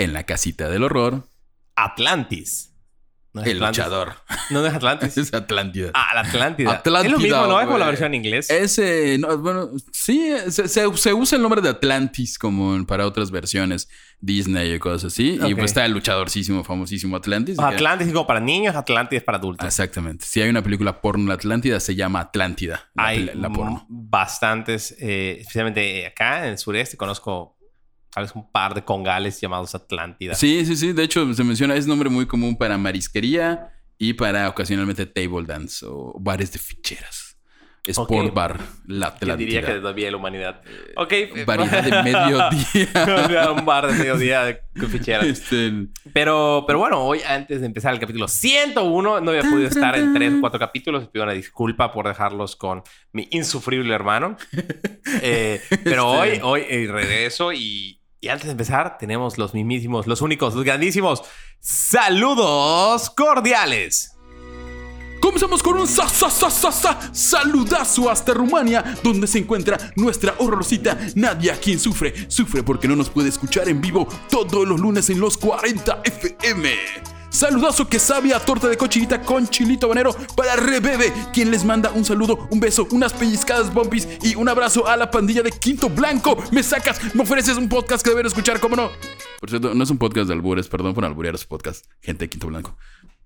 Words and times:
en 0.00 0.12
la 0.12 0.24
casita 0.24 0.68
del 0.68 0.82
horror, 0.84 1.24
Atlantis. 1.76 2.66
No 3.32 3.42
es 3.42 3.46
el 3.46 3.58
Atlantis. 3.58 3.78
luchador. 3.84 4.14
No, 4.50 4.60
no 4.60 4.66
es 4.66 4.74
Atlantis. 4.74 5.16
es 5.16 5.32
Atlántida. 5.32 5.92
Ah, 5.94 6.14
la 6.14 6.20
Atlántida. 6.22 6.72
Atlántida, 6.72 7.06
Es 7.06 7.12
lo 7.12 7.18
mismo, 7.20 7.46
¿no? 7.46 7.60
Es 7.60 7.66
como 7.66 7.78
la 7.78 7.86
versión 7.86 8.08
en 8.12 8.24
inglés. 8.24 8.50
Ese, 8.50 9.18
no, 9.18 9.38
bueno, 9.38 9.70
sí, 9.92 10.32
se, 10.48 10.66
se- 10.66 10.96
se 10.96 11.14
usa 11.14 11.36
el 11.36 11.42
nombre 11.42 11.60
de 11.60 11.68
Atlantis 11.68 12.36
como 12.40 12.84
para 12.86 13.06
otras 13.06 13.30
versiones 13.30 13.88
Disney 14.18 14.72
y 14.74 14.78
cosas 14.80 15.12
así. 15.12 15.38
Y 15.46 15.54
pues 15.54 15.66
está 15.66 15.84
el 15.84 15.92
luchadorcísimo, 15.92 16.64
famosísimo 16.64 17.14
Atlantis. 17.16 17.56
que- 17.56 17.64
Atlantis 17.64 18.08
es 18.08 18.12
como 18.14 18.26
para 18.26 18.40
niños, 18.40 18.74
Atlantis 18.74 19.18
es 19.18 19.22
para 19.24 19.38
adultos. 19.38 19.64
Exactamente. 19.64 20.26
Si 20.26 20.42
hay 20.42 20.48
una 20.50 20.62
película 20.62 21.00
porno 21.00 21.28
la 21.28 21.34
Atlántida, 21.34 21.78
se 21.78 21.94
llama 21.94 22.18
Atlántida. 22.18 22.90
La, 22.96 23.06
Hay 23.06 23.30
la 23.32 23.48
porno. 23.48 23.86
bastantes, 23.88 24.96
eh, 24.98 25.36
especialmente 25.38 26.04
acá 26.04 26.40
en 26.46 26.50
el 26.50 26.58
sureste, 26.58 26.96
conozco 26.96 27.56
un 28.34 28.50
par 28.50 28.74
de 28.74 28.84
congales 28.84 29.40
llamados 29.40 29.74
Atlántida. 29.74 30.34
Sí, 30.34 30.64
sí, 30.66 30.76
sí. 30.76 30.92
De 30.92 31.02
hecho, 31.04 31.32
se 31.34 31.44
menciona, 31.44 31.74
es 31.76 31.86
nombre 31.86 32.10
muy 32.10 32.26
común 32.26 32.56
para 32.56 32.76
marisquería 32.78 33.68
y 33.98 34.14
para 34.14 34.48
ocasionalmente 34.48 35.06
table 35.06 35.44
dance 35.46 35.84
o 35.88 36.14
bares 36.18 36.52
de 36.52 36.58
ficheras. 36.58 37.26
Sport 37.86 38.28
Ok. 38.28 38.34
bar, 38.34 38.60
la 38.86 39.14
¿Quién 39.14 39.38
diría 39.38 39.60
que 39.60 39.66
Atlántida. 39.68 39.80
todavía 39.80 40.10
la 40.10 40.16
humanidad? 40.18 40.60
Ok. 40.96 41.12
eh, 41.12 41.44
Variedad 41.46 41.82
de 41.82 42.02
mediodía. 42.12 43.52
un 43.56 43.64
bar 43.64 43.86
de 43.90 43.94
mediodía 43.94 44.44
de 44.44 44.60
con 44.78 44.90
ficheras. 44.90 45.24
Este, 45.26 45.86
Pero, 46.12 46.64
pero 46.66 46.78
bueno, 46.78 47.02
hoy 47.02 47.20
antes 47.26 47.60
de 47.60 47.66
empezar 47.66 47.94
el 47.94 47.98
capítulo 47.98 48.28
101, 48.28 49.20
no 49.22 49.30
había 49.30 49.42
podido 49.50 49.66
estar 49.66 49.96
en 49.96 50.12
tres 50.12 50.34
o 50.34 50.40
cuatro 50.40 50.60
capítulos. 50.60 51.08
Pido 51.08 51.24
una 51.24 51.32
disculpa 51.32 51.90
por 51.90 52.06
dejarlos 52.06 52.54
con 52.54 52.82
mi 53.12 53.28
insufrible 53.30 53.94
hermano. 53.94 54.36
Eh, 55.22 55.60
pero 55.82 56.22
Este- 56.22 56.42
hoy, 56.42 56.60
hoy 56.62 56.66
eh, 56.68 56.88
regreso 56.90 57.52
y, 57.52 57.99
y 58.20 58.28
antes 58.28 58.46
de 58.46 58.52
empezar 58.52 58.98
tenemos 58.98 59.38
los 59.38 59.54
mismísimos, 59.54 60.06
los 60.06 60.20
únicos, 60.20 60.54
los 60.54 60.64
grandísimos 60.64 61.22
saludos 61.58 63.10
cordiales. 63.10 64.19
Comenzamos 65.20 65.62
con 65.62 65.76
un 65.76 65.86
sa, 65.86 66.08
sa, 66.08 66.30
sa, 66.30 66.50
sa, 66.50 66.72
sa, 66.72 66.98
saludazo 67.12 68.10
hasta 68.10 68.32
Rumania, 68.32 68.96
donde 69.02 69.26
se 69.26 69.38
encuentra 69.38 69.78
nuestra 69.96 70.34
horrorcita 70.38 70.98
Nadia, 71.14 71.58
quien 71.60 71.78
sufre, 71.78 72.14
sufre 72.28 72.62
porque 72.62 72.88
no 72.88 72.96
nos 72.96 73.10
puede 73.10 73.28
escuchar 73.28 73.68
en 73.68 73.80
vivo 73.80 74.08
todos 74.30 74.66
los 74.66 74.80
lunes 74.80 75.10
en 75.10 75.20
los 75.20 75.36
40 75.36 76.02
FM. 76.04 76.70
Saludazo 77.30 77.88
que 77.88 78.00
sabe 78.00 78.32
torta 78.44 78.68
de 78.68 78.76
cochinita 78.76 79.22
con 79.22 79.46
chilito 79.46 79.86
habanero 79.86 80.14
para 80.36 80.56
Rebebe, 80.56 81.12
quien 81.32 81.50
les 81.50 81.64
manda 81.64 81.90
un 81.92 82.04
saludo, 82.04 82.48
un 82.50 82.58
beso, 82.58 82.88
unas 82.90 83.12
pellizcadas 83.12 83.72
bombis 83.72 84.08
y 84.22 84.34
un 84.34 84.48
abrazo 84.48 84.88
a 84.88 84.96
la 84.96 85.10
pandilla 85.10 85.42
de 85.42 85.52
Quinto 85.52 85.88
Blanco. 85.88 86.36
Me 86.50 86.62
sacas, 86.62 87.14
me 87.14 87.22
ofreces 87.22 87.56
un 87.56 87.68
podcast 87.68 88.02
que 88.04 88.10
deber 88.10 88.26
escuchar, 88.26 88.58
¿cómo 88.58 88.74
no? 88.74 88.90
Por 89.38 89.48
cierto, 89.48 89.74
no 89.74 89.84
es 89.84 89.90
un 89.90 89.98
podcast 89.98 90.26
de 90.26 90.34
albures, 90.34 90.68
perdón 90.68 90.92
por 90.92 91.04
alburear 91.04 91.38
su 91.38 91.46
podcast, 91.46 91.86
gente 92.02 92.24
de 92.24 92.28
Quinto 92.30 92.48
Blanco. 92.48 92.76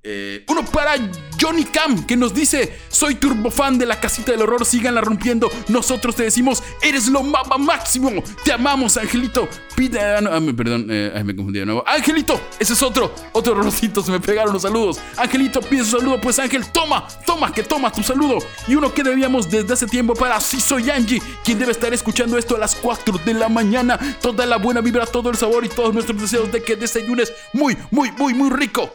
Eh, 0.07 0.45
uno 0.49 0.63
para 0.67 0.97
Johnny 1.41 1.65
Cam, 1.65 2.05
que 2.05 2.15
nos 2.15 2.35
dice: 2.35 2.79
Soy 2.91 3.15
turbofan 3.15 3.79
de 3.79 3.87
la 3.87 3.99
casita 3.99 4.33
del 4.33 4.43
horror, 4.43 4.67
síganla 4.67 5.01
rompiendo. 5.01 5.51
Nosotros 5.69 6.15
te 6.15 6.25
decimos: 6.25 6.63
Eres 6.83 7.09
lo 7.09 7.23
mama 7.23 7.57
máximo. 7.57 8.11
Te 8.45 8.53
amamos, 8.53 8.99
Angelito. 8.99 9.49
Pide. 9.75 9.99
ah, 9.99 10.21
no, 10.21 10.31
ah, 10.31 10.41
perdón, 10.55 10.89
eh, 10.91 11.23
me 11.25 11.35
confundí 11.35 11.61
de 11.61 11.65
nuevo. 11.65 11.83
Angelito, 11.87 12.39
ese 12.59 12.75
es 12.75 12.83
otro. 12.83 13.15
Otro 13.33 13.55
horrorcito, 13.55 14.03
se 14.03 14.13
me 14.13 14.21
pegaron 14.21 14.53
los 14.53 14.63
saludos. 14.63 15.01
Angelito 15.17 15.61
pide 15.61 15.85
su 15.85 15.99
saludo, 15.99 16.21
pues 16.21 16.39
Ángel, 16.39 16.71
toma, 16.71 17.09
toma, 17.25 17.51
que 17.51 17.63
toma 17.63 17.91
tu 17.91 18.03
saludo. 18.03 18.39
Y 18.69 18.75
uno 18.75 18.93
que 18.93 19.03
debíamos 19.03 19.51
desde 19.51 19.73
hace 19.73 19.87
tiempo 19.87 20.15
para 20.15 20.39
Sí 20.39 20.61
Soy 20.61 20.91
Angie, 20.91 21.23
quien 21.43 21.59
debe 21.59 21.73
estar 21.73 21.95
escuchando 21.95 22.37
esto 22.37 22.57
a 22.57 22.59
las 22.59 22.75
4 22.75 23.21
de 23.25 23.33
la 23.33 23.49
mañana. 23.49 23.99
Toda 24.21 24.45
la 24.45 24.59
buena 24.59 24.83
vibra, 24.83 25.07
todo 25.07 25.31
el 25.31 25.37
sabor 25.37 25.65
y 25.65 25.71
todos 25.71 25.95
nuestros 25.95 26.21
deseos 26.21 26.53
de 26.53 26.63
que 26.63 26.77
desayunes 26.77 27.33
muy, 27.55 27.77
muy, 27.91 28.13
muy, 28.13 28.35
muy 28.35 28.51
rico. 28.51 28.95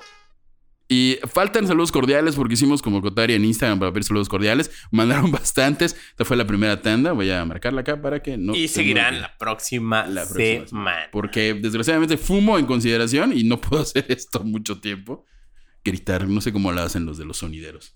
Y 0.91 1.19
faltan 1.31 1.67
saludos 1.67 1.91
cordiales 1.91 2.35
porque 2.35 2.55
hicimos 2.55 2.81
como 2.81 2.99
Cotaria 2.99 3.35
en 3.35 3.45
Instagram 3.45 3.77
para 3.77 3.91
pedir 3.91 4.05
saludos 4.05 4.27
cordiales. 4.27 4.71
Mandaron 4.91 5.31
bastantes. 5.31 5.95
Esta 6.09 6.25
fue 6.25 6.35
la 6.35 6.47
primera 6.47 6.81
tanda. 6.81 7.11
Voy 7.11 7.29
a 7.29 7.45
marcarla 7.45 7.81
acá 7.81 8.01
para 8.01 8.23
que 8.23 8.37
no. 8.37 8.55
y 8.55 8.67
se 8.67 8.75
seguirán 8.75 9.21
la 9.21 9.37
próxima, 9.37 10.07
La 10.07 10.27
próxima 10.27 10.67
semana. 10.67 11.09
Porque 11.11 11.53
desgraciadamente 11.53 12.17
fumo 12.17 12.57
en 12.57 12.65
consideración 12.65 13.37
y 13.37 13.43
no 13.43 13.61
puedo 13.61 13.83
hacer 13.83 14.07
esto 14.09 14.43
mucho 14.43 14.81
tiempo. 14.81 15.25
Gritar. 15.85 16.27
No 16.27 16.41
sé 16.41 16.51
cómo 16.51 16.71
lo 16.71 16.81
hacen 16.81 17.05
los 17.05 17.19
de 17.19 17.25
los 17.25 17.37
sonideros. 17.37 17.93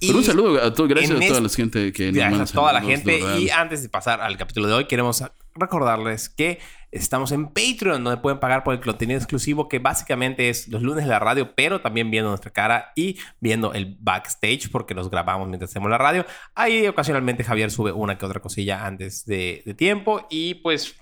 Pero 0.00 0.18
un 0.18 0.24
saludo 0.24 0.62
a 0.62 0.74
todos. 0.74 0.90
Gracias 0.90 1.12
a 1.12 1.28
toda 1.28 1.40
la 1.40 1.48
gente 1.48 1.92
que 1.92 2.06
nos 2.06 2.16
Gracias 2.16 2.50
a 2.50 2.54
toda 2.54 2.72
la 2.72 2.82
gente. 2.82 3.20
Y 3.38 3.50
antes 3.50 3.84
de 3.84 3.88
pasar 3.88 4.20
al 4.20 4.36
capítulo 4.36 4.66
de 4.66 4.74
hoy, 4.74 4.86
queremos 4.86 5.22
recordarles 5.54 6.28
que 6.28 6.58
estamos 6.94 7.32
en 7.32 7.48
Patreon, 7.48 8.04
donde 8.04 8.20
pueden 8.20 8.38
pagar 8.38 8.64
por 8.64 8.74
el 8.74 8.80
contenido 8.80 9.18
exclusivo, 9.18 9.68
que 9.68 9.78
básicamente 9.78 10.48
es 10.48 10.68
los 10.68 10.82
lunes 10.82 11.04
de 11.04 11.10
la 11.10 11.18
radio, 11.18 11.54
pero 11.54 11.80
también 11.80 12.10
viendo 12.10 12.30
nuestra 12.30 12.52
cara 12.52 12.92
y 12.94 13.18
viendo 13.40 13.72
el 13.72 13.96
backstage, 13.98 14.70
porque 14.70 14.94
nos 14.94 15.10
grabamos 15.10 15.48
mientras 15.48 15.70
hacemos 15.70 15.90
la 15.90 15.98
radio. 15.98 16.24
Ahí 16.54 16.86
ocasionalmente 16.86 17.44
Javier 17.44 17.70
sube 17.70 17.92
una 17.92 18.16
que 18.16 18.24
otra 18.24 18.40
cosilla 18.40 18.86
antes 18.86 19.26
de, 19.26 19.62
de 19.66 19.74
tiempo 19.74 20.26
y 20.30 20.54
pues 20.54 20.94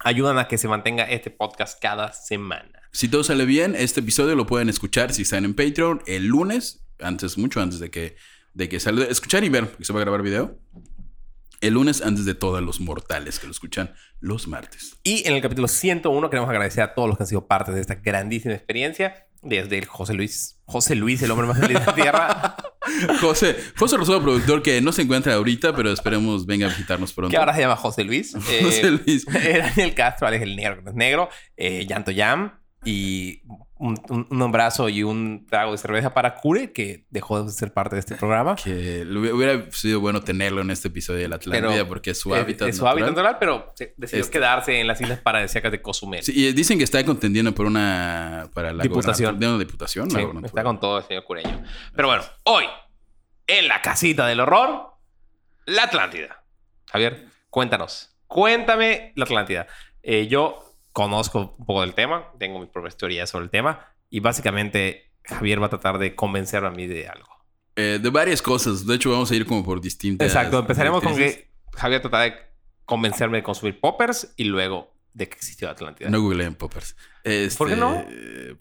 ayudan 0.00 0.38
a 0.38 0.46
que 0.46 0.58
se 0.58 0.68
mantenga 0.68 1.04
este 1.04 1.30
podcast 1.30 1.80
cada 1.80 2.12
semana. 2.12 2.82
Si 2.92 3.08
todo 3.08 3.24
sale 3.24 3.46
bien, 3.46 3.74
este 3.76 4.00
episodio 4.00 4.36
lo 4.36 4.46
pueden 4.46 4.68
escuchar 4.68 5.12
si 5.12 5.22
están 5.22 5.44
en 5.44 5.54
Patreon 5.54 6.02
el 6.06 6.26
lunes, 6.26 6.84
antes, 7.00 7.38
mucho 7.38 7.60
antes 7.60 7.80
de 7.80 7.90
que, 7.90 8.16
de 8.52 8.68
que 8.68 8.78
salga. 8.78 9.06
Escuchar 9.06 9.42
y 9.42 9.48
ver, 9.48 9.68
porque 9.68 9.84
se 9.84 9.92
va 9.92 10.00
a 10.00 10.02
grabar 10.02 10.22
video. 10.22 10.60
El 11.64 11.72
lunes 11.72 12.02
antes 12.02 12.26
de 12.26 12.34
todos 12.34 12.60
los 12.62 12.78
mortales 12.78 13.38
que 13.38 13.46
lo 13.46 13.52
escuchan 13.52 13.94
los 14.20 14.46
martes. 14.48 14.98
Y 15.02 15.26
en 15.26 15.32
el 15.34 15.40
capítulo 15.40 15.66
101 15.66 16.28
queremos 16.28 16.50
agradecer 16.50 16.82
a 16.82 16.94
todos 16.94 17.08
los 17.08 17.16
que 17.16 17.22
han 17.22 17.26
sido 17.26 17.46
parte 17.46 17.72
de 17.72 17.80
esta 17.80 17.94
grandísima 17.94 18.52
experiencia. 18.52 19.28
Desde 19.40 19.78
el 19.78 19.86
José 19.86 20.12
Luis, 20.12 20.60
José 20.66 20.94
Luis, 20.94 21.22
el 21.22 21.30
hombre 21.30 21.46
más 21.46 21.58
feliz 21.58 21.80
de 21.80 21.86
la 21.86 21.94
tierra, 21.94 22.56
José, 23.22 23.56
José 23.78 23.96
Rosario, 23.96 24.20
productor 24.20 24.62
que 24.62 24.82
no 24.82 24.92
se 24.92 25.02
encuentra 25.02 25.32
ahorita, 25.32 25.74
pero 25.74 25.90
esperemos 25.90 26.44
venga 26.44 26.66
a 26.66 26.68
visitarnos 26.68 27.14
pronto. 27.14 27.30
que 27.30 27.38
ahora 27.38 27.54
se 27.54 27.62
llama 27.62 27.76
José 27.76 28.04
Luis. 28.04 28.34
Eh, 28.50 28.60
José 28.62 28.90
Luis. 28.90 29.24
Daniel 29.32 29.94
Castro, 29.94 30.28
Alex 30.28 30.42
el 30.42 30.56
Negro, 30.56 30.76
que 30.76 30.82
no 30.82 30.90
es 30.90 30.96
negro, 30.96 31.30
eh, 31.56 31.86
Llanto 31.86 32.10
Yam 32.10 32.60
y 32.84 33.40
un, 33.86 34.00
un, 34.08 34.26
un 34.30 34.42
abrazo 34.42 34.88
y 34.88 35.02
un 35.02 35.46
trago 35.48 35.72
de 35.72 35.78
cerveza 35.78 36.14
para 36.14 36.34
Cure, 36.36 36.72
que 36.72 37.04
dejó 37.10 37.42
de 37.44 37.50
ser 37.52 37.72
parte 37.72 37.96
de 37.96 38.00
este 38.00 38.14
programa. 38.16 38.56
Que 38.56 39.02
hubiera 39.04 39.70
sido 39.72 40.00
bueno 40.00 40.22
tenerlo 40.22 40.62
en 40.62 40.70
este 40.70 40.88
episodio 40.88 41.20
de 41.20 41.28
la 41.28 41.36
Atlántida 41.36 41.70
Pero 41.70 41.86
porque 41.88 42.10
es 42.12 42.18
su 42.18 42.34
Es- 42.34 42.40
hábitat 42.42 42.68
es 42.68 42.76
su 42.78 42.84
natural. 42.84 43.04
hábitat 43.04 43.16
natural, 43.24 43.36
pero 43.38 43.74
decidió 43.96 44.22
Este- 44.24 44.32
quedarse 44.38 44.80
en 44.80 44.86
las 44.86 45.00
islas 45.00 45.18
paradisíacas 45.20 45.70
de 45.70 45.82
Cozumel. 45.82 46.22
Sí, 46.22 46.32
y 46.34 46.52
dicen 46.52 46.78
que 46.78 46.84
está 46.84 47.04
contendiendo 47.04 47.52
por 47.54 47.66
una 47.66 48.48
para 48.54 48.72
la 48.72 48.82
Diputación. 48.82 49.38
de 49.38 49.46
una 49.48 49.58
diputación. 49.58 50.10
Sí, 50.10 50.16
la 50.16 50.46
está 50.46 50.62
con 50.64 50.80
todo 50.80 50.98
el 50.98 51.04
señor 51.04 51.24
Cureño. 51.24 51.62
Pero 51.94 52.08
bueno, 52.08 52.22
hoy, 52.44 52.64
en 53.46 53.68
la 53.68 53.82
casita 53.82 54.26
del 54.26 54.40
horror, 54.40 54.94
la 55.66 55.84
Atlántida. 55.84 56.42
Javier, 56.90 57.26
cuéntanos. 57.50 58.16
Cuéntame 58.26 59.12
la 59.16 59.24
Atlántida. 59.24 59.66
Eh, 60.02 60.26
yo 60.26 60.63
conozco 60.94 61.54
un 61.58 61.66
poco 61.66 61.82
del 61.82 61.92
tema, 61.92 62.32
tengo 62.38 62.58
mis 62.60 62.70
propias 62.70 62.96
teorías 62.96 63.28
sobre 63.28 63.44
el 63.44 63.50
tema, 63.50 63.86
y 64.08 64.20
básicamente 64.20 65.12
Javier 65.24 65.60
va 65.60 65.66
a 65.66 65.70
tratar 65.70 65.98
de 65.98 66.14
convencerme 66.14 66.68
a 66.68 66.70
mí 66.70 66.86
de 66.86 67.08
algo. 67.08 67.28
Eh, 67.76 67.98
de 68.00 68.08
varias 68.10 68.40
cosas. 68.40 68.86
De 68.86 68.94
hecho, 68.94 69.10
vamos 69.10 69.30
a 69.30 69.34
ir 69.34 69.44
como 69.44 69.62
por 69.64 69.80
distintas. 69.80 70.26
Exacto, 70.28 70.58
empezaremos 70.60 71.02
con 71.02 71.16
que 71.16 71.50
Javier 71.74 72.00
tratará 72.00 72.22
de 72.24 72.34
convencerme 72.84 73.38
de 73.38 73.42
consumir 73.42 73.80
poppers 73.80 74.32
y 74.36 74.44
luego 74.44 74.94
de 75.12 75.28
que 75.28 75.34
existió 75.34 75.68
Atlántida. 75.68 76.08
No 76.08 76.20
googleen 76.22 76.54
poppers. 76.54 76.96
Este, 77.24 77.58
¿Por 77.58 77.68
qué 77.68 77.76
no? 77.76 78.04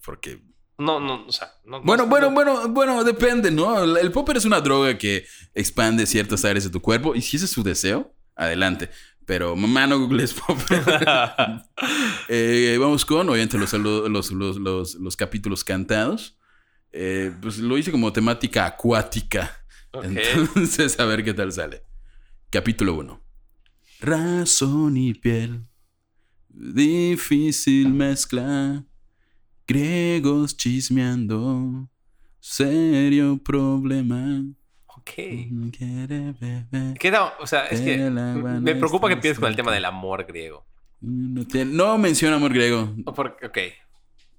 Porque. 0.03 0.39
no, 0.79 0.99
no, 0.99 1.25
o 1.27 1.31
sea, 1.31 1.51
no- 1.65 1.77
no- 1.77 1.83
Bueno, 1.83 2.03
no- 2.03 2.09
bueno, 2.09 2.31
bueno, 2.31 2.67
bueno, 2.69 3.03
depende, 3.03 3.51
¿no? 3.51 3.83
El 3.83 3.97
el 3.97 4.11
popper 4.11 4.37
es 4.37 4.45
una 4.45 4.59
droga 4.61 4.97
que 4.97 5.25
expande 5.53 6.07
ciertas 6.07 6.43
áreas 6.45 6.63
de 6.63 6.71
tu 6.71 6.81
cuerpo 6.81 7.13
y 7.13 7.21
si 7.21 7.35
ese 7.37 7.45
es 7.45 7.51
su 7.51 7.61
deseo, 7.61 8.11
adelante. 8.35 8.89
Pero 9.25 9.55
mamá, 9.55 9.87
no 9.87 9.99
googles 9.99 10.33
popper. 10.47 10.83
Eh, 12.29 12.77
vamos 12.79 13.05
con, 13.05 13.27
obviamente, 13.29 13.57
los, 13.57 13.73
los, 13.73 14.31
los, 14.31 14.57
los, 14.57 14.95
los 14.95 15.15
capítulos 15.17 15.63
cantados. 15.63 16.37
Eh, 16.91 17.33
pues 17.41 17.57
lo 17.57 17.77
hice 17.77 17.91
como 17.91 18.13
temática 18.13 18.65
acuática. 18.65 19.51
Ok. 19.91 20.05
Entonces, 20.05 20.99
a 20.99 21.05
ver 21.05 21.23
qué 21.23 21.33
tal 21.33 21.51
sale. 21.51 21.83
Capítulo 22.49 22.93
1. 22.95 23.21
Razón 23.99 24.97
y 24.97 25.13
piel 25.13 25.65
Difícil 26.49 27.89
mezcla. 27.89 28.85
Griegos 29.67 30.55
chismeando. 30.55 31.89
Serio 32.39 33.37
problema. 33.43 34.43
Ok. 35.03 36.99
O 37.39 37.47
sea, 37.47 37.65
es 37.67 37.81
que 37.81 37.97
me 37.97 38.75
preocupa 38.75 39.07
que 39.07 39.13
empieces 39.15 39.39
con 39.39 39.49
el 39.49 39.55
tema 39.55 39.71
del 39.73 39.85
amor 39.85 40.25
griego. 40.25 40.65
No, 41.01 41.97
menciona 41.97 42.37
amor 42.37 42.53
griego. 42.53 42.93
O 43.05 43.13
porque, 43.13 43.45
ok. 43.45 43.57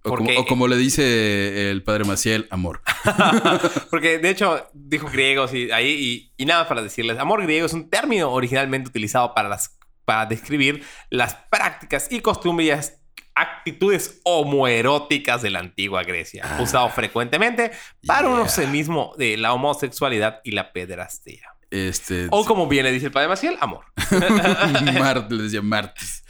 O 0.06 0.10
como, 0.10 0.16
Porque- 0.16 0.36
o 0.38 0.44
como 0.46 0.68
le 0.68 0.76
dice 0.76 1.70
el 1.70 1.82
padre 1.82 2.04
Maciel, 2.04 2.46
amor. 2.50 2.82
Porque 3.90 4.18
de 4.18 4.28
hecho 4.30 4.66
dijo 4.74 5.08
griegos 5.10 5.54
y 5.54 5.70
ahí 5.70 6.30
y, 6.36 6.42
y 6.42 6.46
nada 6.46 6.68
para 6.68 6.82
decirles, 6.82 7.18
amor 7.18 7.42
griego 7.42 7.64
es 7.64 7.72
un 7.72 7.88
término 7.88 8.30
originalmente 8.30 8.90
utilizado 8.90 9.32
para 9.34 9.48
las 9.48 9.78
para 10.04 10.26
describir 10.26 10.82
las 11.08 11.34
prácticas 11.50 12.12
y 12.12 12.20
costumbres 12.20 12.98
actitudes 13.34 14.20
homoeróticas 14.24 15.42
de 15.42 15.50
la 15.50 15.58
antigua 15.60 16.02
Grecia, 16.04 16.58
usado 16.60 16.88
frecuentemente 16.90 17.72
para 18.06 18.28
un 18.28 18.40
eufemismo 18.40 19.12
de 19.18 19.36
la 19.36 19.52
homosexualidad 19.52 20.40
y 20.44 20.52
la 20.52 20.72
pederastía. 20.72 21.48
Este. 21.70 22.28
O 22.30 22.44
como 22.44 22.68
bien 22.68 22.84
le 22.84 22.92
dice 22.92 23.06
el 23.06 23.12
padre 23.12 23.28
Maciel, 23.28 23.56
amor. 23.60 23.84
Mart, 24.98 25.30
le 25.32 25.42
decía 25.42 25.62
martes. 25.62 26.24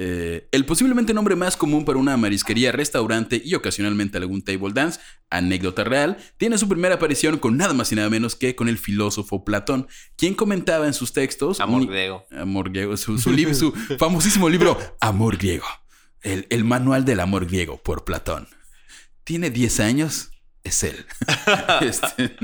Eh, 0.00 0.48
el 0.52 0.64
posiblemente 0.64 1.12
nombre 1.12 1.34
más 1.34 1.56
común 1.56 1.84
para 1.84 1.98
una 1.98 2.16
marisquería, 2.16 2.70
restaurante 2.70 3.40
y 3.44 3.54
ocasionalmente 3.54 4.16
algún 4.18 4.42
table 4.42 4.72
dance, 4.72 5.00
anécdota 5.28 5.82
real, 5.82 6.18
tiene 6.36 6.56
su 6.56 6.68
primera 6.68 6.96
aparición 6.96 7.38
con 7.38 7.56
nada 7.56 7.74
más 7.74 7.90
y 7.90 7.96
nada 7.96 8.08
menos 8.08 8.36
que 8.36 8.54
con 8.54 8.68
el 8.68 8.78
filósofo 8.78 9.44
Platón, 9.44 9.88
quien 10.16 10.34
comentaba 10.34 10.86
en 10.86 10.94
sus 10.94 11.12
textos... 11.12 11.58
Amor 11.58 11.80
un- 11.82 11.88
griego. 11.88 12.26
Amor 12.30 12.70
griego, 12.70 12.96
su, 12.96 13.18
su 13.18 13.32
famosísimo 13.98 14.48
libro 14.48 14.78
Amor 15.00 15.36
griego, 15.36 15.66
el, 16.22 16.46
el 16.50 16.64
manual 16.64 17.04
del 17.04 17.20
amor 17.20 17.46
griego 17.46 17.76
por 17.82 18.04
Platón. 18.04 18.48
Tiene 19.24 19.50
10 19.50 19.80
años, 19.80 20.30
es 20.64 20.82
él. 20.82 21.04
Este, 21.80 22.36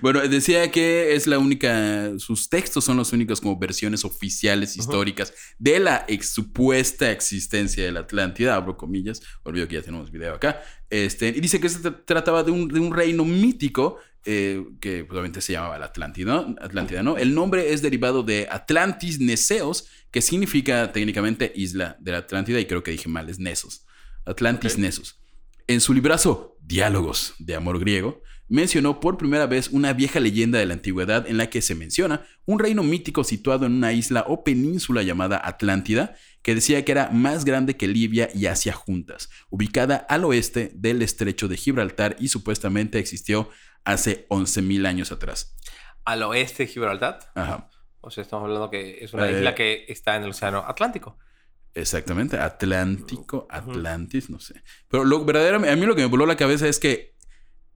bueno, 0.00 0.20
decía 0.28 0.70
que 0.70 1.14
es 1.14 1.26
la 1.26 1.38
única, 1.38 2.12
sus 2.18 2.48
textos 2.48 2.84
son 2.84 2.96
los 2.96 3.12
únicos 3.12 3.40
como 3.40 3.58
versiones 3.58 4.04
oficiales 4.04 4.76
históricas 4.76 5.32
de 5.58 5.78
la 5.78 6.04
ex- 6.08 6.30
supuesta 6.30 7.10
existencia 7.10 7.84
de 7.84 7.92
la 7.92 8.00
Atlántida, 8.00 8.54
abro 8.56 8.76
comillas, 8.76 9.20
olvido 9.44 9.68
que 9.68 9.76
ya 9.76 9.82
tenemos 9.82 10.10
video 10.10 10.34
acá, 10.34 10.60
este, 10.90 11.28
y 11.28 11.40
dice 11.40 11.60
que 11.60 11.68
se 11.68 11.80
tra- 11.80 12.04
trataba 12.04 12.42
de 12.42 12.50
un, 12.50 12.68
de 12.68 12.80
un 12.80 12.92
reino 12.94 13.24
mítico 13.24 13.98
eh, 14.24 14.64
que 14.80 15.04
probablemente 15.04 15.40
se 15.40 15.52
llamaba 15.52 15.78
la 15.78 15.86
Atlántida, 15.86 16.32
¿no? 16.32 16.56
Atlántida, 16.60 17.02
¿no? 17.02 17.16
El 17.18 17.34
nombre 17.34 17.72
es 17.72 17.82
derivado 17.82 18.22
de 18.22 18.48
Atlantis 18.50 19.20
Neseos, 19.20 19.88
que 20.10 20.22
significa 20.22 20.92
técnicamente 20.92 21.52
isla 21.54 21.96
de 22.00 22.12
la 22.12 22.18
Atlántida, 22.18 22.60
y 22.60 22.66
creo 22.66 22.82
que 22.82 22.92
dije 22.92 23.08
mal, 23.08 23.28
es 23.28 23.38
Nesos. 23.38 23.84
Atlantis 24.24 24.74
Ok. 24.74 24.78
Nesos. 24.78 25.18
En 25.66 25.80
su 25.80 25.94
librazo 25.94 26.56
Diálogos 26.60 27.34
de 27.38 27.54
Amor 27.54 27.80
Griego, 27.80 28.22
mencionó 28.52 29.00
por 29.00 29.16
primera 29.16 29.46
vez 29.46 29.70
una 29.70 29.94
vieja 29.94 30.20
leyenda 30.20 30.58
de 30.58 30.66
la 30.66 30.74
antigüedad 30.74 31.26
en 31.26 31.38
la 31.38 31.48
que 31.48 31.62
se 31.62 31.74
menciona 31.74 32.26
un 32.44 32.58
reino 32.58 32.82
mítico 32.82 33.24
situado 33.24 33.64
en 33.64 33.72
una 33.72 33.94
isla 33.94 34.26
o 34.28 34.44
península 34.44 35.02
llamada 35.02 35.40
Atlántida, 35.42 36.16
que 36.42 36.54
decía 36.54 36.84
que 36.84 36.92
era 36.92 37.08
más 37.10 37.46
grande 37.46 37.78
que 37.78 37.88
Libia 37.88 38.28
y 38.34 38.46
Asia 38.46 38.74
juntas, 38.74 39.30
ubicada 39.48 39.96
al 39.96 40.24
oeste 40.24 40.70
del 40.74 41.00
estrecho 41.00 41.48
de 41.48 41.56
Gibraltar 41.56 42.16
y 42.20 42.28
supuestamente 42.28 42.98
existió 42.98 43.48
hace 43.84 44.26
11.000 44.28 44.86
años 44.86 45.12
atrás. 45.12 45.56
Al 46.04 46.22
oeste 46.22 46.64
de 46.64 46.72
Gibraltar. 46.72 47.18
Ajá. 47.34 47.68
O 48.00 48.10
sea, 48.10 48.22
estamos 48.22 48.44
hablando 48.46 48.70
que 48.70 48.98
es 49.04 49.12
una 49.14 49.28
Eh, 49.28 49.38
isla 49.38 49.54
que 49.54 49.84
está 49.88 50.16
en 50.16 50.24
el 50.24 50.30
Océano 50.30 50.64
Atlántico. 50.66 51.18
Exactamente, 51.74 52.36
Atlántico, 52.38 53.46
Atlantis, 53.48 54.28
no 54.28 54.38
sé. 54.40 54.62
Pero 54.88 55.04
lo 55.04 55.24
verdaderamente, 55.24 55.72
a 55.72 55.76
mí 55.76 55.86
lo 55.86 55.94
que 55.94 56.02
me 56.02 56.08
voló 56.08 56.26
la 56.26 56.36
cabeza 56.36 56.68
es 56.68 56.78
que 56.78 57.11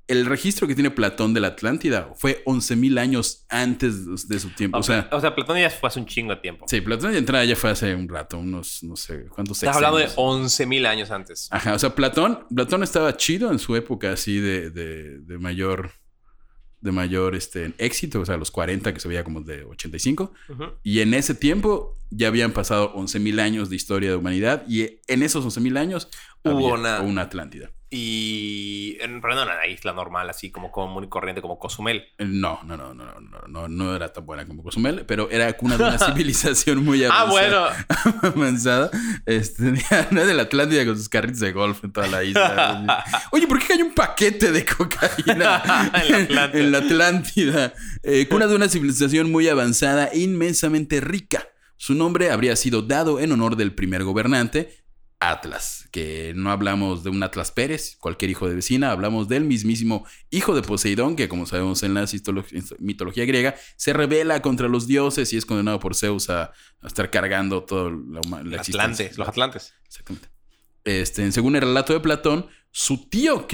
el 0.09 0.25
registro 0.27 0.69
que 0.69 0.75
tiene 0.75 0.91
Platón 0.91 1.35
de 1.35 1.41
la 1.41 1.49
Atlántida 1.49 2.13
fue 2.15 2.43
11.000 2.45 2.99
años 2.99 3.45
antes 3.49 4.29
de 4.29 4.39
su 4.39 4.51
tiempo. 4.51 4.79
O 4.79 4.83
sea, 4.83 5.09
o 5.11 5.21
sea, 5.21 5.35
Platón 5.35 5.59
ya 5.59 5.69
fue 5.69 5.89
hace 5.89 5.99
un 5.99 6.07
chingo 6.07 6.35
de 6.35 6.41
tiempo. 6.41 6.67
sí, 6.69 6.81
Platón 6.81 7.13
de 7.13 7.19
entrada 7.19 7.45
ya 7.45 7.57
fue 7.57 7.71
hace 7.71 7.95
un 7.95 8.09
rato, 8.09 8.39
unos, 8.39 8.83
no 8.85 8.97
sé, 8.97 9.27
¿cuántos 9.27 9.59
Estás 9.63 9.77
hablando 9.77 9.99
de 9.99 10.09
sexenios? 10.09 10.61
11.000 10.61 10.87
años 10.87 11.11
antes. 11.11 11.49
Ajá, 11.51 11.75
o 11.75 11.79
sea, 11.79 11.95
Platón, 11.95 12.47
Platón 12.55 12.83
estaba 12.83 13.17
chido 13.17 13.51
en 13.51 13.59
su 13.59 13.75
época 13.75 14.13
así 14.13 14.39
de, 14.39 14.71
de, 14.71 15.19
de 15.19 15.39
mayor, 15.39 15.91
de 16.81 16.93
mayor 16.93 17.35
este, 17.35 17.75
éxito, 17.79 18.21
o 18.21 18.27
sea, 18.27 18.37
los 18.37 18.53
40 18.53 18.95
que 18.95 19.01
se 19.01 19.09
veía 19.09 19.25
como 19.25 19.41
de 19.41 19.65
85. 19.65 20.33
Ujú. 20.49 20.65
Y 20.85 21.01
en 21.01 21.15
ese 21.15 21.35
tiempo 21.35 21.97
ya 22.11 22.29
habían 22.29 22.53
pasado 22.53 22.93
11.000 22.95 23.41
años 23.41 23.71
de 23.71 23.77
historia 23.77 24.11
de 24.11 24.17
humanidad 24.17 24.65
y 24.69 25.01
en 25.09 25.23
esos 25.23 25.45
11.000 25.45 25.77
años 25.79 26.09
Hubo 26.45 26.75
una- 26.75 27.01
una 27.01 27.23
Atlántida. 27.23 27.71
Y. 27.91 28.99
en- 29.01 29.21
Pero 29.21 29.35
no 29.35 29.43
era 29.43 29.55
una 29.55 29.67
isla 29.67 29.93
normal, 29.93 30.29
así 30.31 30.51
como 30.51 30.71
común 30.73 31.05
y 31.05 31.09
corriente, 31.09 31.41
como 31.41 31.59
Cozumel. 31.59 32.05
Eh, 32.19 32.25
No, 32.25 32.61
no, 32.65 32.77
no, 32.77 32.95
no, 32.95 33.05
no, 33.05 33.21
no, 33.21 33.49
no, 33.49 33.69
no 33.69 33.97
era 33.97 34.13
tan 34.13 34.27
buena 34.27 34.47
como 34.47 34.63
Cozumel, 34.63 35.05
pero 35.07 35.31
era 35.31 35.53
cuna 35.55 35.77
de 35.77 35.85
una 35.85 35.99
civilización 35.99 36.85
muy 36.85 37.05
Ah, 37.05 37.21
avanzada. 37.23 37.87
bueno. 38.05 38.21
avanzada. 38.35 38.91
Este, 39.25 39.65
de 39.73 40.35
la 40.35 40.43
Atlántida 40.43 40.85
con 40.85 40.97
sus 40.97 41.09
carritos 41.09 41.41
de 41.41 41.53
golf 41.53 41.83
en 41.85 41.93
toda 41.93 42.07
la 42.09 42.23
isla. 42.25 43.05
Oye, 43.33 43.47
¿por 43.47 43.59
qué 43.61 43.67
cayó 43.69 43.85
un 43.85 43.95
paquete 43.95 44.53
de 44.53 44.65
cocaína 44.65 45.23
En 45.27 45.39
la 46.35 46.45
Atlántida. 46.45 46.51
en 46.61 46.73
la 46.73 46.79
Atlántida? 46.79 47.75
Eh, 48.03 48.27
cuna 48.29 48.47
de 48.47 48.55
una 48.57 48.69
civilización 48.69 49.31
muy 49.33 49.49
avanzada 49.49 50.07
e 50.07 50.21
inmensamente 50.21 51.01
rica. 51.01 51.47
Su 51.77 51.95
nombre 51.95 52.31
habría 52.31 52.57
sido 52.57 52.83
dado 52.83 53.21
en 53.21 53.33
honor 53.33 53.57
del 53.57 53.75
primer 53.75 54.05
gobernante, 54.05 54.87
Atlas, 55.19 55.89
que 55.93 56.35
no 56.37 56.51
hablamos 56.51 57.03
de 57.03 57.09
un 57.09 57.23
Atlas 57.23 57.51
Pérez, 57.51 57.97
cualquier 57.99 58.31
hijo 58.31 58.49
de 58.49 58.55
vecina, 58.55 58.91
hablamos 58.91 59.29
del 59.29 59.45
mismísimo 59.45 60.07
hijo 60.31 60.55
de 60.55 60.61
Poseidón, 60.61 61.17
que 61.17 61.29
como 61.29 61.47
sabemos 61.47 61.83
en 61.83 61.95
la 61.95 62.07
mitología 62.79 63.25
griega, 63.25 63.55
se 63.77 63.95
rebela 63.95 64.43
contra 64.43 64.69
los 64.69 64.87
dioses 64.87 65.33
y 65.33 65.39
es 65.39 65.47
condenado 65.47 65.81
por 65.81 65.95
Zeus 65.95 66.29
a, 66.29 66.53
a 66.81 66.87
estar 66.87 67.11
cargando 67.11 67.65
toda 67.65 67.91
la. 67.91 68.61
Atlantes, 68.61 69.17
los 69.17 69.29
Atlantes. 69.29 69.75
Exactamente. 69.87 70.29
Este, 70.85 71.33
según 71.33 71.57
el 71.57 71.63
relato 71.63 71.95
de 71.95 72.01
Platón, 72.01 72.47
su 72.71 73.09
tío, 73.09 73.49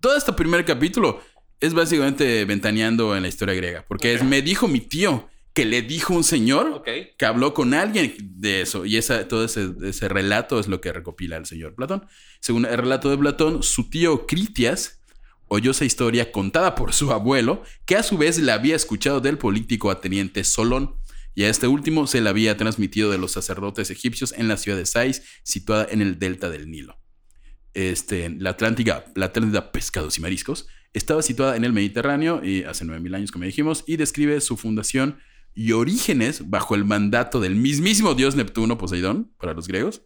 todo 0.00 0.16
este 0.16 0.32
primer 0.32 0.64
capítulo 0.64 1.20
es 1.60 1.74
básicamente 1.74 2.46
ventaneando 2.46 3.14
en 3.14 3.22
la 3.22 3.28
historia 3.28 3.54
griega, 3.54 3.84
porque 3.86 4.14
es, 4.14 4.24
me 4.24 4.40
dijo 4.40 4.66
mi 4.66 4.80
tío 4.80 5.28
que 5.52 5.64
le 5.64 5.82
dijo 5.82 6.14
un 6.14 6.24
señor 6.24 6.82
que 6.84 7.26
habló 7.26 7.54
con 7.54 7.74
alguien 7.74 8.14
de 8.36 8.62
eso. 8.62 8.86
Y 8.86 8.96
esa, 8.96 9.26
todo 9.26 9.44
ese, 9.44 9.70
ese 9.82 10.08
relato 10.08 10.60
es 10.60 10.68
lo 10.68 10.80
que 10.80 10.92
recopila 10.92 11.36
el 11.36 11.46
señor 11.46 11.74
Platón. 11.74 12.06
Según 12.40 12.66
el 12.66 12.78
relato 12.78 13.10
de 13.10 13.18
Platón, 13.18 13.62
su 13.62 13.90
tío 13.90 14.26
Critias 14.26 15.00
oyó 15.48 15.72
esa 15.72 15.84
historia 15.84 16.30
contada 16.30 16.76
por 16.76 16.92
su 16.92 17.10
abuelo, 17.10 17.64
que 17.84 17.96
a 17.96 18.04
su 18.04 18.16
vez 18.16 18.38
la 18.38 18.54
había 18.54 18.76
escuchado 18.76 19.20
del 19.20 19.36
político 19.36 19.90
ateniente 19.90 20.44
Solón. 20.44 20.94
Y 21.34 21.42
a 21.42 21.48
este 21.48 21.66
último 21.66 22.06
se 22.06 22.20
la 22.20 22.30
había 22.30 22.56
transmitido 22.56 23.10
de 23.10 23.18
los 23.18 23.32
sacerdotes 23.32 23.90
egipcios 23.90 24.32
en 24.32 24.46
la 24.46 24.56
ciudad 24.56 24.78
de 24.78 24.86
Sais, 24.86 25.22
situada 25.42 25.86
en 25.90 26.02
el 26.02 26.18
delta 26.18 26.50
del 26.50 26.70
Nilo. 26.70 26.98
Este, 27.74 28.30
la 28.30 28.50
Atlántica, 28.50 29.04
la 29.16 29.26
Atlántida 29.26 29.72
Pescados 29.72 30.18
y 30.18 30.20
Mariscos, 30.20 30.68
estaba 30.92 31.22
situada 31.22 31.56
en 31.56 31.64
el 31.64 31.72
Mediterráneo 31.72 32.44
y 32.44 32.62
hace 32.62 32.84
9000 32.84 33.14
años, 33.14 33.32
como 33.32 33.44
dijimos, 33.44 33.84
y 33.86 33.96
describe 33.96 34.40
su 34.40 34.56
fundación 34.56 35.18
y 35.54 35.72
orígenes 35.72 36.48
bajo 36.50 36.74
el 36.74 36.84
mandato 36.84 37.40
del 37.40 37.56
mismísimo 37.56 38.14
dios 38.14 38.36
Neptuno, 38.36 38.78
Poseidón, 38.78 39.32
para 39.38 39.52
los 39.54 39.68
griegos. 39.68 40.02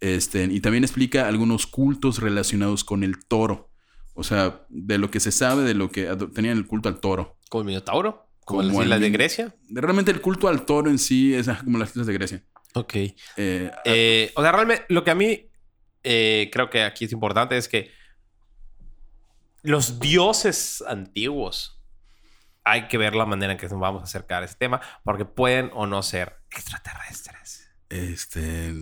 Este, 0.00 0.44
y 0.44 0.60
también 0.60 0.84
explica 0.84 1.28
algunos 1.28 1.66
cultos 1.66 2.20
relacionados 2.20 2.84
con 2.84 3.02
el 3.02 3.24
toro. 3.26 3.70
O 4.14 4.24
sea, 4.24 4.66
de 4.68 4.98
lo 4.98 5.10
que 5.10 5.20
se 5.20 5.32
sabe, 5.32 5.62
de 5.62 5.74
lo 5.74 5.90
que 5.90 6.06
tenían 6.34 6.56
el 6.56 6.66
culto 6.66 6.88
al 6.88 7.00
toro. 7.00 7.38
Como 7.48 7.62
el 7.62 7.66
Minotauro. 7.66 8.26
Como, 8.44 8.62
Como 8.62 8.82
las 8.84 9.00
de 9.00 9.10
Grecia. 9.10 9.54
Realmente 9.68 10.10
el 10.10 10.20
culto 10.20 10.48
al 10.48 10.64
toro 10.64 10.90
en 10.90 10.98
sí 10.98 11.34
es 11.34 11.48
ah, 11.48 11.60
como 11.62 11.78
las 11.78 11.90
islas 11.90 12.06
de 12.06 12.12
Grecia. 12.14 12.44
Ok. 12.74 12.94
Eh, 12.94 13.70
Eh, 13.84 14.32
o 14.34 14.42
sea, 14.42 14.52
realmente 14.52 14.86
lo 14.88 15.04
que 15.04 15.10
a 15.10 15.14
mí 15.14 15.50
eh, 16.02 16.48
creo 16.52 16.70
que 16.70 16.82
aquí 16.82 17.04
es 17.04 17.12
importante 17.12 17.56
es 17.56 17.68
que 17.68 17.90
los 19.62 20.00
dioses 20.00 20.82
antiguos 20.86 21.77
hay 22.70 22.88
que 22.88 22.98
ver 22.98 23.14
la 23.14 23.26
manera 23.26 23.52
en 23.52 23.58
que 23.58 23.68
nos 23.68 23.78
vamos 23.80 24.02
a 24.02 24.04
acercar 24.04 24.42
a 24.42 24.46
ese 24.46 24.54
tema 24.56 24.80
porque 25.04 25.24
pueden 25.24 25.70
o 25.74 25.86
no 25.86 26.02
ser 26.02 26.36
extraterrestres. 26.50 27.70
este, 27.88 28.72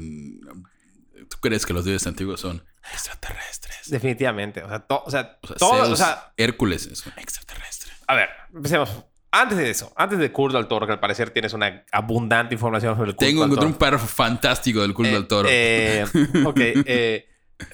¿Tú 1.28 1.38
crees 1.40 1.64
que 1.66 1.73
los 1.73 1.85
dioses 1.85 2.07
antiguos 2.07 2.40
son 2.40 2.64
extraterrestres? 2.93 3.90
Definitivamente. 3.90 4.62
O 4.62 4.69
sea, 4.69 4.81
to- 4.81 5.02
o 5.05 5.11
sea, 5.11 5.38
O 5.43 5.47
sea, 5.47 5.57
todo- 5.57 5.76
Zeus, 5.76 5.88
o 5.88 5.97
sea, 5.97 6.33
Hércules 6.37 6.87
es 6.87 7.07
un 7.07 7.12
extraterrestre. 7.16 7.93
a 8.07 8.14
ver, 8.14 8.28
empecemos. 8.55 9.05
Antes 9.33 9.59
de 9.59 9.69
eso, 9.69 9.93
antes 9.97 10.19
de 10.19 10.33
Culto 10.33 10.57
al 10.57 10.66
Toro, 10.69 10.87
que 10.87 10.93
al 10.93 11.00
parecer 11.00 11.28
tienes 11.31 11.52
una 11.52 11.85
abundante 11.93 12.55
información 12.55 12.95
sobre 12.97 13.11
el 13.11 13.16
culto 13.16 13.26
Tengo 13.28 13.45
al 13.45 13.50
toro. 13.50 13.66
un 13.66 13.75
párrafo 13.75 14.07
fantástico 14.07 14.81
del 14.81 14.95
culto 14.95 15.12
Eh, 15.12 15.16
al 15.16 15.26
toro. 15.28 15.49
eh, 15.50 16.05
ok. 16.47 16.57
eh, 16.87 17.28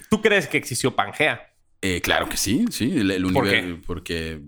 ¿Tú 0.09 0.21
crees 0.21 0.47
que 0.47 0.57
existió 0.57 0.93
Pangea? 0.95 1.53
Eh, 1.81 2.01
claro 2.01 2.27
que 2.27 2.35
sí, 2.37 2.65
sí. 2.69 2.91
El, 2.97 3.11
el 3.11 3.23
¿Por 3.31 3.43
universo. 3.43 3.81
Porque 3.85 4.41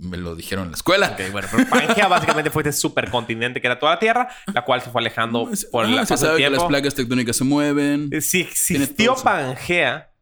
me 0.00 0.16
lo 0.16 0.34
dijeron 0.36 0.66
en 0.66 0.70
la 0.72 0.76
escuela. 0.76 1.10
Ok, 1.18 1.32
bueno, 1.32 1.48
pero 1.50 1.68
Pangea 1.68 2.06
básicamente 2.08 2.50
fue 2.50 2.62
este 2.62 2.72
supercontinente 2.72 3.60
que 3.60 3.66
era 3.66 3.78
toda 3.78 3.92
la 3.94 3.98
Tierra, 3.98 4.28
la 4.54 4.64
cual 4.64 4.80
se 4.80 4.90
fue 4.90 5.00
alejando 5.00 5.50
por 5.72 5.84
Ah, 5.86 6.00
el 6.00 6.06
se 6.06 6.16
sabe 6.16 6.38
que 6.38 6.48
las 6.50 6.64
placas 6.64 6.94
tectónicas 6.94 7.36
se 7.36 7.44
mueven. 7.44 8.08
Eh, 8.12 8.20
Si 8.20 8.40
existió. 8.42 9.16
Pangea, 9.16 10.12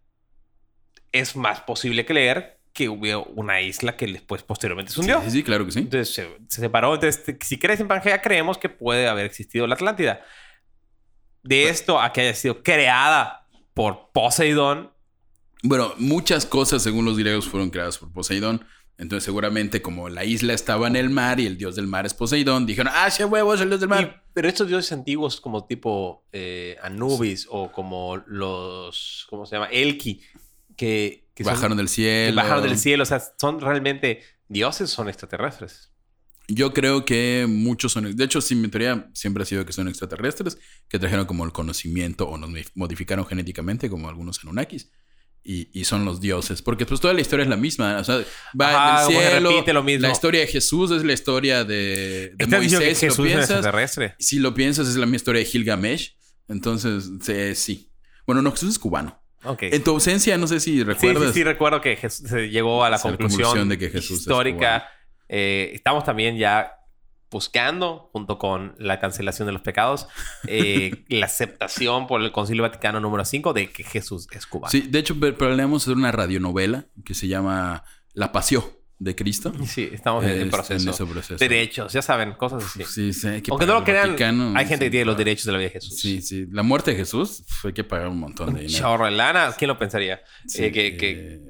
es 1.12 1.36
más 1.36 1.60
posible 1.60 2.04
creer 2.04 2.58
que 2.72 2.88
hubo 2.90 3.24
una 3.34 3.60
isla 3.62 3.96
que 3.96 4.06
después 4.06 4.42
posteriormente 4.42 4.92
se 4.92 5.00
hundió. 5.00 5.22
Sí, 5.22 5.30
sí, 5.30 5.42
claro 5.42 5.64
que 5.64 5.72
sí. 5.72 5.78
Entonces 5.80 6.14
se, 6.14 6.28
se 6.48 6.60
separó. 6.60 6.94
Entonces, 6.94 7.24
te- 7.24 7.38
si 7.44 7.58
crees 7.58 7.80
en 7.80 7.88
Pangea, 7.88 8.20
creemos 8.20 8.58
que 8.58 8.68
puede 8.68 9.08
haber 9.08 9.24
existido 9.24 9.66
la 9.66 9.74
Atlántida. 9.76 10.20
De 11.42 11.68
esto 11.68 12.00
a 12.00 12.12
que 12.12 12.22
haya 12.22 12.34
sido 12.34 12.62
creada 12.62 13.46
por 13.72 14.10
Poseidón, 14.12 14.92
Bueno, 15.62 15.94
muchas 15.98 16.44
cosas 16.44 16.82
según 16.82 17.04
los 17.04 17.16
griegos 17.18 17.48
fueron 17.48 17.70
creadas 17.70 17.98
por 17.98 18.12
Poseidón. 18.12 18.66
Entonces, 18.98 19.24
seguramente, 19.24 19.82
como 19.82 20.08
la 20.08 20.24
isla 20.24 20.54
estaba 20.54 20.86
en 20.88 20.96
el 20.96 21.10
mar 21.10 21.38
y 21.38 21.46
el 21.46 21.58
dios 21.58 21.76
del 21.76 21.86
mar 21.86 22.06
es 22.06 22.14
Poseidón, 22.14 22.64
dijeron, 22.64 22.92
¡ah, 22.96 23.10
sí, 23.10 23.22
huevo, 23.24 23.52
es 23.52 23.60
el 23.60 23.68
dios 23.68 23.80
del 23.80 23.88
Y- 23.88 23.90
mar! 23.90 24.24
pero 24.32 24.48
estos 24.48 24.68
dioses 24.68 24.90
antiguos 24.92 25.40
como 25.40 25.66
tipo 25.66 26.24
eh, 26.32 26.76
Anubis 26.82 27.46
o 27.50 27.70
como 27.72 28.16
los, 28.26 29.26
¿cómo 29.28 29.44
se 29.46 29.56
llama? 29.56 29.66
Elki, 29.66 30.20
que, 30.76 31.28
que 31.34 31.44
son- 31.44 31.52
bajaron 31.54 31.76
del 31.76 31.86
que 31.86 31.92
cielo. 31.92 32.36
bajaron 32.36 32.62
del 32.62 32.78
cielo. 32.78 33.02
O 33.02 33.06
sea, 33.06 33.20
¿son 33.38 33.60
realmente 33.60 34.22
dioses 34.48 34.90
o 34.92 34.94
son 34.94 35.08
extraterrestres? 35.08 35.90
Yo 36.48 36.72
creo 36.72 37.04
que 37.04 37.46
muchos 37.48 37.92
son. 37.92 38.14
De 38.16 38.24
hecho, 38.24 38.40
sí, 38.40 38.54
mi 38.54 38.68
teoría 38.68 39.10
siempre 39.14 39.42
ha 39.42 39.46
sido 39.46 39.66
que 39.66 39.72
son 39.72 39.88
extraterrestres, 39.88 40.58
que 40.88 40.98
trajeron 40.98 41.26
como 41.26 41.44
el 41.44 41.52
conocimiento 41.52 42.28
o 42.28 42.38
nos 42.38 42.48
modificaron 42.76 43.26
genéticamente, 43.26 43.90
como 43.90 44.08
algunos 44.08 44.38
Anunnakis. 44.42 44.90
Y, 45.48 45.68
y 45.72 45.84
son 45.84 46.04
los 46.04 46.20
dioses. 46.20 46.60
Porque 46.60 46.86
pues 46.86 47.00
toda 47.00 47.14
la 47.14 47.20
historia 47.20 47.44
es 47.44 47.48
la 47.48 47.56
misma. 47.56 47.98
O 47.98 48.04
sea, 48.04 48.16
va 48.60 48.96
Ajá, 48.96 49.04
como 49.06 49.18
que 49.20 49.26
cielo. 49.28 49.50
repite 49.50 49.72
lo 49.72 49.82
mismo. 49.84 50.02
La 50.08 50.12
historia 50.12 50.40
de 50.40 50.46
Jesús 50.48 50.90
es 50.90 51.04
la 51.04 51.12
historia 51.12 51.62
de, 51.64 52.32
de 52.34 52.44
¿Estás 52.44 52.60
diciendo 52.60 52.80
que 52.80 52.86
Moisés. 52.86 52.98
Si 52.98 53.06
lo 53.06 53.12
Jesús 53.12 53.26
es 53.26 53.32
piensas, 53.32 53.50
extraterrestre? 53.58 54.14
si 54.18 54.38
lo 54.40 54.54
piensas, 54.54 54.88
es 54.88 54.96
la 54.96 55.06
misma 55.06 55.16
historia 55.16 55.38
de 55.40 55.44
Gilgamesh. 55.46 56.16
Entonces, 56.48 57.10
sí. 57.22 57.54
sí. 57.54 57.90
Bueno, 58.26 58.42
no, 58.42 58.50
Jesús 58.50 58.70
es 58.70 58.78
cubano. 58.80 59.22
En 59.60 59.84
tu 59.84 59.92
ausencia, 59.92 60.36
no 60.38 60.48
sé 60.48 60.58
si 60.58 60.82
recuerdas. 60.82 61.28
sí, 61.28 61.34
sí, 61.34 61.44
recuerdo 61.44 61.80
que 61.80 61.94
Jesús- 61.96 62.28
se 62.28 62.48
llegó 62.48 62.82
a 62.84 62.90
la 62.90 62.98
Sí, 62.98 63.06
la 63.06 63.10
conclusión, 63.12 63.42
conclusión 63.42 63.68
de 63.68 63.78
que 63.78 63.90
Jesús 63.90 64.10
es 64.16 64.20
histórica. 64.22 64.88
Eh, 65.28 65.70
estamos 65.74 66.02
también 66.04 66.36
ya 66.36 66.72
buscando, 67.30 68.08
junto 68.12 68.38
con 68.38 68.74
la 68.78 69.00
cancelación 69.00 69.46
de 69.46 69.52
los 69.52 69.62
pecados, 69.62 70.06
eh, 70.46 71.04
la 71.08 71.26
aceptación 71.26 72.06
por 72.06 72.22
el 72.22 72.32
Concilio 72.32 72.62
Vaticano 72.62 73.00
número 73.00 73.24
5 73.24 73.52
de 73.52 73.70
que 73.70 73.82
Jesús 73.84 74.26
es 74.32 74.46
cubano. 74.46 74.70
Sí, 74.70 74.82
de 74.82 74.98
hecho, 74.98 75.16
pero 75.18 75.36
planeamos 75.36 75.82
hacer 75.82 75.96
una 75.96 76.12
radionovela 76.12 76.86
que 77.04 77.14
se 77.14 77.28
llama 77.28 77.84
La 78.14 78.32
Pasión 78.32 78.64
de 78.98 79.14
Cristo. 79.14 79.52
Sí, 79.66 79.90
estamos 79.92 80.24
en, 80.24 80.30
en 80.30 80.42
Es- 80.46 80.48
proceso. 80.54 80.82
en 80.88 80.94
ese 80.94 81.04
proceso. 81.04 81.36
Derechos, 81.36 81.92
ya 81.92 82.00
saben, 82.00 82.32
cosas 82.32 82.64
así. 82.64 82.82
Sí, 82.84 83.12
sí, 83.12 83.28
hay 83.28 83.42
que 83.42 83.50
Aunque 83.50 83.66
no 83.66 83.74
lo 83.74 83.84
crean, 83.84 84.08
Vaticano, 84.10 84.52
hay 84.56 84.64
gente 84.66 84.86
sí, 84.86 84.86
que 84.86 84.90
tiene 84.92 85.04
los 85.04 85.18
derechos 85.18 85.44
de 85.44 85.52
la 85.52 85.58
vida 85.58 85.68
de 85.68 85.72
Jesús. 85.74 85.98
Sí, 86.00 86.22
sí. 86.22 86.46
La 86.50 86.62
muerte 86.62 86.92
de 86.92 86.96
Jesús, 86.96 87.42
pf, 87.46 87.68
hay 87.68 87.74
que 87.74 87.84
pagar 87.84 88.08
un 88.08 88.20
montón 88.20 88.54
de 88.54 88.62
dinero. 88.62 88.78
chorro 88.78 89.04
de 89.04 89.10
lana. 89.10 89.52
¿Quién 89.58 89.68
lo 89.68 89.78
pensaría? 89.78 90.22
Sí, 90.46 90.64
Eh, 90.64 90.72
que, 90.72 90.96
que- 90.96 91.10
eh, 91.10 91.40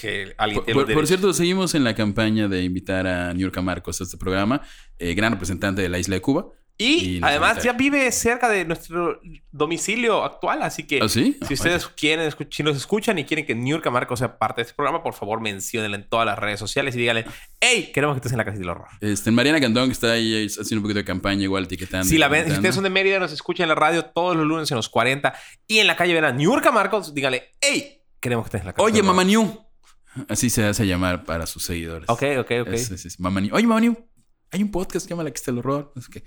que 0.00 0.34
alguien 0.38 0.64
Por, 0.64 0.84
por- 0.86 0.94
por 0.94 1.06
cierto, 1.06 1.32
seguimos 1.32 1.74
en 1.74 1.84
la 1.84 1.94
campaña 1.94 2.48
de 2.48 2.62
invitar 2.62 3.06
a 3.06 3.34
Niurka 3.34 3.62
Marcos 3.62 4.00
a 4.00 4.04
este 4.04 4.16
programa, 4.16 4.62
eh, 4.98 5.14
gran 5.14 5.32
representante 5.32 5.82
de 5.82 5.88
la 5.88 5.98
isla 5.98 6.14
de 6.16 6.20
Cuba. 6.20 6.46
Y, 6.80 7.16
y 7.16 7.20
además 7.24 7.60
ya 7.60 7.72
vive 7.72 8.12
cerca 8.12 8.48
de 8.48 8.64
nuestro 8.64 9.20
domicilio 9.50 10.22
actual, 10.22 10.62
así 10.62 10.84
que 10.86 11.00
¿Ah, 11.02 11.08
sí? 11.08 11.36
si 11.42 11.54
Ah, 11.54 11.54
ustedes 11.54 11.86
quieren, 11.88 12.30
si 12.50 12.62
nos 12.62 12.76
escuchan 12.76 13.18
y 13.18 13.24
quieren 13.24 13.44
que 13.44 13.56
Niurka 13.56 13.90
Marcos 13.90 14.20
sea 14.20 14.38
parte 14.38 14.60
de 14.60 14.62
este 14.62 14.74
programa, 14.76 15.02
por 15.02 15.12
favor 15.14 15.40
menciónenla 15.40 15.96
en 15.96 16.08
todas 16.08 16.24
las 16.24 16.38
redes 16.38 16.60
sociales 16.60 16.94
y 16.94 16.98
díganle, 17.00 17.24
hey, 17.60 17.90
queremos 17.92 18.14
que 18.14 18.18
estés 18.18 18.30
en 18.30 18.38
la 18.38 18.44
casita 18.44 18.60
del 18.60 18.68
horror. 18.68 18.86
Este, 19.00 19.32
Mariana 19.32 19.60
Cantón, 19.60 19.86
que 19.88 19.92
está 19.92 20.12
ahí 20.12 20.46
haciendo 20.46 20.76
un 20.76 20.82
poquito 20.82 20.98
de 21.00 21.04
campaña, 21.04 21.42
igual 21.42 21.64
etiquetando. 21.64 22.06
Si, 22.06 22.16
la 22.16 22.28
ven, 22.28 22.46
si 22.46 22.52
ustedes 22.52 22.76
son 22.76 22.84
de 22.84 22.90
Mérida, 22.90 23.18
nos 23.18 23.32
escuchan 23.32 23.64
en 23.64 23.70
la 23.70 23.74
radio 23.74 24.04
todos 24.04 24.36
los 24.36 24.46
lunes 24.46 24.70
en 24.70 24.76
los 24.76 24.88
40 24.88 25.34
y 25.66 25.78
en 25.80 25.88
la 25.88 25.96
calle 25.96 26.14
ven 26.14 26.26
a 26.26 26.30
Niurka 26.32 26.70
Marcos, 26.70 27.12
díganle, 27.12 27.42
hey, 27.60 28.02
queremos 28.20 28.44
que 28.44 28.48
estés 28.50 28.60
en 28.60 28.66
la 28.68 28.72
casita 28.74 28.84
Oye, 28.84 28.92
del 28.98 29.04
horror". 29.04 29.16
Mamá 29.16 29.24
New. 29.28 29.64
Así 30.28 30.50
se 30.50 30.64
hace 30.64 30.86
llamar 30.86 31.24
para 31.24 31.46
sus 31.46 31.64
seguidores. 31.64 32.08
Ok, 32.08 32.22
ok, 32.38 32.50
ok. 32.62 32.68
Es. 32.68 33.18
Oye, 33.18 33.66
Mamá 33.66 33.80
New. 33.80 33.96
Hay 34.50 34.62
un 34.62 34.70
podcast 34.70 34.94
que 34.94 35.00
se 35.00 35.08
llama 35.10 35.24
La 35.24 35.30
que 35.30 35.36
está 35.36 35.50
el 35.50 35.58
horror. 35.58 35.92
Es 35.96 36.08
que... 36.08 36.24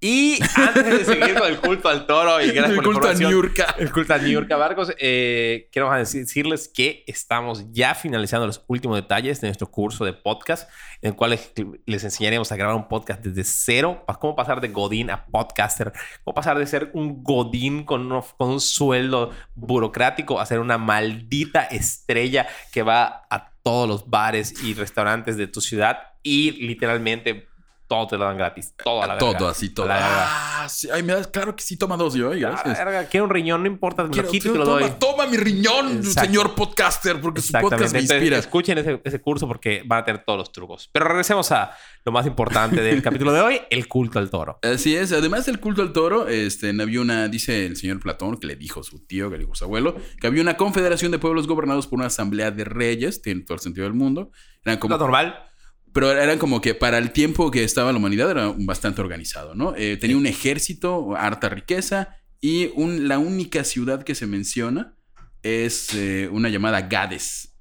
Y 0.00 0.38
antes 0.54 0.84
de 0.84 1.04
seguir 1.04 1.34
con 1.34 1.48
el 1.48 1.58
culto 1.58 1.88
al 1.88 2.06
toro 2.06 2.40
y 2.40 2.52
gracias 2.52 2.70
El 2.70 2.76
por 2.76 2.84
la 2.86 2.92
culto 2.92 3.08
a 3.08 3.12
información, 3.12 3.30
Niurka. 3.32 3.74
El 3.78 3.90
culto 3.92 4.14
a 4.14 4.18
York 4.18 4.48
Barcos. 4.48 4.92
Eh, 4.98 5.68
dec- 5.72 6.20
decirles 6.20 6.70
que 6.72 7.02
estamos 7.08 7.64
ya 7.72 7.96
finalizando 7.96 8.46
los 8.46 8.62
últimos 8.68 8.96
detalles 8.96 9.40
de 9.40 9.48
nuestro 9.48 9.68
curso 9.72 10.04
de 10.04 10.12
podcast, 10.12 10.70
en 11.02 11.10
el 11.10 11.16
cual 11.16 11.30
les, 11.32 11.52
les 11.84 12.04
enseñaremos 12.04 12.52
a 12.52 12.56
grabar 12.56 12.76
un 12.76 12.86
podcast 12.86 13.24
desde 13.24 13.42
cero, 13.42 14.04
cómo 14.20 14.36
pasar 14.36 14.60
de 14.60 14.68
Godín 14.68 15.10
a 15.10 15.26
podcaster, 15.26 15.92
cómo 16.22 16.32
pasar 16.34 16.58
de 16.58 16.66
ser 16.68 16.90
un 16.94 17.24
Godín 17.24 17.82
con, 17.84 18.02
uno- 18.02 18.24
con 18.36 18.50
un 18.50 18.60
sueldo 18.60 19.32
burocrático 19.56 20.38
a 20.38 20.46
ser 20.46 20.60
una 20.60 20.78
maldita 20.78 21.64
estrella 21.64 22.46
que 22.72 22.82
va 22.82 23.26
a 23.30 23.50
todos 23.64 23.88
los 23.88 24.08
bares 24.08 24.62
y 24.62 24.74
restaurantes 24.74 25.36
de 25.36 25.48
tu 25.48 25.60
ciudad 25.60 25.98
y 26.22 26.52
literalmente 26.52 27.47
todo 27.88 28.06
te 28.06 28.16
lo 28.18 28.26
dan 28.26 28.36
gratis. 28.36 28.74
Todo 28.84 29.02
a 29.02 29.06
la 29.06 29.18
todo, 29.18 29.32
verga. 29.32 29.48
así, 29.50 29.70
todo. 29.70 29.86
A 29.86 29.88
la 29.88 29.94
verga. 29.96 30.26
Ah, 30.62 30.68
sí. 30.68 30.88
Ay, 30.92 31.02
me 31.02 31.14
das, 31.14 31.26
claro 31.26 31.56
que 31.56 31.62
sí, 31.62 31.76
toma 31.76 31.96
dos 31.96 32.14
yo, 32.14 32.30
ay, 32.30 32.44
A 32.44 32.50
la 32.50 32.54
gracias. 32.62 32.78
verga, 32.84 33.04
Quiero 33.08 33.24
un 33.24 33.30
riñón, 33.30 33.62
no 33.62 33.66
importa, 33.66 34.04
me 34.04 34.10
Quiero- 34.10 34.26
lo 34.26 34.32
quito 34.32 34.48
y 34.50 34.52
te 34.52 34.58
lo 34.58 34.64
toma, 34.64 34.80
doy. 34.80 34.90
toma 35.00 35.26
mi 35.26 35.36
riñón, 35.38 35.96
Exacto. 35.98 36.20
señor 36.26 36.54
podcaster, 36.54 37.20
porque 37.20 37.40
su 37.40 37.52
podcast 37.52 37.80
me 37.92 37.98
Entonces, 38.00 38.10
inspira. 38.10 38.38
escuchen 38.38 38.78
ese, 38.78 39.00
ese 39.02 39.20
curso 39.20 39.48
porque 39.48 39.82
van 39.86 40.00
a 40.00 40.04
tener 40.04 40.22
todos 40.24 40.38
los 40.38 40.52
trucos. 40.52 40.88
Pero 40.92 41.06
regresemos 41.06 41.50
a 41.52 41.72
lo 42.04 42.12
más 42.12 42.26
importante 42.26 42.80
del 42.82 43.02
capítulo 43.02 43.32
de 43.32 43.40
hoy, 43.40 43.60
el 43.70 43.88
culto 43.88 44.18
al 44.18 44.28
toro. 44.30 44.58
Así 44.62 44.94
es, 44.94 45.12
además 45.12 45.46
del 45.46 45.58
culto 45.58 45.82
al 45.82 45.92
toro, 45.92 46.28
este, 46.28 46.70
había 46.80 47.00
una, 47.00 47.28
dice 47.28 47.64
el 47.66 47.76
señor 47.76 48.00
Platón, 48.00 48.36
que 48.38 48.46
le 48.46 48.56
dijo 48.56 48.80
a 48.80 48.84
su 48.84 48.98
tío, 49.06 49.30
que 49.30 49.36
le 49.36 49.40
dijo 49.44 49.52
a 49.52 49.56
su 49.56 49.64
abuelo, 49.64 49.96
que 50.20 50.26
había 50.26 50.42
una 50.42 50.56
confederación 50.58 51.10
de 51.10 51.18
pueblos 51.18 51.46
gobernados 51.46 51.86
por 51.86 51.98
una 51.98 52.06
asamblea 52.08 52.50
de 52.50 52.64
reyes, 52.64 53.22
tiene 53.22 53.42
todo 53.42 53.54
el 53.54 53.60
sentido 53.60 53.84
del 53.84 53.94
mundo. 53.94 54.30
Eran 54.64 54.78
como, 54.78 54.94
Lo 54.96 54.98
normal. 55.00 55.44
Pero 55.92 56.10
eran 56.12 56.38
como 56.38 56.60
que 56.60 56.74
para 56.74 56.98
el 56.98 57.12
tiempo 57.12 57.50
que 57.50 57.64
estaba 57.64 57.92
la 57.92 57.98
humanidad 57.98 58.30
era 58.30 58.54
bastante 58.58 59.00
organizado, 59.00 59.54
¿no? 59.54 59.74
Eh, 59.76 59.96
tenía 59.96 60.16
un 60.16 60.26
ejército, 60.26 61.16
harta 61.16 61.48
riqueza, 61.48 62.16
y 62.40 62.70
un- 62.74 63.08
la 63.08 63.18
única 63.18 63.64
ciudad 63.64 64.02
que 64.04 64.14
se 64.14 64.26
menciona 64.26 64.94
es 65.42 65.94
eh, 65.94 66.28
una 66.32 66.48
llamada 66.48 66.82
Gades. 66.82 67.54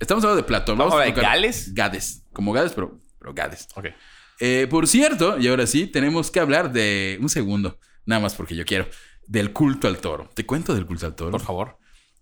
Estamos 0.00 0.24
hablando 0.24 0.42
de 0.42 0.46
Platón. 0.48 0.78
¿Vamos 0.78 0.94
a 0.94 1.04
tocar- 1.04 1.22
Gales? 1.24 1.72
Gades, 1.74 2.24
como 2.32 2.52
Gades, 2.52 2.72
pero, 2.72 3.00
pero 3.18 3.32
Gades. 3.34 3.68
Ok. 3.74 3.86
Eh, 4.40 4.66
por 4.68 4.86
cierto, 4.88 5.38
y 5.38 5.46
ahora 5.48 5.66
sí, 5.66 5.86
tenemos 5.86 6.30
que 6.30 6.40
hablar 6.40 6.72
de 6.72 7.18
un 7.20 7.28
segundo, 7.28 7.78
nada 8.04 8.20
más 8.20 8.34
porque 8.34 8.56
yo 8.56 8.64
quiero, 8.64 8.88
del 9.26 9.52
culto 9.52 9.86
al 9.88 9.98
toro. 9.98 10.28
¿Te 10.34 10.44
cuento 10.44 10.74
del 10.74 10.86
culto 10.86 11.06
al 11.06 11.14
toro? 11.14 11.30
Por 11.30 11.40
favor. 11.40 11.78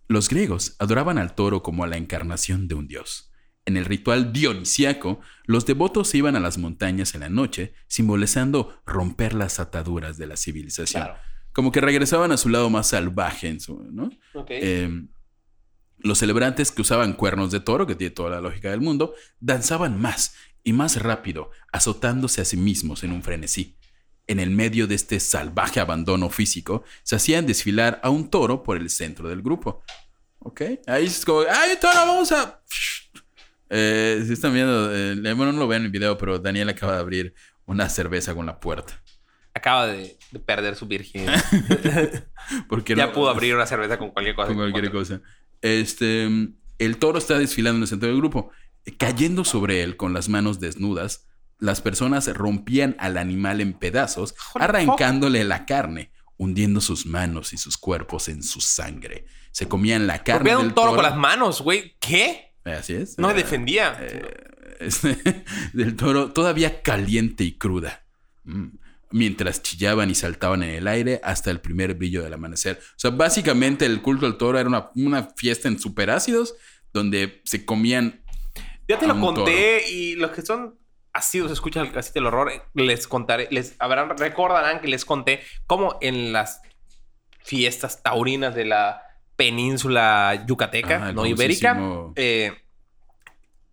Los 0.08 0.28
griegos 0.28 0.76
adoraban 0.78 1.16
al 1.18 1.34
toro 1.34 1.62
como 1.62 1.84
a 1.84 1.86
la 1.86 1.96
encarnación 1.96 2.68
de 2.68 2.74
un 2.74 2.86
dios. 2.86 3.31
En 3.64 3.76
el 3.76 3.84
ritual 3.84 4.32
dionisíaco, 4.32 5.20
los 5.44 5.66
devotos 5.66 6.08
se 6.08 6.18
iban 6.18 6.34
a 6.34 6.40
las 6.40 6.58
montañas 6.58 7.14
en 7.14 7.20
la 7.20 7.28
noche, 7.28 7.74
simbolizando 7.86 8.80
romper 8.86 9.34
las 9.34 9.60
ataduras 9.60 10.16
de 10.16 10.26
la 10.26 10.36
civilización. 10.36 11.04
Claro. 11.04 11.20
Como 11.52 11.70
que 11.70 11.80
regresaban 11.80 12.32
a 12.32 12.36
su 12.36 12.48
lado 12.48 12.70
más 12.70 12.88
salvaje, 12.88 13.48
en 13.48 13.60
su, 13.60 13.78
¿no? 13.92 14.10
Eh, 14.48 15.06
los 15.98 16.18
celebrantes 16.18 16.72
que 16.72 16.82
usaban 16.82 17.12
cuernos 17.12 17.52
de 17.52 17.60
toro, 17.60 17.86
que 17.86 17.94
tiene 17.94 18.10
toda 18.10 18.30
la 18.30 18.40
lógica 18.40 18.70
del 18.70 18.80
mundo, 18.80 19.14
danzaban 19.38 20.00
más 20.00 20.34
y 20.64 20.72
más 20.72 21.00
rápido, 21.00 21.50
azotándose 21.70 22.40
a 22.40 22.44
sí 22.44 22.56
mismos 22.56 23.04
en 23.04 23.12
un 23.12 23.22
frenesí. 23.22 23.76
En 24.26 24.40
el 24.40 24.50
medio 24.50 24.86
de 24.86 24.94
este 24.94 25.20
salvaje 25.20 25.78
abandono 25.78 26.30
físico, 26.30 26.82
se 27.02 27.16
hacían 27.16 27.46
desfilar 27.46 28.00
a 28.02 28.10
un 28.10 28.28
toro 28.28 28.62
por 28.62 28.76
el 28.76 28.90
centro 28.90 29.28
del 29.28 29.42
grupo. 29.42 29.84
¿Ok? 30.38 30.62
Ahí 30.86 31.06
es 31.06 31.24
como, 31.24 31.40
¡ay, 31.48 31.76
toro, 31.80 31.94
vamos 31.94 32.32
a...! 32.32 32.60
Eh, 33.74 34.22
si 34.26 34.34
están 34.34 34.52
viendo, 34.52 34.94
eh, 34.94 35.14
bueno, 35.34 35.52
no 35.52 35.60
lo 35.60 35.66
ven 35.66 35.78
en 35.78 35.84
el 35.86 35.90
video, 35.90 36.18
pero 36.18 36.38
Daniel 36.38 36.68
acaba 36.68 36.92
de 36.92 36.98
abrir 37.00 37.34
una 37.64 37.88
cerveza 37.88 38.34
con 38.34 38.44
la 38.44 38.60
puerta. 38.60 39.00
Acaba 39.54 39.86
de, 39.86 40.18
de 40.30 40.38
perder 40.38 40.76
su 40.76 40.86
virginidad. 40.86 41.42
Porque 42.68 42.94
ya 42.94 43.06
no- 43.06 43.12
pudo 43.12 43.30
abrir 43.30 43.54
una 43.54 43.66
cerveza 43.66 43.98
con 43.98 44.10
cualquier 44.10 44.34
cosa. 44.36 44.48
con 44.48 44.56
cualquier 44.56 44.90
cosa. 44.92 45.20
Este, 45.62 46.28
el 46.78 46.96
toro 46.98 47.18
está 47.18 47.38
desfilando 47.38 47.76
en 47.78 47.82
el 47.82 47.88
centro 47.88 48.08
del 48.08 48.18
grupo, 48.18 48.50
cayendo 48.98 49.44
sobre 49.44 49.82
él 49.82 49.96
con 49.96 50.12
las 50.12 50.28
manos 50.28 50.60
desnudas. 50.60 51.26
Las 51.58 51.80
personas 51.80 52.26
rompían 52.34 52.96
al 52.98 53.16
animal 53.16 53.60
en 53.60 53.72
pedazos, 53.72 54.34
arrancándole 54.54 55.44
la 55.44 55.64
carne, 55.64 56.10
hundiendo 56.36 56.80
sus 56.80 57.06
manos 57.06 57.52
y 57.52 57.56
sus 57.56 57.78
cuerpos 57.78 58.28
en 58.28 58.42
su 58.42 58.60
sangre. 58.60 59.26
Se 59.52 59.68
comían 59.68 60.06
la 60.06 60.24
carne 60.24 60.50
Rompían 60.50 60.68
un 60.70 60.74
toro, 60.74 60.94
con 60.94 61.04
las 61.04 61.16
manos, 61.16 61.62
güey. 61.62 61.96
¿Qué? 62.00 62.51
Así 62.64 62.94
es. 62.94 63.18
No 63.18 63.28
me 63.28 63.34
Eh, 63.34 63.36
defendía. 63.36 63.98
este, 64.80 65.44
del 65.72 65.96
toro 65.96 66.32
todavía 66.32 66.82
caliente 66.82 67.44
y 67.44 67.56
cruda. 67.58 68.04
Mm. 68.44 68.68
Mientras 69.10 69.62
chillaban 69.62 70.10
y 70.10 70.14
saltaban 70.14 70.62
en 70.62 70.70
el 70.70 70.88
aire 70.88 71.20
hasta 71.22 71.50
el 71.50 71.60
primer 71.60 71.94
brillo 71.94 72.22
del 72.22 72.32
amanecer. 72.32 72.78
O 72.80 72.98
sea, 72.98 73.10
básicamente 73.10 73.84
el 73.84 74.00
culto 74.00 74.24
al 74.24 74.38
toro 74.38 74.58
era 74.58 74.68
una, 74.68 74.90
una 74.94 75.28
fiesta 75.36 75.68
en 75.68 75.78
superácidos 75.78 76.54
donde 76.94 77.42
se 77.44 77.64
comían 77.66 78.22
Ya 78.88 78.98
te 78.98 79.06
lo 79.06 79.18
conté 79.20 79.86
y 79.90 80.14
los 80.14 80.30
que 80.30 80.42
son 80.42 80.78
asiduos 81.12 81.52
escuchan 81.52 81.86
el 81.86 81.92
casito 81.92 82.14
del 82.14 82.26
horror, 82.26 82.50
les 82.74 83.06
contaré, 83.06 83.48
les 83.50 83.74
habrán, 83.78 84.16
recordarán 84.16 84.80
que 84.80 84.88
les 84.88 85.04
conté 85.04 85.42
cómo 85.66 85.98
en 86.00 86.32
las 86.32 86.62
fiestas 87.40 88.02
taurinas 88.02 88.54
de 88.54 88.64
la 88.64 89.02
península 89.44 90.44
yucateca, 90.46 91.08
Ah, 91.08 91.12
no 91.12 91.26
ibérica, 91.26 91.78
eh, 92.16 92.52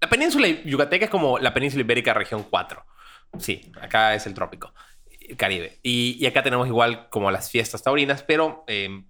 la 0.01 0.09
península 0.09 0.47
yucateca 0.47 1.05
es 1.05 1.11
como 1.11 1.39
la 1.39 1.53
península 1.53 1.83
ibérica 1.83 2.13
región 2.13 2.45
4. 2.49 2.83
Sí, 3.37 3.71
acá 3.81 4.15
es 4.15 4.25
el 4.25 4.33
trópico, 4.33 4.73
el 5.19 5.37
Caribe. 5.37 5.77
Y, 5.83 6.17
y 6.19 6.25
acá 6.25 6.41
tenemos 6.41 6.67
igual 6.67 7.09
como 7.09 7.29
las 7.31 7.51
fiestas 7.51 7.83
taurinas, 7.83 8.23
pero 8.23 8.63
eh, 8.67 9.03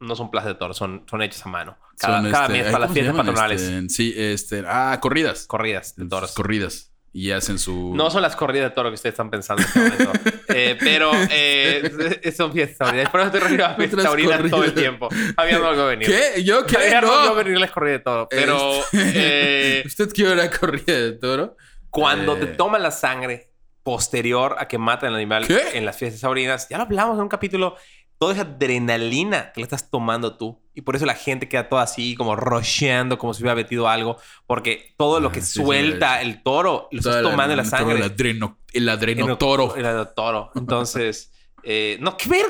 no 0.00 0.16
son 0.16 0.30
plazas 0.30 0.48
de 0.48 0.54
toros, 0.54 0.76
son, 0.76 1.04
son 1.08 1.22
hechas 1.22 1.44
a 1.44 1.48
mano. 1.48 1.76
Cada, 1.98 2.22
Son, 2.22 2.30
cada 2.30 2.46
este, 2.46 2.52
mes 2.58 2.64
para 2.72 2.78
las 2.78 2.88
¿cómo 2.88 2.94
se 2.94 3.00
fiestas 3.00 3.16
patronales. 3.16 3.62
Este, 3.62 3.88
sí, 3.88 4.14
este. 4.16 4.64
Ah, 4.66 4.98
corridas. 5.00 5.46
Corridas 5.46 5.96
de 5.96 6.06
toros. 6.06 6.32
Corridas. 6.34 6.92
Y 7.18 7.30
hacen 7.30 7.58
su. 7.58 7.94
No 7.94 8.10
son 8.10 8.20
las 8.20 8.36
corridas 8.36 8.68
de 8.68 8.74
toro 8.74 8.90
que 8.90 8.96
ustedes 8.96 9.14
están 9.14 9.30
pensando 9.30 9.62
en 9.62 9.68
este 9.68 10.04
momento. 10.04 10.12
Eh, 10.48 10.76
pero 10.78 11.10
eh, 11.30 12.32
son 12.34 12.52
fiestas 12.52 12.78
taurinas. 12.78 13.10
Por 13.10 13.20
eso 13.20 13.26
estoy 13.28 13.40
refiriendo 13.40 13.66
a 13.66 13.74
fiestas 13.76 14.04
taurinas 14.04 14.50
todo 14.50 14.64
el 14.64 14.74
tiempo. 14.74 15.08
Había 15.36 15.56
algo 15.56 15.86
venir. 15.86 16.06
¿Qué? 16.08 16.42
¿Yo 16.44 16.64
qué? 16.66 16.76
Había 16.76 17.00
no. 17.02 17.12
algo 17.12 17.34
venir 17.34 17.58
las 17.58 17.70
corridas 17.72 17.98
de 18.00 18.04
toro. 18.04 18.28
Pero 18.30 18.80
Este- 18.92 19.80
eh, 19.80 19.82
¿Usted 19.86 20.10
quiere 20.12 20.32
una 20.32 20.50
corrida 20.50 20.94
de 20.94 21.12
toro? 21.12 21.56
cuando 21.90 22.36
Eh. 22.36 22.40
te 22.40 22.46
toman 22.48 22.82
la 22.82 22.90
sangre 22.90 23.50
posterior 23.82 24.56
a 24.58 24.66
que 24.68 24.78
matan 24.78 25.10
al 25.10 25.16
animal 25.16 25.46
¿Qué? 25.46 25.60
en 25.74 25.84
las 25.86 25.96
fiestas 25.96 26.20
taurinas, 26.20 26.68
ya 26.68 26.76
lo 26.76 26.82
hablamos 26.84 27.16
en 27.16 27.22
un 27.22 27.28
capítulo, 27.28 27.76
toda 28.18 28.32
esa 28.32 28.42
adrenalina 28.42 29.52
que 29.52 29.60
le 29.60 29.64
estás 29.64 29.90
tomando 29.90 30.36
tú. 30.36 30.58
Y 30.74 30.82
por 30.82 30.94
eso 30.96 31.06
la 31.06 31.14
gente 31.14 31.48
queda 31.48 31.68
toda 31.68 31.82
así, 31.82 32.14
como 32.16 32.36
rocheando, 32.36 33.18
como 33.18 33.32
si 33.34 33.42
hubiera 33.42 33.54
metido 33.56 33.88
algo. 33.88 34.18
Porque 34.46 34.94
todo 34.98 35.20
lo 35.20 35.28
Ah, 35.28 35.32
que 35.32 35.40
sí, 35.40 35.52
sí, 35.54 35.62
suelta 35.62 36.20
el 36.22 36.42
toro, 36.42 36.88
lo 36.92 36.98
estás 36.98 37.22
tomando 37.22 37.56
la, 37.56 37.62
el 37.62 37.68
sangre. 37.68 37.96
El 37.96 38.02
adreno, 38.02 38.58
el 38.72 38.88
adreno 38.88 39.28
el- 39.30 39.38
toro. 39.38 39.74
El 39.76 39.86
adrenotoro. 39.86 40.50
Entonces, 40.56 41.32
eh, 41.62 41.96
no, 42.00 42.16
qué 42.16 42.28
ver, 42.28 42.46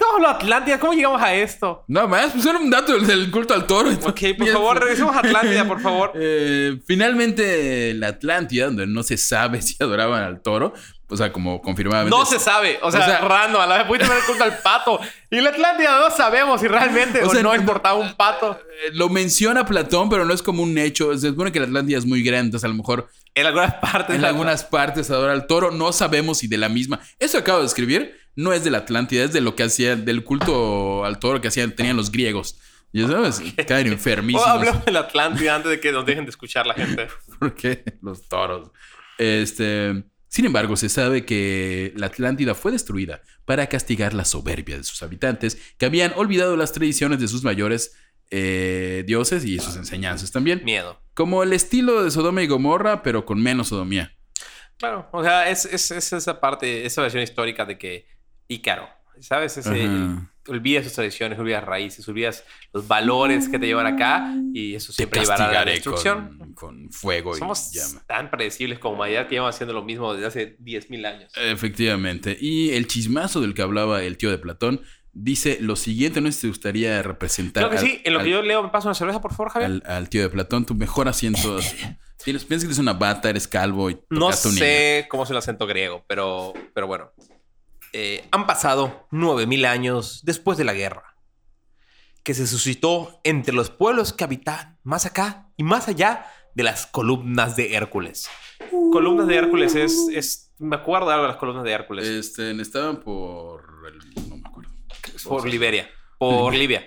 no, 0.00 0.18
la 0.20 0.30
Atlántida, 0.30 0.78
¿cómo 0.78 0.94
llegamos 0.94 1.20
a 1.20 1.34
esto? 1.34 1.84
No 1.88 2.06
más, 2.08 2.32
pues 2.32 2.46
era 2.46 2.58
un 2.58 2.70
dato 2.70 2.92
del, 2.92 3.06
del 3.06 3.30
culto 3.30 3.52
al 3.54 3.66
toro. 3.66 3.90
Ok, 3.90 4.20
por 4.38 4.48
favor, 4.52 4.78
regresemos 4.80 5.14
a 5.14 5.18
Atlántida, 5.18 5.66
por 5.66 5.80
favor. 5.80 6.12
Eh, 6.20 6.78
finalmente, 6.86 7.92
la 7.94 8.08
Atlántida, 8.08 8.66
donde 8.66 8.86
no 8.86 9.02
se 9.02 9.16
sabe 9.18 9.60
si 9.62 9.76
adoraban 9.82 10.22
al 10.22 10.40
toro, 10.42 10.72
o 11.10 11.16
sea, 11.16 11.32
como 11.32 11.60
confirmadamente. 11.62 12.16
No 12.16 12.24
se 12.26 12.38
sabe, 12.38 12.78
o 12.82 12.90
sea, 12.90 13.04
sea- 13.04 13.20
random, 13.20 13.60
a 13.62 13.66
la 13.66 13.78
vez 13.78 13.86
pudiste 13.86 14.06
haber 14.10 14.22
culto 14.24 14.44
al 14.44 14.58
pato. 14.58 15.00
Y 15.30 15.40
la 15.40 15.50
Atlántida 15.50 15.98
no 15.98 16.14
sabemos 16.14 16.60
si 16.60 16.68
realmente 16.68 17.20
O 17.24 17.28
o 17.28 17.30
sea, 17.32 17.42
no 17.42 17.54
importaba 17.54 17.94
un 17.94 18.14
pato. 18.14 18.60
Eh, 18.86 18.90
Lo 18.92 19.08
menciona 19.08 19.64
Platón, 19.66 20.08
pero 20.10 20.24
no 20.24 20.34
es 20.34 20.42
como 20.42 20.62
un 20.62 20.76
hecho. 20.78 21.16
Se 21.18 21.28
supone 21.28 21.50
que 21.52 21.60
la 21.60 21.66
Atlántida 21.66 21.98
es 21.98 22.04
muy 22.06 22.22
grande, 22.22 22.46
entonces 22.46 22.64
a 22.64 22.68
lo 22.68 22.74
mejor 22.74 23.08
En 23.34 23.46
algunas 23.46 23.74
partes. 23.74 24.16
en 24.16 24.24
algunas 24.24 24.64
partes 24.64 25.10
adora 25.10 25.32
al 25.32 25.46
toro. 25.46 25.70
No 25.70 25.92
sabemos 25.92 26.38
si 26.38 26.46
de 26.48 26.58
la 26.58 26.68
misma. 26.68 27.00
Eso 27.18 27.38
que 27.38 27.42
acabo 27.42 27.60
de 27.60 27.66
escribir 27.66 28.16
no 28.36 28.52
es 28.52 28.62
de 28.64 28.70
la 28.70 28.78
Atlántida, 28.78 29.24
es 29.24 29.32
de 29.32 29.40
lo 29.40 29.56
que 29.56 29.64
hacía, 29.64 29.96
del 29.96 30.22
culto 30.24 31.04
al 31.04 31.18
toro 31.18 31.40
que 31.40 31.48
hacían, 31.48 31.72
tenían 31.74 31.96
los 31.96 32.12
griegos. 32.12 32.58
Y 32.92 33.02
sabes, 33.06 33.42
caen 33.66 33.88
O 33.90 33.92
enfermísimos. 33.92 34.46
hablemos 34.46 34.84
de 34.84 34.92
la 34.92 35.00
Atlántida 35.00 35.54
antes 35.56 35.70
de 35.70 35.80
que 35.80 35.90
nos 35.92 36.06
dejen 36.06 36.24
de 36.24 36.30
escuchar 36.30 36.66
la 36.66 36.74
gente. 36.74 37.08
porque 37.38 37.82
los 38.02 38.28
toros. 38.28 38.70
Este, 39.18 40.04
sin 40.28 40.44
embargo, 40.44 40.76
se 40.76 40.88
sabe 40.88 41.24
que 41.24 41.92
la 41.96 42.06
Atlántida 42.06 42.54
fue 42.54 42.72
destruida 42.72 43.22
para 43.44 43.66
castigar 43.68 44.14
la 44.14 44.24
soberbia 44.24 44.76
de 44.76 44.84
sus 44.84 45.02
habitantes, 45.02 45.58
que 45.78 45.86
habían 45.86 46.12
olvidado 46.16 46.56
las 46.56 46.72
tradiciones 46.72 47.18
de 47.20 47.28
sus 47.28 47.44
mayores 47.44 47.94
eh, 48.30 49.04
dioses 49.06 49.44
y 49.44 49.58
sus 49.58 49.76
enseñanzas 49.76 50.30
también. 50.32 50.62
Miedo. 50.64 51.00
Como 51.14 51.42
el 51.42 51.52
estilo 51.52 52.04
de 52.04 52.10
Sodoma 52.10 52.42
y 52.42 52.46
Gomorra, 52.46 53.02
pero 53.02 53.24
con 53.24 53.42
menos 53.42 53.68
sodomía. 53.68 54.14
Claro, 54.76 55.08
o 55.12 55.22
sea, 55.24 55.48
es, 55.50 55.64
es- 55.64 55.90
es 55.90 56.12
esa 56.12 56.38
parte, 56.40 56.84
esa 56.86 57.02
versión 57.02 57.22
histórica 57.22 57.64
de 57.64 57.78
que 57.78 58.06
Ícaro, 58.48 58.88
¿sabes? 59.20 59.56
Ese, 59.56 59.82
el- 59.84 60.18
olvidas 60.48 60.84
sus 60.84 60.92
tradiciones, 60.94 61.38
olvidas 61.38 61.64
raíces, 61.64 62.08
olvidas 62.08 62.44
los 62.72 62.86
valores 62.88 63.48
que 63.48 63.58
te 63.58 63.66
llevan 63.66 63.86
acá 63.86 64.34
y 64.52 64.74
eso 64.74 64.92
siempre 64.92 65.20
llevará 65.20 65.48
a 65.48 65.52
la 65.52 65.64
destrucción. 65.64 66.38
con, 66.38 66.52
con 66.54 66.90
fuego 66.92 67.34
Somos 67.34 67.74
y 67.74 67.78
llama. 67.78 68.02
tan 68.06 68.30
predecibles 68.30 68.78
como 68.78 68.94
humanidad 68.96 69.26
que 69.28 69.36
llevamos 69.36 69.54
haciendo 69.54 69.72
lo 69.74 69.82
mismo 69.84 70.12
desde 70.14 70.26
hace 70.26 70.58
10.000 70.58 71.06
años. 71.06 71.32
Efectivamente. 71.36 72.36
Y 72.40 72.70
el 72.70 72.86
chismazo 72.86 73.40
del 73.40 73.54
que 73.54 73.62
hablaba 73.62 74.02
el 74.02 74.16
tío 74.16 74.30
de 74.30 74.38
Platón 74.38 74.80
dice 75.12 75.58
lo 75.60 75.74
siguiente, 75.76 76.20
no 76.20 76.28
sé 76.30 76.32
si 76.34 76.40
te 76.42 76.48
gustaría 76.48 77.02
representar. 77.02 77.64
Creo 77.68 77.70
que 77.70 77.78
al- 77.78 77.84
sí. 77.92 78.00
En 78.04 78.12
lo 78.12 78.20
al- 78.20 78.24
que 78.24 78.30
yo 78.30 78.42
leo, 78.42 78.62
me 78.62 78.68
paso 78.68 78.88
una 78.88 78.94
cerveza, 78.94 79.20
por 79.20 79.32
favor, 79.32 79.50
Javier. 79.52 79.70
al, 79.70 79.82
al 79.86 80.08
tío 80.08 80.22
de 80.22 80.28
Platón, 80.28 80.64
tu 80.66 80.74
mejor 80.74 81.08
asiento. 81.08 81.58
Tienes, 82.24 82.44
piensas 82.44 82.64
que 82.66 82.70
eres 82.72 82.78
una 82.80 82.94
bata, 82.94 83.30
eres 83.30 83.46
calvo 83.46 83.90
y 83.90 83.98
No 84.10 84.32
sé 84.32 85.06
cómo 85.08 85.22
es 85.22 85.30
el 85.30 85.36
acento 85.36 85.66
griego, 85.68 86.04
pero, 86.08 86.52
pero 86.74 86.86
bueno. 86.88 87.12
Eh, 87.92 88.26
han 88.30 88.46
pasado 88.46 89.06
9.000 89.10 89.66
años 89.66 90.20
después 90.24 90.58
de 90.58 90.64
la 90.64 90.74
guerra, 90.74 91.14
que 92.22 92.34
se 92.34 92.46
suscitó 92.46 93.20
entre 93.24 93.54
los 93.54 93.70
pueblos 93.70 94.12
que 94.12 94.24
habitan 94.24 94.78
más 94.82 95.06
acá 95.06 95.48
y 95.56 95.62
más 95.62 95.88
allá 95.88 96.26
de 96.54 96.62
las 96.64 96.86
columnas 96.86 97.56
de 97.56 97.74
Hércules. 97.74 98.28
Columnas 98.92 99.26
de 99.28 99.36
Hércules 99.36 99.74
es, 99.74 100.08
es... 100.12 100.52
Me 100.58 100.76
acuerdo 100.76 101.10
algo 101.10 101.22
de 101.22 101.28
las 101.28 101.36
columnas 101.38 101.64
de 101.64 101.72
Hércules. 101.72 102.06
Este, 102.06 102.50
estaban 102.60 103.00
por. 103.00 103.64
el- 103.86 104.28
no 104.28 104.36
me 104.36 104.48
acuerdo. 104.48 104.70
por 105.24 105.48
Liberia. 105.48 105.88
Por 106.18 106.52
Libia. 106.54 106.84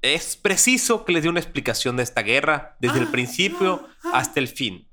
Es 0.00 0.36
preciso 0.36 1.04
que 1.04 1.12
les 1.12 1.22
dé 1.22 1.28
una 1.28 1.40
explicación 1.40 1.96
de 1.98 2.02
esta 2.02 2.22
guerra 2.22 2.76
desde 2.80 2.98
el 3.00 3.08
principio 3.08 3.86
hasta 4.12 4.40
el 4.40 4.48
fin. 4.48 4.88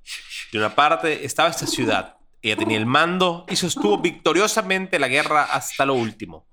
De 0.52 0.58
una 0.58 0.76
parte 0.76 1.26
estaba 1.26 1.50
esta 1.50 1.68
ciudad. 1.68 2.18
Ella 2.42 2.56
tenía 2.56 2.78
el 2.78 2.86
mando 2.86 3.46
y 3.50 3.56
sostuvo 3.56 4.00
victoriosamente 4.00 4.98
la 4.98 5.08
guerra 5.08 5.44
hasta 5.44 5.86
lo 5.86 5.94
último. 5.94 6.48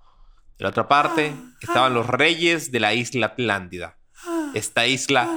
De 0.58 0.64
la 0.64 0.70
otra 0.70 0.88
parte 0.88 1.32
estaban 1.60 1.94
los 1.94 2.06
reyes 2.06 2.70
de 2.70 2.80
la 2.80 2.92
isla 2.94 3.26
Atlántida. 3.26 3.98
Esta 4.54 4.86
isla 4.86 5.28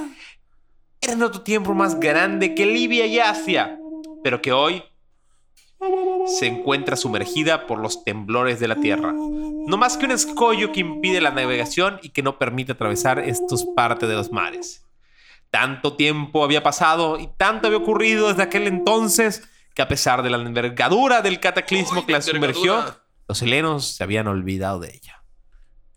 era 0.99 1.13
en 1.13 1.23
otro 1.23 1.41
tiempo 1.41 1.73
más 1.73 1.99
grande 1.99 2.53
que 2.53 2.65
Libia 2.65 3.05
y 3.05 3.19
Asia, 3.19 3.77
pero 4.23 4.41
que 4.41 4.51
hoy 4.51 4.83
se 6.27 6.47
encuentra 6.47 6.95
sumergida 6.95 7.65
por 7.65 7.79
los 7.79 8.03
temblores 8.03 8.59
de 8.59 8.67
la 8.67 8.75
tierra. 8.75 9.13
No 9.13 9.77
más 9.77 9.97
que 9.97 10.05
un 10.05 10.11
escollo 10.11 10.71
que 10.71 10.81
impide 10.81 11.21
la 11.21 11.31
navegación 11.31 11.99
y 12.03 12.09
que 12.09 12.23
no 12.23 12.37
permite 12.37 12.73
atravesar 12.73 13.19
estos 13.19 13.65
partes 13.65 14.07
de 14.07 14.15
los 14.15 14.31
mares. 14.31 14.85
Tanto 15.49 15.95
tiempo 15.95 16.43
había 16.43 16.63
pasado 16.63 17.19
y 17.19 17.27
tanto 17.37 17.67
había 17.67 17.79
ocurrido 17.79 18.27
desde 18.27 18.43
aquel 18.43 18.67
entonces 18.67 19.43
que 19.73 19.81
a 19.81 19.88
pesar 19.88 20.21
de 20.23 20.29
la 20.29 20.38
envergadura 20.38 21.21
del 21.21 21.39
cataclismo 21.39 22.05
que 22.05 22.13
la 22.13 22.21
sumergió, 22.21 22.84
los 23.27 23.41
helenos 23.41 23.88
se 23.95 24.03
habían 24.03 24.27
olvidado 24.27 24.79
de 24.79 24.89
ella. 24.95 25.23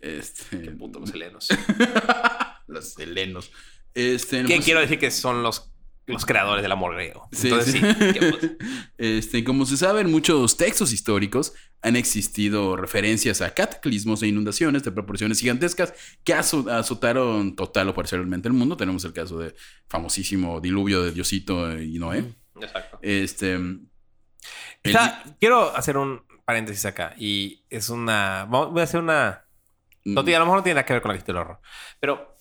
Este. 0.01 0.57
Puto 0.73 1.01
los 1.01 1.13
helenos. 1.13 1.49
los 2.67 2.99
helenos. 2.99 3.51
Este, 3.95 4.43
¿Qué 4.45 4.55
pues, 4.57 4.65
quiero 4.65 4.81
decir 4.81 4.99
que 4.99 5.11
son 5.11 5.43
los, 5.43 5.73
los 6.07 6.27
creadores 6.27 6.63
del 6.63 6.73
amor 6.73 6.95
griego? 6.95 7.29
Sí, 7.33 7.49
Entonces 7.49 7.73
sí. 7.73 7.81
sí. 7.81 8.57
Este, 8.99 9.45
como 9.45 9.67
se 9.67 9.77
sabe, 9.77 10.03
en 10.03 10.11
muchos 10.11 10.57
textos 10.57 10.93
históricos 10.93 11.53
han 11.83 11.97
existido 11.97 12.77
referencias 12.77 13.41
a 13.43 13.53
cataclismos 13.55 14.23
e 14.23 14.29
inundaciones 14.29 14.83
de 14.85 14.93
proporciones 14.93 15.41
gigantescas 15.41 15.93
que 16.25 16.35
azo- 16.35 16.71
azotaron 16.71 17.55
total 17.57 17.89
o 17.89 17.95
parcialmente 17.95 18.49
el 18.49 18.55
mundo. 18.55 18.77
Tenemos 18.77 19.05
el 19.05 19.13
caso 19.13 19.39
de 19.39 19.55
famosísimo 19.89 20.61
diluvio 20.61 21.03
de 21.03 21.13
Diosito 21.13 21.79
y 21.81 21.99
Noé. 21.99 22.25
Exacto. 22.61 22.99
Este, 23.03 23.55
el- 23.55 23.89
quiero 25.41 25.75
hacer 25.75 25.97
un 25.97 26.25
paréntesis 26.45 26.85
acá 26.87 27.15
y 27.17 27.65
es 27.71 27.89
una... 27.89 28.45
Voy 28.49 28.81
a 28.81 28.85
hacer 28.85 29.01
una... 29.01 29.45
No 30.05 30.23
tiene- 30.25 30.37
a 30.37 30.39
lo 30.41 30.45
mejor 30.47 30.59
no 30.59 30.63
tiene 30.63 30.75
nada 30.75 30.87
que 30.87 30.93
ver 30.93 31.03
con 31.03 31.11
la 31.13 31.17
historia 31.17 31.41
del 31.41 31.49
horror. 31.49 31.61
Pero 32.01 32.37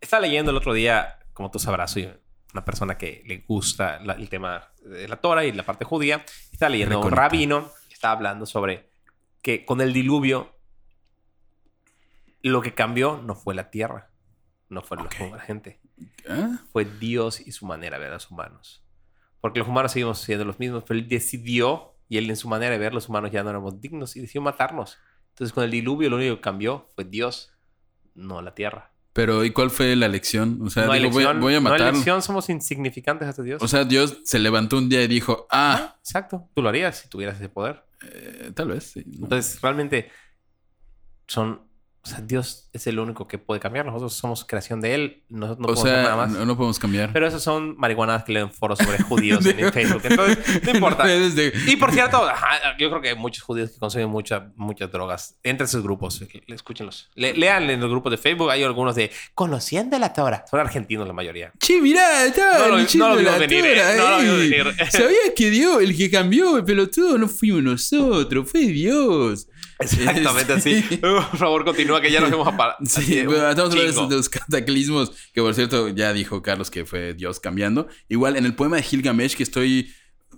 estaba 0.00 0.20
leyendo 0.20 0.50
el 0.50 0.56
otro 0.58 0.72
día, 0.74 1.18
como 1.32 1.50
tú 1.50 1.58
sabrás, 1.58 1.90
soy 1.92 2.12
una 2.52 2.64
persona 2.64 2.96
que 2.98 3.22
le 3.26 3.38
gusta 3.48 3.98
la- 4.00 4.14
el 4.14 4.28
tema 4.28 4.68
de 4.82 5.08
la 5.08 5.16
Torah 5.16 5.44
y 5.44 5.52
la 5.52 5.64
parte 5.64 5.84
judía. 5.84 6.24
Estaba 6.52 6.70
leyendo 6.70 6.96
a 6.96 6.98
un 6.98 7.10
rabino 7.16 7.72
que 7.88 7.94
estaba 7.94 8.14
hablando 8.14 8.44
sobre 8.46 8.90
que 9.42 9.64
con 9.64 9.80
el 9.80 9.92
diluvio 9.92 10.54
lo 12.42 12.60
que 12.62 12.74
cambió 12.74 13.20
no 13.24 13.34
fue 13.34 13.54
la 13.54 13.70
tierra, 13.70 14.10
no 14.68 14.82
fue 14.82 14.98
la 14.98 15.40
gente, 15.40 15.80
¿Ah? 16.28 16.58
fue 16.72 16.84
Dios 16.84 17.40
y 17.40 17.52
su 17.52 17.66
manera 17.66 17.96
de 17.98 18.04
ver 18.04 18.10
a 18.12 18.14
los 18.16 18.30
humanos. 18.30 18.84
Porque 19.46 19.60
los 19.60 19.68
humanos 19.68 19.92
seguimos 19.92 20.18
siendo 20.18 20.44
los 20.44 20.58
mismos, 20.58 20.82
pero 20.84 20.98
él 20.98 21.06
decidió, 21.06 21.94
y 22.08 22.18
él 22.18 22.28
en 22.28 22.34
su 22.34 22.48
manera 22.48 22.72
de 22.72 22.78
ver 22.78 22.92
los 22.92 23.08
humanos 23.08 23.30
ya 23.30 23.44
no 23.44 23.50
éramos 23.50 23.80
dignos 23.80 24.16
y 24.16 24.20
decidió 24.20 24.42
matarnos. 24.42 24.98
Entonces 25.28 25.52
con 25.52 25.62
el 25.62 25.70
diluvio 25.70 26.10
lo 26.10 26.16
único 26.16 26.34
que 26.34 26.40
cambió 26.40 26.88
fue 26.96 27.04
Dios, 27.04 27.52
no 28.16 28.42
la 28.42 28.56
tierra. 28.56 28.90
Pero, 29.12 29.44
¿y 29.44 29.52
cuál 29.52 29.70
fue 29.70 29.94
la 29.94 30.08
lección? 30.08 30.58
O 30.62 30.68
sea, 30.68 30.86
no 30.86 30.94
digo, 30.94 31.10
voy, 31.10 31.24
voy 31.38 31.54
a 31.54 31.60
no 31.60 31.72
hay 31.72 31.92
lección, 31.92 32.22
somos 32.22 32.48
insignificantes 32.48 33.28
hasta 33.28 33.44
Dios. 33.44 33.62
o 33.62 33.68
sea, 33.68 33.84
Dios 33.84 34.18
se 34.24 34.40
levantó 34.40 34.78
un 34.78 34.88
día 34.88 35.04
y 35.04 35.06
dijo, 35.06 35.46
ah, 35.52 35.94
Exacto, 36.00 36.48
tú 36.52 36.60
lo 36.60 36.68
harías 36.68 36.98
si 36.98 37.08
tuvieras 37.08 37.36
ese 37.36 37.48
poder. 37.48 37.84
eh, 38.02 38.50
tal 38.52 38.66
vez, 38.66 38.82
sí. 38.82 39.04
¿no? 39.06 39.26
Entonces 39.26 39.60
realmente 39.62 40.10
son, 41.28 41.62
O 42.06 42.08
sea, 42.08 42.20
Dios 42.20 42.68
es 42.72 42.86
el 42.86 43.00
único 43.00 43.26
que 43.26 43.36
puede 43.36 43.58
cambiar. 43.60 43.84
Nosotros 43.84 44.14
somos 44.14 44.44
creación 44.44 44.80
de 44.80 44.94
Él. 44.94 45.24
Nosotros 45.28 45.58
no 45.58 45.64
o 45.64 45.74
podemos 45.74 45.88
sea, 45.90 46.02
nada 46.04 46.16
más. 46.16 46.30
no, 46.30 46.46
no 46.46 46.56
podemos 46.56 46.78
cambiar. 46.78 47.12
Pero 47.12 47.26
esos 47.26 47.42
son 47.42 47.74
marihuanadas 47.76 48.22
que 48.22 48.32
leen 48.32 48.52
foros 48.52 48.78
sobre 48.78 49.02
judíos 49.02 49.44
en 49.44 49.72
Facebook. 49.72 50.02
Entonces, 50.04 50.62
no 50.62 50.70
importa. 50.70 51.04
De- 51.04 51.52
Y 51.66 51.74
por 51.74 51.90
cierto, 51.90 52.22
yo 52.78 52.90
creo 52.90 53.02
que 53.02 53.08
hay 53.08 53.16
muchos 53.16 53.42
judíos 53.42 53.72
que 53.72 53.78
consumen 53.80 54.08
mucha- 54.08 54.52
muchas 54.54 54.92
drogas. 54.92 55.36
Entre 55.42 55.64
esos 55.66 55.82
grupos, 55.82 56.22
escúchenlos. 56.46 57.10
Le- 57.16 57.34
lean 57.34 57.68
en 57.70 57.80
los 57.80 57.90
grupos 57.90 58.12
de 58.12 58.18
Facebook, 58.18 58.50
hay 58.50 58.62
algunos 58.62 58.94
de 58.94 59.10
Conociendo 59.34 59.98
la 59.98 60.12
Torah. 60.12 60.44
Son 60.48 60.60
argentinos 60.60 61.08
la 61.08 61.12
mayoría. 61.12 61.52
Che, 61.58 61.80
mirá, 61.80 62.24
estaba 62.24 62.58
No 62.68 62.68
lo- 62.68 62.78
no 62.78 63.14
lo 63.16 63.20
la 63.22 63.38
venir, 63.38 63.64
eh, 63.64 63.96
no 63.98 64.10
lo 64.10 64.18
venir. 64.38 64.74
Sabía 64.92 65.34
que 65.34 65.50
Dios, 65.50 65.82
el 65.82 65.96
que 65.96 66.08
cambió 66.08 66.56
el 66.56 66.64
pelotudo, 66.64 67.18
no 67.18 67.26
fuimos 67.26 67.64
nosotros, 67.64 68.48
fue 68.48 68.60
Dios. 68.60 69.48
Exactamente 69.78 70.52
así. 70.54 70.82
Sí. 70.82 70.96
Por 71.00 71.36
favor, 71.36 71.64
continúa 71.64 72.00
que 72.00 72.10
ya 72.10 72.20
nos 72.20 72.32
hemos 72.32 72.48
apagado. 72.48 72.78
Sí, 72.86 73.24
bueno, 73.24 73.48
estamos 73.50 73.72
hablando 73.74 74.06
de 74.08 74.16
los 74.16 74.28
cataclismos, 74.28 75.12
que 75.32 75.40
por 75.42 75.54
cierto 75.54 75.88
ya 75.88 76.12
dijo 76.12 76.42
Carlos 76.42 76.70
que 76.70 76.84
fue 76.86 77.14
Dios 77.14 77.40
cambiando. 77.40 77.88
Igual 78.08 78.36
en 78.36 78.46
el 78.46 78.54
poema 78.54 78.76
de 78.76 78.82
Gilgamesh, 78.82 79.36
que 79.36 79.42
estoy 79.42 79.92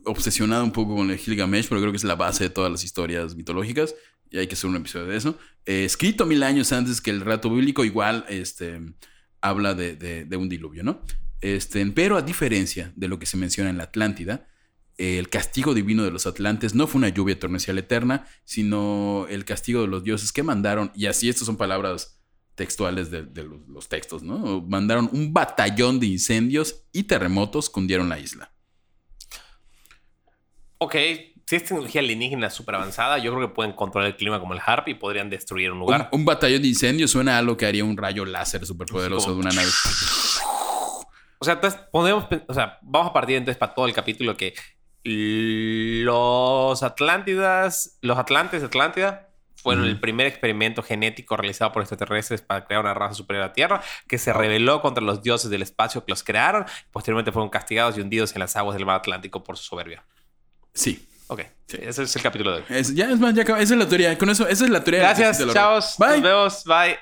obsesionado 0.05 0.65
un 0.65 0.73
poco 0.73 0.97
con 0.97 1.11
el 1.11 1.19
Gilgamesh, 1.19 1.69
pero 1.69 1.81
creo 1.81 1.93
que 1.93 1.97
es 1.99 2.05
la 2.05 2.17
base 2.17 2.45
de 2.45 2.51
todas 2.51 2.71
las 2.71 2.83
historias 2.85 3.35
mitológicas, 3.37 3.95
y 4.31 4.39
hay 4.39 4.47
que 4.47 4.55
hacer 4.55 4.69
un 4.71 4.77
episodio 4.77 5.07
de 5.07 5.17
eso. 5.17 5.39
Eh, 5.67 5.85
escrito 5.85 6.27
mil 6.27 6.43
años 6.43 6.73
antes 6.73 7.01
que 7.01 7.11
el 7.11 7.21
relato 7.21 7.51
bíblico, 7.51 7.85
igual 7.85 8.25
este, 8.29 8.81
habla 9.41 9.75
de, 9.75 9.97
de- 9.97 10.25
de 10.25 10.37
un 10.37 10.49
diluvio, 10.49 10.83
¿no? 10.83 11.03
Este, 11.41 11.85
pero 11.87 12.17
a 12.17 12.23
diferencia 12.23 12.93
de 12.97 13.07
lo 13.09 13.19
que 13.19 13.27
se 13.27 13.37
menciona 13.37 13.71
en 13.71 13.79
la 13.79 13.85
Atlántida, 13.85 14.47
el 14.99 15.29
castigo 15.31 15.75
divino 15.75 16.03
de 16.03 16.11
los 16.11 16.27
atlantes 16.27 16.75
no 16.75 16.87
fue 16.87 16.99
una 16.99 17.09
lluvia 17.09 17.39
torrencial 17.39 17.79
eterna, 17.79 18.27
sino 18.45 19.27
el 19.31 19.45
castigo 19.45 19.81
de 19.83 19.87
los 19.89 20.03
dioses 20.05 20.33
que 20.33 20.43
mandaron, 20.43 20.91
y 20.95 21.07
así 21.07 21.29
estas 21.29 21.47
son 21.47 21.57
palabras 21.57 22.21
textuales 22.57 23.11
de, 23.11 23.23
de 23.23 23.45
los, 23.45 23.61
los 23.69 23.89
textos, 23.89 24.23
¿no? 24.25 24.61
Mandaron 24.63 25.09
un 25.13 25.33
batallón 25.33 26.01
de 26.01 26.07
incendios 26.07 26.83
y 26.93 27.05
terremotos 27.05 27.71
que 27.71 27.79
hundieron 27.79 28.09
la 28.09 28.19
isla. 28.19 28.53
Ok, 30.79 30.95
si 31.47 31.57
es 31.57 31.65
tecnología 31.65 32.01
alienígena 32.01 32.51
súper 32.51 32.75
avanzada, 32.77 33.19
yo 33.19 33.33
creo 33.35 33.49
que 33.49 33.55
pueden 33.55 33.73
controlar 33.73 34.11
el 34.11 34.17
clima 34.17 34.39
como 34.41 34.55
el 34.55 34.61
HARP 34.65 34.89
y 34.89 34.95
podrían 34.95 35.31
destruir 35.31 35.71
un 35.73 35.79
lugar. 35.81 36.09
un 36.13 36.25
batallón 36.25 36.63
de 36.63 36.69
incendios 36.69 37.11
suena 37.11 37.37
a 37.37 37.39
algo 37.39 37.57
que 37.57 37.67
haría 37.67 37.85
un 37.85 37.97
rayo 37.97 38.25
láser 38.25 38.65
superpoderoso 38.67 39.29
Como- 39.29 39.43
de 39.43 39.49
una 39.49 39.55
nave. 39.55 39.71
O 41.41 41.45
sea, 41.45 41.55
entonces 41.55 41.79
podemos, 41.93 42.25
o 42.49 42.53
sea, 42.53 42.81
vamos 42.83 43.11
a 43.11 43.13
partir 43.13 43.37
entonces 43.37 43.57
para 43.57 43.73
todo 43.73 43.87
el 43.87 43.93
capítulo 43.93 44.37
que 44.37 44.55
los 45.05 46.83
Atlántidas, 46.83 47.99
los 48.03 48.19
Atlantes 48.19 48.61
de 48.61 48.67
Atlántida 48.67 49.25
fueron 49.57 49.85
el 49.85 49.99
primer 49.99 50.27
experimento 50.27 50.83
genético 50.83 51.37
realizado 51.37 51.73
por 51.73 51.83
extraterrestres 51.83 52.43
para 52.43 52.65
crear 52.65 52.81
una 52.81 52.95
raza 52.95 53.15
superior 53.15 53.43
a 53.45 53.47
la 53.49 53.53
Tierra 53.53 53.83
que 54.07 54.17
se 54.19 54.33
rebeló 54.33 54.81
contra 54.81 55.03
los 55.03 55.23
dioses 55.23 55.51
del 55.51 55.63
espacio 55.63 56.05
que 56.05 56.13
los 56.13 56.23
crearon. 56.23 56.65
Posteriormente 56.93 57.33
fueron 57.33 57.51
castigados 57.51 57.99
y 57.99 58.01
hundidos 58.01 58.33
en 58.35 58.41
las 58.41 58.55
aguas 58.57 58.77
del 58.77 58.87
mar 58.87 58.97
Atlántico 58.97 59.43
por 59.43 59.57
su 59.57 59.65
soberbia. 59.65 60.05
Sí. 60.73 61.05
Ok, 61.31 61.43
ese 61.73 62.05
es 62.05 62.17
el 62.17 62.23
capítulo 62.23 62.53
de 62.53 62.59
hoy. 62.59 62.65
Es- 62.71 62.95
ya 62.95 63.11
es 63.11 63.19
más, 63.19 63.35
ya 63.35 63.43
acaba. 63.43 63.61
Esa 63.61 63.75
es 63.75 63.81
la 63.81 63.89
teoría. 63.89 64.17
Con 64.17 64.31
eso, 64.31 64.49
esa 64.49 64.65
es 64.65 64.71
la 64.71 64.83
teoría. 64.83 65.01
de 65.01 65.07
la 65.09 65.15
Gracias, 65.15 65.53
chavos. 65.53 65.97
horror. 65.99 66.11
Nos 66.15 66.23
Bye. 66.23 66.31
vemos. 66.31 66.65
Bye. 66.65 66.99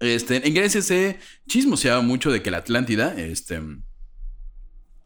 Este, 0.00 0.46
en 0.48 0.54
Grecia 0.54 0.80
se 0.82 1.20
chismoseaba 1.46 2.00
mucho 2.00 2.32
de 2.32 2.42
que 2.42 2.50
la 2.50 2.56
Atlántida, 2.58 3.14
este, 3.16 3.60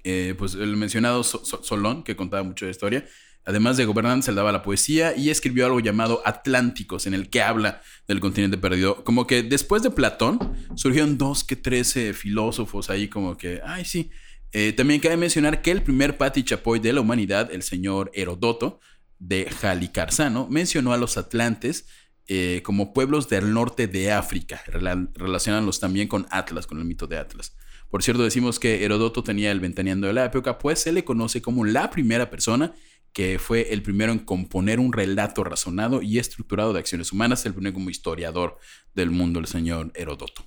eh, 0.04 0.34
pues 0.38 0.54
el 0.54 0.76
mencionado 0.76 1.24
So- 1.24 1.44
So- 1.44 1.62
Solón, 1.64 2.04
que 2.04 2.14
contaba 2.16 2.42
mucho 2.42 2.64
de 2.66 2.70
historia, 2.70 3.04
además 3.44 3.76
de 3.76 3.84
gobernante, 3.84 4.26
se 4.26 4.32
daba 4.32 4.52
la 4.52 4.62
poesía 4.62 5.16
y 5.16 5.30
escribió 5.30 5.66
algo 5.66 5.80
llamado 5.80 6.22
Atlánticos, 6.24 7.06
en 7.06 7.14
el 7.14 7.28
que 7.28 7.42
habla 7.42 7.82
del 8.08 8.20
continente 8.20 8.56
perdido. 8.56 9.02
Como 9.04 9.26
que 9.26 9.42
después 9.42 9.82
de 9.82 9.90
Platón 9.90 10.38
surgieron 10.76 11.18
dos 11.18 11.44
que 11.44 11.56
trece 11.56 12.14
filósofos 12.14 12.88
ahí, 12.90 13.08
como 13.08 13.36
que, 13.36 13.60
ay, 13.64 13.84
sí. 13.84 14.10
Eh, 14.52 14.72
también 14.72 15.00
cabe 15.00 15.16
mencionar 15.16 15.62
que 15.62 15.72
el 15.72 15.82
primer 15.82 16.16
pati 16.16 16.44
chapoy 16.44 16.78
de 16.78 16.92
la 16.92 17.00
humanidad, 17.00 17.50
el 17.52 17.62
señor 17.62 18.10
Herodoto, 18.14 18.80
de 19.18 19.48
Halicarnasso, 19.62 20.46
mencionó 20.48 20.92
a 20.92 20.96
los 20.96 21.16
atlantes 21.16 21.86
eh, 22.26 22.62
como 22.64 22.92
pueblos 22.94 23.28
del 23.28 23.52
norte 23.52 23.86
de 23.88 24.12
África. 24.12 24.62
Relacionándolos 25.14 25.80
también 25.80 26.08
con 26.08 26.26
Atlas, 26.30 26.66
con 26.66 26.78
el 26.78 26.84
mito 26.84 27.06
de 27.06 27.18
Atlas. 27.18 27.56
Por 27.94 28.02
cierto, 28.02 28.24
decimos 28.24 28.58
que 28.58 28.84
Heródoto 28.84 29.22
tenía 29.22 29.52
el 29.52 29.60
ventaneando 29.60 30.08
de 30.08 30.12
la 30.14 30.24
época, 30.24 30.58
pues 30.58 30.80
se 30.80 30.90
le 30.90 31.04
conoce 31.04 31.40
como 31.40 31.64
la 31.64 31.90
primera 31.90 32.28
persona 32.28 32.74
que 33.12 33.38
fue 33.38 33.72
el 33.72 33.84
primero 33.84 34.10
en 34.10 34.18
componer 34.18 34.80
un 34.80 34.92
relato 34.92 35.44
razonado 35.44 36.02
y 36.02 36.18
estructurado 36.18 36.72
de 36.72 36.80
acciones 36.80 37.12
humanas, 37.12 37.46
el 37.46 37.54
primero 37.54 37.74
como 37.74 37.90
historiador 37.90 38.58
del 38.96 39.12
mundo, 39.12 39.38
el 39.38 39.46
señor 39.46 39.92
Heródoto. 39.94 40.44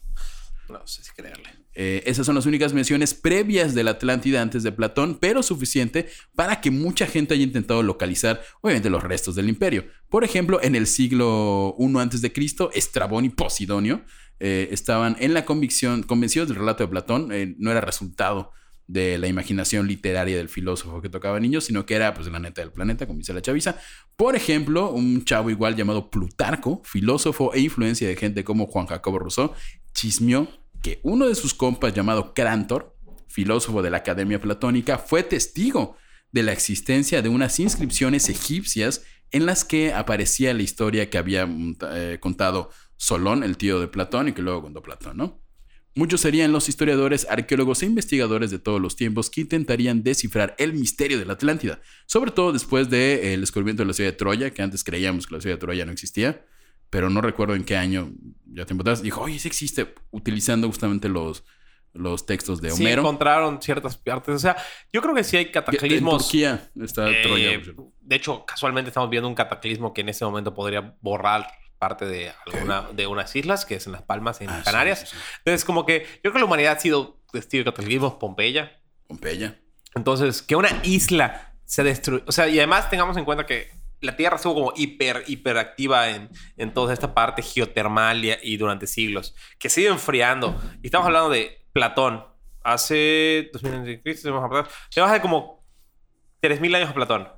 No 0.67 0.85
sé 0.85 1.05
si 1.05 1.11
creerle. 1.13 1.56
Eh, 1.79 2.01
esas 2.07 2.25
son 2.25 2.33
las 2.33 2.47
únicas 2.47 2.73
menciones 2.73 3.13
previas 3.13 3.75
de 3.75 3.83
la 3.83 3.91
Atlántida 3.91 4.41
antes 4.41 4.63
de 4.63 4.71
Platón, 4.71 5.19
pero 5.21 5.43
suficiente 5.43 6.07
para 6.35 6.59
que 6.59 6.71
mucha 6.71 7.05
gente 7.05 7.35
haya 7.35 7.43
intentado 7.43 7.83
localizar, 7.83 8.41
obviamente, 8.61 8.89
los 8.89 9.03
restos 9.03 9.35
del 9.35 9.47
imperio. 9.47 9.85
Por 10.09 10.23
ejemplo, 10.23 10.59
en 10.63 10.75
el 10.75 10.87
siglo 10.87 11.75
I 11.77 11.97
antes 11.99 12.21
de 12.21 12.33
Cristo, 12.33 12.71
Estrabón 12.73 13.25
y 13.25 13.29
Posidonio 13.29 14.01
eh, 14.39 14.69
estaban 14.71 15.17
en 15.19 15.35
la 15.35 15.45
convicción, 15.45 16.01
convencidos 16.01 16.47
del 16.47 16.57
relato 16.57 16.83
de 16.83 16.87
Platón. 16.87 17.31
eh, 17.31 17.53
no 17.59 17.69
era 17.69 17.79
resultado 17.79 18.51
de 18.87 19.19
la 19.19 19.27
imaginación 19.27 19.85
literaria 19.85 20.35
del 20.35 20.49
filósofo 20.49 20.99
que 20.99 21.09
tocaba 21.09 21.39
niños, 21.39 21.65
sino 21.65 21.85
que 21.85 21.93
era, 21.93 22.15
pues, 22.15 22.27
la 22.27 22.39
neta 22.39 22.61
del 22.61 22.71
planeta, 22.71 23.05
como 23.05 23.19
dice 23.19 23.33
la 23.35 23.41
chaviza. 23.43 23.77
Por 24.15 24.35
ejemplo, 24.35 24.89
un 24.89 25.23
chavo 25.25 25.51
igual 25.51 25.75
llamado 25.75 26.09
Plutarco, 26.09 26.81
filósofo 26.83 27.53
e 27.53 27.59
influencia 27.59 28.07
de 28.07 28.15
gente 28.15 28.43
como 28.43 28.65
Juan 28.65 28.87
Jacobo 28.87 29.19
Rousseau, 29.19 29.53
chismeó 29.93 30.47
que 30.81 30.99
uno 31.03 31.27
de 31.27 31.35
sus 31.35 31.53
compas 31.53 31.93
llamado 31.93 32.33
Crantor, 32.33 32.95
filósofo 33.27 33.81
de 33.81 33.89
la 33.89 33.97
Academia 33.97 34.39
Platónica, 34.39 34.97
fue 34.97 35.23
testigo 35.23 35.97
de 36.31 36.43
la 36.43 36.53
existencia 36.53 37.21
de 37.21 37.29
unas 37.29 37.59
inscripciones 37.59 38.29
egipcias 38.29 39.03
en 39.31 39.45
las 39.45 39.65
que 39.65 39.93
aparecía 39.93 40.53
la 40.53 40.63
historia 40.63 41.09
que 41.09 41.17
había 41.17 41.45
mm, 41.45 41.77
eh, 41.91 42.17
contado 42.19 42.69
Solón, 42.95 43.43
el 43.43 43.57
tío 43.57 43.79
de 43.79 43.87
Platón, 43.87 44.29
y 44.29 44.33
que 44.33 44.41
luego 44.41 44.63
contó 44.63 44.81
Platón, 44.81 45.17
¿no? 45.17 45.41
Muchos 45.95 46.21
serían 46.21 46.51
los 46.51 46.69
historiadores, 46.69 47.25
arqueólogos 47.27 47.81
e 47.81 47.87
investigadores 47.87 48.51
de 48.51 48.59
todos 48.59 48.79
los 48.79 48.95
tiempos 48.95 49.31
que 49.31 49.41
intentarían 49.41 50.03
descifrar 50.03 50.55
el 50.59 50.73
misterio 50.73 51.17
de 51.17 51.25
la 51.25 51.33
Atlántida, 51.33 51.81
sobre 52.05 52.29
todo 52.29 52.53
después 52.53 52.87
del 52.91 53.41
descubrimiento 53.41 53.81
de 53.81 53.87
la 53.87 53.93
ciudad 53.93 54.11
de 54.11 54.15
Troya, 54.15 54.51
que 54.51 54.61
antes 54.61 54.83
creíamos 54.83 55.25
que 55.25 55.33
la 55.33 55.41
ciudad 55.41 55.55
de 55.55 55.59
Troya 55.59 55.85
no 55.85 55.91
existía, 55.91 56.45
pero 56.89 57.09
no 57.09 57.21
recuerdo 57.21 57.55
en 57.55 57.63
qué 57.63 57.75
año, 57.77 58.11
ya 58.45 58.65
tiempo 58.65 58.81
atrás, 58.81 59.01
dijo, 59.01 59.21
oye, 59.21 59.39
sí 59.39 59.47
existe, 59.47 59.93
utilizando 60.11 60.67
justamente 60.67 61.09
los, 61.09 61.43
los 61.93 62.25
textos 62.25 62.61
de 62.61 62.71
Sí, 62.71 62.83
Homero. 62.83 63.01
encontraron 63.01 63.61
ciertas 63.61 63.97
partes. 63.97 64.35
O 64.35 64.39
sea, 64.39 64.55
yo 64.93 65.01
creo 65.01 65.15
que 65.15 65.23
sí 65.23 65.37
hay 65.37 65.45
en 65.45 65.51
cataclismos. 65.51 66.23
Turquía 66.23 66.69
está 66.81 67.09
eh, 67.09 67.21
Troya. 67.23 67.59
de 68.01 68.15
hecho, 68.15 68.45
casualmente 68.45 68.89
estamos 68.89 69.09
viendo 69.09 69.27
un 69.27 69.35
cataclismo 69.35 69.93
que 69.93 70.01
en 70.01 70.09
este 70.09 70.23
momento 70.25 70.53
podría 70.53 70.95
borrar 71.01 71.47
parte 71.79 72.05
de 72.05 72.31
alguna 72.45 72.87
de 72.93 73.05
unas 73.05 73.35
islas, 73.35 73.65
que 73.65 73.75
es 73.75 73.85
en 73.85 73.91
Las 73.93 74.01
Palmas, 74.01 74.41
en 74.41 74.49
Ah, 74.49 74.57
sí, 74.59 74.63
Canarias. 74.65 74.99
sí, 75.01 75.05
sí. 75.11 75.17
Entonces, 75.39 75.63
como 75.65 75.85
que 75.85 76.05
yo 76.23 76.31
creo 76.31 76.33
que 76.33 76.39
la 76.39 76.45
humanidad 76.45 76.77
ha 76.77 76.79
sido 76.79 77.21
testigo 77.31 77.63
de 77.63 77.71
cataclismos, 77.71 78.15
Pompeya. 78.15 78.79
Pompeya. 79.07 79.59
Entonces, 79.95 80.41
que 80.41 80.55
una 80.55 80.69
isla 80.83 81.53
se 81.65 81.83
destruye. 81.83 82.23
O 82.27 82.31
sea, 82.31 82.47
y 82.47 82.57
además 82.57 82.89
tengamos 82.89 83.15
en 83.17 83.25
cuenta 83.25 83.45
que 83.45 83.69
la 84.01 84.15
Tierra 84.15 84.35
estuvo 84.35 84.53
como 84.55 84.73
hiper, 84.75 85.23
hiperactiva 85.27 86.09
en, 86.09 86.29
en 86.57 86.73
toda 86.73 86.93
esta 86.93 87.13
parte 87.13 87.41
geotermal 87.41 88.23
y, 88.23 88.33
y 88.43 88.57
durante 88.57 88.87
siglos, 88.87 89.35
que 89.59 89.67
ido 89.81 89.91
enfriando. 89.93 90.59
Y 90.83 90.87
estamos 90.87 91.07
hablando 91.07 91.29
de 91.29 91.65
Platón. 91.73 92.25
Hace 92.63 93.49
2000 93.53 93.73
años 93.73 93.85
de 93.87 94.01
Cristo, 94.01 94.29
Platón. 94.49 94.71
Tenemos 94.93 95.11
hace 95.11 95.21
como 95.21 95.65
3000 96.41 96.75
años 96.75 96.89
a 96.89 96.93
Platón. 96.93 97.29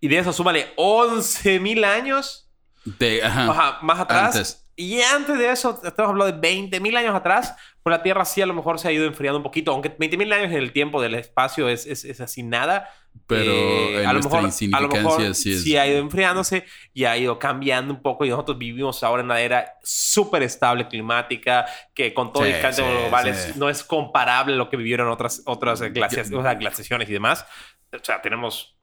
Y 0.00 0.08
de 0.08 0.18
eso 0.18 0.32
súmale 0.32 0.72
11000 0.76 1.84
años 1.84 2.50
De- 2.84 3.22
ajá. 3.22 3.50
Ajá, 3.50 3.78
más 3.82 4.00
atrás. 4.00 4.34
Antes. 4.36 4.67
Y 4.80 5.02
antes 5.02 5.36
de 5.36 5.50
eso, 5.50 5.80
estamos 5.82 6.10
hablando 6.12 6.26
de 6.26 6.40
20.000 6.40 6.96
años 6.96 7.12
atrás, 7.12 7.52
pues 7.82 7.90
la 7.96 8.00
Tierra 8.00 8.24
sí 8.24 8.40
a 8.42 8.46
lo 8.46 8.54
mejor 8.54 8.78
se 8.78 8.86
ha 8.86 8.92
ido 8.92 9.06
enfriando 9.06 9.38
un 9.38 9.42
poquito, 9.42 9.72
aunque 9.72 9.90
20.000 9.98 10.32
años 10.32 10.52
en 10.52 10.58
el 10.58 10.72
tiempo 10.72 11.02
del 11.02 11.16
espacio 11.16 11.68
es, 11.68 11.84
es, 11.84 12.04
es 12.04 12.20
así 12.20 12.44
nada. 12.44 12.88
Pero 13.26 13.50
eh, 13.50 14.02
en 14.02 14.06
a, 14.08 14.12
lo 14.12 14.20
mejor, 14.20 14.38
a 14.38 14.80
lo 14.80 14.88
mejor 14.88 15.34
sí 15.34 15.52
es- 15.52 15.76
ha 15.80 15.84
ido 15.88 15.98
enfriándose 15.98 16.64
y 16.94 17.06
ha 17.06 17.16
ido 17.18 17.40
cambiando 17.40 17.92
un 17.92 18.00
poco 18.02 18.24
y 18.24 18.28
nosotros 18.28 18.56
vivimos 18.56 19.02
ahora 19.02 19.20
en 19.22 19.26
una 19.26 19.40
era 19.40 19.74
súper 19.82 20.44
estable 20.44 20.86
climática 20.86 21.66
que 21.92 22.14
con 22.14 22.32
todo 22.32 22.44
Sí, 22.44 22.50
el 22.50 22.60
cambio 22.62 22.84
sí, 22.84 22.90
global 22.92 23.24
sí. 23.24 23.30
es- 23.50 23.56
no 23.56 23.68
es 23.68 23.82
comparable 23.82 24.54
a 24.54 24.58
lo 24.58 24.70
que 24.70 24.76
vivieron 24.76 25.08
otras, 25.08 25.42
otras 25.46 25.80
glacias- 25.82 26.30
o 26.32 26.40
sea, 26.40 26.54
glaciaciones 26.54 27.08
y 27.08 27.12
demás. 27.14 27.44
O 27.92 27.98
sea, 28.04 28.22
tenemos... 28.22 28.78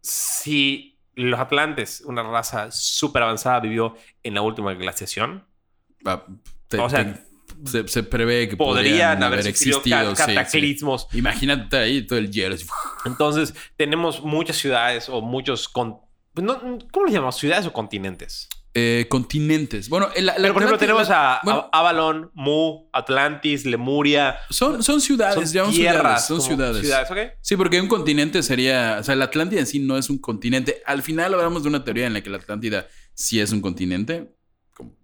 Si 0.00 0.91
los 1.14 1.38
atlantes, 1.40 2.02
una 2.06 2.22
raza 2.22 2.70
súper 2.70 3.22
avanzada, 3.22 3.60
vivió 3.60 3.94
en 4.22 4.34
la 4.34 4.42
última 4.42 4.72
glaciación, 4.74 5.44
Ah, 6.04 6.24
te- 6.68 6.78
O 6.80 6.90
sea, 6.90 7.04
te- 7.14 7.70
se, 7.70 7.86
se 7.86 8.02
prevé 8.02 8.48
que 8.48 8.56
podrían 8.56 9.22
haber 9.22 9.46
existido 9.46 9.78
existido. 9.78 10.14
ca- 10.14 10.16
sí, 10.16 10.30
sí. 10.30 10.34
cataclismos. 10.36 11.06
Imagínate 11.12 11.76
ahí 11.76 12.04
todo 12.06 12.18
el 12.18 12.30
hielo. 12.32 12.54
así, 12.56 12.66
Entonces, 13.04 13.54
tenemos 13.76 14.22
muchas 14.22 14.56
ciudades 14.56 15.08
o 15.08 15.20
muchos... 15.20 15.68
con- 15.68 15.98
pues 16.34 16.44
no- 16.44 16.58
¿Cómo 16.90 17.06
les 17.06 17.14
llamamos? 17.14 17.36
¿Ciudades 17.36 17.66
o 17.66 17.72
continentes? 17.72 18.48
Eh, 18.74 19.06
continentes. 19.10 19.90
Bueno, 19.90 20.08
el- 20.14 20.24
la 20.24 20.34
Pero 20.36 20.54
por 20.54 20.62
ejemplo, 20.62 20.78
tenemos 20.78 21.10
a, 21.10 21.40
bueno, 21.44 21.68
a- 21.70 21.78
Avalon, 21.80 22.30
Mu, 22.32 22.88
Atlantis, 22.94 23.66
Lemuria. 23.66 24.36
son, 24.48 24.82
son 24.82 25.00
ciudades, 25.02 25.34
Son 25.34 25.44
llamamos 25.52 25.76
tierras. 25.76 26.26
ciudades. 26.26 26.44
Son 26.78 26.80
ciudades. 26.80 27.10
¿ok? 27.10 27.18
Sí, 27.42 27.56
porque 27.56 27.78
un 27.80 27.88
continente 27.88 28.42
sería. 28.42 28.96
O 29.00 29.02
sea, 29.04 29.14
la 29.14 29.26
Atlántida 29.26 29.60
en 29.60 29.66
sí 29.66 29.78
no 29.78 29.98
es 29.98 30.08
un 30.08 30.16
continente. 30.16 30.82
Al 30.86 31.02
final 31.02 31.34
hablamos 31.34 31.62
de 31.64 31.68
una 31.68 31.84
teoría 31.84 32.06
en 32.06 32.14
la 32.14 32.22
que 32.22 32.30
la 32.30 32.38
Atlántida 32.38 32.86
sí 33.12 33.40
es 33.40 33.52
un 33.52 33.60
continente, 33.60 34.32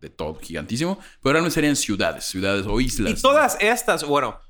de 0.00 0.08
todo 0.08 0.34
gigantísimo, 0.40 0.98
pero 1.22 1.36
ahora 1.36 1.42
no 1.42 1.50
serían 1.50 1.76
ciudades, 1.76 2.24
ciudades 2.24 2.64
o 2.66 2.80
islas. 2.80 3.18
Y 3.18 3.22
todas 3.22 3.58
estas, 3.60 4.02
bueno, 4.02 4.40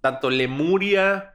tanto 0.00 0.30
Lemuria 0.30 1.34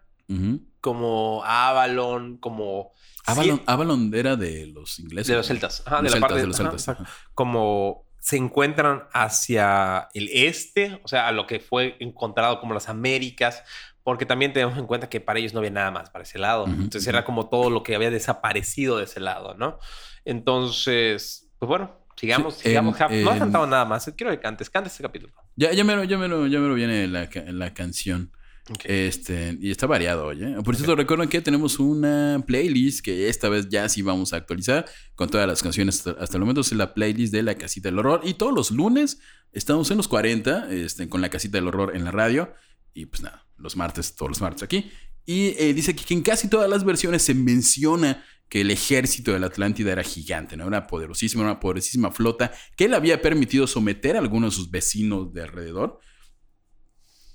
como 0.80 1.43
Avalon, 1.45 2.38
como. 2.38 2.93
Avalon, 3.26 3.58
sí, 3.58 3.64
Avalon 3.68 4.12
era 4.14 4.36
de 4.36 4.68
los 4.68 5.00
ingleses. 5.00 5.28
de 5.28 5.36
los 5.36 5.48
celtas. 5.48 5.84
Ajá, 5.86 5.98
de 5.98 6.04
la 6.04 6.10
celtas, 6.10 6.22
parte 6.22 6.42
de 6.42 6.48
los 6.48 6.58
celtas, 6.58 6.90
ajá. 6.90 7.06
Como 7.34 8.06
se 8.20 8.38
encuentran 8.38 9.04
hacia 9.14 10.08
el 10.14 10.30
este, 10.32 11.00
o 11.04 11.08
sea, 11.08 11.28
a 11.28 11.32
lo 11.32 11.48
que 11.48 11.60
fue 11.60 11.96
encontrado 12.00 12.60
como 12.60 12.74
las 12.74 12.88
Américas, 12.90 13.64
porque 14.04 14.26
también 14.26 14.54
tenemos 14.54 14.78
en 14.78 14.86
cuenta 14.88 15.10
que 15.10 15.20
para 15.22 15.40
ellos 15.40 15.54
no 15.54 15.60
había 15.60 15.72
nada 15.72 15.92
más 15.92 16.10
para 16.10 16.24
ese 16.24 16.40
lado. 16.40 16.66
Entonces 16.68 17.06
era 17.08 17.24
como 17.26 17.50
todo 17.50 17.70
lo 17.70 17.84
que 17.84 17.96
había 17.96 18.10
desaparecido 18.12 18.98
de 18.98 19.04
ese 19.06 19.20
lado, 19.20 19.56
¿no? 19.56 19.80
Entonces, 20.26 21.50
pues 21.60 21.68
bueno, 21.68 22.00
sigamos, 22.16 22.56
Sí, 22.56 22.70
sigamos. 22.70 22.98
no 23.00 23.32
ha 23.32 23.38
cantado 23.38 23.68
nada 23.68 23.86
más. 23.86 24.12
Quiero 24.16 24.32
que 24.32 24.40
cantes, 24.40 24.70
cantes 24.70 24.94
este 24.94 25.04
capítulo. 25.04 25.34
Ya, 25.56 25.72
ya 25.72 25.84
me 25.84 26.08
ya 26.08 26.18
mero, 26.18 26.48
ya 26.48 26.60
mero 26.60 26.74
viene 26.74 27.08
la, 27.08 27.30
la 27.48 27.74
canción. 27.74 28.32
Ok. 28.72 28.86
Este, 28.86 29.58
y 29.60 29.70
está 29.70 29.86
variado, 29.86 30.28
oye. 30.28 30.56
Por 30.64 30.76
cierto, 30.76 30.96
recuerden 30.96 31.28
que 31.28 31.42
tenemos 31.42 31.78
una 31.78 32.42
playlist 32.46 33.04
que 33.04 33.28
esta 33.28 33.50
vez 33.50 33.68
ya 33.70 33.90
sí 33.90 34.02
vamos 34.02 34.32
a 34.32 34.38
actualizar 34.38 34.86
con 35.16 35.30
todas 35.30 35.46
las 35.46 35.62
canciones 35.62 36.08
hasta, 36.08 36.38
el 36.38 36.40
momento. 36.40 36.62
Es 36.62 36.72
la 36.72 36.94
playlist 36.94 37.34
de 37.34 37.44
la 37.44 37.56
Casita 37.56 37.90
del 37.90 38.00
Horror. 38.00 38.22
Y 38.24 38.36
todos 38.36 38.54
los 38.54 38.72
lunes 38.72 39.20
estamos 39.52 39.92
en 39.92 39.98
los 39.98 40.08
40 40.08 40.72
este, 40.72 41.10
con 41.10 41.20
la 41.20 41.30
Casita 41.30 41.58
del 41.58 41.68
Horror 41.68 41.96
en 41.96 42.06
la 42.06 42.12
radio. 42.12 42.54
Y 42.94 43.08
pues 43.08 43.22
nada, 43.22 43.46
los 43.58 43.76
martes, 43.76 44.16
todos 44.16 44.30
los 44.30 44.42
martes 44.42 44.64
aquí. 44.64 44.90
Y 45.26 45.54
eh, 45.58 45.74
dice 45.74 45.94
que 45.94 46.14
en 46.14 46.22
casi 46.22 46.48
todas 46.48 46.70
las 46.70 46.86
versiones 46.86 47.24
se 47.24 47.34
menciona 47.34 48.24
que 48.48 48.62
el 48.62 48.72
ejército 48.72 49.32
de 49.32 49.40
la 49.40 49.48
Atlántida 49.48 49.92
era 49.92 50.04
gigante, 50.04 50.58
¿no? 50.58 50.66
Una 50.66 50.88
poderosísima, 50.88 51.44
una 51.44 51.60
poderosísima 51.60 52.12
flota 52.12 52.52
que 52.76 52.88
le 52.88 52.96
había 52.96 53.22
permitido 53.22 53.68
someter 53.68 54.16
a 54.16 54.20
algunos 54.20 54.54
de 54.54 54.58
sus 54.58 54.72
vecinos 54.72 55.34
de 55.34 55.44
alrededor 55.44 56.00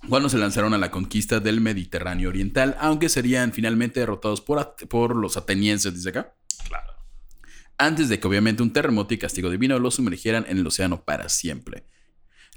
cuando 0.09 0.29
se 0.29 0.39
lanzaron 0.39 0.75
a 0.75 0.79
la 0.79 0.91
conquista 0.91 1.41
del 1.41 1.61
Mediterráneo 1.61 2.29
Oriental, 2.29 2.77
aunque 2.79 3.09
serían 3.09 3.53
finalmente 3.53 4.01
derrotados 4.01 4.41
por, 4.41 4.75
por 4.89 5.17
los 5.17 5.37
atenienses, 5.37 5.95
dice 5.95 6.11
acá. 6.11 6.35
Claro. 6.69 6.95
Antes 7.79 8.09
de 8.09 8.19
que 8.19 8.27
obviamente 8.27 8.63
un 8.63 8.73
terremoto 8.73 9.15
y 9.15 9.19
castigo 9.19 9.51
divino 9.51 9.79
los 9.79 9.95
sumergieran 9.95 10.47
en 10.49 10.59
el 10.59 10.67
océano 10.67 11.05
para 11.05 11.29
siempre. 11.29 11.85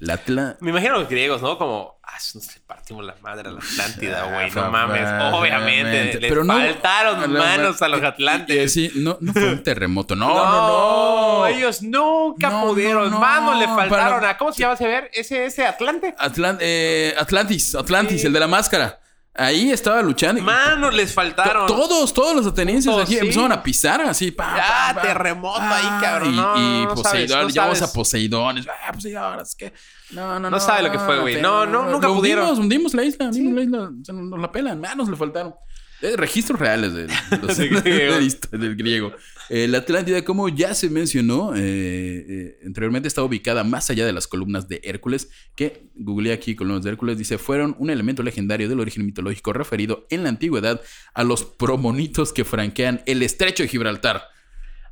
La 0.00 0.18
Me 0.60 0.70
imagino 0.70 0.98
los 0.98 1.08
griegos, 1.10 1.42
¿no? 1.42 1.58
Como, 1.58 2.00
ah, 2.02 2.12
nos 2.34 2.46
le 2.54 2.60
partimos 2.66 3.04
la 3.04 3.14
madre 3.20 3.48
a 3.50 3.52
la 3.52 3.58
Atlántida, 3.58 4.24
güey. 4.32 4.50
No 4.50 4.62
Ah, 4.62 4.70
mames. 4.70 5.34
obviamente. 5.34 6.18
Les 6.20 6.28
Pero 6.30 6.42
no- 6.42 6.54
faltaron 6.54 7.32
manos 7.32 7.82
a 7.82 7.88
los 7.88 8.00
Y- 8.00 8.02
y 8.02 8.06
Atlantes. 8.06 8.70
así, 8.70 8.90
no, 8.96 9.18
no 9.20 9.32
fue 9.34 9.44
un 9.52 9.62
terremoto, 9.62 10.16
no, 10.16 10.26
no, 10.34 11.38
no. 11.40 11.46
Ellos 11.48 11.82
nunca 11.82 12.48
No, 12.50 12.62
pudieron. 12.68 13.04
no, 13.04 13.10
no. 13.10 13.20
Manos 13.20 13.58
le 13.58 13.66
faltaron 13.66 14.20
Para- 14.20 14.30
a. 14.30 14.38
¿Cómo 14.38 14.52
se 14.52 14.60
llama 14.60 14.74
ese 14.74 14.86
ver? 14.86 15.10
Ese, 15.12 15.44
ese 15.44 15.66
Atlante. 15.66 16.14
Atlan- 16.18 16.58
eh, 16.60 17.14
Atlantis, 17.18 17.74
Atlantis, 17.74 18.20
Sí. 18.22 18.26
el 18.26 18.32
de 18.32 18.40
la 18.40 18.46
máscara. 18.48 18.99
Ahí 19.34 19.70
estaba 19.70 20.02
luchando. 20.02 20.42
Manos 20.42 20.92
les 20.92 21.14
faltaron. 21.14 21.66
To- 21.68 21.74
Todos, 21.76 22.12
todos 22.12 22.34
los 22.34 22.46
atenienses 22.46 22.90
Todos, 22.90 23.04
aquí 23.04 23.14
sí. 23.14 23.20
empezaron 23.20 23.52
a 23.52 23.62
pisar 23.62 24.00
así. 24.02 24.32
pa, 24.32 24.56
Ah, 24.56 24.88
pa, 24.88 24.94
pa. 24.96 25.02
terremoto 25.02 25.60
ahí, 25.60 25.86
cabrón. 26.00 26.34
Y, 26.34 26.36
No, 26.36 26.56
y 26.56 26.84
no 26.86 26.94
Poseidón, 26.94 27.42
no 27.42 27.48
llevamos 27.48 27.80
a 27.82 27.92
Poseidón. 27.92 28.58
Ah, 28.86 28.92
Poseidón, 28.92 29.40
es 29.40 29.54
que. 29.54 29.72
No, 30.10 30.26
no, 30.34 30.40
no. 30.40 30.50
No 30.50 30.60
sabe 30.60 30.82
lo 30.82 30.90
que 30.90 30.98
fue, 30.98 31.20
güey. 31.20 31.40
No, 31.40 31.64
no, 31.64 31.88
nunca 31.88 32.08
Lo 32.08 32.16
pudieron. 32.16 32.44
Hundimos, 32.58 32.58
hundimos 32.58 32.94
la 32.94 33.04
isla, 33.04 33.26
hundimos 33.26 33.54
la 33.54 33.62
isla. 33.62 33.90
Se 34.02 34.12
nos, 34.12 34.22
nos 34.24 34.40
la 34.40 34.50
pelan, 34.50 34.80
manos 34.80 35.08
le 35.08 35.16
faltaron. 35.16 35.54
Eh, 36.02 36.16
registros 36.16 36.58
reales 36.58 36.94
de, 36.94 37.06
de 37.06 37.12
los- 37.42 37.56
Del 37.58 37.68
griego. 37.82 38.14
del 38.50 38.76
del. 38.76 39.12
Eh, 39.50 39.66
la 39.68 39.78
Atlántida, 39.78 40.22
como 40.24 40.48
ya 40.48 40.74
se 40.74 40.88
mencionó 40.88 41.54
eh, 41.56 41.60
eh, 41.60 42.58
anteriormente, 42.64 43.08
está 43.08 43.22
ubicada 43.22 43.64
más 43.64 43.90
allá 43.90 44.06
de 44.06 44.12
las 44.12 44.26
columnas 44.28 44.68
de 44.68 44.80
Hércules, 44.84 45.28
que 45.56 45.88
googleé 45.96 46.32
aquí 46.32 46.54
columnas 46.54 46.84
de 46.84 46.90
Hércules, 46.90 47.18
dice, 47.18 47.36
fueron 47.36 47.74
un 47.78 47.90
elemento 47.90 48.22
legendario 48.22 48.68
del 48.68 48.78
origen 48.80 49.04
mitológico 49.04 49.52
referido 49.52 50.06
en 50.10 50.22
la 50.22 50.28
antigüedad 50.28 50.80
a 51.14 51.24
los 51.24 51.44
promonitos 51.44 52.32
que 52.32 52.44
franquean 52.44 53.02
el 53.06 53.22
estrecho 53.22 53.62
de 53.64 53.68
Gibraltar. 53.68 54.22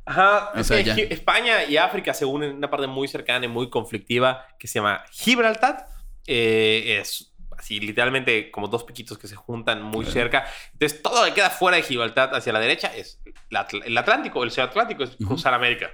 Ajá. 0.05 0.51
O 0.55 0.63
sea, 0.63 0.79
España 0.79 1.63
y 1.65 1.77
África 1.77 2.13
se 2.13 2.25
unen 2.25 2.49
en 2.51 2.57
una 2.57 2.69
parte 2.69 2.87
muy 2.87 3.07
cercana 3.07 3.45
y 3.45 3.49
muy 3.49 3.69
conflictiva 3.69 4.43
que 4.59 4.67
se 4.67 4.79
llama 4.79 5.03
Gibraltar. 5.11 5.85
Es 6.25 7.28
así, 7.59 7.79
literalmente 7.79 8.49
como 8.51 8.67
dos 8.67 8.83
piquitos 8.85 9.17
que 9.17 9.27
se 9.27 9.35
juntan 9.35 9.83
muy 9.83 10.05
cerca. 10.05 10.45
Entonces, 10.73 11.01
todo 11.01 11.21
lo 11.21 11.27
que 11.27 11.35
queda 11.35 11.49
fuera 11.49 11.77
de 11.77 11.83
Gibraltar 11.83 12.33
hacia 12.33 12.53
la 12.53 12.59
derecha 12.59 12.87
es 12.95 13.19
la 13.49 13.67
el 13.85 13.97
Atlántico, 13.97 14.41
el 14.43 14.49
Océano 14.49 14.69
Atlántico, 14.69 15.03
es 15.03 15.15
cruzar 15.17 15.53
América. 15.53 15.91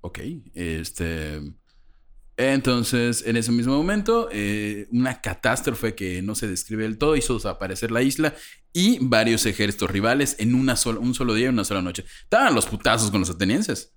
Ok, 0.00 0.20
este... 0.54 1.40
Entonces, 2.36 3.24
en 3.26 3.36
ese 3.36 3.50
mismo 3.50 3.76
momento, 3.76 4.28
eh, 4.30 4.86
una 4.92 5.20
catástrofe 5.20 5.96
que 5.96 6.22
no 6.22 6.36
se 6.36 6.46
describe 6.46 6.84
del 6.84 6.96
todo 6.96 7.16
hizo 7.16 7.34
desaparecer 7.34 7.90
la 7.90 8.00
isla 8.00 8.32
y 8.72 8.98
varios 9.00 9.44
ejércitos 9.44 9.90
rivales 9.90 10.36
en 10.38 10.54
una 10.54 10.76
sola, 10.76 11.00
un 11.00 11.14
solo 11.14 11.34
día 11.34 11.46
y 11.46 11.48
una 11.48 11.64
sola 11.64 11.82
noche. 11.82 12.04
Estaban 12.22 12.54
los 12.54 12.66
putazos 12.66 13.10
con 13.10 13.18
los 13.20 13.30
atenienses. 13.30 13.92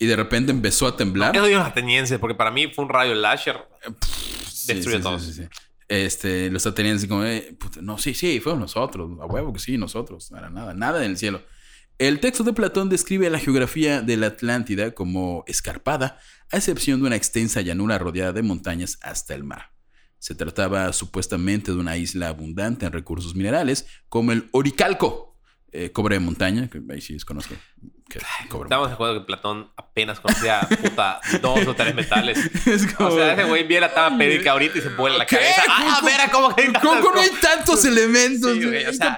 Y 0.00 0.06
de 0.06 0.16
repente 0.16 0.50
empezó 0.50 0.88
a 0.88 0.96
temblar. 0.96 1.36
Eso 1.36 1.46
digo 1.46 1.60
los 1.60 1.68
atenienses, 1.68 2.18
porque 2.18 2.34
para 2.34 2.50
mí 2.50 2.66
fue 2.66 2.84
un 2.84 2.90
rayo 2.90 3.14
láser. 3.14 3.56
Sí, 4.50 4.74
destruyó 4.74 4.96
sí, 4.98 5.02
todo. 5.04 5.18
sí, 5.20 5.48
sí, 5.88 5.94
sí. 5.94 6.04
Este, 6.04 6.50
los 6.50 6.66
atenienses 6.66 7.08
como, 7.08 7.24
eh, 7.24 7.56
no, 7.80 7.98
sí, 7.98 8.14
sí, 8.14 8.40
fueron 8.40 8.60
nosotros, 8.60 9.18
a 9.20 9.26
huevo 9.26 9.52
que 9.52 9.60
sí, 9.60 9.78
nosotros, 9.78 10.30
no 10.30 10.38
era 10.38 10.50
nada, 10.50 10.74
nada 10.74 11.04
en 11.04 11.12
el 11.12 11.16
cielo. 11.18 11.42
El 11.98 12.20
texto 12.20 12.44
de 12.44 12.52
Platón 12.52 12.90
describe 12.90 13.30
la 13.30 13.38
geografía 13.38 14.02
de 14.02 14.18
la 14.18 14.26
Atlántida 14.26 14.90
como 14.90 15.44
escarpada, 15.46 16.18
a 16.50 16.58
excepción 16.58 17.00
de 17.00 17.06
una 17.06 17.16
extensa 17.16 17.62
llanura 17.62 17.98
rodeada 17.98 18.32
de 18.32 18.42
montañas 18.42 18.98
hasta 19.00 19.34
el 19.34 19.44
mar. 19.44 19.72
Se 20.18 20.34
trataba 20.34 20.92
supuestamente 20.92 21.72
de 21.72 21.78
una 21.78 21.96
isla 21.96 22.28
abundante 22.28 22.84
en 22.84 22.92
recursos 22.92 23.34
minerales, 23.34 23.86
como 24.08 24.32
el 24.32 24.48
oricalco, 24.52 25.35
eh, 25.72 25.90
cobre 25.92 26.16
de 26.16 26.20
montaña, 26.20 26.68
que 26.70 26.80
ahí 26.90 27.00
sí 27.00 27.12
desconozco. 27.14 27.54
que 28.08 28.20
cobre 28.48 28.66
Estamos 28.66 28.88
de 28.88 28.94
acuerdo 28.94 29.14
que 29.20 29.26
Platón 29.26 29.70
apenas 29.76 30.20
conocía 30.20 30.60
puta 30.60 31.20
dos 31.42 31.66
o 31.66 31.74
tres 31.74 31.94
metales. 31.94 32.38
Es 32.66 32.86
como- 32.94 33.10
O 33.10 33.16
sea, 33.16 33.32
ese 33.34 33.44
güey 33.44 33.66
viene 33.66 33.86
a 33.86 33.92
tabla 33.94 34.16
periódica 34.16 34.52
ahorita 34.52 34.78
y 34.78 34.80
se 34.82 34.88
vuela 34.90 35.18
la 35.18 35.26
¿Qué? 35.26 35.36
cabeza. 35.36 35.62
¡Ah, 35.68 35.96
¿Cómo- 36.00 36.10
mira 36.10 36.30
cómo 36.30 36.54
que 36.54 36.62
hay 36.62 36.72
¿Cómo 36.72 36.94
tantas 36.94 37.14
no 37.14 37.20
hay 37.20 37.30
tantos 37.40 37.84
elementos? 37.84 38.52
Sí, 38.52 38.64
güey, 38.64 38.86
o 38.86 38.92
sea. 38.92 39.16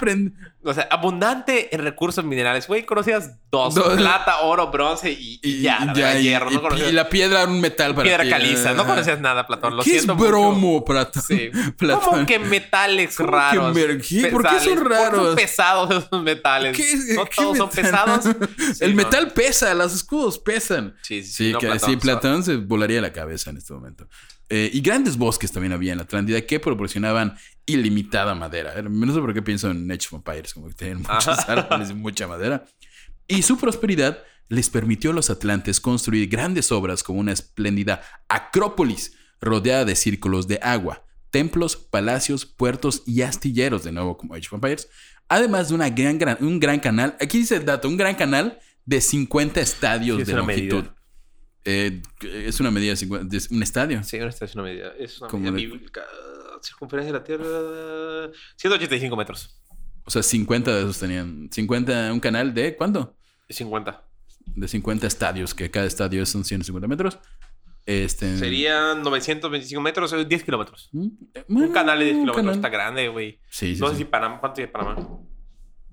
O 0.70 0.74
sea, 0.74 0.86
abundante 0.90 1.74
en 1.74 1.82
recursos 1.82 2.24
minerales. 2.24 2.66
Güey, 2.66 2.84
conocías 2.84 3.32
dos: 3.50 3.74
Dos. 3.74 3.94
plata, 3.96 4.40
oro, 4.40 4.70
bronce 4.70 5.10
y, 5.12 5.40
y 5.42 5.62
ya. 5.62 5.84
la 5.94 6.18
y- 6.18 6.22
hierro. 6.24 6.50
y- 6.50 6.54
no 6.54 6.62
conocías 6.62 6.90
y 6.90 6.92
la 6.92 7.08
piedra 7.08 7.42
era 7.42 7.50
un 7.50 7.60
metal 7.60 7.94
para 7.94 8.04
piedra 8.04 8.24
ti. 8.24 8.30
caliza. 8.30 8.72
No 8.74 8.86
conocías 8.86 9.20
nada, 9.20 9.46
Platón. 9.46 9.76
Lo 9.76 9.82
¿Qué 9.82 9.96
es 9.96 10.02
siento 10.02 10.14
bromo, 10.16 10.84
Platón? 10.84 11.22
Sí. 11.26 11.50
Platón. 11.78 12.00
¿Cómo 12.04 12.26
que 12.26 12.38
metales 12.38 13.16
¿Cómo 13.16 13.28
que 13.30 13.36
raros? 13.36 13.76
qué? 14.08 14.26
¿Por 14.28 14.42
qué 14.42 14.60
son 14.60 14.78
Pesales. 14.78 14.78
¿Por 14.78 14.90
raros? 14.90 15.26
son 15.26 15.36
pesados 15.36 16.04
esos 16.06 16.22
metales? 16.22 16.76
¿Qué- 16.76 17.14
no 17.14 17.24
qué 17.24 17.30
todos 17.36 17.56
son 17.58 17.70
pesados. 17.70 18.24
Sí, 18.58 18.84
el 18.84 18.90
no. 18.90 18.96
metal 19.02 19.32
pesa, 19.32 19.72
los 19.74 19.94
escudos 19.94 20.38
pesan. 20.38 20.94
Sí, 21.02 21.22
sí, 21.22 21.32
Sí, 21.32 21.52
no, 21.52 21.58
que, 21.58 21.66
Platón, 21.68 21.90
sí, 21.90 21.96
Platón 21.96 22.44
se 22.44 22.56
volaría 22.56 23.00
la 23.00 23.12
cabeza 23.12 23.50
en 23.50 23.56
este 23.56 23.72
momento. 23.72 24.06
Eh, 24.50 24.70
y 24.72 24.80
grandes 24.80 25.16
bosques 25.18 25.52
también 25.52 25.72
había 25.72 25.92
en 25.92 25.98
la 25.98 26.04
Atlántida 26.04 26.40
que 26.40 26.58
proporcionaban 26.58 27.36
ilimitada 27.66 28.34
madera. 28.34 28.80
No 28.82 29.12
sé 29.12 29.20
por 29.20 29.34
qué 29.34 29.42
pienso 29.42 29.70
en 29.70 29.90
Age 29.90 30.06
of 30.10 30.14
Empires, 30.14 30.54
como 30.54 30.68
que 30.68 30.74
tenían 30.74 30.98
muchos 30.98 31.28
Ajá. 31.28 31.52
árboles 31.52 31.90
y 31.90 31.94
mucha 31.94 32.26
madera. 32.26 32.64
Y 33.26 33.42
su 33.42 33.58
prosperidad 33.58 34.22
les 34.48 34.70
permitió 34.70 35.10
a 35.10 35.14
los 35.14 35.28
atlantes 35.28 35.80
construir 35.80 36.28
grandes 36.30 36.72
obras 36.72 37.02
como 37.02 37.20
una 37.20 37.32
espléndida 37.32 38.00
acrópolis 38.28 39.12
rodeada 39.40 39.84
de 39.84 39.94
círculos 39.94 40.48
de 40.48 40.58
agua, 40.62 41.04
templos, 41.30 41.76
palacios, 41.76 42.46
puertos 42.46 43.02
y 43.06 43.20
astilleros, 43.22 43.84
de 43.84 43.92
nuevo 43.92 44.16
como 44.16 44.34
Age 44.34 44.46
of 44.46 44.54
Empires, 44.54 44.88
además 45.28 45.68
de 45.68 45.74
una 45.74 45.90
gran, 45.90 46.18
gran- 46.18 46.38
un 46.40 46.58
gran 46.58 46.80
canal, 46.80 47.16
aquí 47.20 47.38
dice 47.38 47.56
el 47.56 47.66
dato, 47.66 47.86
un 47.88 47.98
gran 47.98 48.14
canal 48.14 48.58
de 48.86 49.00
50 49.02 49.60
estadios 49.60 50.18
Sí, 50.20 50.24
de 50.24 50.32
longitud. 50.32 50.76
medida. 50.76 50.94
Eh, 51.70 52.00
es 52.22 52.60
una 52.60 52.70
medida 52.70 52.92
de 52.92 52.96
50 52.96 53.26
de 53.26 53.42
un 53.54 53.62
estadio. 53.62 54.02
Sí, 54.02 54.16
una 54.18 54.28
estación 54.30 54.64
medida. 54.64 54.92
Es 54.98 55.20
una 55.20 55.30
medida 55.32 55.50
de- 55.50 55.56
bíblica. 55.66 56.02
Circunferencia 56.62 57.12
de 57.12 57.18
la 57.18 57.24
Tierra. 57.24 58.30
185 58.56 59.16
metros. 59.16 59.60
O 60.04 60.10
sea, 60.10 60.22
50 60.22 60.74
de 60.74 60.80
esos 60.82 60.98
tenían. 60.98 61.50
50, 61.52 62.12
un 62.12 62.20
canal 62.20 62.54
de 62.54 62.74
¿cuánto? 62.74 63.14
50. 63.50 64.02
De 64.46 64.66
50 64.66 65.06
estadios, 65.06 65.54
que 65.54 65.70
cada 65.70 65.86
estadio 65.86 66.24
son 66.24 66.44
150 66.44 66.88
metros. 66.88 67.18
Este. 67.84 68.36
Serían 68.38 69.02
925 69.02 69.80
metros, 69.82 70.12
eh, 70.14 70.24
10 70.24 70.44
kilómetros. 70.44 70.88
Mm, 70.92 71.06
eh, 71.34 71.44
Un 71.48 71.54
bueno, 71.54 71.72
canal 71.72 71.98
de 71.98 72.04
10 72.06 72.16
un 72.16 72.22
kilómetros 72.22 72.44
canal. 72.44 72.54
está 72.56 72.68
grande, 72.70 73.08
güey. 73.08 73.40
Sí, 73.50 73.74
sí, 73.74 73.80
No 73.80 73.88
sí. 73.88 73.92
sé 73.92 73.98
si 73.98 74.04
Panamá. 74.06 74.40
¿Cuánto 74.40 74.60
es 74.62 74.68
Panamá? 74.68 74.96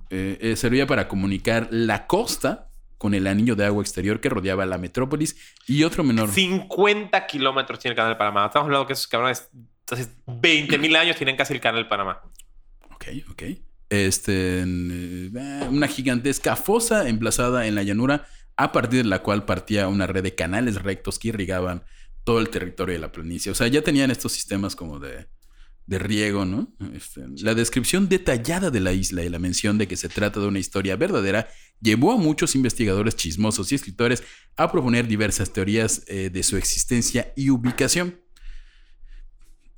Eh, 0.09 0.37
eh, 0.41 0.55
servía 0.55 0.87
para 0.87 1.07
comunicar 1.07 1.67
la 1.71 2.05
costa 2.07 2.69
con 3.05 3.13
el 3.13 3.27
anillo 3.27 3.55
de 3.55 3.63
agua 3.63 3.83
exterior 3.83 4.19
que 4.19 4.29
rodeaba 4.29 4.65
la 4.65 4.79
metrópolis 4.79 5.37
y 5.67 5.83
otro 5.83 6.03
menor. 6.03 6.31
50 6.31 7.27
kilómetros 7.27 7.77
tiene 7.77 7.91
el 7.91 7.95
canal 7.95 8.13
de 8.13 8.17
Panamá. 8.17 8.47
Estamos 8.47 8.65
hablando 8.65 8.87
que 8.87 8.93
esos 8.93 9.05
cabrones, 9.05 9.47
entonces 9.81 10.09
20 10.25 10.79
mil 10.79 10.95
años 10.95 11.15
tienen 11.15 11.35
casi 11.35 11.53
el 11.53 11.61
canal 11.61 11.83
de 11.83 11.87
Panamá. 11.87 12.23
Ok, 12.95 13.05
ok. 13.29 13.43
Este, 13.91 14.61
eh, 14.61 15.67
una 15.69 15.87
gigantesca 15.87 16.55
fosa 16.55 17.07
emplazada 17.07 17.67
en 17.67 17.75
la 17.75 17.83
llanura, 17.83 18.25
a 18.57 18.71
partir 18.71 19.03
de 19.03 19.09
la 19.09 19.21
cual 19.21 19.45
partía 19.45 19.87
una 19.87 20.07
red 20.07 20.23
de 20.23 20.33
canales 20.33 20.81
rectos 20.81 21.19
que 21.19 21.27
irrigaban 21.27 21.83
todo 22.23 22.39
el 22.39 22.49
territorio 22.49 22.95
de 22.95 23.01
la 23.01 23.11
planicie. 23.11 23.51
O 23.51 23.55
sea, 23.55 23.67
ya 23.67 23.83
tenían 23.83 24.09
estos 24.09 24.31
sistemas 24.31 24.75
como 24.75 24.97
de, 24.97 25.27
de 25.87 25.99
riego, 25.99 26.45
¿no? 26.45 26.73
Este, 26.93 27.25
la 27.41 27.53
descripción 27.53 28.09
detallada 28.09 28.71
de 28.71 28.79
la 28.79 28.93
isla 28.93 29.23
y 29.23 29.29
la 29.29 29.39
mención 29.39 29.77
de 29.77 29.87
que 29.87 29.97
se 29.97 30.09
trata 30.09 30.39
de 30.39 30.47
una 30.47 30.59
historia 30.59 30.95
verdadera 30.95 31.47
llevó 31.79 32.11
a 32.11 32.17
muchos 32.17 32.55
investigadores 32.55 33.15
chismosos 33.15 33.71
y 33.71 33.75
escritores 33.75 34.23
a 34.55 34.71
proponer 34.71 35.07
diversas 35.07 35.53
teorías 35.53 36.03
eh, 36.07 36.29
de 36.31 36.43
su 36.43 36.57
existencia 36.57 37.31
y 37.35 37.49
ubicación. 37.49 38.19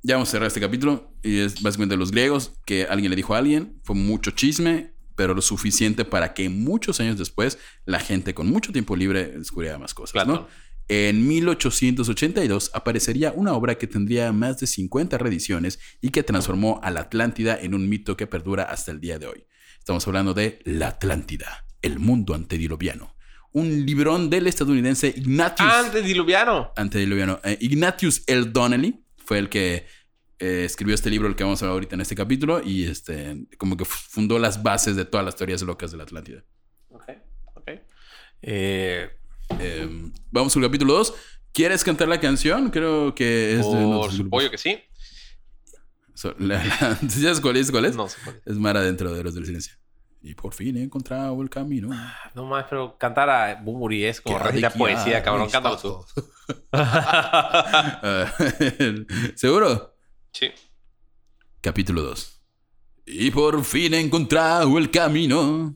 Ya 0.02 0.14
vamos 0.14 0.28
a 0.30 0.32
cerrar 0.32 0.46
este 0.46 0.60
capítulo 0.60 1.12
y 1.22 1.40
es 1.40 1.60
básicamente 1.60 1.96
los 1.96 2.10
griegos 2.10 2.52
que 2.64 2.84
alguien 2.84 3.10
le 3.10 3.16
dijo 3.16 3.34
a 3.34 3.38
alguien, 3.38 3.78
fue 3.82 3.96
mucho 3.96 4.30
chisme, 4.30 4.94
pero 5.16 5.34
lo 5.34 5.42
suficiente 5.42 6.04
para 6.04 6.32
que 6.32 6.48
muchos 6.48 7.00
años 7.00 7.18
después 7.18 7.58
la 7.84 7.98
gente 7.98 8.32
con 8.34 8.48
mucho 8.48 8.72
tiempo 8.72 8.94
libre 8.94 9.26
descubriera 9.26 9.76
más 9.76 9.92
cosas. 9.92 10.26
¿no? 10.26 10.46
En 10.90 11.28
1882 11.28 12.70
aparecería 12.72 13.32
una 13.32 13.52
obra 13.52 13.76
que 13.76 13.86
tendría 13.86 14.32
más 14.32 14.58
de 14.58 14.66
50 14.66 15.18
reediciones 15.18 15.78
y 16.00 16.08
que 16.08 16.22
transformó 16.22 16.80
a 16.82 16.90
la 16.90 17.00
Atlántida 17.00 17.58
en 17.60 17.74
un 17.74 17.90
mito 17.90 18.16
que 18.16 18.26
perdura 18.26 18.64
hasta 18.64 18.90
el 18.90 18.98
día 18.98 19.18
de 19.18 19.26
hoy. 19.26 19.44
Estamos 19.78 20.06
hablando 20.06 20.32
de 20.32 20.60
La 20.64 20.88
Atlántida, 20.88 21.66
el 21.82 21.98
mundo 21.98 22.34
antediluviano. 22.34 23.14
Un 23.52 23.84
librón 23.84 24.30
del 24.30 24.46
estadounidense 24.46 25.08
Ignatius 25.14 25.70
Antediluviano. 25.70 26.72
antediluviano. 26.74 27.38
Eh, 27.44 27.58
Ignatius 27.60 28.22
L. 28.26 28.46
Donnelly 28.46 29.04
fue 29.16 29.38
el 29.38 29.50
que 29.50 29.86
eh, 30.38 30.62
escribió 30.64 30.94
este 30.94 31.10
libro, 31.10 31.28
el 31.28 31.36
que 31.36 31.44
vamos 31.44 31.62
a 31.62 31.66
ver 31.66 31.72
ahorita 31.72 31.96
en 31.96 32.00
este 32.00 32.14
capítulo, 32.14 32.62
y 32.64 32.84
este, 32.84 33.46
como 33.58 33.76
que 33.76 33.84
fundó 33.84 34.38
las 34.38 34.62
bases 34.62 34.96
de 34.96 35.04
todas 35.04 35.24
las 35.24 35.36
teorías 35.36 35.60
locas 35.60 35.90
de 35.90 35.98
la 35.98 36.04
Atlántida. 36.04 36.44
Ok, 36.88 37.10
ok. 37.56 37.70
Eh, 38.40 39.10
Eh, 39.58 40.10
vamos 40.30 40.56
al 40.56 40.62
capítulo 40.62 40.94
2. 40.94 41.14
¿Quieres 41.52 41.82
cantar 41.84 42.08
la 42.08 42.20
canción? 42.20 42.70
Creo 42.70 43.14
que 43.14 43.54
es 43.58 43.64
uno 43.66 43.78
de 43.80 43.96
por 43.96 44.12
supuesto 44.12 44.50
que 44.50 44.58
sí. 44.58 44.78
So- 46.14 46.34
la- 46.38 46.64
la- 46.64 46.96
¿Sabes 47.08 47.40
cuál 47.40 47.56
es? 47.56 47.70
¿Cuál 47.70 47.86
es? 47.86 47.96
No 47.96 48.08
sé 48.08 48.18
cuál 48.24 48.36
es. 48.36 48.46
Es 48.46 48.56
Mara 48.58 48.82
dentro 48.82 49.12
de 49.12 49.22
los 49.24 49.34
del 49.34 49.46
silencio. 49.46 49.74
Y 50.20 50.34
por 50.34 50.52
fin 50.52 50.76
he 50.76 50.82
encontrado 50.82 51.40
el 51.42 51.48
camino. 51.48 51.88
No 52.34 52.44
más, 52.46 52.66
pero 52.68 52.98
cantar 52.98 53.30
a 53.30 53.54
Bumburi 53.54 54.04
es 54.04 54.20
como 54.20 54.38
recitar 54.38 54.72
poesía, 54.74 55.04
guiar 55.04 55.22
cabrón. 55.22 55.48
Cántalo 55.48 55.78
tú. 55.78 56.04
Ah, 56.72 58.32
¿Seguro? 59.34 59.94
sí. 60.32 60.50
Capítulo 61.60 62.02
2. 62.02 62.40
Y 63.06 63.30
por 63.30 63.64
fin 63.64 63.94
he 63.94 64.00
encontrado 64.00 64.78
el 64.78 64.90
camino 64.90 65.74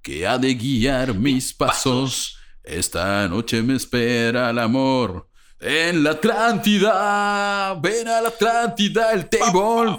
que 0.00 0.26
ha 0.26 0.38
de 0.38 0.54
guiar 0.54 1.14
mis 1.14 1.52
pasos. 1.52 2.37
Esta 2.68 3.26
noche 3.28 3.62
me 3.62 3.76
espera 3.76 4.50
el 4.50 4.58
amor 4.58 5.26
en 5.58 6.04
la 6.04 6.10
Atlántida. 6.10 7.74
Ven 7.80 8.06
a 8.06 8.20
la 8.20 8.28
Atlántida, 8.28 9.12
el 9.12 9.26
table. 9.26 9.98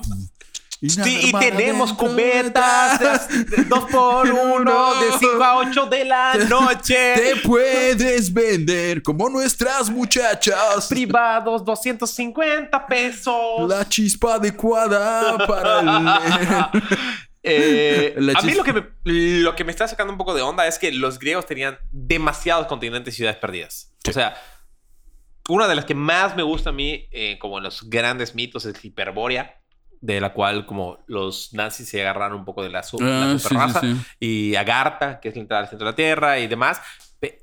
Sí, 0.80 1.20
y 1.24 1.32
tenemos 1.34 1.92
cubetas 1.94 3.28
dos 3.68 3.86
por 3.92 4.30
uno 4.56 5.02
de 5.02 5.08
5 5.20 5.44
a 5.44 5.58
8 5.58 5.86
de 5.88 6.06
la 6.06 6.36
noche. 6.48 7.16
Te 7.16 7.36
puedes 7.38 8.32
vender 8.32 9.02
como 9.02 9.30
nuestras 9.30 9.90
muchachas. 9.90 10.88
Privados 10.88 11.66
250 11.66 12.86
pesos. 12.86 13.68
La 13.68 13.90
chispa 13.90 14.36
adecuada 14.36 15.38
para 15.40 16.72
el... 16.72 16.80
Eh, 17.50 18.14
La 18.18 18.34
a 18.40 18.42
mí 18.42 18.54
lo 18.54 18.64
que, 18.64 18.74
me, 18.74 18.84
lo 19.06 19.56
que 19.56 19.64
me 19.64 19.72
está 19.72 19.88
sacando 19.88 20.12
un 20.14 20.18
poco 20.18 20.34
de 20.34 20.42
onda 20.42 20.68
es 20.68 20.78
que 20.80 20.92
los 20.92 21.20
griegos 21.20 21.46
tenían 21.46 21.78
demasiados 21.92 22.68
continentes 22.68 23.14
y 23.14 23.18
ciudades 23.18 23.40
perdidas. 23.40 23.94
Sí. 24.04 24.12
O 24.12 24.14
sea, 24.14 24.36
una 25.48 25.68
de 25.68 25.76
las 25.76 25.86
que 25.86 25.96
más 25.96 26.36
me 26.36 26.44
gusta 26.44 26.70
a 26.70 26.74
mí, 26.74 27.08
eh, 27.12 27.38
como 27.40 27.58
en 27.58 27.64
los 27.64 27.90
grandes 27.90 28.36
mitos, 28.36 28.66
es 28.66 28.84
Hiperbórea, 28.86 29.56
de 30.02 30.22
la 30.22 30.32
cual 30.34 30.66
como 30.66 31.04
los 31.08 31.54
nazis 31.54 31.90
se 31.90 32.02
agarraron 32.02 32.40
un 32.40 32.46
poco 32.46 32.64
de 32.64 32.70
la, 32.70 32.84
su- 32.84 33.00
la 33.00 33.32
Ah, 33.32 33.34
sí, 33.34 33.40
superraza. 33.40 33.82
sí, 33.82 33.96
sí. 33.96 34.02
y 34.52 34.56
Agartha, 34.56 35.20
que 35.20 35.30
es 35.30 35.36
la 35.36 35.42
entrada 35.42 35.64
al 35.64 35.70
centro 35.70 35.86
de 35.88 35.92
la 35.92 35.96
Tierra 35.96 36.40
y 36.40 36.48
demás. 36.48 36.80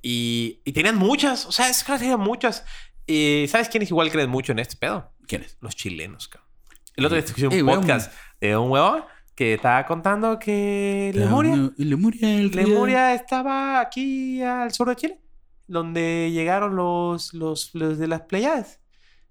Y, 0.03 0.63
y 0.65 0.73
tenían 0.73 0.97
muchas, 0.97 1.45
o 1.47 1.53
sea, 1.53 1.69
es 1.69 1.85
que 1.85 1.99
tenían 1.99 2.21
muchas. 2.21 2.65
Y 3.07 3.47
¿sabes 3.49 3.69
quiénes 3.69 3.91
igual 3.91 4.11
creen 4.11 4.31
mucho 4.31 4.53
en 4.53 4.59
este 4.61 4.77
pedo? 4.77 5.13
¿Quién 5.27 5.43
es? 5.43 5.59
Los 5.61 5.77
chilenos, 5.77 6.29
cabrón. 6.29 6.49
El 6.97 7.05
otro 7.05 7.17
día 7.17 7.25
escuché 7.27 7.47
un 7.49 7.53
Eh, 7.53 7.63
weón. 7.63 7.81
podcast 7.81 8.13
de 8.41 8.57
un 8.57 8.71
huevón 8.71 9.05
que 9.37 9.55
estaba 9.55 9.85
contando 9.87 10.39
que 10.39 11.13
Lemuria, 11.15 11.71
Lemuria, 11.77 12.39
el 12.39 12.51
río. 12.51 12.67
Lemuria 12.67 13.15
estaba 13.15 13.81
aquí 13.81 14.43
al 14.43 14.73
sur 14.73 14.89
de 14.89 14.97
Chile, 14.97 15.21
donde 15.69 16.31
llegaron 16.33 16.75
los, 16.75 17.35
los, 17.35 17.75
los 17.75 17.99
de 17.99 18.09
las 18.09 18.23
Pleiades, 18.23 18.81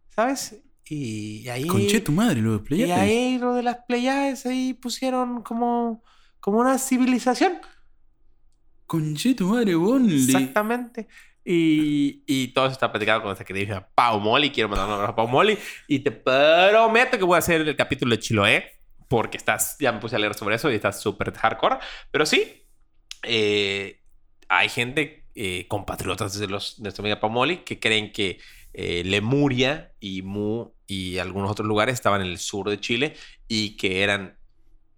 ¿sabes? 0.09 0.61
Y 0.87 1.49
ahí... 1.49 1.65
Conche 1.65 1.99
tu 2.01 2.11
madre, 2.11 2.39
lo 2.39 2.51
de 2.51 2.57
y 2.57 2.59
Pleiades. 2.59 2.97
ahí 2.99 3.37
lo 3.39 3.55
de 3.55 3.63
las 3.63 3.77
Pleiades, 3.87 4.45
ahí 4.45 4.75
pusieron 4.75 5.41
como, 5.41 6.03
como 6.39 6.59
una 6.59 6.77
civilización. 6.77 7.53
Conche 8.85 9.33
tu 9.33 9.47
madre, 9.47 9.73
bon. 9.73 10.07
Exactamente. 10.07 11.07
Y, 11.43 12.23
y 12.27 12.49
todo 12.49 12.65
eso 12.65 12.73
está 12.73 12.91
platicado 12.91 13.23
con 13.23 13.31
esta 13.31 13.43
que 13.43 13.53
dije 13.55 13.73
Pau 13.95 14.19
Molly. 14.19 14.51
Quiero 14.51 14.69
mandar 14.69 14.87
un 14.87 14.93
abrazo 14.93 15.13
a 15.13 15.15
Pau 15.15 15.27
Molly. 15.27 15.57
Y 15.87 15.99
te 15.99 16.11
prometo 16.11 17.17
que 17.17 17.23
voy 17.23 17.35
a 17.35 17.39
hacer 17.39 17.61
el 17.61 17.75
capítulo 17.75 18.15
de 18.15 18.19
Chiloé. 18.19 18.75
Porque 19.07 19.37
estás, 19.37 19.77
ya 19.79 19.91
me 19.91 19.99
puse 19.99 20.15
a 20.15 20.19
leer 20.19 20.33
sobre 20.33 20.55
eso 20.55 20.71
y 20.71 20.75
está 20.75 20.91
súper 20.91 21.33
hardcore. 21.33 21.77
Pero 22.11 22.25
sí, 22.25 22.65
eh, 23.23 24.01
hay 24.49 24.69
gente, 24.69 25.25
eh, 25.35 25.67
compatriotas 25.67 26.37
de, 26.39 26.47
los, 26.47 26.77
de 26.77 26.83
nuestra 26.83 27.01
amiga 27.01 27.19
Pau 27.19 27.29
Molly, 27.29 27.57
que 27.57 27.79
creen 27.79 28.11
que 28.11 28.39
eh, 28.73 29.03
Lemuria 29.05 29.93
y 29.99 30.21
Mu 30.21 30.71
y 30.87 31.17
algunos 31.17 31.51
otros 31.51 31.67
lugares 31.67 31.93
estaban 31.95 32.21
en 32.21 32.27
el 32.27 32.37
sur 32.37 32.69
de 32.69 32.79
Chile 32.79 33.15
y 33.47 33.77
que 33.77 34.03
eran 34.03 34.37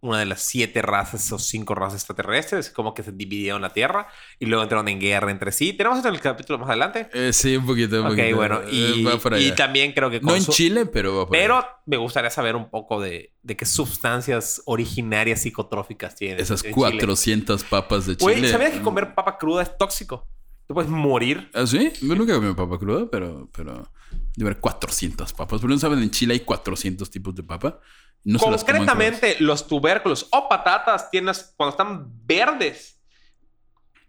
una 0.08 0.20
de 0.20 0.26
las 0.26 0.41
siete 0.41 0.82
razas 0.82 1.32
o 1.32 1.39
cinco 1.39 1.76
razas 1.76 2.00
extraterrestres, 2.02 2.70
como 2.70 2.93
que 2.93 3.04
se 3.04 3.12
dividieron 3.12 3.62
la 3.62 3.70
Tierra 3.72 4.08
y 4.39 4.46
luego 4.46 4.63
entraron 4.63 4.88
en 4.88 5.00
guerra 5.00 5.32
entre 5.32 5.52
sí. 5.52 5.74
Tenemos 5.74 5.98
esto 5.98 6.10
en 6.10 6.15
el 6.15 6.22
capítulo 6.22 6.60
más 6.60 6.70
adelante. 6.70 7.10
Eh, 7.13 7.34
sí, 7.34 7.56
un 7.58 7.65
poquito, 7.65 8.02
un 8.02 8.08
Ok, 8.08 8.15
poquito. 8.17 8.36
bueno, 8.36 8.62
Eh, 8.67 8.70
y, 8.72 9.08
y 9.48 9.52
también 9.52 9.91
creo 9.93 10.10
que... 10.10 10.20
No 10.22 10.36
en 10.36 10.46
Chile, 10.46 10.86
pero 10.86 11.15
va 11.15 11.28
por 11.28 11.38
Pero 11.38 11.58
allá. 11.58 11.67
me 11.86 11.98
gustaría 11.98 12.30
saber 12.30 12.56
un 12.56 12.70
poco 12.70 13.00
de, 13.02 13.34
de 13.43 13.56
qué 13.58 13.65
sustancias 13.65 14.62
originarias 14.65 15.41
psicotróficas 15.41 16.15
tienen. 16.15 16.39
Esas 16.39 16.60
en 16.63 16.74
Chile. 16.74 16.76
400 16.76 17.63
papas 17.65 18.06
de 18.06 18.17
Chile. 18.17 18.38
Güey, 18.39 18.50
¿sabías 18.52 18.72
que 18.72 18.82
comer 18.82 19.13
papa 19.13 19.38
cruda 19.38 19.63
es 19.63 19.78
tóxico? 19.78 20.28
Te 20.68 20.74
puedes 20.74 20.92
morir. 20.92 21.50
¿Ah, 21.54 21.66
sí? 21.66 21.92
Yo 22.02 22.16
nunca 22.16 22.36
comí 22.36 22.54
papa 22.54 22.78
cruda, 22.78 23.08
pero... 23.10 23.50
pero... 23.52 23.90
Debe 24.36 24.52
haber 24.52 24.60
400 24.60 25.34
papas. 25.34 25.60
Pero 25.60 25.74
no 25.74 25.80
saben, 25.80 26.00
en 26.00 26.12
Chile 26.12 26.34
hay 26.34 26.42
400 26.42 27.10
tipos 27.10 27.34
de 27.34 27.44
papa. 27.44 27.80
No 28.24 28.40
Concretamente, 28.40 29.38
los 29.40 29.68
tubérculos 29.68 30.28
o 30.32 30.48
patatas 30.48 31.10
tienes, 31.10 31.54
cuando 31.56 31.72
están 31.72 32.12
verdes, 32.26 33.00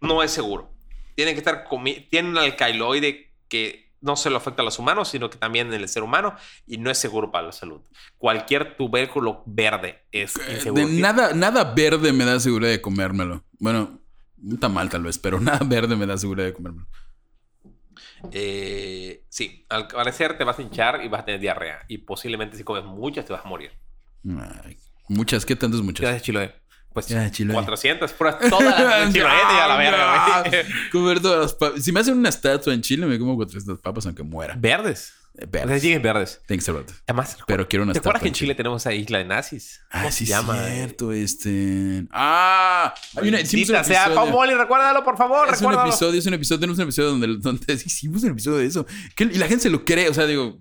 no 0.00 0.22
es 0.22 0.30
seguro. 0.30 0.72
Tienen 1.14 1.34
que 1.34 1.38
estar 1.38 1.64
tienen 2.10 2.32
un 2.32 2.38
alcaloide 2.38 3.32
que 3.48 3.92
no 4.00 4.16
solo 4.16 4.36
afecta 4.36 4.62
a 4.62 4.64
los 4.64 4.78
humanos, 4.78 5.08
sino 5.08 5.30
que 5.30 5.38
también 5.38 5.72
en 5.72 5.80
el 5.80 5.88
ser 5.88 6.02
humano 6.02 6.34
y 6.66 6.78
no 6.78 6.90
es 6.90 6.98
seguro 6.98 7.30
para 7.30 7.46
la 7.46 7.52
salud. 7.52 7.80
Cualquier 8.16 8.76
tubérculo 8.76 9.42
verde 9.46 10.04
es 10.12 10.34
inseguro. 10.50 10.86
de 10.86 10.92
nada, 10.94 11.32
nada 11.32 11.74
verde 11.74 12.12
me 12.12 12.24
da 12.24 12.38
seguridad 12.38 12.70
de 12.70 12.80
comérmelo. 12.80 13.44
Bueno, 13.58 14.00
un 14.42 14.58
tamal 14.58 14.88
tal 14.88 15.02
vez, 15.02 15.18
pero 15.18 15.40
nada 15.40 15.60
verde 15.64 15.96
me 15.96 16.06
da 16.06 16.16
seguridad 16.16 16.46
de 16.46 16.52
comérmelo. 16.52 16.86
Eh, 18.32 19.24
sí, 19.28 19.64
al 19.68 19.86
parecer 19.88 20.36
te 20.36 20.44
vas 20.44 20.58
a 20.58 20.62
hinchar 20.62 21.04
y 21.04 21.08
vas 21.08 21.22
a 21.22 21.24
tener 21.24 21.40
diarrea. 21.40 21.80
Y 21.88 21.98
posiblemente 21.98 22.56
si 22.56 22.64
comes 22.64 22.84
muchas 22.84 23.24
te 23.24 23.32
vas 23.32 23.44
a 23.44 23.48
morir. 23.48 23.72
Ay, 24.64 24.76
muchas, 25.08 25.46
¿qué 25.46 25.54
tantas 25.56 25.80
muchas? 25.80 26.02
Gracias, 26.02 26.22
Chiloé. 26.22 26.54
Pues 26.92 27.06
Ya, 27.06 27.30
Chiloé. 27.30 27.54
400, 27.54 28.12
puras 28.12 28.38
todas 28.48 28.64
las 28.80 29.06
de 29.06 29.12
Chiloé, 29.12 29.30
ya 29.30 29.64
a 29.64 29.68
la 29.68 29.76
verga, 29.76 30.42
güey. 30.48 30.64
Comer 30.90 31.20
todas 31.20 31.40
las 31.42 31.54
papas. 31.54 31.82
Si 31.84 31.92
me 31.92 32.00
hacen 32.00 32.18
una 32.18 32.28
estatua 32.28 32.74
en 32.74 32.80
Chile, 32.82 33.06
me 33.06 33.18
como 33.18 33.36
400 33.36 33.78
papas 33.80 34.06
aunque 34.06 34.22
muera. 34.22 34.56
Verdes. 34.58 35.14
Eh, 35.40 35.46
O 35.46 35.50
sea, 35.52 35.60
verdes. 35.66 35.82
lleguen 35.82 36.02
verdes. 36.02 36.40
Tiene 36.46 36.58
que 36.58 36.64
ser 36.64 36.74
verdes. 36.74 37.00
Además, 37.06 37.36
Pero 37.46 37.68
quiero 37.68 37.84
una 37.84 37.92
¿te 37.92 38.00
acuerdas 38.00 38.22
que 38.22 38.28
en 38.28 38.34
Chile 38.34 38.54
tenemos 38.56 38.82
esa 38.82 38.92
isla 38.92 39.18
de 39.18 39.24
nazis? 39.24 39.80
¿Cómo 39.92 40.08
Ah, 40.08 40.10
sí, 40.10 40.24
llama? 40.26 40.66
cierto, 40.66 41.12
este. 41.12 42.04
¡Ah! 42.10 42.92
Hay 43.16 43.28
una, 43.28 43.40
hicimos 43.40 43.68
un 43.70 43.84
sea, 43.84 44.04
episodio. 44.06 44.14
Pau 44.16 44.30
Molly, 44.30 44.54
recuérdalo, 44.54 45.04
por 45.04 45.16
favor, 45.16 45.46
Es 45.48 45.54
un 45.54 45.58
recuérdalo. 45.68 45.88
episodio, 45.90 46.18
es 46.18 46.26
un 46.26 46.34
episodio, 46.34 46.60
tenemos 46.60 46.78
un 46.78 46.84
episodio 46.84 47.10
donde, 47.10 47.26
donde 47.38 47.72
hicimos 47.86 48.22
un 48.24 48.30
episodio 48.32 48.58
de 48.58 48.66
eso. 48.66 48.86
Que- 49.14 49.24
y 49.24 49.38
la 49.38 49.46
gente 49.46 49.62
se 49.62 49.70
lo 49.70 49.84
cree, 49.84 50.08
o 50.08 50.14
sea, 50.14 50.26
digo. 50.26 50.58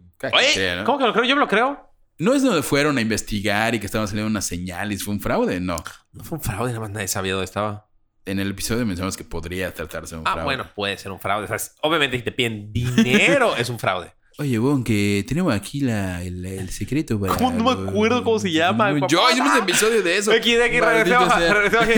¿cómo 0.86 0.98
que 1.00 1.06
lo 1.06 1.14
creo? 1.14 1.26
Yo 1.26 1.36
me 1.36 1.42
lo 1.42 1.48
creo. 1.48 1.84
No 2.20 2.34
es 2.34 2.42
donde 2.44 2.64
fueron 2.64 2.98
a 2.98 3.02
investigar 3.02 3.76
y 3.76 3.80
que 3.80 3.86
estaban 3.86 4.08
saliendo 4.08 4.30
unas 4.30 4.46
señales, 4.46 5.04
fue 5.04 5.14
un 5.14 5.20
fraude, 5.22 5.60
no. 5.60 5.76
No 6.12 6.24
fue 6.24 6.38
un 6.40 6.44
fraude, 6.44 6.70
nada 6.70 6.80
más 6.82 6.90
nadie 6.92 7.08
sabía 7.08 7.34
dónde 7.34 7.46
estaba. 7.46 7.86
en 8.26 8.40
el 8.42 8.50
episodio 8.52 8.86
mencionamos 8.86 9.16
que 9.16 9.24
podría 9.24 9.74
tratarse 9.74 10.16
de 10.16 10.20
un 10.20 10.28
Ah, 10.28 10.32
fraude. 10.34 10.44
bueno, 10.44 10.70
puede 10.76 10.98
ser 10.98 11.12
un 11.14 11.20
fraude. 11.20 11.46
O 11.46 11.48
sea, 11.48 11.56
es- 11.56 11.76
obviamente, 11.82 12.18
si 12.18 12.24
te 12.24 12.32
piden 12.34 12.74
dinero, 12.74 13.56
es 13.58 13.70
un 13.70 13.80
fraude. 13.80 14.12
Oye, 14.40 14.60
Bon, 14.60 14.84
que 14.84 15.26
tenemos 15.28 15.52
aquí 15.52 15.80
la, 15.80 16.22
el, 16.24 16.46
el 16.46 16.70
secreto 16.70 17.20
para... 17.20 17.36
¿Cómo? 17.36 17.52
No 17.54 17.64
me 17.76 17.90
acuerdo 17.90 18.24
cómo 18.24 18.38
se 18.38 18.52
llama, 18.52 18.92
Yo, 19.08 19.28
hicimos 19.32 19.52
un 19.54 19.64
episodio 19.64 20.04
de 20.04 20.16
eso. 20.18 20.32
Aquí, 20.38 20.54
de 20.54 20.64
aquí, 20.66 20.80
Maldito 20.80 21.18
regresemos 21.18 21.34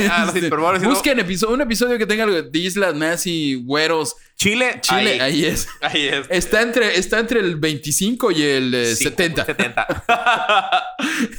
a- 0.10 0.26
los 0.26 0.82
no- 0.84 0.90
Busquen 0.90 1.20
episodio, 1.20 1.54
un 1.56 1.60
episodio 1.62 1.98
que 1.98 2.06
tenga 2.06 2.24
algo 2.24 2.42
de 2.42 2.60
islas 2.60 2.96
nazi, 2.96 3.56
güeros, 3.66 4.16
Chile, 4.38 4.78
Chile, 4.80 5.20
ahí, 5.20 5.44
ahí, 5.44 5.46
es. 5.46 5.68
ahí 5.82 6.08
es. 6.08 6.28
Está 6.30 6.62
entre, 6.62 6.98
está 6.98 7.20
entre 7.20 7.42
el 7.42 7.58
25 7.58 8.32
y 8.32 8.42
el 8.42 8.74
eh, 8.74 8.96
Cinco, 8.96 9.10
70. 9.10 9.46
70. 9.46 9.88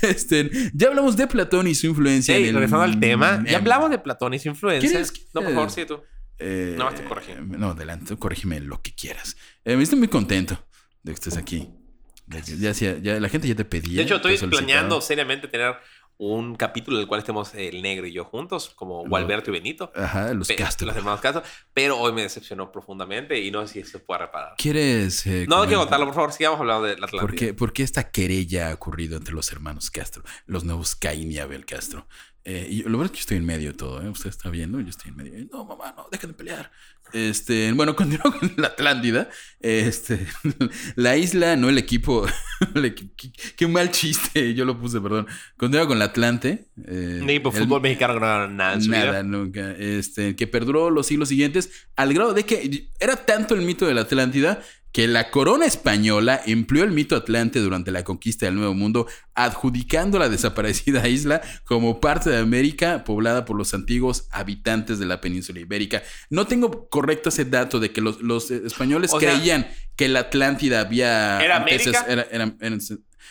Este, 0.02 0.50
ya 0.74 0.88
hablamos 0.88 1.16
de 1.16 1.26
Platón 1.26 1.66
y 1.66 1.74
su 1.74 1.86
influencia 1.86 2.36
Sí, 2.36 2.42
en 2.42 2.48
el... 2.48 2.54
regresando 2.56 2.84
al 2.84 3.00
tema. 3.00 3.36
en- 3.36 3.46
Ya 3.46 3.56
hablamos 3.56 3.88
de 3.88 3.98
Platón 4.00 4.34
y 4.34 4.38
su 4.38 4.48
influencia. 4.48 4.86
¿Quieres- 4.90 5.12
No, 5.32 5.40
por 5.40 5.54
favor, 5.54 5.70
sí, 5.70 5.86
tú. 5.86 5.98
Eh, 6.38 6.74
más 6.78 6.94
te 6.94 7.04
corregí. 7.04 7.32
No, 7.46 7.70
adelante, 7.70 8.14
corrígeme 8.18 8.60
lo 8.60 8.82
que 8.82 8.94
quieras. 8.94 9.36
Eh, 9.64 9.76
me 9.76 9.82
estoy 9.82 9.98
muy 9.98 10.08
contento 10.08 10.62
de 11.02 11.12
que 11.12 11.14
estés 11.14 11.36
aquí. 11.36 11.70
Que 12.30 12.42
Ya, 12.58 12.70
hacía- 12.70 12.98
ya 12.98 13.18
la 13.18 13.28
gente 13.28 13.48
ya 13.48 13.54
te 13.56 13.64
pedía. 13.64 13.96
De 13.98 14.02
hecho, 14.02 14.16
estoy 14.16 14.36
planeando 14.36 15.00
seriamente 15.00 15.48
tener 15.48 15.74
un 16.22 16.54
capítulo 16.54 16.98
en 16.98 17.00
el 17.02 17.08
cual 17.08 17.20
estemos 17.20 17.54
el 17.54 17.80
negro 17.80 18.06
y 18.06 18.12
yo 18.12 18.24
juntos, 18.26 18.70
como 18.76 19.04
Gualberto 19.08 19.50
y 19.50 19.54
Benito. 19.54 19.90
Ajá, 19.96 20.34
los 20.34 20.48
Castro. 20.48 20.86
Los 20.86 20.96
hermanos 20.96 21.20
Castro. 21.22 21.42
Pero 21.72 21.98
hoy 21.98 22.12
me 22.12 22.20
decepcionó 22.22 22.70
profundamente 22.70 23.40
y 23.40 23.50
no 23.50 23.66
sé 23.66 23.72
si 23.72 23.78
esto 23.80 23.98
se 23.98 24.04
puede 24.04 24.20
reparar. 24.20 24.52
¿Quieres.? 24.58 25.26
eh, 25.26 25.46
No, 25.48 25.62
quiero 25.64 25.78
comentar 25.78 25.78
contarlo, 25.78 26.06
por 26.06 26.14
favor. 26.14 26.32
Sigamos 26.34 26.60
hablando 26.60 26.82
de 26.84 26.98
la 26.98 27.06
Atlántida. 27.06 27.20
¿Por 27.22 27.34
qué, 27.34 27.54
por 27.54 27.72
qué 27.72 27.82
esta 27.82 28.10
querella 28.10 28.70
ha 28.70 28.74
ocurrido 28.74 29.16
entre 29.16 29.32
los 29.34 29.50
hermanos 29.50 29.90
Castro? 29.90 30.22
Los 30.44 30.62
nuevos 30.64 30.94
Caín 30.94 31.32
y 31.32 31.38
Abel 31.38 31.64
Castro. 31.64 32.06
Eh, 32.44 32.66
y 32.70 32.82
lo 32.84 32.96
verdad 32.98 33.06
es 33.06 33.10
que 33.12 33.16
yo 33.18 33.20
estoy 33.20 33.36
en 33.36 33.44
medio 33.46 33.68
de 33.72 33.76
todo. 33.76 34.02
¿eh? 34.02 34.08
Usted 34.08 34.30
está 34.30 34.48
viendo, 34.50 34.80
yo 34.80 34.88
estoy 34.88 35.10
en 35.10 35.16
medio. 35.16 35.46
No, 35.52 35.64
mamá, 35.64 35.94
no, 35.96 36.06
dejen 36.10 36.30
de 36.30 36.34
pelear. 36.34 36.70
Este, 37.12 37.70
bueno, 37.74 37.94
continúo 37.96 38.32
con 38.38 38.52
la 38.56 38.68
Atlántida. 38.68 39.28
Este, 39.60 40.26
la 40.96 41.16
isla, 41.16 41.56
no 41.56 41.68
el 41.68 41.78
equipo. 41.78 42.26
qué, 42.74 43.32
qué 43.56 43.66
mal 43.66 43.90
chiste, 43.90 44.54
yo 44.54 44.64
lo 44.64 44.78
puse, 44.78 45.00
perdón. 45.00 45.26
Continúa 45.56 45.86
con 45.86 45.98
la 45.98 46.06
Atlante. 46.06 46.68
eh, 46.86 47.20
equipo 47.22 47.50
de 47.50 47.60
fútbol 47.60 47.82
mexicano 47.82 48.14
no 48.14 48.48
nada 48.48 48.76
Nada, 48.76 49.10
vida. 49.10 49.22
nunca. 49.22 49.72
Este, 49.72 50.34
que 50.36 50.46
perduró 50.46 50.90
los 50.90 51.06
siglos 51.06 51.28
siguientes 51.28 51.70
al 51.96 52.14
grado 52.14 52.32
de 52.32 52.44
que 52.44 52.88
era 52.98 53.16
tanto 53.16 53.54
el 53.54 53.62
mito 53.62 53.86
de 53.86 53.94
la 53.94 54.02
Atlántida 54.02 54.62
que 54.92 55.06
la 55.06 55.30
corona 55.30 55.66
española 55.66 56.40
empleó 56.46 56.82
el 56.84 56.90
mito 56.90 57.14
atlante 57.14 57.60
durante 57.60 57.92
la 57.92 58.02
conquista 58.02 58.46
del 58.46 58.56
Nuevo 58.56 58.74
Mundo, 58.74 59.06
adjudicando 59.34 60.18
la 60.18 60.28
desaparecida 60.28 61.06
isla 61.08 61.40
como 61.64 62.00
parte 62.00 62.30
de 62.30 62.38
América 62.38 63.04
poblada 63.04 63.44
por 63.44 63.56
los 63.56 63.72
antiguos 63.74 64.26
habitantes 64.32 64.98
de 64.98 65.06
la 65.06 65.20
península 65.20 65.60
ibérica. 65.60 66.02
No 66.28 66.46
tengo 66.46 66.88
correcto 66.88 67.28
ese 67.28 67.44
dato 67.44 67.78
de 67.80 67.92
que 67.92 68.00
los, 68.00 68.20
los, 68.20 68.50
eh, 68.50 68.62
españoles 68.64 69.12
O 69.12 69.20
sea, 69.20 69.32
creían 69.34 69.68
que 69.96 70.08
la 70.08 70.20
Atlántida 70.20 70.80
había... 70.80 71.40
¿Era 71.40 71.56
América? 71.58 72.04
era- 72.08 72.26
era- 72.30 72.54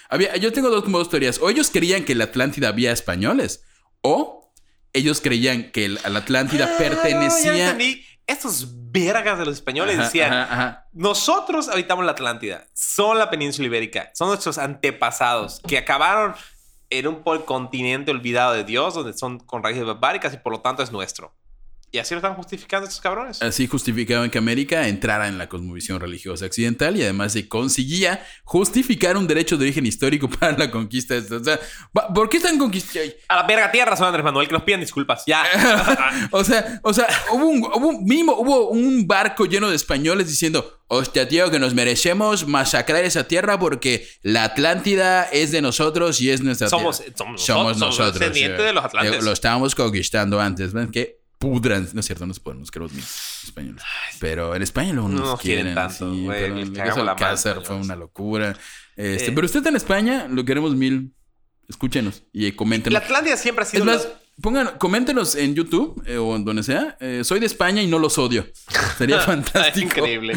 había- 0.10 0.36
yo 0.38 0.52
tengo 0.54 0.70
dos, 0.70 0.84
como 0.84 0.98
dos 0.98 1.10
teorías. 1.10 1.40
O 1.42 1.50
ellos 1.50 1.70
creían 1.72 2.04
que 2.06 2.16
la 2.16 2.26
Atlántida 2.26 2.70
había 2.70 2.92
españoles, 2.92 3.64
o 4.02 4.54
ellos 4.94 5.22
creían 5.22 5.72
que 5.72 5.90
la 5.90 6.00
Atlántida 6.20 6.70
Ah, 6.74 6.78
pertenecía. 6.78 7.58
ya. 7.78 7.78
Estos 8.30 8.68
vergas 8.92 9.40
de 9.40 9.46
los 9.46 9.56
españoles 9.56 9.96
Ajá, 9.96 10.04
decían: 10.04 10.34
ajá, 10.34 10.54
ajá. 10.54 10.88
Nosotros 10.94 11.68
habitamos 11.68 12.06
la 12.06 12.12
Atlántida, 12.12 12.66
son 12.74 13.18
la 13.18 13.30
península 13.30 13.68
ibérica, 13.68 14.12
son 14.14 14.28
nuestros 14.28 14.58
antepasados 14.58 15.62
que 15.68 15.78
acabaron 15.78 16.36
en 16.92 17.08
un 17.08 17.24
continente 17.24 18.12
olvidado 18.12 18.54
de 18.54 18.64
Dios, 18.64 18.94
donde 18.94 19.14
son 19.14 19.40
con 19.40 19.64
raíces 19.64 19.86
barbáricas 19.86 20.34
y 20.34 20.38
por 20.38 20.52
lo 20.52 20.62
tanto 20.62 20.84
es 20.84 20.92
nuestro. 20.92 21.34
Y 21.92 21.98
así 21.98 22.14
lo 22.14 22.20
están 22.20 22.36
justificando 22.36 22.88
estos 22.88 23.02
cabrones. 23.02 23.42
Así 23.42 23.66
justificaban 23.66 24.30
que 24.30 24.38
América 24.38 24.88
entrara 24.88 25.28
en 25.28 25.38
la 25.40 25.50
cosmovisión 25.50 26.00
religiosa 26.00 26.46
occidental 26.46 26.96
y 26.98 27.02
además 27.04 27.34
se 27.34 27.48
conseguía 27.48 28.24
justificar 28.44 29.18
un 29.18 29.26
derecho 29.26 29.58
de 29.58 29.66
origen 29.66 29.86
histórico 29.86 30.30
para 30.40 30.58
la 30.58 30.70
conquista. 30.70 31.20
de 31.20 31.36
O 31.36 31.44
sea, 31.44 31.60
¿por 32.14 32.30
qué 32.30 32.38
están 32.38 32.58
conquistando? 32.60 33.12
A 33.28 33.38
la 33.38 33.44
verga 33.44 33.72
tierra, 33.72 33.96
son 33.96 34.08
Andrés 34.08 34.24
Manuel, 34.24 34.48
que 34.48 34.54
nos 34.54 34.64
pidan 34.64 34.82
disculpas. 34.82 35.24
Ya. 35.26 35.44
o 36.32 36.44
sea, 36.44 36.80
o 36.84 36.94
sea, 36.94 37.08
hubo 37.32 37.46
un, 37.48 37.60
hubo 37.64 37.88
un- 37.88 38.04
mínimo, 38.06 38.34
hubo 38.38 38.70
un 38.70 39.08
barco 39.08 39.46
lleno 39.46 39.70
de 39.70 39.76
españoles 39.76 40.28
diciendo, 40.28 40.82
hostia, 40.88 41.28
tío, 41.28 41.50
que 41.50 41.60
nos 41.60 41.74
merecemos 41.74 42.48
masacrar 42.48 43.04
esa 43.04 43.28
tierra 43.28 43.58
porque 43.58 44.08
la 44.22 44.44
Atlántida 44.44 45.24
es 45.24 45.52
de 45.52 45.62
nosotros 45.62 46.22
y 46.22 46.30
es 46.30 46.42
nuestra 46.42 46.70
Somos- 46.70 47.00
tierra. 47.00 47.16
somos 47.18 47.42
somos 47.44 47.78
nosotros, 47.78 47.96
somos 47.96 48.14
descendientes 48.20 48.64
de 48.66 48.74
los 48.74 48.84
atlantes. 48.86 49.24
Lo 49.24 49.32
estábamos 49.32 49.74
conquistando 49.76 50.40
antes. 50.40 50.74
¿ven? 50.74 50.92
Que 50.92 51.19
pudran. 51.40 51.88
No 51.94 52.02
es 52.02 52.06
cierto, 52.06 52.26
no 52.28 52.34
se 52.34 52.42
pueden, 52.42 52.60
nos 52.60 52.70
queremos 52.70 52.92
mil 52.94 53.04
españoles. 53.44 53.82
Pero 54.20 54.54
en 54.56 54.62
España 54.62 54.94
luego 54.94 55.10
No 55.10 55.20
nos 55.22 55.40
quieren 55.42 55.74
quieren. 55.74 55.76
tanto, 55.76 56.14
sí, 56.14 56.28
les 56.28 56.68
el 56.68 56.74
caso 56.74 57.02
Alcázar 57.10 57.66
fue 57.66 57.78
una 57.78 57.96
locura. 57.96 58.56
Este, 58.96 59.28
Eh. 59.28 59.32
pero 59.34 59.46
usted 59.46 59.60
está 59.60 59.70
en 59.70 59.76
España, 59.78 60.28
lo 60.30 60.46
queremos 60.46 60.76
mil. 60.76 61.16
Escúchenos 61.68 62.24
y 62.34 62.52
coméntenos. 62.54 63.00
La 63.00 63.06
Atlántida 63.06 63.38
siempre 63.38 63.64
ha 63.64 63.66
sido. 63.66 63.84
Es 63.84 63.86
más, 63.86 64.04
la- 64.06 64.20
pongan, 64.42 64.78
coméntenos 64.78 65.36
en 65.36 65.56
YouTube 65.56 66.02
eh, 66.06 66.18
o 66.18 66.36
en 66.36 66.46
donde 66.46 66.64
sea. 66.64 66.98
eh, 67.00 67.24
soy 67.24 67.40
de 67.40 67.46
España 67.46 67.82
y 67.82 67.88
no 67.88 68.00
los 68.00 68.18
odio. 68.18 68.46
Sería 68.98 69.20
fantástico. 69.22 70.00
Increíble. 70.00 70.34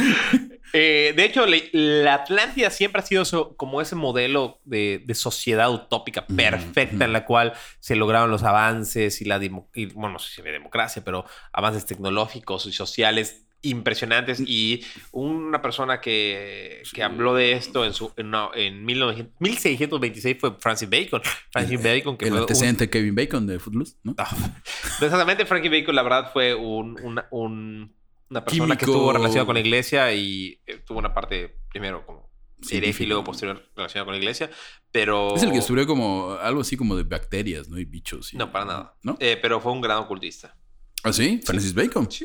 Eh, 0.75 1.13
de 1.15 1.25
hecho, 1.25 1.45
le- 1.45 1.69
la 1.73 2.15
Atlántida 2.15 2.71
siempre 2.71 3.03
ha 3.03 3.05
sido 3.05 3.25
como 3.59 3.83
ese 3.83 3.95
modelo 3.95 4.59
de, 4.65 5.03
de 5.05 5.15
sociedad 5.15 5.71
utópica 5.71 6.27
perfecta 6.27 7.05
en 7.05 7.13
la 7.13 7.27
cual 7.27 7.53
se 7.79 7.95
lograron 7.95 8.31
los 8.31 8.43
avances 8.43 9.21
y 9.21 9.27
la 9.27 9.39
y, 9.75 9.87
bueno, 9.87 10.15
no 10.15 10.19
sé 10.19 10.33
si 10.33 10.41
había 10.41 10.53
democracia, 10.55 11.03
pero 11.05 11.27
avances 11.53 11.85
tecnológicos 11.85 12.65
y 12.67 12.73
sociales 12.73 13.42
impresionantes 13.63 14.41
y 14.45 14.85
una 15.13 15.63
persona 15.63 16.01
que, 16.01 16.83
que 16.93 17.03
habló 17.03 17.35
de 17.35 17.53
esto 17.53 17.85
en 17.85 17.93
su 17.95 18.13
en, 18.17 18.27
una- 18.27 18.49
en 18.55 18.85
1900 18.85 19.33
1626 19.41 20.37
fue 20.41 20.57
Francis 20.59 20.91
Bacon 20.91 21.23
Francis 21.53 21.83
Bacon 21.83 22.17
que 22.17 22.25
El 22.27 22.31
fue 22.33 22.39
un- 22.39 22.43
antecedente 22.43 22.85
de 22.85 22.91
Kevin 22.91 23.15
Bacon 23.15 23.47
de 23.47 23.59
Footloose, 23.59 23.97
¿no? 24.03 24.15
no. 24.19 24.25
Exactamente, 25.01 25.47
Frankie 25.47 25.69
Bacon, 25.69 25.95
la 25.95 26.03
verdad, 26.03 26.31
fue 26.33 26.55
un- 26.55 26.99
una, 27.03 27.27
un- 27.31 27.95
una 28.31 28.45
persona 28.45 28.77
que 28.77 28.85
Químico. 28.85 28.93
estuvo 28.99 29.13
relacionada 29.13 29.47
con 29.47 29.55
la 29.55 29.61
iglesia 29.61 30.13
y 30.15 30.59
eh, 30.67 30.79
tuvo 30.87 30.99
una 30.99 31.13
parte, 31.15 31.57
primero, 31.71 32.05
como 32.07 32.31
hereje 32.71 33.05
y 33.05 33.07
luego 33.07 33.25
posterior 33.25 33.63
relacionada 33.77 34.05
con 34.07 34.15
la 34.15 34.19
iglesia, 34.19 34.49
pero... 34.91 35.35
Es 35.37 35.43
el 35.43 35.51
que 35.53 35.59
estudió 35.59 35.87
como 35.87 36.33
algo 36.41 36.61
así 36.63 36.77
como 36.77 36.97
de 36.97 37.03
bacterias, 37.03 37.69
¿no? 37.69 37.79
Y 37.79 37.85
bichos. 37.85 38.33
y- 38.33 38.37
No, 38.37 38.51
para 38.53 38.65
nada. 38.65 38.97
¿No? 39.03 39.17
Eh, 39.21 39.37
pero 39.43 39.61
fue 39.61 39.73
un 39.73 39.81
gran 39.81 39.99
ocultista. 39.99 40.57
¿Ah, 41.05 41.13
sí? 41.13 41.41
Francis 41.45 41.75
Bacon. 41.75 42.11
Sí. 42.11 42.25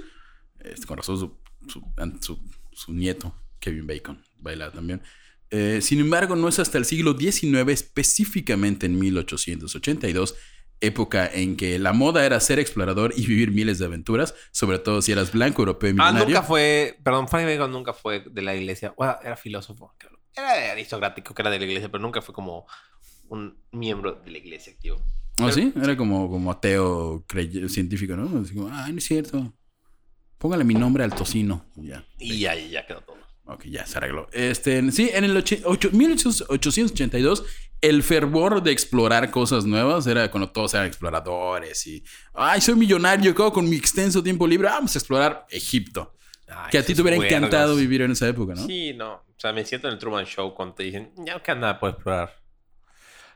Este, 0.72 0.86
con 0.86 0.98
razón 0.98 1.18
su, 1.20 1.38
su, 1.68 1.82
an- 1.98 2.22
su- 2.22 2.40
su 2.74 2.94
nieto, 2.94 3.34
Kevin 3.60 3.88
Bacon, 3.88 4.24
baila 4.40 4.72
también. 4.72 5.02
Eh, 5.50 5.80
sin 5.82 6.00
embargo, 6.00 6.36
no 6.36 6.48
es 6.48 6.60
hasta 6.60 6.78
el 6.78 6.86
siglo 6.86 7.14
XIX, 7.18 7.72
específicamente 7.72 8.86
en 8.86 9.00
1882, 9.00 10.36
época 10.80 11.26
en 11.34 11.56
que 11.58 11.80
la 11.80 11.92
moda 11.94 12.26
era 12.26 12.40
ser 12.40 12.60
explorador 12.60 13.14
y 13.16 13.26
vivir 13.26 13.52
miles 13.52 13.80
de 13.80 13.86
aventuras, 13.86 14.36
sobre 14.52 14.78
todo 14.80 15.02
si 15.02 15.12
eras 15.12 15.32
blanco, 15.32 15.62
europeo 15.62 15.90
y 15.90 15.94
Ah, 15.94 16.12
millonario. 16.12 16.26
nunca 16.28 16.44
fue... 16.44 17.00
Perdón, 17.04 17.28
Frankie 17.28 17.54
Bacon 17.56 17.72
nunca 17.72 17.94
fue 17.94 18.24
de 18.30 18.42
la 18.42 18.56
iglesia. 18.56 18.94
Bueno, 18.96 19.16
era 19.24 19.36
filósofo. 19.38 19.96
Era 20.36 20.72
aristocrático, 20.74 21.34
que 21.34 21.42
era 21.42 21.50
de 21.50 21.58
la 21.60 21.66
iglesia, 21.66 21.90
pero 21.90 22.02
nunca 22.04 22.22
fue 22.22 22.36
como 22.36 22.68
un 23.30 23.58
miembro 23.72 24.22
de 24.24 24.30
la 24.32 24.38
iglesia 24.38 24.74
activo. 24.74 25.04
¿Ah, 25.40 25.52
sí? 25.52 25.72
Era 25.76 25.96
como, 25.98 26.30
como 26.30 26.52
ateo 26.52 27.26
científico, 27.70 28.16
¿no? 28.16 28.42
Así 28.42 28.54
como, 28.54 28.70
ay, 28.72 28.92
no 28.92 28.98
es 29.00 29.06
cierto. 29.06 29.54
Póngale 30.38 30.64
mi 30.64 30.74
nombre 30.76 31.04
al 31.04 31.14
tocino. 31.14 31.66
Y 31.76 31.88
ya. 31.88 32.04
Y 32.20 32.46
ahí 32.46 32.70
ya 32.70 32.86
quedó 32.86 33.02
todo. 33.02 33.18
Ok, 33.46 33.64
ya 33.66 33.86
se 33.86 33.98
arregló. 33.98 34.28
Este, 34.34 34.92
sí, 34.92 35.10
en 35.14 35.24
el 35.24 35.36
ocho- 35.38 35.56
ocho- 35.64 35.90
1882, 35.92 37.46
el 37.82 38.04
fervor 38.04 38.62
de 38.62 38.72
explorar 38.72 39.32
cosas 39.32 39.66
nuevas 39.66 40.06
era 40.08 40.30
cuando 40.32 40.50
todos 40.50 40.74
eran 40.74 40.86
exploradores 40.88 41.86
y, 41.88 42.04
ay, 42.34 42.60
soy 42.62 42.76
millonario, 42.76 43.34
¿qué 43.34 43.42
hago 43.42 43.54
con 43.54 43.70
mi 43.70 43.76
extenso 43.78 44.22
tiempo 44.22 44.46
libre? 44.48 44.68
Vamos 44.68 44.96
a 44.96 45.00
explorar 45.00 45.46
Egipto. 45.50 46.14
Ay, 46.50 46.72
que 46.72 46.78
a 46.78 46.86
ti 46.86 46.94
te 46.96 47.02
hubiera 47.02 47.18
encantado 47.18 47.76
vivir 47.76 48.02
en 48.02 48.12
esa 48.12 48.28
época, 48.28 48.54
¿no? 48.56 48.66
Sí, 48.66 48.94
no. 48.94 49.14
O 49.14 49.40
sea, 49.40 49.54
me 49.54 49.64
siento 49.66 49.88
en 49.88 49.94
el 49.94 50.00
Truman 50.00 50.26
Show 50.26 50.54
cuando 50.54 50.76
te 50.76 50.84
dicen, 50.84 51.12
ya 51.26 51.34
no 51.36 51.44
queda 51.44 51.56
nada 51.56 51.80
por 51.80 51.92
explorar. 51.92 52.34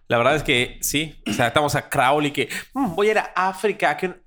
La 0.08 0.18
verdad 0.18 0.36
es 0.36 0.44
que 0.44 0.78
sí. 0.82 1.22
O 1.28 1.32
sea, 1.34 1.48
estamos 1.48 1.76
a 1.76 1.88
Crowley 1.88 2.32
que 2.32 2.50
"Mm, 2.74 2.96
voy 2.96 3.08
a 3.08 3.12
ir 3.12 3.18
a 3.20 3.32
África, 3.36 3.96
que 3.96 4.08
un- 4.08 4.21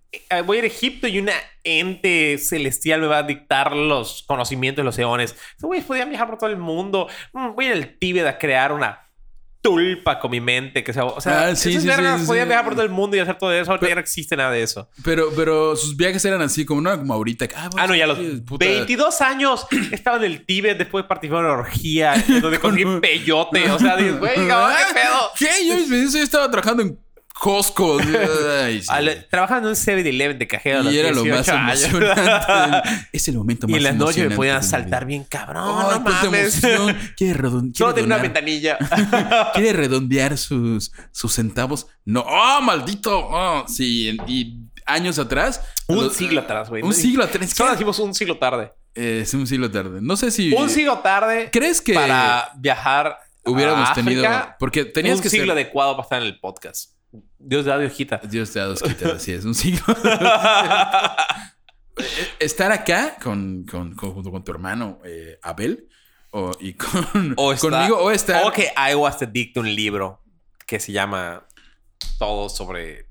voy 0.45 0.57
a 0.57 0.59
ir 0.61 0.65
a 0.65 0.69
Egipto 0.69 1.07
y 1.09 1.19
una 1.19 1.33
ente 1.63 2.39
celestial 2.39 3.01
me 3.01 3.07
va 3.07 3.19
a 3.19 3.23
dictar 3.23 3.75
los 3.75 4.25
conocimientos 4.27 4.83
de 4.83 4.85
los 4.85 4.99
eones. 4.99 5.35
Güey, 5.61 5.81
podían 5.83 6.11
viajar 6.11 6.29
por 6.29 6.39
todo 6.39 6.51
el 6.51 6.57
mundo. 6.57 7.09
Mm, 7.33 7.55
voy 7.55 7.65
a 7.67 7.69
ir 7.69 7.75
al 7.75 7.99
Tíbet 7.99 8.27
a 8.27 8.39
crear 8.39 8.73
una 8.73 9.01
tulpa 9.63 10.19
con 10.21 10.31
mi 10.31 10.41
mente. 10.43 10.85
Que 10.85 10.93
sea, 10.93 11.07
o 11.07 11.21
sea, 11.23 11.47
Ah, 11.47 11.57
sí, 11.57 11.71
esas 11.71 11.83
sí, 11.85 11.89
vergas 11.89 12.21
sí, 12.21 12.27
podían 12.27 12.47
viajar 12.49 12.65
por 12.67 12.75
todo 12.75 12.85
el 12.85 12.91
mundo 12.91 13.17
y 13.17 13.21
hacer 13.21 13.39
todo 13.39 13.51
eso. 13.51 13.71
Ahorita 13.71 13.89
ya 13.89 13.95
no 13.95 14.01
existe 14.03 14.37
nada 14.37 14.51
de 14.51 14.63
eso. 14.63 14.91
Pero, 15.03 15.31
pero 15.35 15.75
sus 15.75 15.97
viajes 15.97 16.23
eran 16.27 16.43
así, 16.43 16.67
como 16.67 16.83
no 16.83 16.91
era 16.91 16.99
como 16.99 17.15
ahorita. 17.15 17.47
Ah, 17.57 17.71
Ah, 17.79 17.87
no, 17.87 17.95
ya 17.95 18.07
los 18.07 18.19
puta. 18.43 18.65
22 18.67 19.21
años 19.23 19.67
estaba 19.93 20.19
en 20.19 20.25
el 20.25 20.45
Tíbet 20.45 20.77
después 20.77 21.05
de 21.05 21.09
participar 21.09 21.41
en 21.41 21.45
una 21.47 21.55
orgía 21.61 22.15
donde 22.43 22.59
conseguí 22.59 23.01
peyote. 23.01 23.71
O 23.71 23.79
sea, 23.79 23.97
dices, 23.97 24.19
güey, 24.19 24.35
cabrón, 24.49 24.77
qué 24.89 24.95
pedo. 25.01 25.31
¿Qué? 25.39 25.67
Yo, 25.67 26.09
yo 26.11 26.19
estaba 26.23 26.51
trabajando 26.51 26.83
en 26.83 26.99
Costco. 27.39 27.99
Ay, 28.65 28.81
sí. 28.81 28.87
Al- 28.89 29.27
trabajando 29.29 29.69
en 29.69 29.75
un 29.77 29.77
7-Eleven 29.77 30.39
de 30.39 30.47
cajero 30.47 30.81
a 30.81 30.93
Y 30.93 30.99
era 30.99 31.11
lo 31.11 31.23
18 31.25 31.53
más 31.53 31.83
años. 31.83 31.83
emocionante. 31.85 32.89
es 33.13 33.29
el 33.29 33.37
momento 33.37 33.67
y 33.69 33.73
más 33.73 33.79
en 33.79 33.83
las 33.85 33.95
noches 33.97 34.17
me 34.19 34.23
emocionante 34.23 34.37
podían 34.37 34.63
saltar 34.63 35.05
bien 35.05 35.25
cabrón. 35.25 35.65
No 35.67 36.01
mames. 36.01 36.63
emoción. 36.63 36.97
Quiere, 37.17 37.39
redon- 37.41 37.61
quiere 37.61 37.75
Solo 37.77 37.95
tenía 37.95 38.07
una 38.07 38.19
ventanilla. 38.19 38.79
quiere 39.53 39.73
redondear 39.73 40.39
sus, 40.39 40.93
sus 41.11 41.33
centavos. 41.35 41.87
No, 42.05 42.21
¡oh, 42.27 42.61
maldito! 42.63 43.19
Oh, 43.31 43.65
sí, 43.69 44.17
y 44.29 44.61
años 44.87 45.19
atrás. 45.19 45.61
un 45.89 45.97
los- 46.05 46.15
siglo 46.17 46.41
atrás, 46.43 46.69
güey. 46.71 46.83
Un 46.83 46.95
siglo 46.95 47.25
atrás. 47.25 47.51
Solo 47.51 47.73
decimos 47.73 47.99
un 47.99 48.15
siglo 48.15 48.39
tarde. 48.39 48.73
Eh, 48.95 49.21
es 49.23 49.35
un 49.35 49.47
siglo 49.49 49.71
tarde. 49.73 49.99
No 50.01 50.17
sé 50.17 50.31
si. 50.31 50.53
Un 50.55 50.71
siglo 50.71 51.01
tarde 51.01 51.51
¿Crees 51.53 51.81
que 51.81 51.95
para 51.95 52.53
viajar 52.57 53.19
hubiéramos 53.45 53.89
a 53.89 53.93
África, 53.93 54.05
tenido. 54.09 54.55
Porque 54.61 54.85
tenías 54.85 55.17
un 55.17 55.23
que 55.23 55.31
siglo 55.31 55.47
ser. 55.47 55.53
adecuado 55.65 55.93
para 55.97 56.05
estar 56.05 56.23
en 56.23 56.29
el 56.29 56.39
podcast. 56.39 56.94
Dios 57.47 57.65
da, 57.65 57.79
Dios 57.79 57.93
quita. 57.93 58.21
Dios 58.25 58.51
te 58.51 58.59
da 58.59 58.67
dos 58.67 58.83
quitas, 58.83 59.13
así 59.13 59.33
es. 59.33 59.45
Un 59.45 59.55
siglo. 59.55 59.83
Estar 62.41 62.73
acá 62.73 63.17
con, 63.23 63.65
con, 63.65 63.95
con- 63.95 64.13
junto 64.13 64.31
con 64.31 64.43
tu 64.43 64.51
hermano 64.51 64.99
eh, 65.05 65.39
Abel 65.43 65.89
o, 66.31 66.51
y 66.59 66.75
con, 66.75 67.35
O 67.37 67.53
está- 67.53 67.71
conmigo 67.71 67.99
o 67.99 68.11
estar. 68.11 68.45
O 68.45 68.51
que 68.53 68.73
Iowa 68.91 69.17
te 69.17 69.27
dicte 69.27 69.61
un 69.61 69.73
libro 69.73 70.21
que 70.67 70.81
se 70.81 70.91
llama 70.93 71.47
Todo 72.19 72.49
sobre 72.49 73.07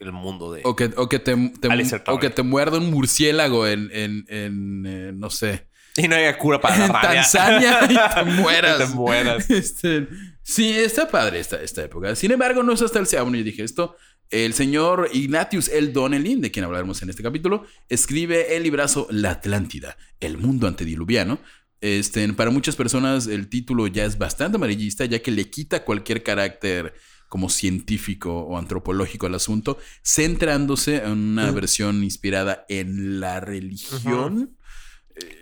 el 0.00 0.12
mundo 0.12 0.52
de... 0.52 0.60
O 0.64 0.76
que, 0.76 0.90
o 0.96 1.08
que 1.08 1.18
te, 1.18 1.34
te- 1.60 2.02
o 2.08 2.18
que 2.18 2.30
te 2.30 2.42
muerda 2.42 2.76
un 2.78 2.90
murciélago 2.90 3.66
en, 3.66 3.90
en, 3.92 4.24
en, 4.28 4.84
eh, 4.86 5.12
no 5.14 5.30
sé, 5.30 5.68
Y 5.96 6.06
no 6.08 6.16
hay 6.16 6.32
cura 6.34 6.60
para 6.60 6.76
la 6.76 6.86
en 6.86 6.92
rabia. 6.92 7.10
Tanzania 7.22 7.78
y 7.88 8.14
te 8.14 8.24
mueras. 8.40 8.78
Te 8.78 8.86
mueras. 8.94 9.50
Este, 9.50 10.06
sí, 10.42 10.70
está 10.70 11.08
padre 11.08 11.40
esta, 11.40 11.62
esta 11.62 11.84
época. 11.84 12.14
Sin 12.16 12.30
embargo, 12.32 12.62
no 12.62 12.72
es 12.72 12.82
hasta 12.82 12.98
el 12.98 13.06
segundo. 13.06 13.38
Y 13.38 13.42
dije 13.42 13.64
esto. 13.64 13.96
El 14.30 14.54
señor 14.54 15.10
Ignatius 15.12 15.68
L. 15.68 15.88
Donnelly, 15.88 16.36
de 16.36 16.52
quien 16.52 16.64
hablaremos 16.64 17.02
en 17.02 17.10
este 17.10 17.20
capítulo, 17.20 17.66
escribe 17.88 18.54
el 18.54 18.62
librazo 18.62 19.08
La 19.10 19.32
Atlántida, 19.32 19.96
el 20.20 20.38
mundo 20.38 20.68
antediluviano. 20.68 21.40
Este, 21.80 22.32
para 22.34 22.50
muchas 22.50 22.76
personas 22.76 23.26
el 23.26 23.48
título 23.48 23.88
ya 23.88 24.04
es 24.04 24.18
bastante 24.18 24.56
amarillista, 24.56 25.04
ya 25.04 25.20
que 25.20 25.32
le 25.32 25.50
quita 25.50 25.84
cualquier 25.84 26.22
carácter 26.22 26.94
como 27.28 27.48
científico 27.48 28.40
o 28.40 28.56
antropológico 28.56 29.26
al 29.26 29.34
asunto, 29.34 29.78
centrándose 30.04 30.96
en 30.98 31.10
una 31.10 31.50
versión 31.50 32.04
inspirada 32.04 32.66
en 32.68 33.18
la 33.18 33.40
religión. 33.40 34.56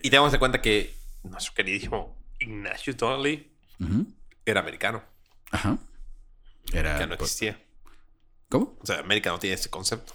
Y 0.02 0.08
tenemos 0.08 0.32
en 0.32 0.38
cuenta 0.38 0.62
que 0.62 0.94
nuestro 1.24 1.52
queridísimo 1.54 2.16
Ignatius 2.38 2.96
Donnelly 2.96 3.50
Ujú. 3.80 4.06
Era 4.50 4.60
americano. 4.60 5.02
Ajá. 5.50 5.78
Era. 6.72 6.98
Que 6.98 7.06
no 7.06 7.14
existía. 7.14 7.58
¿Cómo? 8.48 8.76
O 8.80 8.86
sea, 8.86 9.00
América 9.00 9.30
no 9.30 9.38
tiene 9.38 9.54
ese 9.54 9.70
concepto. 9.70 10.14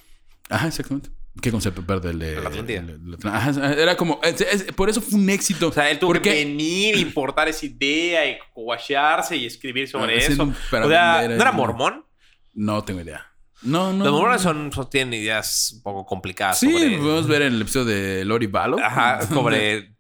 Ajá, 0.50 0.68
exactamente. 0.68 1.10
¿Qué 1.42 1.50
concepto 1.52 1.84
perde 1.84 2.12
el 2.12 2.20
de 2.20 2.36
La 2.42 3.36
ajá, 3.36 3.74
era 3.74 3.98
como. 3.98 4.20
es- 4.24 4.42
es- 4.42 4.64
por 4.74 4.88
eso 4.90 5.02
fue 5.02 5.18
un 5.20 5.30
éxito. 5.32 5.70
O 5.70 5.72
sea, 5.72 5.90
él 5.90 5.98
tuvo 5.98 6.10
Porque- 6.12 6.30
que 6.30 6.46
venir, 6.46 6.96
importar 6.98 7.48
esa 7.48 7.66
idea 7.66 8.30
y 8.30 8.38
guayarse 8.54 9.36
y 9.36 9.46
escribir 9.48 9.88
sobre 9.88 10.14
Ah, 10.16 10.28
eso. 10.28 10.54
para 10.70 10.86
o 10.86 10.90
sea, 10.90 11.18
vender 11.22 11.38
¿no 11.38 11.42
era 11.44 11.52
mormón? 11.52 12.06
No 12.54 12.84
tengo 12.84 13.02
idea. 13.02 13.26
No, 13.64 13.92
no. 13.94 14.04
Los 14.04 14.14
mormones 14.14 14.44
no. 14.46 14.52
son, 14.54 14.72
son- 14.72 14.90
tienen 14.92 15.14
ideas 15.20 15.72
un 15.78 15.82
poco 15.82 16.06
complicadas. 16.06 16.60
Sí, 16.60 16.72
sobre- 16.72 16.98
podemos 16.98 17.28
ver 17.28 17.42
en 17.44 17.54
el 17.54 17.62
episodio 17.62 17.86
de 17.86 18.26
Lori 18.26 18.46
Balo. 18.48 18.78
Ajá, 18.78 19.22
sobre. 19.28 19.96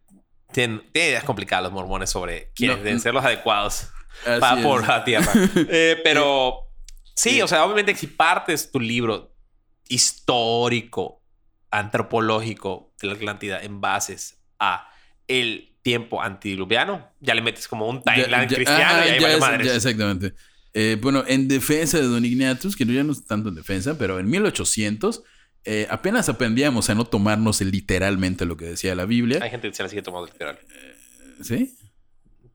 Tienen, 0.51 0.84
tienen 0.91 1.07
ideas 1.09 1.23
complicadas 1.23 1.63
los 1.63 1.71
mormones 1.73 2.11
sobre 2.11 2.51
quiénes 2.55 2.77
No, 2.77 2.84
deben 2.84 2.99
ser 2.99 3.11
los 3.15 3.25
adecuados 3.25 3.88
para 4.39 4.61
por 4.61 4.88
la 4.88 5.03
tierra. 5.03 5.32
Eh, 5.70 5.99
pero 6.03 6.57
sí, 7.16 7.41
o 7.41 7.47
sea, 7.47 7.66
obviamente 7.66 7.95
si 7.95 8.07
partes 8.07 8.72
tu 8.72 8.80
libro 8.80 9.34
histórico, 9.88 11.22
antropológico 11.72 12.93
de 13.01 13.07
la 13.07 13.14
Atlántida 13.14 13.61
en 13.64 13.82
bases 13.82 14.38
a 14.59 14.88
el 15.28 15.76
tiempo 15.82 16.22
antidiluviano, 16.22 17.09
ya 17.20 17.34
le 17.34 17.41
metes 17.41 17.68
como 17.68 17.88
un 17.89 18.01
timeline 18.03 18.47
cristiano 18.47 19.05
y 19.05 19.09
ahí 19.09 19.20
ya 19.20 19.22
vale 19.22 19.34
es- 19.36 19.39
madres. 19.39 19.68
ya, 19.68 19.76
exactamente. 19.76 20.34
Eh, 20.76 20.97
bueno, 21.01 21.24
en 21.28 21.47
defensa 21.47 21.97
de 21.99 22.05
Don 22.05 22.24
Ignatius, 22.26 22.76
que 22.76 22.86
ya 22.86 23.03
no 23.03 23.11
es 23.11 23.26
tanto 23.26 23.49
en 23.49 23.55
defensa, 23.55 23.97
pero 23.97 24.20
en 24.20 24.28
1800 24.30 25.24
eh, 25.66 25.88
apenas 25.89 26.30
aprendíamos 26.30 26.89
a 26.89 26.95
no 26.95 27.05
tomarnos 27.05 27.61
literalmente 27.61 28.45
lo 28.45 28.57
que 28.57 28.66
decía 28.66 28.95
la 28.95 29.05
Biblia. 29.05 29.39
Hay 29.41 29.49
gente 29.49 29.70
que 29.70 29.76
se 29.76 29.84
la 29.84 29.89
sigue 29.89 30.01
tomando 30.01 30.32
literal. 30.32 30.57
¿Sí? 31.41 31.76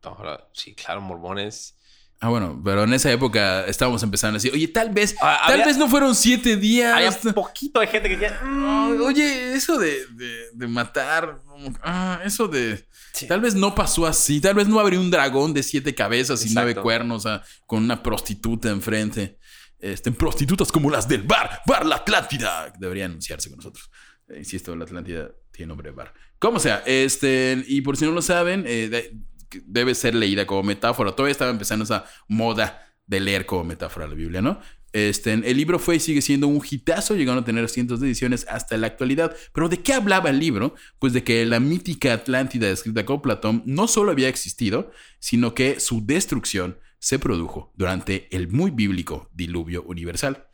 Ahora, 0.03 0.49
sí, 0.53 0.75
claro, 0.75 1.01
mormones. 1.01 1.75
Ah, 2.21 2.31
bueno, 2.31 2.61
pero 2.65 2.83
en 2.83 2.93
esa 2.95 3.13
época 3.13 3.65
estábamos 3.67 4.03
empezando 4.03 4.35
a 4.35 4.39
decir, 4.39 4.53
oye, 4.53 4.67
tal 4.69 4.91
vez, 4.91 5.15
Ah, 5.21 5.39
tal 5.47 5.53
había- 5.53 5.67
vez 5.67 5.79
no 5.79 5.89
fueron 5.89 6.15
siete 6.17 6.57
días. 6.57 6.93
Hay 6.95 7.07
un 7.29 7.33
poquito 7.33 7.79
de 7.79 7.87
gente 7.87 8.09
que 8.09 8.17
decía. 8.17 8.41
"Mm, 8.43 9.01
Oye, 9.03 9.55
eso 9.55 9.79
de, 9.79 10.05
de- 10.17 10.51
de 10.53 10.67
matar, 10.67 11.41
ah, 11.83 12.21
eso 12.25 12.49
de... 12.49 12.85
Sí. 13.13 13.27
Tal 13.29 13.41
vez 13.41 13.55
no 13.55 13.75
pasó 13.75 14.07
así, 14.07 14.41
tal 14.41 14.55
vez 14.55 14.67
no 14.69 14.79
habría 14.81 14.99
un 15.01 15.11
dragón 15.11 15.53
de 15.55 15.63
siete 15.63 15.95
cabezas 15.95 16.45
y 16.45 16.53
nueve 16.55 16.75
cuernos 16.75 17.27
ah, 17.27 17.43
con 17.67 17.83
una 17.85 18.03
prostituta 18.03 18.69
enfrente. 18.69 19.39
Este, 19.81 20.11
prostitutas 20.11 20.73
como 20.73 20.91
las 20.91 21.07
del 21.07 21.23
bar, 21.23 21.63
Bar 21.67 21.87
La 21.87 21.97
Atlántida. 21.97 22.73
Debería 22.79 23.05
anunciarse 23.07 23.49
con 23.49 23.59
nosotros. 23.59 23.91
Eh, 24.29 24.39
insisto, 24.39 24.75
La 24.75 24.85
Atlántida 24.85 25.31
tiene 25.53 25.69
nombre 25.69 25.91
de 25.91 25.97
bar. 25.97 26.13
Como 26.41 26.59
sea, 26.59 26.83
este, 26.85 27.63
y 27.69 27.81
por 27.81 27.97
si 27.97 28.05
no 28.05 28.11
lo 28.13 28.23
saben, 28.23 28.65
eh, 28.67 28.89
de- 28.89 29.17
debe 29.65 29.95
ser 29.95 30.15
leída 30.15 30.47
como 30.47 30.63
metáfora. 30.63 31.13
Todavía 31.13 31.33
estaba 31.33 31.51
empezando 31.51 31.85
esa 31.85 32.05
moda 32.29 32.87
de 33.07 33.21
leer 33.21 33.47
como 33.47 33.65
metáfora 33.65 34.07
la 34.07 34.15
Biblia, 34.15 34.43
¿no? 34.43 34.61
Este, 34.93 35.33
el 35.33 35.57
libro 35.57 35.79
fue 35.79 35.97
y 35.97 36.01
sigue 36.01 36.23
siendo 36.23 36.49
un 36.49 36.63
hitazo, 36.69 37.15
llegando 37.15 37.43
a 37.43 37.45
tener 37.45 37.69
cientos 37.69 38.01
de 38.01 38.07
ediciones 38.07 38.47
hasta 38.49 38.77
la 38.79 38.87
actualidad. 38.87 39.37
Pero 39.53 39.69
¿de 39.69 39.81
qué 39.81 39.93
hablaba 39.93 40.31
el 40.31 40.39
libro? 40.39 40.75
Pues 40.99 41.13
de 41.13 41.23
que 41.23 41.45
la 41.45 41.61
mítica 41.61 42.15
Atlántida 42.15 42.71
escrita 42.71 43.05
por 43.05 43.21
Platón 43.21 43.63
no 43.67 43.87
solo 43.87 44.13
había 44.13 44.29
existido, 44.29 44.91
sino 45.19 45.55
que 45.55 45.79
su 45.79 46.05
destrucción 46.05 46.79
se 46.99 47.19
produjo 47.19 47.73
durante 47.77 48.35
el 48.35 48.49
muy 48.49 48.71
bíblico 48.71 49.31
diluvio 49.35 49.83
universal. 49.83 50.47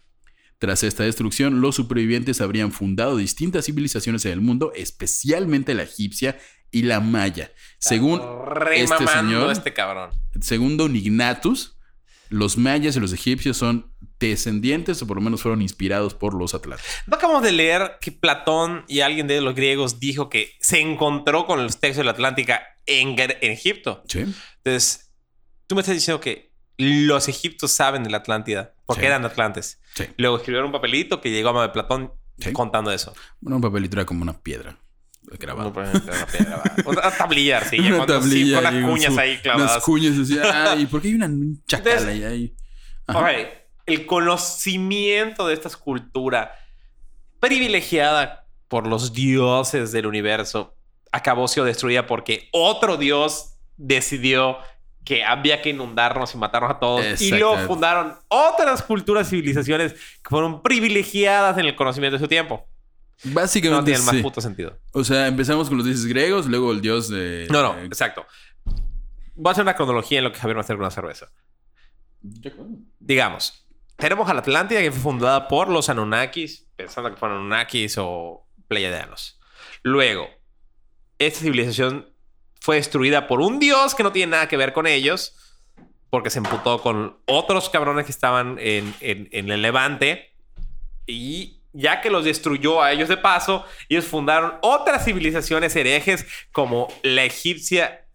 Tras 0.58 0.82
esta 0.82 1.04
destrucción, 1.04 1.60
los 1.60 1.76
supervivientes 1.76 2.40
habrían 2.40 2.72
fundado 2.72 3.16
distintas 3.16 3.66
civilizaciones 3.66 4.24
en 4.24 4.32
el 4.32 4.40
mundo, 4.40 4.72
especialmente 4.74 5.74
la 5.74 5.82
egipcia 5.82 6.38
y 6.74 6.82
la 6.82 7.00
maya. 7.00 7.52
Según 7.78 8.20
este 8.74 9.06
señor- 9.06 9.50
este 9.52 9.72
cabrón. 9.72 10.10
según 10.40 10.76
Don 10.76 10.94
Ignatus, 10.96 11.76
los 12.30 12.56
mayas 12.58 12.96
y 12.96 13.00
los 13.00 13.12
egipcios 13.12 13.56
son 13.56 13.92
descendientes 14.18 15.00
o 15.02 15.06
por 15.06 15.16
lo 15.16 15.20
menos 15.22 15.42
fueron 15.42 15.62
inspirados 15.62 16.14
por 16.14 16.34
los 16.34 16.54
atlantes. 16.54 16.84
No 17.06 17.16
acabamos 17.16 17.42
de 17.42 17.52
leer 17.52 17.98
que 18.00 18.10
Platón 18.12 18.84
y 18.88 19.00
alguien 19.00 19.26
de 19.26 19.40
los 19.40 19.54
griegos 19.54 20.00
dijo 20.00 20.28
que 20.28 20.52
se 20.60 20.80
encontró 20.80 21.46
con 21.46 21.62
los 21.62 21.78
textos 21.78 21.98
de 21.98 22.04
la 22.04 22.12
Atlántica 22.12 22.62
en, 22.86 23.14
Egipto. 23.40 24.02
¿Sí? 24.08 24.24
Entonces, 24.64 25.12
tú 25.66 25.74
me 25.74 25.82
estás 25.82 25.94
diciendo 25.94 26.20
que 26.20 26.52
los 26.76 27.28
egipcios 27.28 27.70
saben 27.70 28.02
de 28.02 28.10
la 28.10 28.18
Atlántida 28.18 28.74
porque 28.86 29.02
Sí. 29.02 29.06
eran 29.06 29.24
atlantes. 29.24 29.80
Sí. 29.94 30.04
Luego 30.16 30.38
escribieron 30.38 30.66
un 30.66 30.72
papelito 30.72 31.20
que 31.20 31.30
llegó 31.30 31.50
a 31.50 31.52
mano 31.52 31.66
de 31.66 31.72
Platón 31.72 32.12
Sí. 32.38 32.52
contando 32.52 32.90
eso. 32.90 33.14
Bueno, 33.40 33.56
un 33.56 33.62
papelito 33.62 33.96
era 33.96 34.04
como 34.06 34.22
una 34.22 34.40
piedra 34.42 34.76
grabada. 35.38 35.70
No, 35.70 36.90
una 36.90 37.10
tablilla, 37.10 37.60
sí. 37.64 37.78
Una 37.78 37.98
con, 37.98 38.06
sí, 38.08 38.12
tablilla 38.14 38.54
con 38.62 38.64
las 38.64 38.84
cuñas 38.90 39.14
su- 39.14 39.20
ahí 39.20 39.38
clavadas. 39.38 39.72
Unas 39.72 39.84
cuñas 39.84 40.18
así. 40.18 40.38
Ay, 40.38 40.86
¿por 40.86 41.00
qué 41.02 41.08
hay 41.08 41.14
una 41.14 41.26
un 41.26 41.62
chacal 41.68 41.92
Entonces- 41.92 42.24
ahí? 42.26 42.54
ahí? 43.08 43.48
El 43.86 44.06
conocimiento 44.06 45.46
de 45.46 45.54
esta 45.54 45.68
escultura 45.68 46.54
privilegiada 47.40 48.46
por 48.68 48.86
los 48.86 49.12
dioses 49.12 49.92
del 49.92 50.06
universo 50.06 50.74
acabó 51.12 51.46
siendo 51.48 51.66
destruida 51.66 52.06
porque 52.06 52.48
otro 52.52 52.96
dios 52.96 53.56
decidió 53.76 54.58
que 55.04 55.22
había 55.22 55.60
que 55.60 55.68
inundarnos 55.70 56.34
y 56.34 56.38
matarnos 56.38 56.70
a 56.70 56.78
todos. 56.78 57.20
Y 57.20 57.30
luego 57.32 57.58
fundaron 57.66 58.14
otras 58.28 58.82
culturas, 58.82 59.28
civilizaciones 59.28 59.92
que 59.92 60.30
fueron 60.30 60.62
privilegiadas 60.62 61.58
en 61.58 61.66
el 61.66 61.76
conocimiento 61.76 62.16
de 62.16 62.24
su 62.24 62.28
tiempo. 62.28 62.66
No 63.22 63.32
Básicamente 63.34 63.84
tiene 63.92 64.00
el 64.00 64.04
más 64.06 64.14
sí. 64.16 64.22
puto 64.22 64.40
sentido. 64.40 64.78
O 64.92 65.04
sea, 65.04 65.26
empezamos 65.28 65.68
con 65.68 65.78
los 65.78 65.86
dioses 65.86 66.06
griegos, 66.06 66.46
luego 66.46 66.72
el 66.72 66.80
dios 66.80 67.08
de... 67.08 67.46
No, 67.50 67.62
no, 67.62 67.78
eh, 67.78 67.86
exacto. 67.86 68.26
Voy 69.36 69.50
a 69.50 69.52
hacer 69.52 69.62
una 69.62 69.74
cronología 69.76 70.18
en 70.18 70.24
lo 70.24 70.32
que 70.32 70.38
Javier 70.38 70.56
va 70.56 70.60
a 70.60 70.64
hacer 70.64 70.76
con 70.76 70.82
una 70.84 70.90
cerveza. 70.90 71.30
Digamos, 72.98 73.66
tenemos 73.96 74.28
a 74.28 74.34
la 74.34 74.40
Atlántida 74.40 74.80
que 74.80 74.90
fue 74.92 75.00
fundada 75.00 75.48
por 75.48 75.68
los 75.68 75.88
Anunnakis, 75.88 76.66
pensando 76.76 77.10
que 77.10 77.16
fueron 77.16 77.38
Anunnakis 77.38 77.96
o 77.98 78.46
Pleiadianos. 78.68 79.38
Luego, 79.82 80.28
esta 81.18 81.40
civilización 81.40 82.10
fue 82.60 82.76
destruida 82.76 83.26
por 83.26 83.40
un 83.40 83.58
dios 83.60 83.94
que 83.94 84.02
no 84.02 84.12
tiene 84.12 84.32
nada 84.32 84.48
que 84.48 84.56
ver 84.56 84.72
con 84.72 84.86
ellos, 84.86 85.36
porque 86.10 86.30
se 86.30 86.38
emputó 86.38 86.80
con 86.80 87.18
otros 87.26 87.68
cabrones 87.68 88.06
que 88.06 88.12
estaban 88.12 88.56
en, 88.58 88.94
en- 89.00 89.28
en 89.32 89.50
el 89.50 89.60
Levante. 89.62 90.32
Y 91.06 91.60
ya 91.74 92.00
que 92.00 92.08
los 92.08 92.24
destruyó 92.24 92.82
a 92.82 92.92
ellos 92.92 93.08
de 93.08 93.16
paso, 93.18 93.64
ellos 93.88 94.06
fundaron 94.06 94.54
otras 94.62 95.04
civilizaciones 95.04 95.76
herejes 95.76 96.24
como 96.52 96.88
la 97.02 97.24
egipcia 97.24 98.06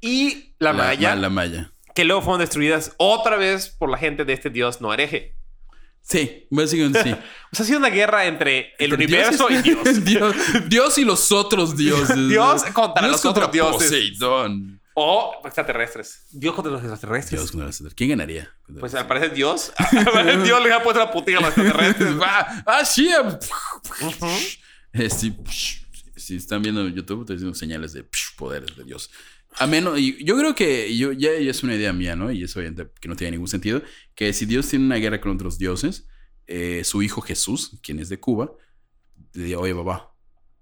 y 0.00 0.54
la, 0.58 0.72
maya 0.72 1.16
La 1.16 1.30
maya. 1.30 1.72
que 1.94 2.04
luego 2.04 2.22
fueron 2.22 2.40
destruidas 2.40 2.94
otra 2.98 3.36
vez 3.36 3.68
por 3.70 3.90
la 3.90 3.98
gente 3.98 4.24
de 4.24 4.32
este 4.32 4.50
dios 4.50 4.80
no 4.80 4.92
hereje. 4.92 5.34
Sí, 6.02 6.46
básicamente 6.50 7.02
sí. 7.02 7.10
O 7.52 7.54
sea, 7.54 7.64
ha 7.64 7.66
sido 7.66 7.78
una 7.78 7.90
guerra 7.90 8.24
entre 8.26 8.72
el 8.78 8.92
Entre 8.92 8.94
universo 8.96 9.48
y 9.50 9.58
Dios. 9.58 10.04
Dios. 10.04 10.34
Dios 10.68 10.98
y 10.98 11.04
los 11.04 11.30
otros 11.32 11.76
dioses. 11.76 12.28
Dios 12.28 12.64
contra 12.72 13.02
Dios 13.06 13.12
los 13.12 13.24
otros 13.26 13.52
dioses. 13.52 13.90
Poseidón. 13.90 14.71
O 14.94 15.40
extraterrestres. 15.44 16.26
Dios 16.30 16.54
contra 16.54 16.72
los 16.72 16.82
extraterrestres. 16.82 17.40
Dios 17.40 17.50
contra 17.50 17.66
los- 17.66 17.94
¿Quién 17.94 18.10
ganaría? 18.10 18.50
Pues 18.78 18.94
al 18.94 19.06
parecer 19.06 19.32
Dios. 19.32 19.72
Parecer 20.12 20.42
Dios 20.42 20.62
le 20.62 20.72
ha 20.72 20.82
puesto 20.82 21.00
la 21.00 21.10
putilla 21.10 21.38
a 21.38 21.40
los 21.42 21.50
extraterrestres. 21.56 22.14
ah, 22.22 22.62
ah, 22.66 22.84
sí. 22.84 23.08
Eh, 24.92 25.08
sí, 25.10 25.36
si 26.16 26.36
están 26.36 26.62
viendo 26.62 26.86
en 26.86 26.94
YouTube, 26.94 27.20
estoy 27.22 27.36
diciendo 27.36 27.54
señales 27.54 27.92
de 27.92 28.02
psh, 28.04 28.36
poderes 28.36 28.76
de 28.76 28.84
Dios. 28.84 29.10
A 29.58 29.66
menos, 29.66 29.98
y 29.98 30.22
yo 30.24 30.36
creo 30.38 30.54
que 30.54 30.96
yo, 30.96 31.12
ya, 31.12 31.30
ya 31.38 31.50
es 31.50 31.62
una 31.62 31.74
idea 31.74 31.92
mía, 31.92 32.16
¿no? 32.16 32.30
Y 32.30 32.42
es 32.42 32.56
obviamente 32.56 32.90
que 33.00 33.08
no 33.08 33.16
tiene 33.16 33.32
ningún 33.32 33.48
sentido. 33.48 33.82
Que 34.14 34.32
si 34.32 34.46
Dios 34.46 34.68
tiene 34.68 34.84
una 34.86 34.96
guerra 34.96 35.20
con 35.20 35.32
otros 35.32 35.58
dioses, 35.58 36.06
eh, 36.46 36.84
su 36.84 37.02
hijo 37.02 37.20
Jesús, 37.20 37.78
quien 37.82 37.98
es 37.98 38.08
de 38.08 38.18
Cuba, 38.18 38.52
le 39.34 39.44
diga, 39.44 39.58
oye, 39.58 39.74
papá, 39.74 40.14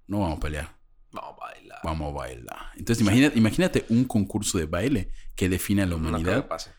no 0.07 0.21
vamos 0.21 0.39
a 0.39 0.41
pelear, 0.41 0.77
No, 1.13 1.37
baila. 1.83 1.99
vamos 1.99 2.15
a 2.15 2.19
bailar. 2.19 2.71
Entonces, 2.77 3.01
imagínate, 3.03 3.39
imagínate 3.39 3.85
un 3.89 4.05
concurso 4.05 4.59
de 4.59 4.67
baile 4.67 5.13
que 5.35 5.49
define 5.49 5.83
a 5.83 5.87
la 5.87 5.91
No 5.91 5.97
humanidad 5.97 6.43
que 6.43 6.49
pase. 6.49 6.73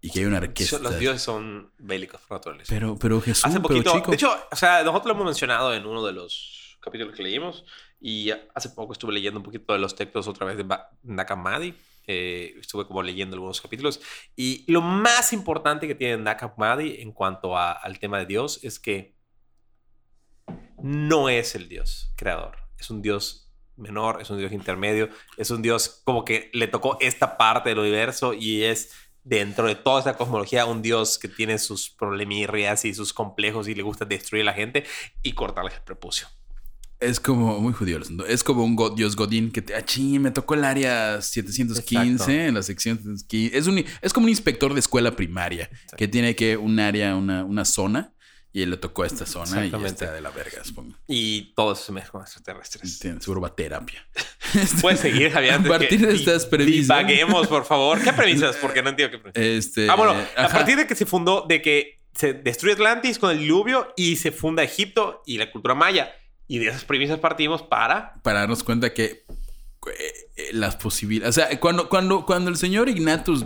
y 0.00 0.10
que 0.10 0.20
hay 0.20 0.24
una 0.26 0.38
orquesta. 0.38 0.78
Los 0.78 0.98
dioses 0.98 1.22
son 1.22 1.72
bélicos 1.78 2.20
por 2.22 2.36
naturaleza. 2.38 2.72
Pero, 2.72 2.96
pero 2.98 3.20
Jesús, 3.20 3.44
Hace 3.44 3.54
pero 3.60 3.68
poquito, 3.68 3.92
chico. 3.94 4.10
de 4.10 4.16
hecho, 4.16 4.30
o 4.50 4.56
sea, 4.56 4.82
nosotros 4.82 5.06
lo 5.06 5.12
hemos 5.14 5.24
mencionado 5.26 5.74
en 5.74 5.86
uno 5.86 6.04
de 6.04 6.12
los 6.12 6.78
capítulos 6.80 7.14
que 7.16 7.22
leímos 7.22 7.64
y 8.00 8.30
hace 8.54 8.68
poco 8.70 8.92
estuve 8.92 9.12
leyendo 9.14 9.40
un 9.40 9.44
poquito 9.44 9.72
de 9.72 9.78
los 9.78 9.94
textos 9.94 10.28
otra 10.28 10.46
vez 10.46 10.56
de 10.58 10.66
Nakamadi. 11.02 11.74
eh, 12.06 12.56
estuve 12.60 12.86
como 12.86 13.02
leyendo 13.02 13.34
algunos 13.34 13.62
capítulos 13.62 13.98
y 14.36 14.70
lo 14.70 14.82
más 14.82 15.32
importante 15.32 15.86
que 15.88 15.94
tiene 15.94 16.18
Nakamadi 16.22 17.00
en 17.00 17.12
cuanto 17.12 17.56
a- 17.56 17.72
al 17.72 17.98
tema 17.98 18.18
de 18.18 18.26
Dios 18.26 18.60
es 18.62 18.78
que 18.78 19.16
no 20.82 21.28
es 21.30 21.54
el 21.54 21.68
Dios 21.68 22.12
creador, 22.16 22.56
es 22.78 22.90
un 22.90 23.00
Dios 23.00 23.43
menor, 23.76 24.20
es 24.20 24.30
un 24.30 24.38
Dios 24.38 24.52
intermedio, 24.52 25.08
es 25.36 25.50
un 25.50 25.62
Dios 25.62 26.02
como 26.04 26.24
que 26.24 26.50
le 26.52 26.68
tocó 26.68 26.96
esta 27.00 27.36
parte 27.36 27.70
del 27.70 27.78
universo 27.78 28.34
y 28.34 28.62
es 28.62 28.92
dentro 29.24 29.66
de 29.66 29.74
toda 29.74 30.00
esta 30.00 30.16
cosmología 30.16 30.66
un 30.66 30.82
Dios 30.82 31.18
que 31.18 31.28
tiene 31.28 31.58
sus 31.58 31.90
problemirrias 31.90 32.84
y 32.84 32.94
sus 32.94 33.12
complejos 33.12 33.68
y 33.68 33.74
le 33.74 33.82
gusta 33.82 34.04
destruir 34.04 34.42
a 34.42 34.46
la 34.46 34.52
gente 34.52 34.84
y 35.22 35.32
cortarles 35.32 35.74
el 35.74 35.82
prepucio. 35.82 36.28
Es 37.00 37.20
como 37.20 37.58
muy 37.60 37.72
judío. 37.72 38.00
Es 38.26 38.44
como 38.44 38.64
un 38.64 38.76
dios 38.94 39.16
godín 39.16 39.50
que 39.50 39.60
te... 39.60 39.74
Ah, 39.74 39.84
ching, 39.84 40.22
me 40.22 40.30
tocó 40.30 40.54
el 40.54 40.64
área 40.64 41.20
715 41.20 42.12
Exacto. 42.12 42.32
en 42.32 42.54
la 42.54 42.62
sección 42.62 42.96
715. 42.96 43.58
Es, 43.58 43.66
un, 43.66 43.84
es 44.00 44.12
como 44.12 44.24
un 44.24 44.30
inspector 44.30 44.72
de 44.72 44.80
escuela 44.80 45.14
primaria 45.14 45.68
que 45.98 46.08
tiene 46.08 46.34
que 46.34 46.56
un 46.56 46.78
área, 46.80 47.16
una, 47.16 47.44
una 47.44 47.64
zona 47.64 48.13
y 48.54 48.62
él 48.62 48.70
le 48.70 48.76
tocó 48.78 49.02
a 49.02 49.06
esta 49.06 49.26
zona 49.26 49.44
y 49.62 49.66
Exactamente. 49.66 50.04
está 50.04 50.12
de 50.14 50.20
la 50.22 50.30
verga, 50.30 50.64
supongo. 50.64 50.94
Y 51.08 51.52
todo 51.54 51.72
eso 51.72 51.82
se 51.84 51.92
mezcla 51.92 52.12
con 52.12 52.22
extraterrestres. 52.22 53.00
Tiene- 53.00 53.20
seguro 53.20 53.40
va 53.42 53.48
a 53.48 53.54
terapia. 53.54 54.06
Puedes 54.80 55.00
seguir, 55.00 55.30
Javier. 55.32 55.54
A 55.54 55.62
partir 55.62 56.06
de 56.06 56.14
estas 56.14 56.46
premisas. 56.46 56.96
Divaguemos, 56.96 57.48
por 57.48 57.64
favor. 57.66 58.00
¿Qué 58.00 58.12
premisas? 58.12 58.56
Porque 58.56 58.80
no 58.82 58.90
entiendo 58.90 59.10
qué 59.10 59.18
premisas. 59.18 59.42
Este, 59.66 59.90
Ah, 59.90 59.96
bueno, 59.96 60.14
a 60.36 60.48
partir 60.48 60.76
de 60.76 60.86
que 60.86 60.94
se 60.94 61.04
fundó, 61.04 61.44
de 61.48 61.60
que 61.60 62.00
se 62.14 62.32
destruye 62.32 62.74
Atlantis 62.74 63.18
con 63.18 63.32
el 63.32 63.40
diluvio 63.40 63.92
y 63.96 64.14
se 64.16 64.30
funda 64.30 64.62
Egipto 64.62 65.22
y 65.26 65.36
la 65.36 65.50
cultura 65.50 65.74
maya. 65.74 66.12
Y 66.46 66.58
de 66.58 66.68
esas 66.68 66.84
premisas 66.84 67.18
partimos 67.18 67.62
para... 67.62 68.14
para 68.22 68.40
darnos 68.40 68.62
cuenta 68.62 68.94
que 68.94 69.04
eh, 69.04 70.12
eh, 70.36 70.48
las 70.52 70.76
posibilidades, 70.76 71.36
o 71.36 71.40
sea, 71.40 71.58
cuando, 71.58 71.88
cuando, 71.88 72.24
cuando 72.24 72.50
el 72.50 72.56
señor 72.56 72.88
Ignatius 72.88 73.44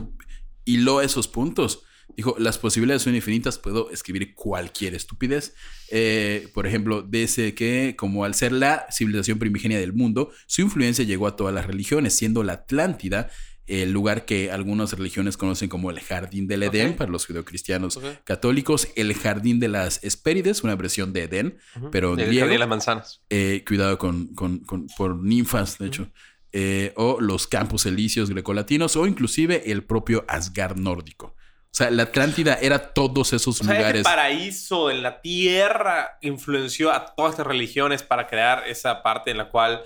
hiló 0.66 1.00
esos 1.00 1.28
puntos, 1.28 1.82
dijo, 2.16 2.34
las 2.38 2.58
posibilidades 2.58 3.02
son 3.02 3.14
infinitas, 3.14 3.58
puedo 3.58 3.90
escribir 3.90 4.34
cualquier 4.34 4.94
estupidez. 4.94 5.54
Eh, 5.90 6.48
por 6.54 6.66
ejemplo, 6.66 7.02
dice 7.02 7.54
que 7.54 7.94
como 7.96 8.24
al 8.24 8.34
ser 8.34 8.52
la 8.52 8.86
civilización 8.90 9.38
primigenia 9.38 9.78
del 9.78 9.92
mundo, 9.92 10.30
su 10.46 10.62
influencia 10.62 11.04
llegó 11.04 11.26
a 11.26 11.36
todas 11.36 11.54
las 11.54 11.66
religiones, 11.66 12.14
siendo 12.14 12.42
la 12.42 12.54
Atlántida 12.54 13.30
el 13.66 13.92
lugar 13.92 14.24
que 14.24 14.50
algunas 14.50 14.94
religiones 14.94 15.36
conocen 15.36 15.68
como 15.68 15.90
el 15.90 16.00
jardín 16.00 16.48
del 16.48 16.62
Edén 16.62 16.96
para 16.96 17.10
los 17.10 17.26
judeocristianos 17.26 17.98
católicos, 18.24 18.88
el 18.96 19.12
jardín 19.14 19.60
de 19.60 19.68
las 19.68 20.02
Hespérides, 20.02 20.64
una 20.64 20.74
versión 20.74 21.12
de 21.12 21.24
Edén, 21.24 21.58
pero 21.92 22.14
El 22.14 22.30
jardín 22.40 22.52
de 22.54 22.58
las 22.60 22.68
manzanas. 22.68 23.20
Eh, 23.28 23.62
cuidado 23.68 23.98
con, 23.98 24.28
con- 24.34 24.60
con- 24.60 24.86
por 24.96 25.22
ninfas, 25.22 25.76
de 25.76 25.86
hecho. 25.86 26.10
Eh, 26.52 26.94
o 26.96 27.20
los 27.20 27.46
campos 27.46 27.84
elíseos 27.84 28.30
grecolatinos, 28.30 28.96
o 28.96 29.06
inclusive 29.06 29.70
el 29.70 29.84
propio 29.84 30.24
Asgard 30.28 30.78
nórdico. 30.78 31.36
O 31.70 31.76
sea, 31.78 31.90
la 31.90 32.04
Atlántida 32.04 32.54
era 32.60 32.92
todos 32.92 33.32
esos 33.32 33.60
O 33.60 33.64
sea, 33.64 33.72
este 33.72 33.78
lugares. 33.78 34.02
paraíso 34.02 34.90
en 34.90 35.02
la 35.02 35.20
tierra 35.20 36.18
influenció 36.22 36.90
a 36.92 37.14
todas 37.14 37.32
estas 37.32 37.46
religiones 37.46 38.02
para 38.02 38.26
crear 38.26 38.64
esa 38.66 39.02
parte 39.02 39.30
en 39.30 39.36
la 39.36 39.50
cual 39.50 39.82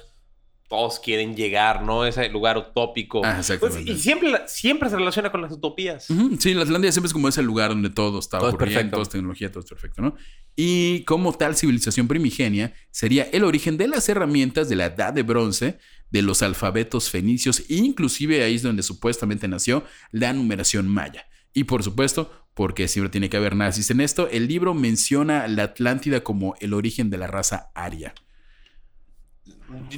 todos 0.68 1.00
quieren 1.00 1.36
llegar, 1.36 1.82
¿no? 1.82 2.06
Ese 2.06 2.30
lugar 2.30 2.56
utópico. 2.56 3.20
Ah, 3.22 3.40
exactamente. 3.40 3.84
Pues, 3.84 3.98
y 3.98 4.00
siempre, 4.00 4.40
siempre 4.46 4.88
se 4.88 4.96
relaciona 4.96 5.30
con 5.30 5.42
las 5.42 5.52
utopías. 5.52 6.06
Sí, 6.38 6.54
la 6.54 6.62
Atlántida 6.62 6.92
siempre 6.92 7.08
es 7.08 7.12
como 7.12 7.28
ese 7.28 7.42
lugar 7.42 7.70
donde 7.70 7.90
todo 7.90 8.18
está 8.20 8.38
Todo 8.38 8.50
es 8.50 8.56
perfecto. 8.56 8.92
todo 8.92 9.02
es 9.02 9.08
tecnología, 9.10 9.50
todo 9.52 9.62
es 9.62 9.68
perfecto, 9.68 10.00
¿no? 10.00 10.14
Y 10.56 11.04
como 11.04 11.34
tal 11.36 11.56
civilización 11.56 12.08
primigenia 12.08 12.72
sería 12.90 13.24
el 13.32 13.44
origen 13.44 13.76
de 13.76 13.88
las 13.88 14.08
herramientas 14.08 14.70
de 14.70 14.76
la 14.76 14.86
edad 14.86 15.12
de 15.12 15.22
bronce, 15.24 15.78
de 16.08 16.22
los 16.22 16.42
alfabetos 16.42 17.10
fenicios, 17.10 17.60
e 17.68 17.74
inclusive 17.74 18.42
ahí 18.42 18.54
es 18.54 18.62
donde 18.62 18.82
supuestamente 18.82 19.48
nació 19.48 19.84
la 20.10 20.32
numeración 20.32 20.88
maya. 20.88 21.26
Y 21.54 21.64
por 21.64 21.82
supuesto, 21.82 22.30
porque 22.54 22.88
siempre 22.88 23.10
tiene 23.10 23.30
que 23.30 23.36
haber 23.36 23.56
nazis 23.56 23.90
en 23.90 24.00
esto, 24.00 24.28
el 24.28 24.48
libro 24.48 24.74
menciona 24.74 25.46
la 25.48 25.64
Atlántida 25.64 26.22
como 26.22 26.54
el 26.60 26.74
origen 26.74 27.10
de 27.10 27.18
la 27.18 27.26
raza 27.26 27.70
aria. 27.74 28.14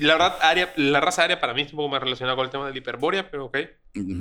La 0.00 0.14
verdad, 0.14 0.36
aria, 0.42 0.72
la 0.76 1.00
raza 1.00 1.24
aria 1.24 1.40
para 1.40 1.54
mí 1.54 1.62
es 1.62 1.72
un 1.72 1.76
poco 1.76 1.88
más 1.88 2.02
relacionada 2.02 2.36
con 2.36 2.44
el 2.44 2.50
tema 2.50 2.66
de 2.66 2.72
la 2.72 2.78
hiperbórea, 2.78 3.30
pero 3.30 3.46
ok. 3.46 3.58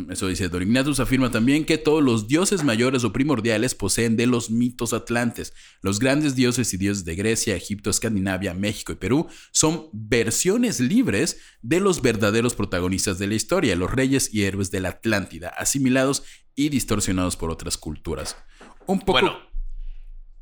Eso 0.10 0.28
dice 0.28 0.50
Don 0.50 0.62
Ignatius. 0.62 1.00
Afirma 1.00 1.32
también 1.32 1.66
que 1.66 1.78
todos 1.78 2.04
los 2.04 2.28
dioses 2.28 2.64
mayores 2.64 3.04
o 3.04 3.12
primordiales 3.12 3.74
poseen 3.74 4.16
de 4.16 4.28
los 4.28 4.52
mitos 4.52 4.94
atlantes. 4.94 5.54
Los 5.82 6.00
grandes 6.00 6.36
dioses 6.36 6.74
y 6.74 6.78
dioses 6.78 7.06
de 7.06 7.16
Grecia, 7.16 7.56
Egipto, 7.56 7.90
Escandinavia, 7.90 8.54
México 8.54 8.92
y 8.92 8.96
Perú 8.96 9.28
son 9.52 9.90
versiones 9.92 10.80
libres 10.80 11.40
de 11.62 11.80
los 11.80 12.02
verdaderos 12.02 12.54
protagonistas 12.56 13.18
de 13.18 13.28
la 13.28 13.36
historia, 13.36 13.76
los 13.76 13.92
reyes 13.92 14.34
y 14.34 14.44
héroes 14.44 14.70
de 14.72 14.80
la 14.80 14.90
Atlántida, 14.90 15.50
asimilados 15.50 16.24
y 16.56 16.70
distorsionados 16.70 17.36
por 17.36 17.50
otras 17.50 17.78
culturas. 17.78 18.38
Un 18.86 19.00
poco 19.00 19.14
Bueno. 19.14 19.38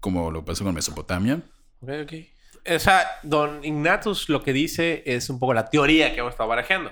como 0.02 0.30
lo 0.32 0.44
pasó 0.44 0.64
con 0.66 0.74
Mesopotamia. 0.74 1.42
Ok, 1.80 1.90
ok. 2.04 2.14
O 2.70 2.80
sea, 2.80 3.10
Don 3.24 3.64
Ignatius 3.64 4.30
lo 4.30 4.44
que 4.44 4.54
dice 4.54 5.04
es 5.06 5.30
un 5.30 5.40
poco 5.40 5.54
la 5.54 5.70
teoría 5.70 6.14
que 6.14 6.20
hemos 6.20 6.32
estado 6.32 6.50
barajando. 6.50 6.92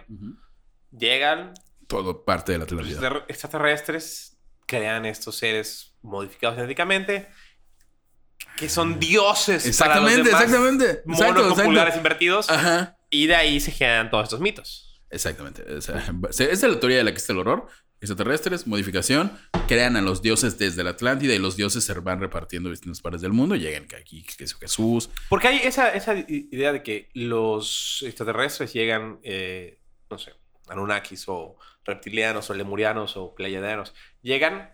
Llegan 0.91 1.53
Todo 1.88 2.26
parte 2.26 2.51
de 2.53 2.57
la 2.57 2.63
los 2.65 2.72
Atlántida. 2.74 2.95
extrater- 2.99 3.26
extraterrestres, 3.28 4.38
crean 4.65 5.05
estos 5.05 5.36
seres 5.38 5.95
modificados 6.01 6.55
genéticamente 6.55 7.28
que 8.55 8.70
son 8.70 8.99
dioses. 8.99 9.65
Exactamente, 9.65 10.30
para 10.32 10.43
los 10.43 10.51
demás 10.51 10.74
exactamente. 10.76 11.01
Monos 11.05 11.20
Exacto, 11.22 11.41
con 11.41 11.49
exacto. 11.51 11.63
pulgares 11.70 11.97
invertidos. 11.97 12.49
Ajá. 12.49 12.97
Y 13.09 13.28
de 13.28 13.36
ahí 13.36 13.59
se 13.59 13.72
generan 13.72 14.09
todos 14.09 14.24
estos 14.26 14.39
mitos. 14.39 15.01
Exactamente. 15.09 15.63
O 15.74 15.82
sea, 15.82 16.03
esa 16.30 16.43
es 16.43 16.63
la 16.63 16.80
teoría 16.80 16.97
de 16.97 17.03
la 17.03 17.11
que 17.11 17.17
está 17.17 17.34
el 17.34 17.39
horror. 17.39 17.67
Extraterrestres, 18.02 18.66
modificación, 18.66 19.38
crean 19.68 19.97
a 19.97 20.02
los 20.02 20.22
dioses 20.22 20.58
desde 20.58 20.84
la 20.84 20.91
Atlántida 20.91 21.34
y 21.34 21.39
los 21.39 21.58
dioses 21.58 21.84
se 21.84 21.93
van 21.95 22.22
repartiendo 22.22 22.70
en 22.70 22.74
distintas 22.74 23.02
partes 23.02 23.22
del 23.22 23.34
mundo. 23.34 23.56
Llegan 23.56 23.88
aquí, 24.00 24.24
que 24.24 24.43
es 24.45 24.54
Jesús. 24.56 25.10
Porque 25.28 25.50
hay 25.50 25.58
esa, 25.64 25.89
esa 25.93 26.18
idea 26.18 26.72
de 26.72 26.82
que 26.82 27.10
los 27.14 28.04
extraterrestres 28.06 28.72
llegan, 28.74 29.20
eh, 29.24 29.80
no 30.10 30.18
sé, 30.18 30.32
Anunnakis 30.70 31.26
o 31.28 31.58
reptilianos 31.84 32.50
o 32.50 32.54
lemurianos 32.54 33.18
o 33.18 33.36
pleiadianos, 33.36 33.93
llegan, 34.22 34.72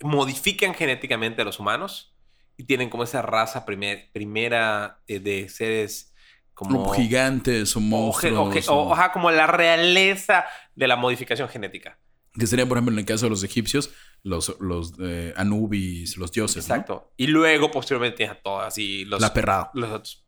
modifican 0.00 0.74
genéticamente 0.74 1.42
a 1.42 1.44
los 1.44 1.58
humanos 1.60 2.14
y 2.56 2.64
tienen 2.64 2.90
como 2.90 3.04
esa 3.04 3.22
raza 3.22 3.64
primer- 3.64 4.10
primera 4.12 5.00
eh, 5.06 5.18
de 5.20 5.48
seres 5.48 6.11
como... 6.54 6.82
Como 6.84 6.94
gigantes 6.94 7.74
o 7.76 7.80
monstruos. 7.80 8.68
o 8.68 8.74
o- 8.74 8.88
o- 8.88 8.92
ajá, 8.94 9.12
como 9.12 9.30
la 9.30 9.46
realeza 9.46 10.44
de 10.74 10.86
la 10.88 10.96
modificación 10.96 11.48
genética. 11.48 11.98
que 12.38 12.46
serían, 12.46 12.68
por 12.68 12.78
ejemplo, 12.78 12.92
en 12.94 12.98
el 13.00 13.04
caso 13.04 13.26
de 13.26 13.30
los 13.30 13.42
egipcios, 13.44 13.90
los, 14.22 14.56
los 14.60 14.92
eh, 15.00 15.34
Anubis, 15.36 16.16
los 16.16 16.30
dioses. 16.32 16.68
¿no? 16.68 16.74
Exacto. 16.74 17.12
Y 17.16 17.26
luego, 17.26 17.70
posteriormente, 17.70 18.18
tienes 18.18 18.36
a 18.36 18.40
todos 18.42 18.64
así 18.64 19.04
los... 19.04 19.20
La 19.20 19.32
perrada. 19.34 19.70
los 19.74 19.90
otros 19.90 20.24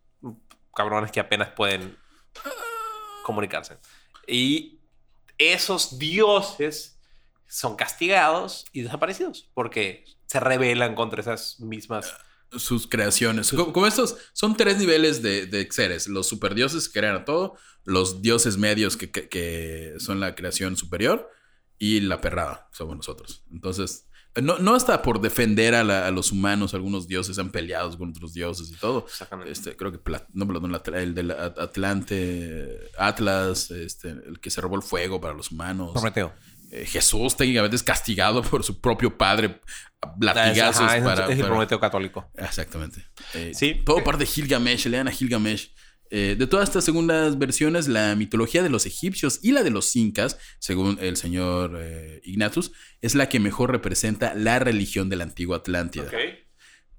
cabrones 0.75 1.13
que 1.13 1.21
apenas 1.21 1.51
pueden 1.51 1.97
comunicarse. 3.25 3.79
Y 4.27 4.81
esos 5.39 5.99
dioses 5.99 7.01
son 7.47 7.77
castigados 7.77 8.65
y 8.73 8.83
desaparecidos 8.83 9.51
porque 9.55 10.05
se 10.27 10.41
rebelan 10.41 10.95
contra 10.95 11.21
esas 11.21 11.61
mismas. 11.61 12.13
Sus 12.59 12.87
creaciones. 12.87 13.51
Como, 13.51 13.73
como 13.73 13.87
estos 13.87 14.17
son 14.33 14.57
tres 14.57 14.79
niveles 14.79 15.23
de, 15.23 15.47
de 15.47 15.69
seres: 15.71 16.09
los 16.09 16.27
superdioses 16.27 16.89
que 16.89 17.01
crean 17.01 17.17
a 17.17 17.25
todo, 17.25 17.57
los 17.85 18.23
dioses 18.23 18.57
medios 18.57 18.97
que, 18.97 19.11
que- 19.11 19.29
que 19.29 19.95
son 19.99 20.21
la 20.21 20.35
creación 20.35 20.77
superior 20.77 21.29
y 21.79 22.01
la 22.01 22.21
perrada, 22.21 22.69
somos 22.73 22.97
nosotros. 22.97 23.43
Entonces, 23.53 24.07
No, 24.43 24.59
no 24.59 24.75
hasta 24.75 25.01
por 25.01 25.21
defender 25.21 25.77
a, 25.77 25.85
la- 25.85 26.09
a 26.09 26.11
los 26.11 26.33
humanos, 26.33 26.75
algunos 26.75 27.07
dioses 27.07 27.39
han 27.39 27.51
peleado 27.53 27.97
con 27.97 28.09
otros 28.11 28.33
dioses 28.35 28.69
y 28.69 28.75
todo. 28.75 29.05
Exactamente. 29.07 29.53
Este, 29.53 29.77
creo 29.77 29.93
que 29.93 29.99
Pla- 29.99 30.27
no, 30.33 30.45
perdón, 30.45 30.75
el 30.95 31.15
del 31.15 31.31
At- 31.31 31.57
Atlante, 31.57 32.91
Atlas, 32.99 33.71
este, 33.71 34.09
el 34.11 34.41
que 34.41 34.51
se 34.51 34.61
robó 34.61 34.75
el 34.75 34.83
fuego 34.83 35.21
para 35.21 35.35
los 35.35 35.53
humanos. 35.53 35.93
Prometeo. 35.93 36.33
Eh, 36.75 36.87
Jesús 36.87 37.37
técnicamente 37.37 37.77
es 37.77 37.83
castigado 37.83 38.43
por 38.43 38.65
su 38.65 38.81
propio 38.81 39.17
padre 39.17 39.61
latigazos 40.21 40.83
Ajá, 40.83 40.97
es, 40.99 41.05
para, 41.05 41.25
es 41.27 41.31
el 41.33 41.37
para- 41.39 41.49
Prometeo 41.51 41.81
católico. 41.81 42.29
Exactamente. 42.37 43.07
Eh, 43.35 43.53
Sí. 43.55 43.81
Todo 43.85 44.03
parte 44.03 44.25
de 44.25 44.27
Gilgamesh, 44.27 44.87
lean 44.87 45.09
a 45.09 45.11
Gilgamesh. 45.13 45.71
Eh, 46.11 46.37
de 46.39 46.47
todas 46.47 46.69
estas 46.69 46.85
segundas 46.85 47.39
versiones, 47.39 47.89
la 47.89 48.15
mitología 48.15 48.63
de 48.63 48.71
los 48.71 48.87
egipcios 48.87 49.41
y 49.43 49.53
la 49.53 49.63
de 49.63 49.71
los 49.71 49.95
incas, 49.97 50.39
según 50.59 50.99
el 51.01 51.17
señor 51.17 51.81
Ignatius, 52.23 52.73
es 53.01 53.15
la 53.15 53.29
que 53.29 53.41
mejor 53.41 53.71
representa 53.73 54.35
la 54.35 54.59
religión 54.59 55.09
de 55.09 55.17
la 55.17 55.25
antigua 55.25 55.57
Atlántida. 55.59 56.11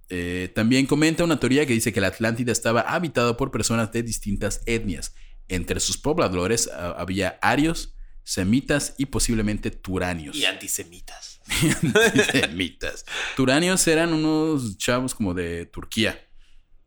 Eh, 0.09 0.51
también 0.53 0.85
comenta 0.85 1.23
una 1.23 1.39
teoría 1.39 1.65
que 1.65 1.73
dice 1.73 1.91
que 1.93 2.01
la 2.01 2.07
Atlántida 2.07 2.51
estaba 2.51 2.81
habitada 2.81 3.37
por 3.37 3.51
personas 3.51 3.91
de 3.91 4.03
distintas 4.03 4.61
etnias. 4.65 5.15
Entre 5.47 5.79
sus 5.79 5.97
pobladores 5.97 6.69
ah, 6.73 6.95
había 6.97 7.39
arios, 7.41 7.94
semitas 8.25 8.95
y 8.97 9.05
posiblemente 9.05 9.71
turanios. 9.71 10.35
Y 10.35 10.43
antisemitas. 10.43 11.39
Semitas. 12.31 13.05
Turanios 13.37 13.87
eran 13.87 14.11
unos 14.13 14.77
chavos 14.77 15.13
como 15.15 15.33
de 15.33 15.65
Turquía. 15.67 16.19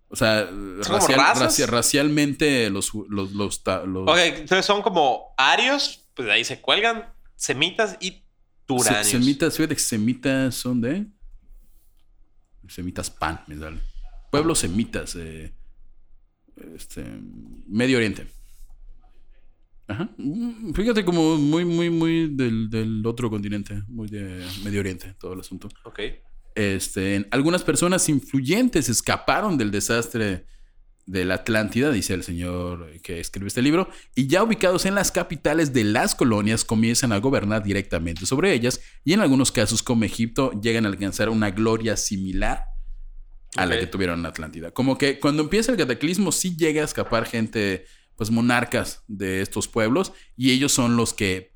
O 0.08 0.16
sea, 0.16 0.48
racial- 0.82 1.68
racialmente 1.68 2.68
los, 2.70 2.92
los, 3.08 3.32
los, 3.32 3.62
ta- 3.62 3.84
los- 3.84 4.08
Ok, 4.08 4.16
entonces 4.18 4.66
son 4.66 4.82
como 4.82 5.32
arios, 5.36 6.08
pues 6.14 6.26
de 6.26 6.32
ahí 6.32 6.44
se 6.44 6.60
cuelgan, 6.60 7.12
semitas 7.36 7.96
y 8.00 8.10
se- 8.10 8.22
turanios. 8.66 9.06
Semitas, 9.06 9.56
fíjate 9.56 9.74
que 9.74 9.80
semitas 9.80 10.54
son 10.54 10.80
de. 10.80 11.06
Semitas 12.68 13.10
pan, 13.10 13.42
me 13.46 13.56
sale. 13.56 13.78
Pueblos 14.30 14.58
semitas. 14.58 15.14
eh, 15.16 15.54
este, 16.74 17.04
Medio 17.66 17.98
Oriente. 17.98 18.26
Ajá. 19.88 20.10
Mm, 20.18 20.72
Fíjate 20.74 21.04
como 21.04 21.36
muy, 21.36 21.64
muy, 21.64 21.90
muy 21.90 22.28
del, 22.34 22.70
del 22.70 23.04
otro 23.06 23.30
continente. 23.30 23.82
Muy 23.88 24.08
de 24.08 24.44
Medio 24.62 24.80
Oriente, 24.80 25.14
todo 25.18 25.32
el 25.32 25.40
asunto. 25.40 25.68
Ok. 25.84 26.00
Este, 26.54 27.26
algunas 27.30 27.62
personas 27.62 28.08
influyentes 28.08 28.88
escaparon 28.88 29.56
del 29.56 29.70
desastre 29.70 30.44
de 31.06 31.24
la 31.24 31.36
Atlántida, 31.36 31.90
dice 31.90 32.12
el 32.12 32.22
señor 32.22 33.00
que 33.00 33.18
escribió 33.18 33.46
este 33.46 33.62
libro, 33.62 33.88
y 34.14 34.26
ya 34.26 34.42
ubicados 34.42 34.84
en 34.84 34.94
las 34.94 35.10
capitales 35.10 35.72
de 35.72 35.84
las 35.84 36.14
colonias 36.14 36.66
comienzan 36.66 37.12
a 37.12 37.18
gobernar 37.18 37.62
directamente 37.62 38.26
sobre 38.26 38.52
ellas 38.52 38.80
y 39.04 39.14
en 39.14 39.20
algunos 39.20 39.50
casos 39.50 39.82
como 39.82 40.04
Egipto 40.04 40.52
llegan 40.60 40.84
a 40.84 40.88
alcanzar 40.88 41.30
una 41.30 41.50
gloria 41.50 41.96
similar 41.96 42.64
a 43.56 43.64
la 43.64 43.78
que 43.78 43.86
tuvieron 43.86 44.20
en 44.20 44.26
Atlántida. 44.26 44.70
Como 44.70 44.98
que 44.98 45.18
cuando 45.18 45.42
empieza 45.42 45.72
el 45.72 45.78
cataclismo 45.78 46.30
sí 46.30 46.56
llega 46.56 46.82
a 46.82 46.84
escapar 46.84 47.24
gente, 47.24 47.86
pues 48.18 48.30
monarcas 48.30 49.02
de 49.08 49.40
estos 49.40 49.66
pueblos 49.68 50.12
y 50.36 50.50
ellos 50.50 50.72
son 50.72 50.96
los 50.98 51.14
que 51.14 51.54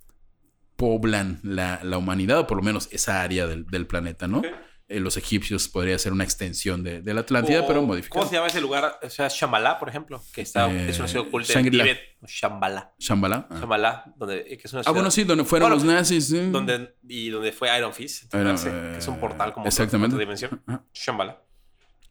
poblan 0.77 1.39
la, 1.43 1.81
la 1.83 1.99
humanidad, 1.99 2.39
o 2.39 2.47
por 2.47 2.57
lo 2.57 2.63
menos 2.63 2.89
esa 2.93 3.21
área 3.23 3.47
del, 3.47 3.67
del 3.67 3.87
planeta, 3.87 4.27
¿no? 4.27 4.39
Ok. 4.39 4.47
Eh, 4.89 5.01
los 5.01 5.17
egipcios 5.17 5.69
podría 5.69 5.99
ser 5.99 6.13
una 6.13 6.25
extensión 6.25 6.83
de, 6.83 7.01
de 7.03 7.15
la 7.15 7.21
Atlántida, 7.23 7.61
O- 7.63 7.67
pero 7.67 7.81
¿Cómo 7.81 7.93
modificada. 7.93 8.27
se 8.27 8.35
llama 8.35 8.49
ese 8.49 8.61
lugar? 8.61 8.99
O 9.03 9.09
sea, 9.09 9.29
Shambhala, 9.31 9.79
por 9.79 9.89
ejemplo, 9.89 10.23
que 10.35 10.43
está, 10.43 10.71
Eh, 10.71 10.91
es 10.91 10.99
una 10.99 11.09
ciudad 11.09 11.27
oculta 11.29 11.59
en. 11.59 11.71
Tíbet. 11.71 11.99
Shambhala. 12.27 12.93
Shambhala. 12.99 13.47
Ah. 13.51 13.57
Shambhala, 13.61 14.13
donde, 14.17 14.45
que 14.45 14.55
es 14.63 14.73
una 14.73 14.81
Ah, 14.81 14.85
ciudad 14.85 14.95
bueno, 14.95 15.11
sí, 15.11 15.25
donde 15.25 15.45
fueron 15.45 15.71
Bueno, 15.71 15.85
los 15.85 15.93
nazis. 15.95 16.27
sí. 16.29 16.51
donde, 16.51 16.95
y 17.09 17.31
donde 17.31 17.53
fue 17.53 17.75
Iron 17.79 17.93
Fist, 17.95 18.25
Iron- 18.35 18.49
entrenarse, 18.51 18.71
que 18.93 18.99
es 18.99 19.09
un 19.09 19.19
portal 19.19 19.53
como 19.55 19.67
exactamente. 19.67 20.15
otra 20.15 20.21
dimensión. 20.25 20.63
Shambhala. 20.93 21.43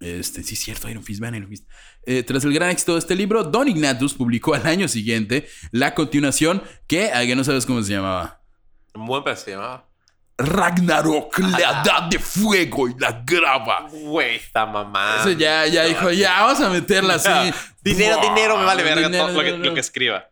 Este, 0.01 0.43
sí, 0.43 0.55
cierto, 0.55 0.89
Iron 0.89 1.03
Fist, 1.03 1.21
vean 1.21 1.35
Iron 1.35 1.49
Fist. 1.49 1.69
Eh, 2.05 2.23
tras 2.23 2.43
el 2.43 2.53
gran 2.53 2.69
éxito 2.69 2.93
de 2.93 2.99
este 2.99 3.15
libro, 3.15 3.43
Don 3.43 3.67
Ignatius 3.67 4.15
publicó 4.15 4.55
al 4.55 4.65
año 4.65 4.87
siguiente 4.87 5.47
la 5.71 5.93
continuación 5.93 6.63
que, 6.87 7.11
alguien 7.11 7.37
no 7.37 7.43
sabes 7.43 7.65
cómo 7.65 7.81
se 7.83 7.93
llamaba. 7.93 8.41
Buen 8.93 9.23
se 9.37 9.51
llamaba. 9.51 9.87
Ragnarok, 10.37 11.37
la 11.37 11.57
edad 11.59 12.03
de 12.09 12.17
fuego 12.17 12.89
y 12.89 12.95
la 12.97 13.21
grava. 13.23 13.87
Güey, 13.91 14.37
está 14.37 14.65
mamá. 14.65 15.17
Ese 15.21 15.35
ya, 15.35 15.67
ya 15.67 15.85
dijo, 15.85 16.09
ya, 16.11 16.41
vamos 16.41 16.61
a 16.61 16.69
meterla 16.69 17.15
así. 17.15 17.53
Dinero, 17.83 18.17
dinero, 18.21 18.57
me 18.57 18.65
vale 18.65 18.83
verga 18.83 19.09
todo 19.09 19.31
lo 19.31 19.39
que, 19.39 19.45
dinero. 19.45 19.69
lo 19.69 19.73
que 19.73 19.79
escriba. 19.79 20.30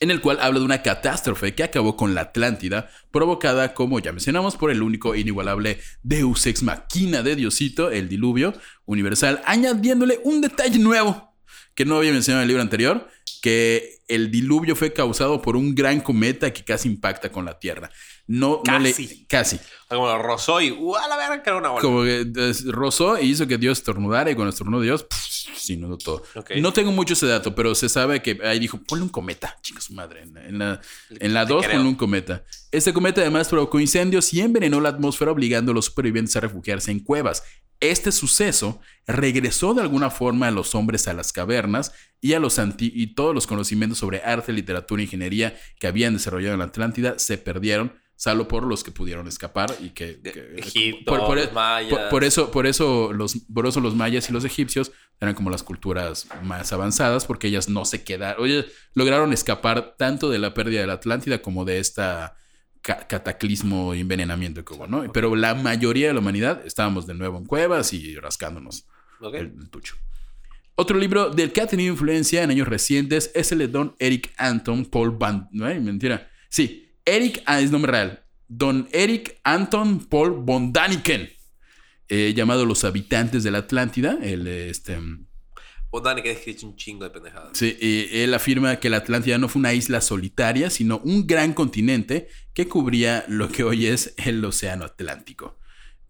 En 0.00 0.10
el 0.10 0.20
cual 0.22 0.38
habla 0.40 0.58
de 0.58 0.64
una 0.64 0.82
catástrofe 0.82 1.54
que 1.54 1.62
acabó 1.62 1.96
con 1.96 2.14
la 2.14 2.22
Atlántida, 2.22 2.90
provocada, 3.10 3.74
como 3.74 4.00
ya 4.00 4.12
mencionamos, 4.12 4.56
por 4.56 4.70
el 4.70 4.82
único 4.82 5.14
e 5.14 5.20
inigualable 5.20 5.78
Deus 6.02 6.46
ex 6.46 6.62
machina 6.62 7.22
de 7.22 7.36
Diosito, 7.36 7.90
el 7.90 8.08
diluvio 8.08 8.54
universal, 8.86 9.42
añadiéndole 9.44 10.18
un 10.24 10.40
detalle 10.40 10.78
nuevo 10.78 11.34
que 11.74 11.84
no 11.84 11.96
había 11.96 12.12
mencionado 12.12 12.40
en 12.40 12.44
el 12.44 12.48
libro 12.48 12.62
anterior, 12.62 13.08
que 13.42 14.00
el 14.08 14.30
diluvio 14.30 14.74
fue 14.74 14.92
causado 14.92 15.40
por 15.40 15.56
un 15.56 15.74
gran 15.74 16.00
cometa 16.00 16.52
que 16.52 16.64
casi 16.64 16.88
impacta 16.88 17.30
con 17.30 17.44
la 17.44 17.58
Tierra. 17.58 17.90
No, 18.32 18.62
no 18.64 18.78
le- 18.78 18.90
Casi. 18.90 19.24
casi. 19.26 19.58
Como 19.88 20.06
lo 20.06 20.22
rozó 20.22 20.60
y 20.60 20.70
¡uh, 20.70 20.94
a 20.94 21.08
la 21.08 21.16
verga! 21.16 21.42
Que 21.42 21.50
era 21.50 21.58
una 21.58 21.70
bola. 21.70 21.80
Como 21.82 22.04
que 22.04 22.20
eh, 22.20 22.52
rozó 22.66 23.18
y 23.18 23.26
hizo 23.26 23.48
que 23.48 23.58
Dios 23.58 23.78
estornudara 23.78 24.30
y 24.30 24.36
cuando 24.36 24.50
estornudó 24.50 24.80
Dios, 24.82 25.04
se 25.56 25.72
inundó 25.72 25.98
todo. 25.98 26.22
No 26.60 26.72
tengo 26.72 26.92
mucho 26.92 27.14
ese 27.14 27.26
dato, 27.26 27.56
pero 27.56 27.74
se 27.74 27.88
sabe 27.88 28.22
que 28.22 28.38
ahí 28.44 28.60
dijo, 28.60 28.78
ponle 28.86 29.02
un 29.02 29.08
cometa, 29.08 29.58
chinga 29.62 29.80
su 29.80 29.94
madre. 29.94 30.22
En 30.22 30.32
la, 30.34 30.44
en 30.46 30.58
la, 30.60 30.80
en 31.18 31.34
la 31.34 31.44
Te 31.44 31.52
2 31.54 31.64
creo. 31.64 31.76
ponle 31.76 31.88
un 31.88 31.96
cometa. 31.96 32.44
Este 32.70 32.92
cometa 32.92 33.20
además 33.20 33.48
provocó 33.48 33.80
incendios 33.80 34.32
y 34.32 34.40
envenenó 34.40 34.80
la 34.80 34.90
atmósfera 34.90 35.32
obligando 35.32 35.72
a 35.72 35.74
los 35.74 35.86
supervivientes 35.86 36.36
a 36.36 36.40
refugiarse 36.40 36.92
en 36.92 37.00
cuevas. 37.00 37.42
Este 37.80 38.12
suceso 38.12 38.80
regresó 39.08 39.74
de 39.74 39.80
alguna 39.82 40.10
forma 40.10 40.46
a 40.46 40.50
los 40.52 40.74
hombres 40.76 41.08
a 41.08 41.14
las 41.14 41.32
cavernas 41.32 41.92
y 42.20 42.34
a 42.34 42.38
los 42.38 42.58
anti 42.60 42.92
y 42.94 43.14
todos 43.14 43.34
los 43.34 43.46
conocimientos 43.48 43.98
sobre 43.98 44.22
arte, 44.22 44.52
literatura 44.52 45.00
e 45.02 45.06
ingeniería 45.06 45.58
que 45.80 45.88
habían 45.88 46.12
desarrollado 46.12 46.52
en 46.52 46.58
la 46.60 46.66
Atlántida 46.66 47.18
se 47.18 47.38
perdieron, 47.38 47.94
salvo 48.20 48.46
por 48.46 48.64
los 48.66 48.84
que 48.84 48.90
pudieron 48.90 49.26
escapar 49.28 49.74
y 49.80 49.90
que, 49.90 50.20
Egipto, 50.58 51.16
por, 51.16 51.52
mayas. 51.54 52.10
por- 52.10 52.22
eso, 52.22 52.50
por 52.50 52.66
eso 52.66 53.14
los, 53.14 53.34
por 53.52 53.66
eso 53.66 53.80
los 53.80 53.94
mayas 53.94 54.28
y 54.28 54.32
los 54.34 54.44
egipcios 54.44 54.92
eran 55.22 55.34
como 55.34 55.48
las 55.48 55.62
culturas 55.62 56.26
más 56.42 56.70
avanzadas, 56.74 57.24
porque 57.24 57.46
ellas 57.48 57.70
no 57.70 57.86
se 57.86 58.04
quedaron, 58.04 58.44
oye, 58.44 58.66
lograron 58.92 59.32
escapar 59.32 59.94
tanto 59.96 60.28
de 60.28 60.38
la 60.38 60.52
pérdida 60.52 60.82
de 60.82 60.86
la 60.86 60.92
Atlántida 60.94 61.40
como 61.40 61.64
de 61.64 61.78
esta 61.78 62.36
ca- 62.82 63.06
cataclismo 63.08 63.94
y 63.94 64.00
envenenamiento 64.00 64.66
que 64.66 64.74
hubo, 64.74 64.86
¿no? 64.86 65.10
Pero 65.14 65.34
la 65.34 65.54
mayoría 65.54 66.08
de 66.08 66.12
la 66.12 66.20
humanidad 66.20 66.60
estábamos 66.66 67.06
de 67.06 67.14
nuevo 67.14 67.38
en 67.38 67.46
cuevas 67.46 67.94
y 67.94 68.16
rascándonos 68.16 68.84
el, 69.32 69.54
el 69.58 69.70
tucho. 69.70 69.96
Otro 70.74 70.98
libro 70.98 71.30
del 71.30 71.52
que 71.52 71.62
ha 71.62 71.66
tenido 71.66 71.90
influencia 71.92 72.42
en 72.42 72.50
años 72.50 72.68
recientes 72.68 73.30
es 73.34 73.50
el 73.52 73.60
de 73.60 73.68
Don 73.68 73.94
Eric 73.98 74.30
Anton 74.36 74.84
Paul 74.84 75.12
Van... 75.12 75.48
No, 75.52 75.64
mentira. 75.80 76.30
Sí, 76.50 76.89
Eric, 77.10 77.42
ah, 77.46 77.60
es 77.60 77.70
nombre 77.70 77.92
real. 77.92 78.24
Don 78.48 78.88
Eric 78.92 79.40
Anton 79.44 80.06
Paul 80.06 80.42
von 80.44 80.72
Daniken, 80.72 81.28
eh, 82.08 82.32
llamado 82.34 82.64
Los 82.64 82.84
Habitantes 82.84 83.42
de 83.42 83.50
la 83.50 83.58
Atlántida. 83.58 84.18
El, 84.22 84.46
este, 84.46 84.98
Botani 85.90 86.22
que 86.22 86.30
ha 86.30 86.32
escrito 86.32 86.66
un 86.66 86.76
chingo 86.76 87.04
de 87.04 87.10
pendejadas. 87.10 87.58
sí, 87.58 87.76
él 87.80 88.32
afirma 88.32 88.78
que 88.78 88.88
la 88.90 88.98
Atlántida 88.98 89.38
no 89.38 89.48
fue 89.48 89.60
una 89.60 89.72
isla 89.72 90.00
solitaria, 90.00 90.70
sino 90.70 90.98
un 90.98 91.26
gran 91.26 91.52
continente 91.52 92.28
que 92.54 92.68
cubría 92.68 93.24
lo 93.26 93.48
que 93.48 93.64
hoy 93.64 93.86
es 93.86 94.14
el 94.16 94.44
Océano 94.44 94.84
Atlántico. 94.84 95.58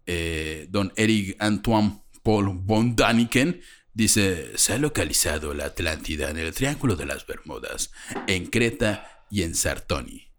Eh, 0.05 0.67
don 0.69 0.93
Eric 0.95 1.35
Antoine 1.39 2.03
Paul 2.21 2.59
von 2.63 2.95
Daniken 2.95 3.61
dice, 3.93 4.51
se 4.55 4.73
ha 4.73 4.77
localizado 4.77 5.53
la 5.53 5.65
Atlántida 5.65 6.29
en 6.29 6.37
el 6.37 6.53
Triángulo 6.53 6.95
de 6.95 7.07
las 7.07 7.25
Bermudas, 7.25 7.91
en 8.27 8.47
Creta 8.47 9.25
y 9.31 9.41
en 9.43 9.55
Sartoni, 9.55 10.30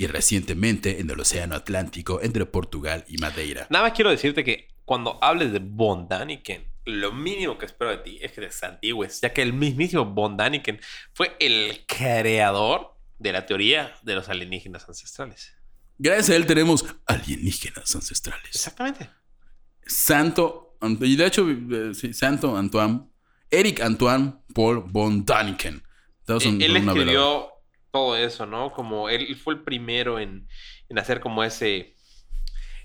y 0.00 0.06
recientemente 0.06 0.98
en 0.98 1.10
el 1.10 1.20
Océano 1.20 1.54
Atlántico 1.54 2.20
entre 2.22 2.46
Portugal 2.46 3.04
y 3.06 3.18
Madeira. 3.18 3.66
Nada 3.68 3.84
más 3.84 3.92
quiero 3.92 4.08
decirte 4.08 4.42
que 4.42 4.68
cuando 4.86 5.22
hables 5.22 5.52
de 5.52 5.58
Von 5.58 6.08
Daniken, 6.08 6.64
lo 6.86 7.12
mínimo 7.12 7.58
que 7.58 7.66
espero 7.66 7.90
de 7.90 7.98
ti 7.98 8.18
es 8.22 8.32
que 8.32 8.40
te 8.40 8.50
santigües, 8.50 9.20
ya 9.20 9.30
que 9.34 9.42
el 9.42 9.52
mismísimo 9.52 10.06
Von 10.06 10.38
Daniken 10.38 10.80
fue 11.12 11.36
el 11.38 11.84
creador 11.86 12.96
de 13.18 13.32
la 13.32 13.44
teoría 13.44 13.94
de 14.00 14.14
los 14.14 14.30
alienígenas 14.30 14.88
ancestrales. 14.88 15.52
Gracias 15.98 16.30
a 16.30 16.36
él 16.36 16.46
tenemos 16.46 16.82
alienígenas 17.04 17.94
ancestrales. 17.94 18.54
Exactamente. 18.54 19.10
Santo, 19.84 20.78
y 21.02 21.14
de 21.14 21.26
hecho, 21.26 21.46
eh, 21.46 21.92
sí, 21.92 22.14
Santo 22.14 22.56
Antoine, 22.56 23.02
Eric 23.50 23.82
Antoine 23.82 24.32
Paul 24.54 24.82
von 24.90 25.26
Daniken. 25.26 25.82
Eh, 26.26 26.38
él 26.42 26.72
velada. 26.72 26.92
escribió 26.92 27.59
todo 27.90 28.16
eso, 28.16 28.46
¿no? 28.46 28.72
Como 28.72 29.08
él 29.08 29.36
fue 29.36 29.54
el 29.54 29.60
primero 29.62 30.18
en, 30.18 30.46
en 30.88 30.98
hacer 30.98 31.20
como 31.20 31.44
ese 31.44 31.94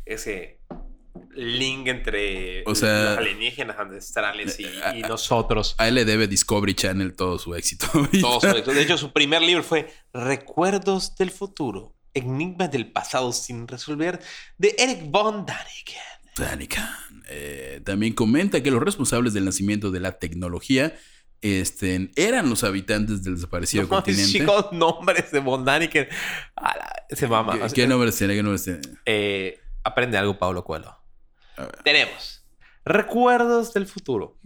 ese 0.05 0.59
link 1.33 1.87
entre 1.87 2.63
O 2.65 2.75
sea, 2.75 3.11
los 3.11 3.17
alienígenas 3.19 3.77
ancestrales 3.79 4.59
y, 4.59 5.01
nosotros. 5.01 5.75
A 5.77 5.87
él 5.87 5.95
le 5.95 6.05
debe 6.05 6.27
Discovery 6.27 6.73
Channel 6.73 7.15
todo 7.15 7.39
su 7.39 7.55
éxito. 7.55 7.87
Todos 8.21 8.43
son- 8.43 8.75
de 8.75 8.81
hecho, 8.81 8.97
su 8.97 9.11
primer 9.11 9.41
libro 9.41 9.63
fue 9.63 9.91
Recuerdos 10.13 11.15
del 11.15 11.31
futuro 11.31 11.95
Enigmas 12.13 12.71
del 12.71 12.91
pasado 12.91 13.33
sin 13.33 13.67
resolver 13.67 14.19
de 14.57 14.75
Eric 14.77 15.11
von 15.11 15.45
Daniken. 15.45 16.01
Daniken, 16.37 16.83
eh, 17.27 17.81
también 17.83 18.13
comenta 18.13 18.61
que 18.63 18.71
los 18.71 18.81
responsables 18.81 19.33
del 19.33 19.45
nacimiento 19.45 19.91
de 19.91 19.99
la 19.99 20.17
tecnología 20.17 20.97
este, 21.45 22.11
eran 22.15 22.49
los 22.49 22.63
habitantes 22.63 23.23
del 23.23 23.35
desaparecido 23.35 23.83
No 23.83 23.89
continente. 23.89 24.31
chicos, 24.31 24.67
nombres 24.71 25.31
de. 25.31 25.39
A 26.55 26.77
la- 26.77 27.05
Se 27.09 27.27
mama. 27.27 27.53
¿Qué, 27.67 27.73
qué 27.73 27.87
nombres 27.87 28.17
tiene? 28.17 28.35
¿Qué 28.35 28.43
nombres 28.43 28.63
tiene? 28.63 28.81
Eh, 29.05 29.59
aprende 29.83 30.17
algo, 30.17 30.37
Pablo 30.37 30.63
Coelho. 30.63 30.95
Tenemos 31.83 32.45
Recuerdos 32.83 33.73
del 33.73 33.87
futuro. 33.87 34.37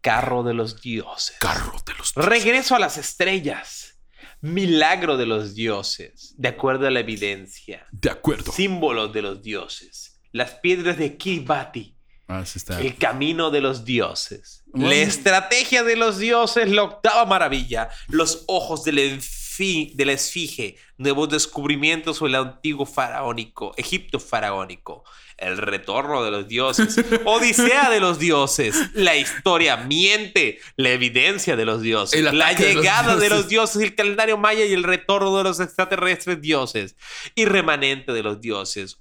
Carro 0.00 0.42
de 0.42 0.54
los 0.54 0.80
dioses. 0.80 1.36
Carro 1.40 1.76
de 1.84 1.94
los 1.94 2.14
Regreso 2.14 2.76
a 2.76 2.78
las 2.78 2.96
estrellas. 2.98 3.98
Milagro 4.40 5.16
de 5.16 5.26
los 5.26 5.54
dioses. 5.54 6.34
De 6.36 6.48
acuerdo 6.48 6.86
a 6.86 6.90
la 6.90 7.00
evidencia. 7.00 7.86
De 7.90 8.10
acuerdo. 8.10 8.52
Símbolos 8.52 9.12
de 9.12 9.22
los 9.22 9.42
dioses. 9.42 10.20
Las 10.32 10.52
piedras 10.52 10.98
de 10.98 11.16
Kiribati. 11.16 11.96
Ah, 12.28 12.44
sí 12.44 12.58
está. 12.58 12.80
El 12.80 12.96
camino 12.96 13.50
de 13.50 13.60
los 13.60 13.84
dioses. 13.84 14.63
Bueno. 14.74 14.88
La 14.88 14.96
estrategia 14.96 15.84
de 15.84 15.96
los 15.96 16.18
dioses, 16.18 16.68
la 16.68 16.82
octava 16.82 17.24
maravilla. 17.26 17.88
Los 18.08 18.44
ojos 18.48 18.82
de 18.84 18.92
la, 18.92 19.00
enfi- 19.02 19.94
de 19.94 20.04
la 20.04 20.12
esfinge. 20.12 20.76
Nuevos 20.98 21.28
descubrimientos 21.28 22.16
sobre 22.18 22.30
el 22.30 22.36
antiguo 22.36 22.84
faraónico, 22.84 23.72
Egipto 23.76 24.18
faraónico. 24.18 25.04
El 25.36 25.58
retorno 25.58 26.22
de 26.24 26.30
los 26.32 26.48
dioses. 26.48 26.96
Odisea 27.24 27.88
de 27.90 28.00
los 28.00 28.18
dioses. 28.18 28.76
La 28.94 29.16
historia 29.16 29.76
miente. 29.76 30.58
La 30.76 30.90
evidencia 30.90 31.56
de 31.56 31.64
los 31.64 31.80
dioses. 31.80 32.20
La 32.22 32.30
ataque 32.30 32.64
de 32.66 32.74
los 32.74 32.82
llegada 32.84 33.16
de 33.16 33.28
los 33.28 33.48
dioses. 33.48 33.78
dioses. 33.78 33.82
El 33.82 33.94
calendario 33.94 34.36
maya 34.38 34.64
y 34.64 34.72
el 34.72 34.82
retorno 34.84 35.36
de 35.36 35.44
los 35.44 35.60
extraterrestres 35.60 36.40
dioses. 36.40 36.96
Y 37.36 37.44
remanente 37.44 38.12
de 38.12 38.22
los 38.24 38.40
dioses 38.40 38.98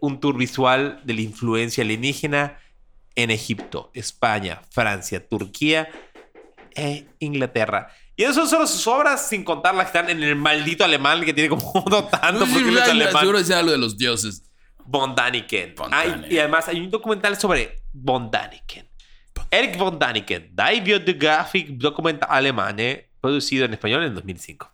un 0.00 0.20
tour 0.20 0.36
visual 0.36 1.00
de 1.04 1.14
la 1.14 1.22
influencia 1.22 1.82
alienígena 1.82 2.58
en 3.16 3.30
Egipto, 3.30 3.90
España, 3.94 4.62
Francia, 4.70 5.26
Turquía 5.26 5.88
e 6.74 7.06
Inglaterra. 7.20 7.88
Y 8.16 8.22
eso 8.24 8.34
son 8.34 8.48
solo 8.48 8.66
sus 8.66 8.86
obras, 8.86 9.28
sin 9.28 9.42
contar 9.44 9.74
las 9.74 9.90
que 9.90 9.98
están 9.98 10.10
en 10.10 10.22
el 10.22 10.36
maldito 10.36 10.84
alemán, 10.84 11.20
que 11.24 11.32
tiene 11.34 11.48
como 11.50 11.84
no 11.90 12.04
tanto, 12.04 12.46
porque 12.46 12.68
él 12.68 12.76
es 12.78 12.88
alemán. 12.88 13.20
Seguro 13.20 13.38
decía 13.38 13.58
algo 13.58 13.72
de 13.72 13.78
los 13.78 13.96
dioses. 13.96 14.44
Von 14.84 15.14
Daniken. 15.14 15.74
Von 15.76 15.90
y- 16.30 16.38
además 16.38 16.68
hay 16.68 16.78
un 16.80 16.90
documental 16.90 17.36
sobre 17.38 17.82
Von 17.92 18.30
Daniken. 18.30 18.86
Eric 19.50 19.76
Von 19.78 19.98
Daniken, 19.98 20.52
Die 20.54 20.80
Biographic 20.80 21.68
Documental 21.70 22.28
Alemán, 22.30 22.76
eh, 22.78 23.08
producido 23.20 23.64
en 23.64 23.72
español 23.72 24.02
en 24.04 24.14
2005. 24.14 24.70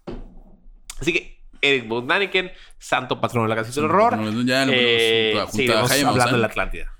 Así 1.00 1.12
que 1.12 1.42
Eric 1.62 1.86
Von 1.88 2.06
Daniken, 2.06 2.50
santo 2.78 3.20
patrono 3.20 3.44
de 3.48 3.54
la 3.54 3.62
canción 3.62 3.74
del 3.86 3.90
horror. 3.94 4.18
Ya 4.46 4.64
lo 4.66 4.72
Eh, 4.74 5.32
junto 5.34 5.48
a 5.48 5.52
seguiremos 5.52 5.88
Jaime 5.90 6.08
hablando 6.08 6.16
Maussan. 6.16 6.32
de 6.32 6.38
la 6.38 6.46
Atlántida. 6.46 6.92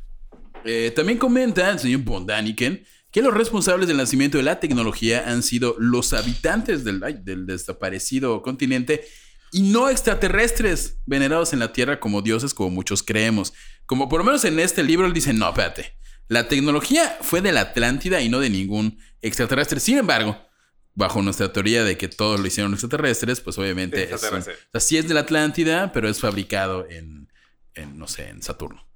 Eh, 0.65 0.93
también 0.95 1.19
comenta 1.19 1.71
el 1.71 1.79
señor 1.79 2.01
Von 2.03 2.27
Daniken 2.27 2.85
que 3.11 3.23
los 3.23 3.35
responsables 3.35 3.89
del 3.89 3.97
nacimiento 3.97 4.39
de 4.39 4.45
la 4.45 4.61
tecnología 4.61 5.25
han 5.27 5.43
sido 5.43 5.75
los 5.79 6.13
habitantes 6.13 6.85
del, 6.85 7.03
ay, 7.03 7.19
del 7.23 7.45
desaparecido 7.47 8.41
continente 8.43 9.05
y 9.53 9.63
no 9.63 9.89
extraterrestres 9.89 10.99
venerados 11.07 11.53
en 11.53 11.59
la 11.59 11.73
Tierra 11.73 11.99
como 11.99 12.23
dioses, 12.23 12.55
como 12.55 12.71
muchos 12.71 13.03
creemos. 13.03 13.53
Como 13.87 14.09
por 14.09 14.21
lo 14.21 14.25
menos 14.27 14.45
en 14.45 14.61
este 14.61 14.85
libro 14.85 15.07
él 15.07 15.13
dice, 15.13 15.33
no, 15.33 15.49
espérate, 15.49 15.97
la 16.29 16.47
tecnología 16.47 17.19
fue 17.21 17.41
de 17.41 17.51
la 17.51 17.63
Atlántida 17.63 18.21
y 18.21 18.29
no 18.29 18.39
de 18.39 18.51
ningún 18.51 18.99
extraterrestre. 19.23 19.81
Sin 19.81 19.99
embargo, 19.99 20.39
bajo 20.95 21.21
nuestra 21.21 21.53
teoría 21.53 21.83
de 21.83 21.97
que 21.97 22.07
todos 22.07 22.39
lo 22.39 22.47
hicieron 22.47 22.73
extraterrestres, 22.73 23.41
pues 23.41 23.59
obviamente 23.59 24.05
es, 24.05 24.09
un- 24.11 24.15
Extraterrestre. 24.15 24.55
o 24.55 24.71
sea, 24.73 24.81
sí 24.81 24.99
es 24.99 25.09
de 25.09 25.15
la 25.15 25.21
Atlántida, 25.21 25.91
pero 25.93 26.09
es 26.09 26.21
fabricado 26.21 26.87
en, 26.89 27.29
en, 27.75 27.99
no 27.99 28.07
sé, 28.07 28.29
en 28.29 28.41
Saturno. 28.43 28.87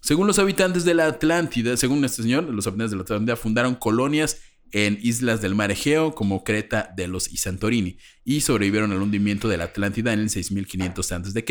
Según 0.00 0.26
los 0.26 0.38
habitantes 0.38 0.84
de 0.84 0.94
la 0.94 1.06
Atlántida, 1.06 1.76
según 1.76 2.04
este 2.04 2.22
señor, 2.22 2.44
los 2.44 2.66
habitantes 2.66 2.92
de 2.92 2.96
la 2.96 3.02
Atlántida 3.02 3.36
fundaron 3.36 3.74
colonias 3.74 4.40
en 4.72 4.98
islas 5.02 5.40
del 5.40 5.54
mar 5.54 5.70
Egeo 5.70 6.14
como 6.14 6.44
Creta, 6.44 6.92
Delos 6.96 7.32
y 7.32 7.38
Santorini 7.38 7.98
y 8.24 8.40
sobrevivieron 8.40 8.92
al 8.92 9.02
hundimiento 9.02 9.48
de 9.48 9.56
la 9.56 9.64
Atlántida 9.64 10.12
en 10.12 10.20
el 10.20 10.30
6500 10.30 11.12
a.C. 11.12 11.44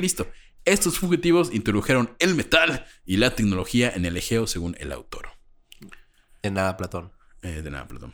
Estos 0.66 1.00
fugitivos 1.00 1.54
introdujeron 1.54 2.16
el 2.20 2.36
metal 2.36 2.86
y 3.06 3.18
la 3.18 3.36
tecnología 3.36 3.92
en 3.94 4.06
el 4.06 4.18
Egeo 4.18 4.48
según 4.48 4.76
el 4.80 4.92
autor. 4.92 5.30
De 6.42 6.52
nada, 6.52 6.78
Platón. 6.78 7.12
Eh, 7.42 7.62
de 7.62 7.72
nada, 7.72 7.88
Platón. 7.88 8.14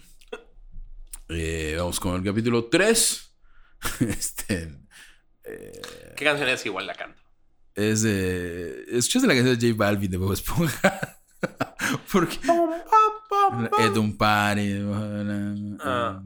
Eh, 1.29 1.75
vamos 1.77 1.99
con 1.99 2.15
el 2.15 2.23
capítulo 2.23 2.65
3. 2.65 3.37
este 4.01 4.81
¿Qué 5.43 6.25
canción 6.25 6.49
es 6.49 6.65
igual 6.65 6.87
la 6.87 6.95
canto? 6.95 7.20
Es 7.75 8.01
de. 8.03 8.85
Escuchaste 8.91 9.27
la 9.27 9.33
canción 9.35 9.57
de 9.59 9.67
J 9.71 9.77
Balvin 9.77 10.11
de 10.11 10.17
Bob 10.17 10.33
Esponja. 10.33 11.17
Porque. 12.11 12.37
Es 13.79 13.93
de 13.93 13.99
un 13.99 14.17
party. 14.17 14.75
Ah. 15.83 16.21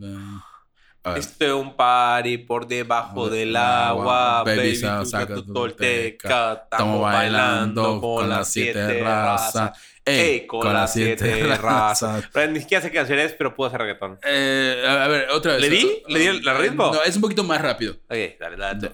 Este 1.18 1.46
es 1.48 1.54
un 1.54 1.76
party 1.76 2.40
por 2.40 2.66
debajo 2.68 3.30
del 3.30 3.56
agua. 3.56 4.44
Baby, 4.44 4.80
tú 4.82 5.06
saca 5.06 5.36
tu 5.36 5.54
tolteca. 5.54 6.64
Estamos 6.64 7.02
bailando 7.02 8.02
con 8.02 8.28
las 8.30 8.52
siete 8.52 9.02
razas. 9.04 9.78
Ey, 10.04 10.46
con 10.46 10.72
las 10.74 10.94
siete 10.94 11.56
razas. 11.62 12.26
Pero 12.34 12.52
ni 12.52 12.60
siquiera 12.60 12.82
sé 12.82 12.92
qué 12.92 12.98
canción 12.98 13.18
es, 13.20 13.34
pero 13.34 13.56
puedo 13.56 13.68
hacer 13.70 13.82
reggaetón. 13.82 14.20
Eh, 14.24 14.84
a 14.88 15.06
a 15.06 15.08
ver, 15.08 15.30
otra 15.32 15.54
vez. 15.54 15.62
¿Le 15.62 15.70
di? 15.70 16.04
¿Le 16.08 16.20
di 16.20 16.26
el- 16.28 16.48
el 16.48 16.58
ritmo? 16.58 16.92
No, 16.94 17.02
es 17.04 17.16
un 17.16 17.22
poquito 17.24 17.44
más 17.44 17.60
rápido. 17.62 17.94
Ok, 17.94 18.18
dale, 18.40 18.56
dale. 18.58 18.92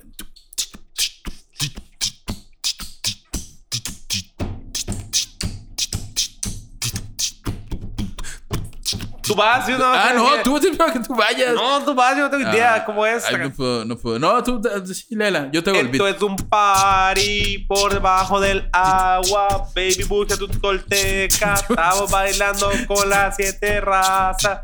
Tú 9.32 9.36
vas, 9.38 9.68
yo 9.68 9.78
no. 9.78 9.86
Ah, 9.86 10.12
no, 10.14 10.30
tú 10.44 10.60
tú 10.60 11.16
vayas. 11.16 11.54
No, 11.54 11.82
tú 11.84 11.94
vas, 11.94 12.16
yo 12.18 12.24
no 12.24 12.30
tengo 12.30 12.50
idea 12.50 12.76
Ah, 12.76 12.86
cómo 12.86 13.06
es. 13.06 13.26
ay, 13.26 13.38
no 13.38 13.52
puedo, 13.52 13.86
no 13.86 13.98
puedo. 13.98 14.20
No, 14.20 14.44
tú, 14.44 14.62
sí, 14.94 15.06
léela. 15.16 15.50
Yo 15.52 15.64
te 15.64 15.72
el 15.78 15.88
Esto 15.88 16.08
es 16.08 16.22
un 16.22 16.36
party 16.36 17.60
por 17.68 17.94
debajo 17.94 18.40
del 18.40 18.68
agua. 18.72 19.68
Baby, 19.76 20.04
busca 20.08 20.38
tu 20.38 20.48
tolteca. 20.48 21.54
Estamos 21.70 22.12
bailando 22.12 22.70
con 22.88 23.10
las 23.10 23.36
siete 23.36 23.82
razas. 23.82 24.60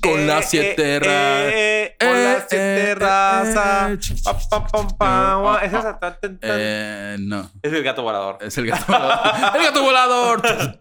Con 0.00 0.26
las 0.26 0.44
eh, 0.44 0.48
siete 0.48 1.00
razas. 1.00 1.96
Con 1.98 2.22
las 2.22 2.46
siete 2.48 2.90
eh, 2.90 2.94
razas. 2.94 4.10
eh, 4.10 4.94
pam. 4.96 5.44
oh, 5.44 5.58
¿Es 5.58 5.72
esa? 5.72 5.98
Eh, 6.42 7.16
no. 7.18 7.50
Es 7.62 7.72
el 7.72 7.82
gato 7.82 8.02
volador. 8.02 8.38
Es 8.40 8.56
el 8.58 8.66
gato 8.66 8.84
volador. 8.86 9.34
¡El 9.56 9.62
gato 9.62 9.82
volador! 9.82 10.42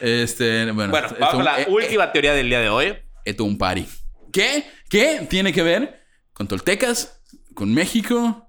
Este, 0.00 0.70
bueno. 0.70 0.92
Bueno, 0.92 1.08
vamos 1.18 1.34
con 1.34 1.44
la 1.44 1.56
última 1.66 2.12
teoría 2.12 2.34
del 2.34 2.48
día 2.48 2.60
de 2.60 2.68
hoy. 2.68 2.96
Esto 3.24 3.42
un 3.42 3.58
party. 3.58 3.84
¿Qué? 4.32 4.64
¿Qué 4.88 5.26
tiene 5.28 5.52
que 5.52 5.64
ver 5.64 6.04
con 6.32 6.46
toltecas, 6.46 7.20
con 7.52 7.74
México 7.74 8.48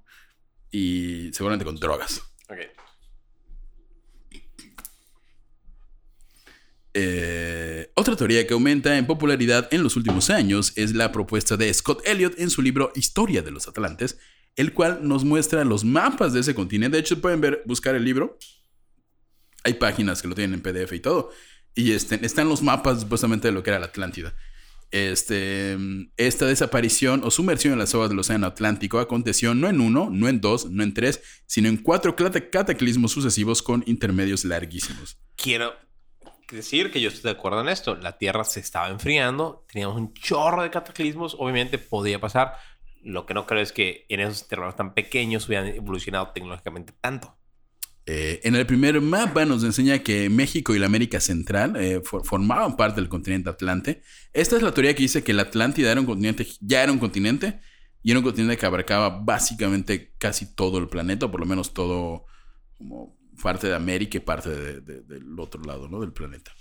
y 0.70 1.32
seguramente 1.34 1.66
con 1.66 1.76
drogas? 1.78 2.22
Ok. 2.50 2.60
Eh, 6.94 7.92
otra 7.96 8.16
teoría 8.16 8.46
que 8.46 8.54
aumenta 8.54 8.98
en 8.98 9.08
popularidad 9.08 9.68
en 9.72 9.82
los 9.82 9.96
últimos 9.96 10.30
años 10.30 10.74
es 10.76 10.94
la 10.94 11.12
propuesta 11.12 11.58
de 11.58 11.74
Scott 11.74 12.02
Elliot 12.06 12.40
en 12.40 12.50
su 12.50 12.62
libro 12.62 12.92
Historia 12.96 13.42
de 13.42 13.52
los 13.52 13.68
Atlantes, 13.68 14.20
el 14.56 14.74
cual 14.74 15.00
nos 15.02 15.24
muestra 15.24 15.64
los 15.66 15.84
mapas 15.84 16.34
de 16.34 16.42
ese 16.42 16.54
continente. 16.54 16.98
De 16.98 17.02
hecho, 17.02 17.20
pueden 17.20 17.42
ver, 17.42 17.64
buscar 17.66 17.96
el 17.96 18.06
libro. 18.06 18.38
Hay 19.64 19.74
páginas 19.76 20.22
que 20.22 20.28
lo 20.28 20.36
tienen 20.36 20.54
en 20.56 20.62
PDF 20.62 20.94
y 20.94 21.00
todo. 21.00 21.32
Y 21.74 21.94
este, 21.94 22.24
están 22.24 22.48
los 22.50 22.62
mapas 22.62 23.02
supuestamente 23.02 23.48
de 23.48 23.54
lo 23.54 23.64
que 23.64 23.72
era 23.72 23.80
la 23.80 23.88
Atlántida. 23.88 24.36
Este, 24.92 25.76
esta 26.18 26.46
desaparición 26.46 27.22
o 27.24 27.32
sumersión 27.32 27.74
en 27.74 27.80
las 27.80 27.96
aguas 27.96 28.10
del 28.10 28.20
Océano 28.20 28.46
Atlántico 28.46 29.00
aconteció 29.00 29.56
no 29.56 29.68
en 29.68 29.82
uno, 29.82 30.10
no 30.12 30.28
en 30.28 30.40
dos, 30.40 30.70
no 30.70 30.84
en 30.84 30.94
tres, 30.94 31.20
sino 31.48 31.68
en 31.68 31.78
cuatro 31.78 32.16
cata- 32.16 32.52
cataclismos 32.52 33.12
sucesivos 33.12 33.64
con 33.64 33.84
intermedios 33.88 34.46
larguísimos. 34.46 35.18
Quiero 35.36 35.74
decir 36.52 36.92
que 36.92 37.02
yo 37.02 37.10
estoy 37.10 37.32
de 37.32 37.38
acuerdo 37.38 37.62
en 37.62 37.70
esto. 37.70 37.96
La 37.96 38.18
Tierra 38.18 38.44
se 38.44 38.60
estaba 38.60 38.90
enfriando, 38.90 39.66
teníamos 39.72 39.98
un 39.98 40.14
chorro 40.14 40.64
de 40.64 40.70
cataclismos, 40.70 41.36
obviamente 41.40 41.78
podía 41.78 42.20
pasar. 42.20 42.54
Lo 43.02 43.26
que 43.26 43.34
no 43.34 43.46
creo 43.46 43.62
es 43.62 43.72
que 43.72 44.06
en 44.10 44.22
esos 44.22 44.48
terrenos 44.48 44.76
tan 44.76 44.94
pequeños 44.94 45.48
hubieran 45.48 45.68
evolucionado 45.68 46.30
tecnológicamente 46.30 46.94
tanto. 47.02 47.36
Eh, 48.06 48.42
en 48.44 48.56
el 48.56 48.66
primer 48.66 49.00
mapa 49.00 49.46
nos 49.46 49.64
enseña 49.64 50.00
que 50.00 50.30
México 50.30 50.76
y 50.76 50.80
la 50.80 50.88
América 50.88 51.22
Central 51.22 51.78
eh, 51.78 52.02
for- 52.04 52.26
formaban 52.26 52.76
parte 52.76 53.00
del 53.00 53.10
continente 53.10 53.50
Atlante. 53.50 54.04
Esta 54.34 54.58
es 54.58 54.62
la 54.62 54.74
teoría 54.74 54.94
que 54.94 55.04
dice 55.04 55.24
que 55.24 55.34
la 55.34 55.44
Atlántida 55.44 55.90
era 55.92 56.02
un 56.02 56.06
continente, 56.06 56.46
ya 56.60 56.84
era 56.84 56.92
un 56.92 57.00
continente 57.00 57.62
y 58.02 58.12
era 58.12 58.20
un 58.20 58.26
continente 58.26 58.58
que 58.58 58.66
abarcaba 58.66 59.10
básicamente 59.10 60.14
casi 60.18 60.54
todo 60.54 60.80
el 60.80 60.90
planeta, 60.90 61.28
o 61.28 61.32
por 61.32 61.40
lo 61.40 61.46
menos 61.46 61.74
todo 61.74 62.26
como 62.78 63.16
parte 63.44 63.68
de 63.68 63.76
América 63.76 64.18
y 64.18 64.22
parte 64.22 64.50
de- 64.50 64.82
de- 64.82 65.02
del 65.02 65.40
otro 65.40 65.62
lado 65.64 65.88
¿no? 65.90 66.00
del 66.00 66.14
planeta. 66.14 66.52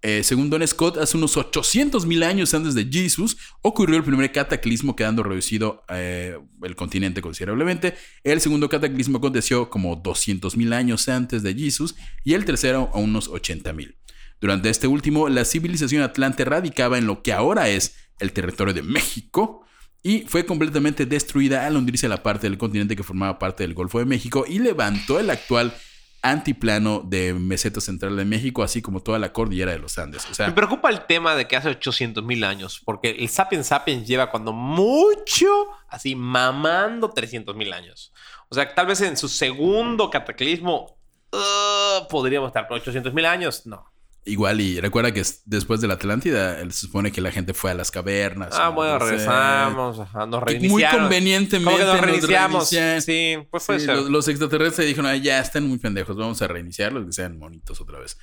Eh, 0.00 0.22
según 0.22 0.48
Don 0.48 0.64
Scott, 0.66 0.96
hace 0.98 1.16
unos 1.16 1.36
800 1.36 2.06
mil 2.06 2.22
años 2.22 2.54
antes 2.54 2.74
de 2.74 2.84
Jesús 2.90 3.36
ocurrió 3.62 3.96
el 3.96 4.04
primer 4.04 4.30
cataclismo 4.30 4.94
quedando 4.94 5.24
reducido 5.24 5.82
eh, 5.88 6.38
el 6.62 6.76
continente 6.76 7.20
considerablemente. 7.20 7.94
El 8.22 8.40
segundo 8.40 8.68
cataclismo 8.68 9.18
aconteció 9.18 9.70
como 9.70 9.96
200 9.96 10.56
mil 10.56 10.72
años 10.72 11.08
antes 11.08 11.42
de 11.42 11.52
Jesús 11.54 11.96
y 12.24 12.34
el 12.34 12.44
tercero 12.44 12.90
a 12.94 12.98
unos 12.98 13.26
80 13.28 13.72
mil. 13.72 13.96
Durante 14.40 14.70
este 14.70 14.86
último, 14.86 15.28
la 15.28 15.44
civilización 15.44 16.02
atlante 16.02 16.44
radicaba 16.44 16.96
en 16.96 17.06
lo 17.06 17.22
que 17.22 17.32
ahora 17.32 17.68
es 17.68 17.96
el 18.20 18.30
territorio 18.32 18.72
de 18.74 18.82
México 18.84 19.64
y 20.04 20.20
fue 20.28 20.46
completamente 20.46 21.06
destruida 21.06 21.66
al 21.66 21.76
hundirse 21.76 22.08
la 22.08 22.22
parte 22.22 22.48
del 22.48 22.56
continente 22.56 22.94
que 22.94 23.02
formaba 23.02 23.40
parte 23.40 23.64
del 23.64 23.74
Golfo 23.74 23.98
de 23.98 24.04
México 24.04 24.44
y 24.48 24.60
levantó 24.60 25.18
el 25.18 25.28
actual 25.30 25.74
antiplano 26.22 27.00
de 27.04 27.32
meseta 27.34 27.80
central 27.80 28.16
de 28.16 28.24
México, 28.24 28.62
así 28.62 28.82
como 28.82 29.00
toda 29.00 29.18
la 29.18 29.32
cordillera 29.32 29.72
de 29.72 29.78
los 29.78 29.98
Andes. 29.98 30.24
O 30.26 30.28
Me 30.30 30.34
sea, 30.34 30.54
preocupa 30.54 30.90
el 30.90 31.06
tema 31.06 31.34
de 31.34 31.46
que 31.46 31.56
hace 31.56 31.68
800 31.68 32.24
mil 32.24 32.44
años, 32.44 32.80
porque 32.84 33.10
el 33.10 33.28
Sapiens 33.28 33.68
Sapiens 33.68 34.06
lleva 34.06 34.30
cuando 34.30 34.52
mucho, 34.52 35.68
así 35.88 36.14
mamando 36.14 37.10
300 37.10 37.54
mil 37.54 37.72
años. 37.72 38.12
O 38.48 38.54
sea, 38.54 38.74
tal 38.74 38.86
vez 38.86 39.00
en 39.00 39.16
su 39.16 39.28
segundo 39.28 40.10
cataclismo 40.10 40.98
uh, 41.32 42.08
podríamos 42.08 42.48
estar 42.48 42.66
por 42.66 42.78
800 42.78 43.12
mil 43.14 43.26
años. 43.26 43.66
No. 43.66 43.84
Igual, 44.24 44.60
y 44.60 44.80
recuerda 44.80 45.12
que 45.12 45.20
es- 45.20 45.42
después 45.46 45.80
de 45.80 45.88
la 45.88 45.94
Atlántida, 45.94 46.58
se 46.70 46.86
supone 46.86 47.12
que 47.12 47.20
la 47.20 47.30
gente 47.32 47.54
fue 47.54 47.70
a 47.70 47.74
las 47.74 47.90
cavernas. 47.90 48.50
Ah, 48.52 48.66
¿no? 48.66 48.72
bueno, 48.74 48.98
regresamos, 48.98 50.00
ajá, 50.00 50.26
nos 50.26 50.42
reiniciaron. 50.42 51.00
Muy 51.00 51.00
convenientemente. 51.08 51.64
¿Cómo 51.64 51.76
que 51.78 51.84
nos 51.84 51.94
nos 51.94 52.04
reiniciamos? 52.04 52.70
reinician. 52.72 53.02
Sí, 53.02 53.46
pues 53.50 53.64
puede 53.64 53.80
Sí, 53.80 53.86
ser. 53.86 53.96
los, 53.96 54.10
los 54.10 54.28
extraterrestres 54.28 54.86
dijeron, 54.86 55.06
"Ah, 55.10 55.16
ya 55.16 55.40
están 55.40 55.66
muy 55.66 55.78
pendejos, 55.78 56.16
vamos 56.16 56.40
a 56.42 56.46
reiniciarlos, 56.48 57.06
que 57.06 57.12
sean 57.12 57.38
monitos 57.38 57.80
otra 57.80 57.98
vez. 58.00 58.18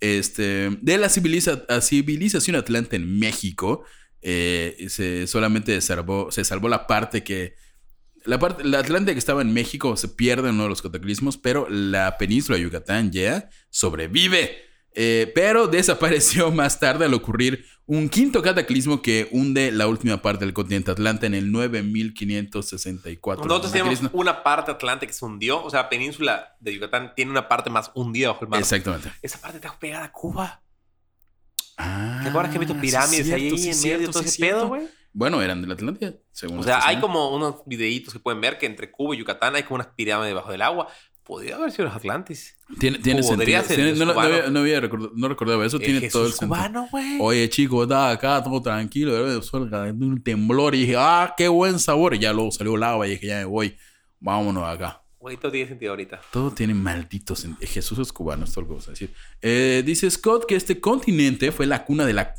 Este, 0.00 0.70
de 0.80 0.98
la 0.98 1.08
civiliza- 1.08 1.64
civilización 1.80 2.56
atlante 2.56 2.96
en 2.96 3.18
México, 3.20 3.84
eh, 4.20 4.86
se, 4.88 5.26
solamente 5.26 5.80
salvó, 5.80 6.30
se 6.32 6.44
salvó 6.44 6.68
la 6.68 6.86
parte 6.86 7.22
que... 7.22 7.54
La 8.24 8.38
parte, 8.38 8.62
la 8.62 8.78
Atlante 8.78 9.12
que 9.14 9.18
estaba 9.18 9.42
en 9.42 9.52
México 9.52 9.96
se 9.96 10.06
pierde 10.06 10.48
en 10.48 10.54
uno 10.54 10.62
de 10.64 10.68
los 10.68 10.80
cataclismos, 10.80 11.38
pero 11.38 11.68
la 11.68 12.18
península 12.18 12.56
de 12.56 12.62
Yucatán 12.62 13.10
ya 13.10 13.48
sobrevive. 13.68 14.62
Eh, 14.94 15.32
pero 15.34 15.68
desapareció 15.68 16.50
más 16.52 16.78
tarde 16.78 17.06
al 17.06 17.14
ocurrir 17.14 17.64
un 17.86 18.08
quinto 18.08 18.42
cataclismo 18.42 19.02
que 19.02 19.28
hunde 19.32 19.72
la 19.72 19.86
última 19.86 20.22
parte 20.22 20.44
del 20.44 20.54
continente 20.54 20.90
Atlante 20.90 21.26
en 21.26 21.34
el 21.34 21.50
9564. 21.50 23.44
Nosotros 23.44 23.72
tenemos 23.72 23.94
Cataclismo. 23.94 24.20
una 24.20 24.42
parte 24.42 24.70
atlante 24.70 25.06
que 25.06 25.12
se 25.12 25.24
hundió. 25.24 25.62
O 25.64 25.70
sea, 25.70 25.82
la 25.82 25.88
península 25.88 26.56
de 26.60 26.74
Yucatán 26.74 27.14
tiene 27.14 27.30
una 27.30 27.48
parte 27.48 27.70
más 27.70 27.90
hundida 27.94 28.28
bajo 28.28 28.44
el 28.44 28.50
mar. 28.50 28.60
Exactamente. 28.60 29.12
Esa 29.20 29.40
parte 29.40 29.56
está 29.58 29.76
pegada 29.78 30.04
a 30.04 30.12
Cuba. 30.12 30.62
Ah, 31.76 32.20
¿Te 32.22 32.28
acuerdas 32.28 32.52
que 32.52 32.56
he 32.56 32.60
visto 32.60 32.74
sí, 32.74 32.80
pirámides 32.80 33.26
cierto, 33.26 33.44
ahí 33.44 33.58
sí, 33.58 33.70
en 33.70 33.82
medio 33.82 33.98
de 33.98 34.12
todo 34.12 34.22
sí, 34.22 34.28
ese 34.28 34.40
pedo, 34.40 34.68
güey? 34.68 34.88
Bueno, 35.14 35.42
eran 35.42 35.60
de 35.60 35.68
la 35.68 35.74
Atlántida, 35.74 36.14
según 36.30 36.60
O 36.60 36.62
sea, 36.62 36.86
hay 36.86 37.00
como 37.00 37.34
unos 37.34 37.62
videitos 37.66 38.14
que 38.14 38.20
pueden 38.20 38.40
ver 38.40 38.58
que 38.58 38.66
entre 38.66 38.90
Cuba 38.90 39.14
y 39.14 39.18
Yucatán 39.18 39.54
hay 39.56 39.64
como 39.64 39.76
unas 39.76 39.88
pirámides 39.88 40.30
debajo 40.30 40.50
del 40.50 40.62
agua. 40.62 40.88
Podría 41.22 41.56
haber 41.56 41.70
sido 41.70 41.84
los 41.86 41.94
Atlantis. 41.94 42.56
Tiene, 42.78 42.98
tiene 42.98 43.22
sentido. 43.22 43.62
Tiene- 43.62 43.92
no, 43.94 44.06
no 44.06 44.20
había, 44.20 44.48
no, 44.50 44.60
había 44.60 44.80
record- 44.80 45.12
no 45.14 45.28
recordaba 45.28 45.64
eso. 45.66 45.76
El 45.76 45.82
tiene 45.84 46.00
Jesús 46.00 46.12
todo 46.12 46.26
el 46.26 46.32
sentido. 46.32 46.48
cubano, 46.48 46.88
güey. 46.90 47.18
Oye, 47.20 47.48
chico, 47.48 47.82
estaba 47.82 48.10
acá 48.10 48.42
todo 48.42 48.60
tranquilo, 48.62 49.12
de 49.12 49.40
repente, 49.40 50.04
un 50.04 50.22
temblor 50.22 50.74
y 50.74 50.80
dije, 50.80 50.94
ah, 50.96 51.34
qué 51.36 51.48
buen 51.48 51.78
sabor. 51.78 52.14
Y 52.14 52.18
ya 52.20 52.32
luego 52.32 52.50
salió 52.50 52.76
lava 52.76 53.06
y 53.06 53.10
dije, 53.10 53.26
ya 53.28 53.38
me 53.38 53.44
voy, 53.44 53.76
vámonos 54.20 54.64
acá. 54.64 54.98
Güey, 55.18 55.36
todo 55.36 55.52
tiene 55.52 55.68
sentido 55.68 55.92
ahorita. 55.92 56.20
Todo 56.32 56.50
tiene 56.50 56.74
malditos 56.74 57.38
sentido. 57.40 57.70
Jesús 57.70 57.98
es 58.00 58.12
cubano, 58.12 58.44
esto 58.44 58.60
es 58.60 58.62
lo 58.64 58.68
que 58.68 58.72
vamos 58.72 58.88
a 58.88 58.90
decir. 58.90 59.10
Eh, 59.40 59.82
dice 59.86 60.10
Scott 60.10 60.46
que 60.46 60.56
este 60.56 60.80
continente 60.80 61.52
fue 61.52 61.66
la 61.66 61.84
cuna 61.84 62.04
de 62.04 62.12
la, 62.12 62.34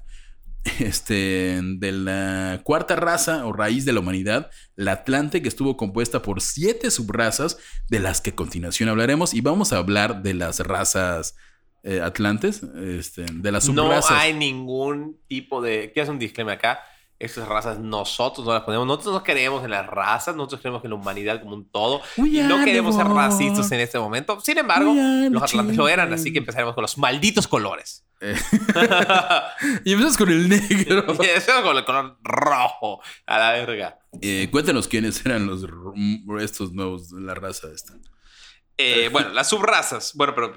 este, 0.80 1.60
de 1.62 1.92
la 1.92 2.62
cuarta 2.64 2.96
raza 2.96 3.46
o 3.46 3.54
raíz 3.54 3.86
de 3.86 3.94
la 3.94 4.00
humanidad, 4.00 4.50
la 4.76 4.94
Atlante, 4.94 5.42
que 5.42 5.50
estuvo 5.50 5.76
compuesta 5.78 6.22
por 6.22 6.42
siete 6.42 6.90
subrazas, 6.92 7.58
de 7.90 8.00
las 8.00 8.22
que 8.22 8.32
a 8.32 8.36
continuación 8.36 8.90
hablaremos. 8.90 9.34
Y 9.34 9.42
vamos 9.42 9.74
a 9.74 9.78
hablar 9.78 10.24
de 10.24 10.34
las 10.34 10.60
razas 10.62 11.36
eh, 11.84 12.00
atlantes, 12.02 12.64
este, 12.64 13.26
de 13.26 13.52
las 13.52 13.68
No 13.68 13.84
subrazas. 13.84 14.12
hay 14.12 14.34
ningún 14.34 15.20
tipo 15.28 15.62
de. 15.62 15.92
Quiero 15.92 16.04
hacer 16.04 16.14
un 16.14 16.20
disclaimer 16.20 16.58
acá. 16.58 16.80
Estas 17.20 17.48
razas 17.48 17.80
nosotros 17.80 18.46
no 18.46 18.54
las 18.54 18.64
ponemos. 18.64 18.88
Nosotros 18.88 19.14
no 19.16 19.24
creemos 19.24 19.64
en 19.64 19.72
las 19.72 19.88
razas. 19.88 20.36
Nosotros 20.36 20.62
creemos 20.62 20.84
en 20.84 20.90
la 20.90 20.96
humanidad 20.96 21.42
como 21.42 21.56
un 21.56 21.70
todo. 21.70 22.02
Y 22.18 22.40
no 22.42 22.64
queremos 22.66 22.96
ser 22.96 23.08
racistas 23.08 23.72
en 23.72 23.80
este 23.80 24.00
momento. 24.00 24.40
Sin 24.42 24.58
embargo, 24.58 24.94
los 24.94 25.44
atlantes 25.44 25.78
lo 25.78 25.88
eran. 25.88 26.12
Así 26.14 26.34
que 26.34 26.40
empezaremos 26.40 26.74
con 26.74 26.82
los 26.82 26.98
malditos 26.98 27.48
colores. 27.48 28.04
Y 29.86 29.92
empezamos 29.94 30.18
con 30.18 30.30
el 30.30 30.50
negro. 30.50 31.06
y 31.24 31.26
eso 31.26 31.52
con 31.64 31.78
el 31.78 31.86
color 31.86 32.18
rojo. 32.24 33.02
A 33.26 33.38
la 33.38 33.52
verga. 33.54 34.00
Eh, 34.22 34.48
cuéntanos 34.52 34.88
quiénes 34.88 35.26
eran 35.26 35.48
los 35.48 35.66
estos 36.42 36.72
nuevos, 36.74 37.12
la 37.12 37.34
raza 37.36 37.68
esta. 37.74 37.94
Eh, 38.78 39.10
bueno, 39.12 39.30
las 39.30 39.50
subrazas. 39.50 40.14
Bueno, 40.16 40.34
pero. 40.36 40.54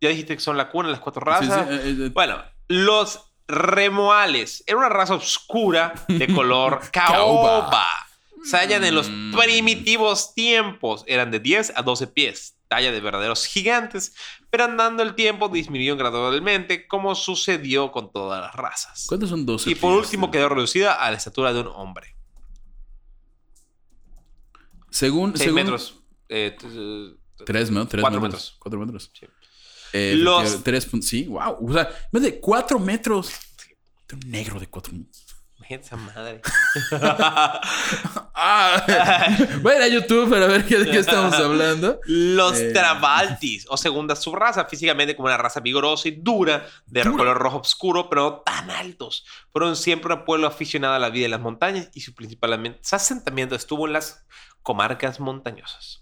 Ya 0.00 0.08
dijiste 0.08 0.34
que 0.34 0.40
son 0.40 0.56
la 0.56 0.68
cuna, 0.68 0.88
las 0.88 1.00
cuatro 1.00 1.22
razas. 1.24 1.66
Sí, 1.68 1.74
sí, 1.82 1.88
eh, 2.02 2.06
eh, 2.06 2.10
Bueno, 2.12 2.42
los 2.68 3.20
remoales. 3.46 4.64
Era 4.66 4.78
una 4.78 4.88
raza 4.88 5.14
oscura 5.14 5.94
de 6.08 6.26
color 6.32 6.80
Caoba. 6.90 7.70
caoba. 7.70 7.86
Se 8.44 8.56
hallan 8.56 8.82
en 8.84 8.94
los 8.96 9.08
Mm. 9.08 9.36
primitivos 9.36 10.34
tiempos. 10.34 11.04
Eran 11.06 11.30
de 11.30 11.38
10 11.38 11.72
a 11.76 11.82
12 11.82 12.08
pies. 12.08 12.56
Talla 12.72 12.90
de 12.90 13.00
verdaderos 13.02 13.44
gigantes. 13.44 14.14
Pero 14.48 14.64
andando 14.64 15.02
el 15.02 15.14
tiempo 15.14 15.50
disminuyó 15.50 15.94
gradualmente, 15.98 16.88
como 16.88 17.14
sucedió 17.14 17.92
con 17.92 18.10
todas 18.10 18.40
las 18.40 18.54
razas. 18.54 19.04
¿Cuántos 19.08 19.28
son 19.28 19.44
12? 19.44 19.70
Y 19.70 19.74
por 19.74 19.92
último 19.92 20.30
quedó 20.30 20.48
reducida 20.48 20.94
a 20.94 21.10
la 21.10 21.18
estatura 21.18 21.52
de 21.52 21.60
un 21.60 21.66
hombre. 21.66 22.16
Según, 24.90 25.32
6 25.36 25.44
según- 25.44 25.54
metros. 25.54 26.00
eh, 26.30 26.56
eh, 26.62 27.14
Tres, 27.44 27.70
¿no? 27.70 27.86
Tres 27.86 28.00
Cuatro 28.00 28.20
metros. 28.22 28.40
metros. 28.42 28.56
Cuatro 28.58 28.80
metros. 28.80 29.10
Sí. 29.18 29.26
Eh, 29.92 30.14
Los- 30.16 30.62
tres 30.64 30.88
sí, 31.02 31.26
wow. 31.26 31.58
O 31.68 31.72
sea, 31.74 31.90
más 32.10 32.22
de 32.22 32.40
cuatro 32.40 32.78
metros. 32.78 33.32
Un 34.12 34.30
negro 34.30 34.58
de 34.60 34.66
cuatro 34.66 34.92
metros. 34.94 35.21
Esa 35.80 35.96
madre. 35.96 36.40
Ah, 38.34 38.84
voy 39.60 39.72
a 39.74 39.76
ir 39.76 39.82
a 39.82 39.88
YouTube 39.88 40.30
para 40.30 40.46
ver 40.46 40.64
qué, 40.64 40.78
de 40.78 40.90
qué 40.90 40.98
estamos 40.98 41.34
hablando. 41.34 42.00
Los 42.06 42.58
Eh. 42.58 42.72
Trabaltis, 42.72 43.66
o 43.68 43.76
segunda 43.76 44.16
subraza, 44.16 44.64
físicamente 44.64 45.14
como 45.14 45.26
una 45.26 45.36
raza 45.36 45.60
vigorosa 45.60 46.08
y 46.08 46.12
dura, 46.12 46.66
de 46.86 47.02
Dura. 47.02 47.16
color 47.16 47.38
rojo 47.38 47.58
oscuro, 47.58 48.08
pero 48.08 48.22
no 48.22 48.32
tan 48.38 48.70
altos. 48.70 49.26
Fueron 49.52 49.76
siempre 49.76 50.14
un 50.14 50.24
pueblo 50.24 50.46
aficionado 50.46 50.94
a 50.94 50.98
la 50.98 51.10
vida 51.10 51.26
en 51.26 51.30
las 51.32 51.40
montañas 51.40 51.90
y 51.94 52.00
su 52.00 52.14
principal 52.14 52.52
asentamiento 52.90 53.54
estuvo 53.54 53.86
en 53.86 53.92
las 53.92 54.24
comarcas 54.62 55.20
montañosas. 55.20 56.00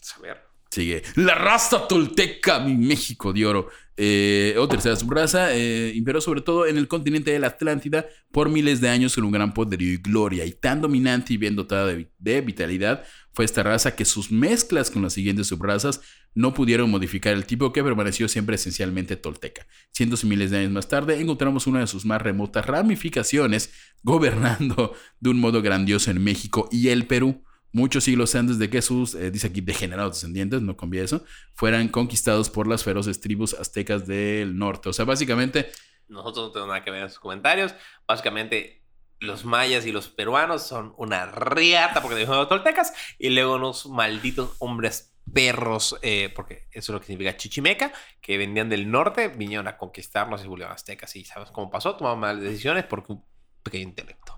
Saber. 0.00 0.46
Sigue. 0.70 1.02
La 1.14 1.34
raza 1.34 1.88
tolteca, 1.88 2.60
mi 2.60 2.74
México 2.74 3.32
de 3.32 3.46
oro. 3.46 3.70
Eh, 3.98 4.54
o 4.58 4.68
tercera 4.68 4.94
subraza, 4.94 5.54
eh, 5.54 5.92
imperó 5.94 6.20
sobre 6.20 6.42
todo 6.42 6.66
en 6.66 6.76
el 6.76 6.86
continente 6.86 7.30
de 7.30 7.38
la 7.38 7.46
Atlántida 7.46 8.06
por 8.30 8.50
miles 8.50 8.82
de 8.82 8.90
años 8.90 9.14
con 9.14 9.24
un 9.24 9.32
gran 9.32 9.54
poderío 9.54 9.92
y 9.92 9.96
gloria. 9.96 10.44
Y 10.44 10.52
tan 10.52 10.80
dominante 10.82 11.32
y 11.32 11.38
bien 11.38 11.56
dotada 11.56 11.86
de, 11.86 12.10
de 12.18 12.40
vitalidad 12.42 13.04
fue 13.32 13.44
esta 13.44 13.62
raza 13.62 13.96
que 13.96 14.04
sus 14.04 14.30
mezclas 14.30 14.90
con 14.90 15.02
las 15.02 15.14
siguientes 15.14 15.46
subrazas 15.46 16.00
no 16.34 16.52
pudieron 16.52 16.90
modificar 16.90 17.32
el 17.32 17.46
tipo 17.46 17.72
que 17.72 17.82
permaneció 17.82 18.28
siempre 18.28 18.56
esencialmente 18.56 19.16
tolteca. 19.16 19.66
Cientos 19.92 20.22
y 20.22 20.26
miles 20.26 20.50
de 20.50 20.58
años 20.58 20.72
más 20.72 20.88
tarde 20.88 21.18
encontramos 21.18 21.66
una 21.66 21.80
de 21.80 21.86
sus 21.86 22.04
más 22.04 22.20
remotas 22.20 22.66
ramificaciones 22.66 23.70
gobernando 24.02 24.94
de 25.20 25.30
un 25.30 25.40
modo 25.40 25.62
grandioso 25.62 26.10
en 26.10 26.22
México 26.22 26.68
y 26.70 26.88
el 26.88 27.06
Perú 27.06 27.45
muchos 27.72 28.04
siglos 28.04 28.34
antes 28.34 28.58
de 28.58 28.70
que 28.70 28.82
sus, 28.82 29.14
eh, 29.14 29.30
dice 29.30 29.48
aquí, 29.48 29.60
degenerados 29.60 30.16
descendientes, 30.16 30.62
no 30.62 30.76
cambia 30.76 31.02
eso, 31.02 31.24
fueran 31.54 31.88
conquistados 31.88 32.50
por 32.50 32.66
las 32.66 32.84
feroces 32.84 33.20
tribus 33.20 33.54
aztecas 33.54 34.06
del 34.06 34.56
norte. 34.56 34.88
O 34.88 34.92
sea, 34.92 35.04
básicamente, 35.04 35.70
Nosotros 36.08 36.46
no 36.46 36.52
tenemos 36.52 36.68
nada 36.68 36.84
que 36.84 36.90
ver 36.92 37.02
en 37.02 37.08
sus 37.08 37.18
comentarios. 37.18 37.74
Básicamente, 38.06 38.84
los 39.18 39.44
mayas 39.44 39.86
y 39.86 39.92
los 39.92 40.08
peruanos 40.08 40.62
son 40.62 40.94
una 40.98 41.26
riata 41.26 42.00
porque 42.00 42.16
dijeron 42.16 42.38
los 42.38 42.48
toltecas 42.48 42.92
y 43.18 43.30
luego 43.30 43.56
unos 43.56 43.86
malditos 43.86 44.54
hombres 44.58 45.14
perros, 45.32 45.98
eh, 46.02 46.32
porque 46.34 46.68
eso 46.70 46.92
es 46.92 46.94
lo 46.94 47.00
que 47.00 47.06
significa 47.06 47.36
chichimeca, 47.36 47.92
que 48.20 48.38
venían 48.38 48.68
del 48.68 48.90
norte, 48.90 49.28
vinieron 49.28 49.66
a 49.68 49.76
conquistarnos 49.76 50.44
y 50.44 50.48
volvieron 50.48 50.74
aztecas. 50.74 51.16
Y 51.16 51.24
sabes 51.24 51.50
cómo 51.50 51.70
pasó, 51.70 51.96
tomaron 51.96 52.20
malas 52.20 52.42
decisiones 52.42 52.84
porque 52.84 53.12
un 53.12 53.24
pequeño 53.62 53.88
intelecto. 53.88 54.35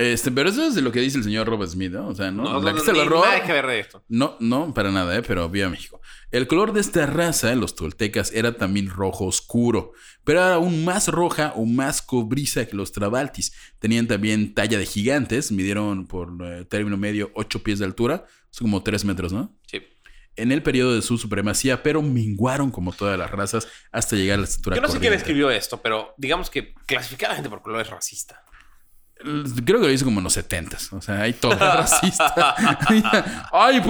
Este, 0.00 0.30
pero 0.30 0.48
eso 0.50 0.66
es 0.66 0.74
de 0.74 0.82
lo 0.82 0.90
que 0.92 1.00
dice 1.00 1.18
el 1.18 1.24
señor 1.24 1.46
Robert 1.46 1.70
Smith, 1.70 1.92
¿no? 1.92 2.08
O 2.08 2.14
sea, 2.14 2.30
¿no? 2.30 2.42
No, 2.44 2.60
La 2.62 2.72
no, 2.72 2.78
que 2.78 2.84
se 2.84 2.92
lo 2.92 3.02
ni 3.02 3.08
roba- 3.08 3.26
nada 3.28 3.44
que 3.44 3.52
ver 3.52 3.66
de 3.66 3.80
esto. 3.80 4.02
No, 4.08 4.36
no, 4.40 4.72
para 4.74 4.90
nada, 4.90 5.16
¿eh? 5.16 5.22
pero 5.26 5.48
viva 5.48 5.68
México. 5.68 6.00
El 6.30 6.46
color 6.46 6.72
de 6.72 6.80
esta 6.80 7.06
raza, 7.06 7.54
los 7.54 7.74
toltecas, 7.74 8.32
era 8.32 8.56
también 8.56 8.88
rojo 8.88 9.26
oscuro, 9.26 9.92
pero 10.24 10.40
era 10.40 10.54
aún 10.54 10.84
más 10.84 11.08
roja 11.08 11.52
o 11.56 11.66
más 11.66 12.02
cobriza 12.02 12.66
que 12.66 12.76
los 12.76 12.92
trabaltis. 12.92 13.52
Tenían 13.78 14.06
también 14.06 14.54
talla 14.54 14.78
de 14.78 14.86
gigantes, 14.86 15.50
midieron 15.52 16.06
por 16.06 16.32
eh, 16.44 16.64
término 16.64 16.96
medio 16.96 17.30
8 17.34 17.62
pies 17.62 17.78
de 17.80 17.84
altura, 17.84 18.26
son 18.50 18.66
como 18.66 18.82
3 18.82 19.04
metros, 19.04 19.32
¿no? 19.32 19.54
Sí. 19.66 19.80
en 20.36 20.52
el 20.52 20.62
periodo 20.62 20.94
de 20.94 21.02
su 21.02 21.18
supremacía, 21.18 21.82
pero 21.82 22.00
minguaron 22.00 22.70
como 22.70 22.92
todas 22.92 23.18
las 23.18 23.30
razas 23.30 23.68
hasta 23.92 24.16
llegar 24.16 24.38
a 24.38 24.42
la 24.42 24.44
estatura 24.48 24.76
Yo 24.76 24.82
no 24.82 24.88
sé 24.88 24.98
quién 24.98 25.12
escribió 25.12 25.50
esto, 25.50 25.82
pero 25.82 26.14
digamos 26.16 26.48
que 26.48 26.72
clasificar 26.86 27.28
a 27.30 27.32
la 27.32 27.36
gente 27.36 27.50
por 27.50 27.60
color 27.60 27.80
es 27.82 27.90
racista. 27.90 28.42
Creo 29.64 29.80
que 29.80 29.86
lo 29.86 29.90
hizo 29.92 30.04
como 30.06 30.20
en 30.20 30.24
los 30.24 30.32
70 30.32 30.78
O 30.92 31.00
sea, 31.02 31.20
hay 31.22 31.34
todo 31.34 31.54
racista. 31.54 32.54
Ay, 33.52 33.82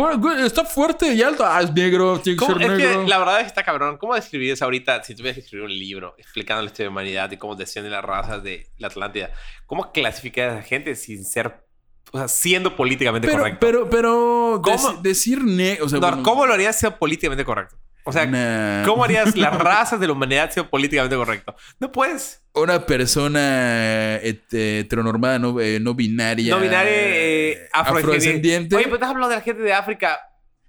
está 0.45 0.65
fuerte 0.65 1.13
y 1.15 1.23
alto. 1.23 1.45
Ah, 1.47 1.63
es 1.63 1.73
negro, 1.73 2.19
tiene 2.21 2.37
que 2.39 2.45
¿Cómo- 2.45 2.59
ser 2.59 2.71
es 2.73 2.79
negro. 2.79 3.05
que 3.05 3.09
la 3.09 3.19
verdad 3.19 3.37
es 3.39 3.43
que 3.45 3.49
está 3.49 3.63
cabrón. 3.63 3.97
¿Cómo 3.99 4.15
describirías 4.15 4.61
ahorita, 4.63 5.03
si 5.05 5.15
tuvieras 5.15 5.37
que 5.37 5.41
escribir 5.43 5.67
un 5.67 5.73
libro 5.79 6.15
explicando 6.19 6.63
la 6.63 6.67
historia 6.67 6.85
de 6.87 6.89
la 6.89 6.93
humanidad 6.93 7.31
y 7.31 7.37
cómo 7.37 7.55
descienden 7.55 7.93
las 7.93 8.05
razas 8.05 8.43
de 8.43 8.67
la 8.79 8.89
Atlántida? 8.89 9.31
¿Cómo 9.67 9.93
clasificar 9.93 10.51
a 10.51 10.59
esa 10.59 10.63
gente 10.69 10.97
sin 10.97 11.25
ser, 11.25 11.65
o 12.13 12.19
sea, 12.19 12.27
siendo 12.29 12.75
políticamente 12.77 13.29
Pero, 13.29 13.39
correcto? 13.39 13.59
pero, 13.61 13.89
pero 13.91 14.61
¿Cómo? 14.65 14.77
dec- 14.95 15.01
decir 15.03 15.45
negro. 15.45 15.85
O 15.87 15.89
sea, 15.89 16.01
No, 16.01 16.09
bueno, 16.09 16.23
¿Cómo 16.25 16.47
lo 16.47 16.55
harías 16.55 16.77
siendo 16.79 16.99
políticamente 16.99 17.45
correcto? 17.45 17.77
O 18.05 18.13
sea, 18.13 18.83
¿cómo 18.87 19.05
harías 19.05 19.37
las 19.37 19.57
razas 19.59 20.01
de 20.01 20.07
la 20.07 20.13
humanidad 20.13 20.51
siendo 20.53 20.71
políticamente 20.71 21.17
correcto? 21.17 21.55
No 21.79 21.93
puedes. 21.93 22.43
una 22.55 22.85
persona 22.87 24.19
het- 24.23 24.53
heteronormada, 24.53 25.39
no, 25.39 25.61
eh, 25.61 25.79
no 25.81 25.95
binaria. 25.95 26.55
No 26.55 26.61
binaria 26.61 26.93
eh, 26.93 27.69
afrodescendiente. 27.73 28.75
Oye, 28.77 28.85
pero 28.85 28.97
estás 28.97 29.11
hablando 29.11 29.29
de 29.29 29.37
la 29.37 29.43
gente 29.43 29.63
de 29.63 29.73
África. 29.73 30.19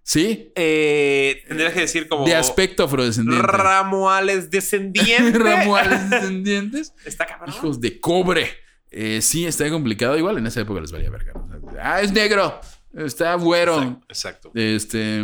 Sí, 0.03 0.51
Eh, 0.55 1.43
tendrías 1.47 1.73
que 1.73 1.81
decir 1.81 2.07
como... 2.07 2.25
de 2.25 2.35
aspecto 2.35 2.83
afrodescendiente. 2.83 3.45
Ramuales 3.47 4.49
descendiente. 4.49 5.37
Ramuales 5.39 6.09
descendientes. 6.09 6.93
Está 7.05 7.25
cabrón. 7.27 7.53
Hijos 7.55 7.79
de 7.79 7.99
cobre. 7.99 8.49
Eh, 8.89 9.21
sí, 9.21 9.45
está 9.45 9.69
complicado. 9.69 10.17
Igual 10.17 10.37
en 10.39 10.47
esa 10.47 10.61
época 10.61 10.81
les 10.81 10.91
valía 10.91 11.09
verga. 11.11 11.33
Sea, 11.71 11.93
ah, 11.95 12.01
es 12.01 12.11
negro. 12.11 12.59
Está 12.93 13.35
güero. 13.35 14.01
Exacto. 14.09 14.51
Este. 14.53 15.23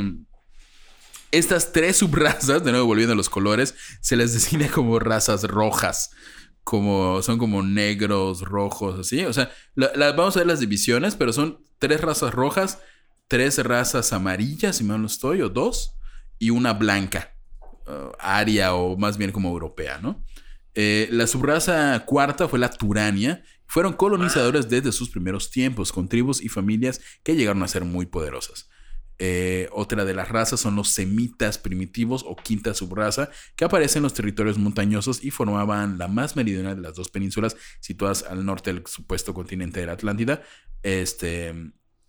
Estas 1.37 1.71
tres 1.71 1.97
subrazas, 1.97 2.63
de 2.63 2.71
nuevo 2.71 2.87
volviendo 2.87 3.13
a 3.13 3.15
los 3.15 3.29
colores, 3.29 3.75
se 4.01 4.15
les 4.15 4.33
designa 4.33 4.69
como 4.69 4.99
razas 4.99 5.43
rojas. 5.43 6.09
Como, 6.63 7.21
son 7.21 7.37
como 7.37 7.63
negros, 7.63 8.41
rojos, 8.41 8.99
así. 8.99 9.23
O 9.25 9.31
sea, 9.31 9.49
la- 9.75 9.91
la- 9.95 10.11
vamos 10.11 10.35
a 10.35 10.39
ver 10.41 10.47
las 10.47 10.59
divisiones, 10.59 11.15
pero 11.15 11.31
son 11.31 11.59
tres 11.79 12.01
razas 12.01 12.33
rojas, 12.33 12.79
tres 13.29 13.57
razas 13.63 14.11
amarillas, 14.11 14.75
si 14.77 14.83
mal 14.83 14.99
no 14.99 15.07
estoy, 15.07 15.41
o 15.41 15.49
dos, 15.49 15.93
y 16.39 16.49
una 16.49 16.73
blanca. 16.73 17.33
uh, 17.89 18.11
aria 18.19 18.73
o 18.73 18.97
más 18.97 19.17
bien 19.17 19.31
como 19.31 19.47
europea, 19.49 19.97
¿no? 20.01 20.21
Eh, 20.75 21.07
la 21.09 21.25
subraza 21.25 22.03
cuarta 22.05 22.49
fue 22.49 22.59
la 22.59 22.69
Turania. 22.69 23.43
Fueron 23.65 23.93
colonizadores 23.93 24.67
desde 24.67 24.91
sus 24.91 25.09
primeros 25.09 25.49
tiempos, 25.51 25.93
con 25.93 26.09
tribus 26.09 26.41
y 26.41 26.49
familias 26.49 26.99
que 27.23 27.35
llegaron 27.37 27.63
a 27.63 27.67
ser 27.69 27.85
muy 27.85 28.05
poderosas. 28.05 28.67
Eh, 29.19 29.67
otra 29.71 30.05
de 30.05 30.13
las 30.13 30.29
razas 30.29 30.59
son 30.59 30.75
los 30.75 30.89
semitas 30.89 31.57
primitivos 31.57 32.23
o 32.27 32.35
quinta 32.35 32.73
subraza, 32.75 33.31
que 33.55 33.65
aparecen 33.65 33.99
en 34.01 34.03
los 34.03 34.13
territorios 34.13 34.57
montañosos 34.59 35.23
y 35.23 35.31
formaban 35.31 35.97
la 35.97 36.07
más 36.07 36.35
meridional 36.35 36.75
de 36.75 36.83
las 36.83 36.93
dos 36.95 37.09
penínsulas 37.09 37.55
situadas 37.79 38.23
al 38.29 38.45
norte 38.45 38.71
del 38.71 38.85
supuesto 38.85 39.33
continente 39.33 39.79
de 39.79 39.87
la 39.87 39.93
Atlántida. 39.93 40.43
Este, 40.83 41.53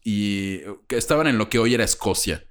y 0.05 0.59
que 0.87 0.97
estaban 0.97 1.27
en 1.27 1.39
lo 1.39 1.49
que 1.49 1.59
hoy 1.59 1.75
era 1.75 1.85
Escocia. 1.85 2.45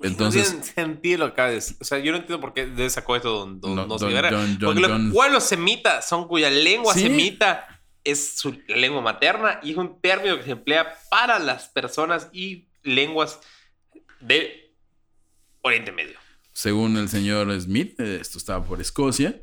Entonces, 0.00 0.54
No 0.54 0.62
sentido 0.64 1.18
lo 1.20 1.26
que 1.34 1.40
acabas. 1.40 1.76
O 1.80 1.84
sea, 1.84 1.98
yo 1.98 2.12
no 2.12 2.18
entiendo 2.18 2.40
por 2.40 2.52
qué 2.52 2.66
de 2.66 2.90
sacó 2.90 3.16
esto 3.16 3.30
don, 3.30 3.60
don, 3.60 3.74
No, 3.74 3.86
don- 3.86 3.98
don- 3.98 4.58
Porque 4.60 4.80
los 4.80 5.12
pueblos 5.14 5.44
semitas 5.44 6.06
son 6.06 6.28
cuya 6.28 6.50
lengua 6.50 6.92
Sí. 6.92 7.00
semita 7.02 7.80
es 8.02 8.36
su 8.36 8.60
lengua 8.68 9.00
materna 9.00 9.60
y 9.62 9.70
es 9.70 9.76
un 9.78 9.98
término 10.02 10.36
que 10.36 10.42
se 10.44 10.50
emplea 10.50 10.94
para 11.10 11.38
las 11.38 11.68
personas 11.68 12.28
y 12.32 12.68
lenguas 12.82 13.40
de 14.26 14.74
Oriente 15.62 15.92
Medio. 15.92 16.18
según 16.52 16.96
el 16.96 17.08
señor 17.08 17.58
Smith, 17.60 17.98
eh, 18.00 18.18
esto 18.20 18.38
estaba 18.38 18.64
por 18.64 18.80
Escocia, 18.80 19.40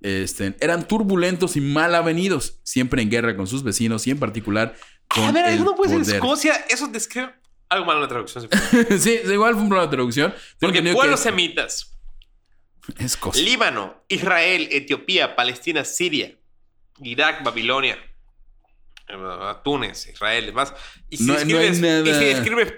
este, 0.00 0.54
eran 0.60 0.86
turbulentos 0.86 1.56
y 1.56 1.60
mal 1.60 1.94
avenidos, 1.94 2.60
siempre 2.62 3.00
en 3.02 3.10
guerra 3.10 3.36
con 3.36 3.46
sus 3.46 3.62
vecinos 3.62 4.06
y 4.06 4.10
en 4.10 4.18
particular 4.18 4.74
con 5.08 5.24
A 5.24 5.32
ver, 5.32 5.46
el 5.46 5.54
eso 5.54 5.64
no 5.64 5.74
puede 5.76 6.04
ser. 6.04 6.16
Escocia. 6.16 6.54
Eso 6.68 6.88
describe 6.88 7.32
algo 7.68 7.86
malo 7.86 7.98
en 7.98 8.02
la 8.02 8.08
traducción. 8.08 8.48
sí, 9.00 9.20
igual 9.24 9.54
fue 9.54 9.62
un 9.62 9.68
problema 9.68 9.86
de 9.90 9.96
traducción. 9.96 10.34
Porque 10.60 10.82
pueblos 10.82 11.20
que- 11.20 11.30
semitas, 11.30 11.96
Escocia. 12.98 13.42
Líbano, 13.42 14.04
Israel, 14.08 14.68
Etiopía, 14.70 15.36
Palestina, 15.36 15.84
Siria, 15.84 16.36
Irak, 17.00 17.42
Babilonia, 17.42 17.96
eh, 19.08 19.14
Túnez, 19.64 20.06
Israel, 20.08 20.46
demás. 20.46 20.74
Y 21.08 21.16
si, 21.16 21.24
No- 21.24 21.34
y 21.34 21.74
si 21.74 22.24
escribes 22.26 22.72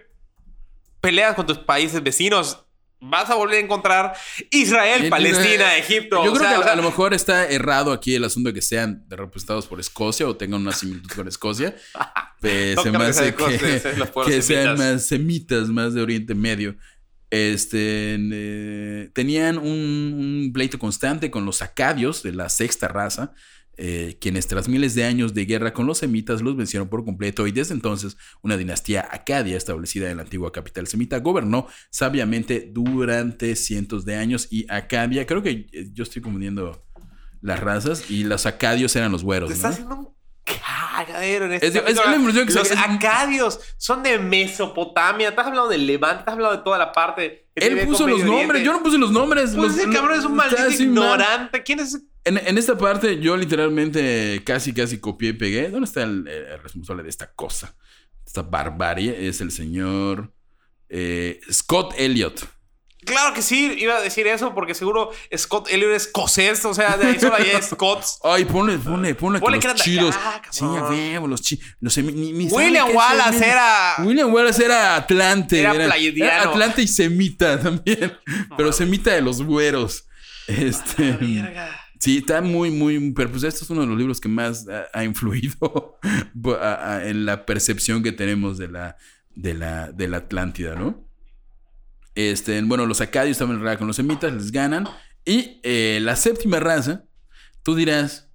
peleas 1.07 1.35
con 1.37 1.47
tus 1.47 1.59
países 1.59 2.03
vecinos, 2.03 2.65
vas 3.01 3.31
a 3.31 3.35
volver 3.37 3.59
a 3.59 3.61
encontrar 3.61 4.15
Israel, 4.51 5.05
En- 5.05 5.11
Palestina, 5.11 5.77
eh, 5.77 5.81
Egipto. 5.81 6.25
Yo 6.25 6.33
o 6.33 6.35
creo 6.35 6.49
sea, 6.49 6.55
que 6.55 6.61
o 6.61 6.63
sea, 6.65 6.73
a 6.73 6.77
lo 6.77 6.83
mejor 6.83 7.15
está 7.15 7.47
errado 7.49 7.93
aquí 7.93 8.15
el 8.15 8.25
asunto 8.25 8.49
de 8.49 8.55
que 8.55 8.63
sean 8.63 9.05
representados 9.09 9.67
por 9.67 9.79
Escocia 9.79 10.27
o 10.27 10.37
tengan 10.37 10.63
una 10.63 10.73
similitud 10.73 11.11
con 11.15 11.29
Escocia. 11.29 11.77
Eh, 12.43 12.75
No 12.77 12.83
se 12.83 12.91
me 12.93 12.99
hace 13.05 13.35
que, 14.27 14.43
sean 14.43 14.77
más 14.79 15.07
semitas, 15.07 15.69
más 15.69 15.95
de 15.95 16.03
Oriente 16.03 16.35
Medio. 16.35 16.77
Este, 17.31 18.17
eh, 18.21 19.11
tenían 19.15 19.59
un, 19.59 19.67
un 19.67 20.51
pleito 20.53 20.79
constante 20.79 21.31
con 21.31 21.45
los 21.47 21.63
acadios 21.63 22.23
de 22.23 22.33
la 22.33 22.49
sexta 22.51 22.89
raza, 22.89 23.33
eh, 23.79 24.17
quienes 24.21 24.47
tras 24.47 24.69
miles 24.69 24.95
de 24.95 25.05
años 25.05 25.35
de 25.35 25.45
guerra 25.45 25.73
con 25.73 25.87
los 25.87 25.99
semitas 25.99 26.41
los 26.43 26.57
vencieron 26.57 26.89
por 26.89 27.05
completo 27.05 27.47
y 27.47 27.53
desde 27.53 27.75
entonces 27.75 28.17
una 28.43 28.57
dinastía 28.57 29.07
acadia 29.11 29.57
establecida 29.57 30.11
en 30.11 30.17
la 30.17 30.23
antigua 30.23 30.51
capital 30.53 30.87
semita 30.87 31.19
gobernó 31.21 31.67
sabiamente 31.91 32.71
durante 32.73 33.55
cientos 33.57 34.05
de 34.05 34.17
años 34.17 34.49
y 34.51 34.67
Acadia, 34.71 35.27
creo 35.27 35.43
que 35.43 35.67
eh, 35.73 35.89
yo 35.93 36.03
estoy 36.05 36.23
confundiendo 36.23 36.83
las 37.43 37.61
razas 37.61 38.11
y 38.11 38.25
los 38.25 38.47
acadios 38.47 38.97
eran 38.97 39.13
los 39.13 39.23
güeros. 39.23 39.51
¿no? 39.51 39.55
estás 39.57 39.73
haciendo 39.75 39.95
un 39.97 40.09
cagadero 40.45 41.45
en 41.47 41.53
este 41.55 41.67
Es- 41.69 41.75
Los 42.55 42.71
es- 42.71 42.79
acadios 42.79 43.61
son 43.77 44.03
de 44.03 44.19
Mesopotamia. 44.19 45.29
Estás 45.29 45.47
hablando 45.47 45.69
del 45.69 45.87
Levante, 45.87 46.21
estás 46.21 46.35
hablando 46.35 46.57
de 46.57 46.63
toda 46.65 46.79
la 46.79 46.93
parte. 46.93 47.46
Él 47.57 47.87
puso 47.87 48.07
los 48.07 48.23
nombres, 48.25 48.63
yo 48.65 48.73
no 48.73 48.83
puse 48.83 48.99
los 48.99 49.11
nombres. 49.11 49.53
Pues 49.55 49.69
los- 49.73 49.79
ese 49.79 49.91
cabrón 49.91 50.19
es 50.19 50.25
un 50.25 50.35
maldito 50.37 50.83
ignorante. 50.83 51.63
¿Quién 51.63 51.81
es 51.81 51.99
En, 52.25 52.39
en 52.39 52.59
esta 52.59 52.77
parte 52.77 53.19
yo 53.21 53.37
literalmente 53.37 54.43
casi 54.45 54.73
casi 54.73 54.99
copié 54.99 55.31
y 55.31 55.33
pegué. 55.33 55.69
¿Dónde 55.71 55.87
está 55.87 56.03
el, 56.03 56.27
el 56.29 56.63
responsable 56.63 57.03
de 57.03 57.09
esta 57.09 57.33
cosa? 57.33 57.75
Esta 58.27 58.43
barbarie 58.43 59.29
es 59.29 59.41
el 59.41 59.51
señor 59.51 60.33
eh, 60.89 61.41
Scott 61.51 61.95
Elliott. 61.97 62.45
Claro 63.07 63.33
que 63.33 63.41
sí, 63.41 63.75
iba 63.79 63.97
a 63.97 64.01
decir 64.03 64.27
eso 64.27 64.55
porque 64.55 64.75
seguro 64.75 65.11
Scott 65.35 65.69
Elliot 65.71 65.93
es 65.93 66.07
escocés, 66.07 66.63
o 66.67 66.75
sea, 66.75 66.97
de 66.99 67.07
ahí 67.07 67.19
solo 67.19 67.37
hay 67.37 67.51
Scots. 67.63 68.19
Ay, 68.25 68.45
ponle, 68.45 68.77
ponle, 68.79 69.15
ponle, 69.15 69.41
Ponle 69.41 69.59
que 69.59 69.63
que 69.63 69.69
los 69.69 69.77
era 69.77 69.85
chidos. 69.85 70.17
acá, 70.17 70.49
sí, 70.51 70.65
ya 70.75 70.83
vemos, 70.83 71.31
los 71.31 71.41
chidos. 71.41 71.65
William 72.53 72.89
Wallace 72.95 73.47
era. 73.47 73.95
William 74.01 74.33
Wallace 74.33 74.65
era 74.65 74.97
Atlante. 74.97 75.61
Era 75.61 75.73
pleiadiano. 75.73 76.51
Atlante 76.51 76.83
y 76.83 76.89
semita 76.89 77.59
también. 77.63 78.13
pero 78.57 78.73
semita 78.73 79.13
de 79.13 79.23
los 79.23 79.43
güeros. 79.43 80.07
Este. 80.47 81.13
Verga. 81.13 81.81
Sí, 81.99 82.19
está 82.19 82.43
muy, 82.43 82.71
muy. 82.71 83.13
Pero 83.13 83.31
pues 83.31 83.43
este 83.43 83.65
es 83.65 83.71
uno 83.71 83.81
de 83.81 83.87
los 83.87 83.97
libros 83.99 84.21
que 84.21 84.29
más 84.29 84.67
ha, 84.69 84.87
ha 84.93 85.05
influido 85.05 85.99
a- 86.61 86.95
a- 86.97 87.09
en 87.09 87.25
la 87.25 87.47
percepción 87.47 88.03
que 88.03 88.13
tenemos 88.13 88.59
de 88.59 88.69
la, 88.69 88.97
de 89.35 89.55
la, 89.55 89.91
de 89.93 90.09
la 90.09 90.19
Atlántida, 90.19 90.75
¿no? 90.75 91.06
Este, 92.17 92.61
bueno, 92.63 92.87
los 92.87 93.01
acadios 93.01 93.41
en 93.41 93.49
realidad 93.51 93.79
con 93.79 93.87
los 93.87 93.97
semitas, 93.97 94.33
les 94.33 94.51
ganan. 94.51 94.89
Y 95.25 95.61
eh, 95.63 95.99
la 96.03 96.17
séptima 96.17 96.59
raza, 96.59 97.05
tú 97.63 97.75
dirás, 97.75 98.31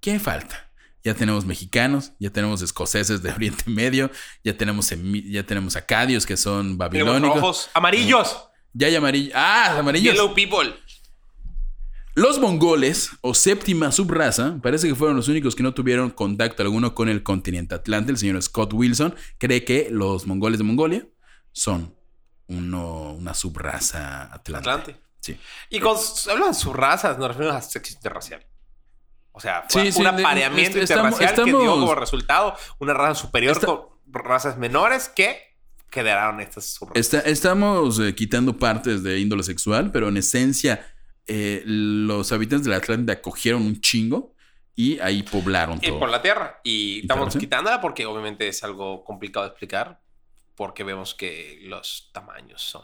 ¿qué 0.00 0.18
falta? 0.18 0.72
Ya 1.04 1.14
tenemos 1.14 1.44
mexicanos, 1.44 2.12
ya 2.18 2.30
tenemos 2.30 2.62
escoceses 2.62 3.22
de 3.22 3.30
Oriente 3.30 3.64
Medio, 3.66 4.10
ya 4.42 4.56
tenemos, 4.56 4.90
ya 4.90 5.44
tenemos 5.44 5.76
acadios 5.76 6.26
que 6.26 6.36
son 6.36 6.78
babilónicos. 6.78 7.36
rojos, 7.36 7.70
amarillos. 7.74 8.36
Ya 8.72 8.86
hay 8.86 8.96
amarillos. 8.96 9.32
Ah, 9.34 9.76
amarillos. 9.78 10.14
Yellow 10.14 10.34
people. 10.34 10.74
Los 12.14 12.38
mongoles, 12.40 13.10
o 13.20 13.34
séptima 13.34 13.92
subraza, 13.92 14.58
parece 14.62 14.88
que 14.88 14.94
fueron 14.94 15.16
los 15.16 15.28
únicos 15.28 15.54
que 15.54 15.62
no 15.62 15.74
tuvieron 15.74 16.10
contacto 16.10 16.62
alguno 16.62 16.94
con 16.94 17.08
el 17.08 17.22
continente 17.22 17.74
atlante. 17.74 18.12
El 18.12 18.18
señor 18.18 18.42
Scott 18.42 18.72
Wilson 18.72 19.14
cree 19.38 19.64
que 19.64 19.88
los 19.90 20.26
mongoles 20.26 20.58
de 20.58 20.64
Mongolia 20.64 21.06
son 21.52 21.94
uno- 22.50 23.12
una 23.12 23.34
subraza 23.34 24.32
atlante. 24.32 24.70
Atlante. 24.70 24.96
Sí. 25.20 25.38
Y 25.68 25.80
cuando 25.80 26.00
hablamos 26.30 26.56
de 26.56 26.62
sus 26.62 26.74
razas, 26.74 27.18
nos 27.18 27.28
referimos 27.28 27.56
a 27.56 27.60
sexo 27.62 27.92
interracial. 27.94 28.44
O 29.32 29.40
sea, 29.40 29.64
fue 29.68 29.86
Sí, 29.86 29.92
sí, 29.92 29.98
un 29.98 30.16
de- 30.16 30.22
apareamiento 30.22 30.78
estamos- 30.78 31.12
interracial 31.12 31.44
que 31.44 31.50
dio 31.50 31.60
estamos- 31.60 31.80
como 31.80 31.94
resultado 31.94 32.56
una 32.78 32.94
raza 32.94 33.14
superior 33.20 33.52
Está- 33.52 33.66
con 33.66 33.80
razas 34.06 34.56
menores 34.58 35.08
que 35.08 35.56
quedaron 35.90 36.40
estas 36.40 36.64
subrazas. 36.66 37.00
Está- 37.00 37.28
estamos 37.28 37.98
eh, 38.00 38.14
quitando 38.14 38.56
partes 38.58 39.02
de 39.02 39.18
índole 39.20 39.42
sexual, 39.42 39.90
pero 39.92 40.08
en 40.08 40.16
esencia 40.16 40.86
eh, 41.26 41.62
los 41.64 42.32
habitantes 42.32 42.64
de 42.64 42.70
la 42.72 42.78
Atlántida 42.78 43.20
cogieron 43.22 43.62
un 43.62 43.80
chingo 43.80 44.34
y 44.74 44.98
ahí 44.98 45.22
poblaron 45.22 45.78
Y 45.80 45.86
todo. 45.88 46.00
por 46.00 46.08
la 46.08 46.20
Tierra. 46.22 46.60
Y 46.64 47.00
estamos 47.02 47.32
sí. 47.34 47.38
quitándola 47.38 47.80
porque 47.80 48.04
obviamente 48.06 48.48
es 48.48 48.64
algo 48.64 49.04
complicado 49.04 49.44
de 49.44 49.50
explicar. 49.50 50.00
Porque 50.60 50.84
vemos 50.84 51.14
que 51.14 51.58
los 51.62 52.10
tamaños 52.12 52.60
son 52.60 52.82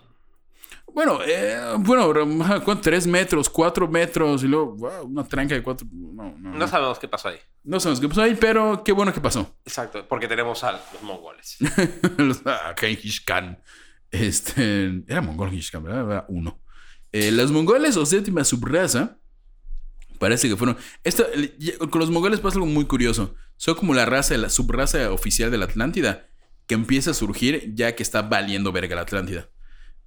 Bueno, 0.95 1.19
eh, 1.27 1.61
bueno, 1.81 2.11
¿cuánto? 2.65 2.81
tres 2.81 3.07
metros, 3.07 3.51
cuatro 3.51 3.87
metros 3.87 4.43
y 4.45 4.47
luego 4.49 4.77
wow, 4.77 5.05
una 5.05 5.23
tranca 5.29 5.55
de 5.55 5.63
cuatro. 5.63 5.87
No, 5.93 6.25
no, 6.39 6.53
No 6.53 6.57
no. 6.57 6.69
sabemos 6.69 6.99
qué 6.99 7.07
pasó 7.07 7.29
ahí. 7.29 7.39
No 7.65 7.79
sabemos 7.79 8.01
qué 8.01 8.09
pasó 8.09 8.23
ahí, 8.23 8.35
pero 8.35 8.83
qué 8.83 8.93
bueno 8.93 9.13
que 9.13 9.21
pasó. 9.21 9.55
Exacto, 9.67 10.09
porque 10.09 10.27
tenemos 10.27 10.65
a 10.65 10.73
los 10.73 11.03
mongoles. 11.03 11.59
Los- 12.17 12.41
ah, 12.47 12.75
Genghis 12.79 13.21
Khan. 13.21 13.63
Este, 14.11 15.03
era 15.07 15.21
mongol 15.21 15.51
Khan, 15.71 15.83
¿verdad? 15.85 16.11
Era 16.11 16.25
uno. 16.29 16.59
Eh, 17.13 17.31
los 17.31 17.51
mongoles 17.53 17.99
o 17.99 18.07
séptima 18.07 18.43
subraza 18.43 19.19
parece 20.19 20.49
que 20.49 20.57
fueron. 20.57 20.79
Esto, 21.05 21.27
con 21.91 22.01
los 22.01 22.09
mongoles 22.11 22.41
pasa 22.41 22.57
algo 22.57 22.65
muy 22.69 22.87
curioso. 22.87 23.35
Son 23.59 23.75
como 23.75 23.93
la 23.93 24.07
raza, 24.07 24.35
la 24.39 24.49
subraza 24.49 25.13
oficial 25.13 25.51
de 25.51 25.59
la 25.59 25.67
Atlántida 25.67 26.27
que 26.67 26.75
empieza 26.75 27.13
a 27.13 27.15
surgir 27.15 27.73
ya 27.75 27.95
que 27.95 28.03
está 28.03 28.23
valiendo 28.23 28.73
verga 28.73 28.97
la 28.97 29.03
Atlántida. 29.03 29.49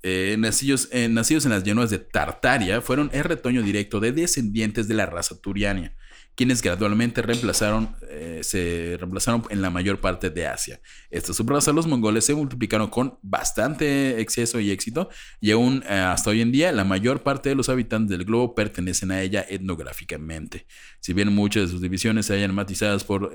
Eh, 0.01 0.37
nacidos, 0.39 0.87
eh, 0.91 1.09
nacidos 1.09 1.43
en 1.45 1.51
las 1.51 1.63
llanuras 1.63 1.89
de 1.89 1.99
Tartaria, 1.99 2.81
fueron 2.81 3.09
el 3.13 3.25
retoño 3.25 3.61
directo 3.61 3.99
de 3.99 4.13
descendientes 4.13 4.87
de 4.87 4.93
la 4.93 5.05
raza 5.05 5.39
turiania, 5.41 5.93
quienes 6.35 6.61
gradualmente 6.61 7.21
reemplazaron, 7.21 7.97
eh, 8.09 8.39
se 8.43 8.95
reemplazaron 8.97 9.43
en 9.49 9.61
la 9.61 9.69
mayor 9.69 9.99
parte 9.99 10.29
de 10.29 10.47
Asia. 10.47 10.79
Esta 11.09 11.33
subraza, 11.33 11.73
los 11.73 11.85
mongoles, 11.85 12.23
se 12.23 12.33
multiplicaron 12.33 12.89
con 12.89 13.19
bastante 13.21 14.21
exceso 14.21 14.61
y 14.61 14.71
éxito, 14.71 15.09
y 15.41 15.51
aún 15.51 15.83
eh, 15.85 15.93
hasta 15.95 16.29
hoy 16.29 16.39
en 16.39 16.53
día 16.53 16.71
la 16.71 16.85
mayor 16.85 17.21
parte 17.21 17.49
de 17.49 17.55
los 17.55 17.67
habitantes 17.67 18.17
del 18.17 18.25
globo 18.25 18.55
pertenecen 18.55 19.11
a 19.11 19.21
ella 19.21 19.45
etnográficamente. 19.49 20.65
Si 21.01 21.11
bien 21.11 21.35
muchas 21.35 21.63
de 21.63 21.71
sus 21.71 21.81
divisiones 21.81 22.27
se 22.27 22.35
hayan 22.35 22.55
matizadas 22.55 23.03
por, 23.03 23.33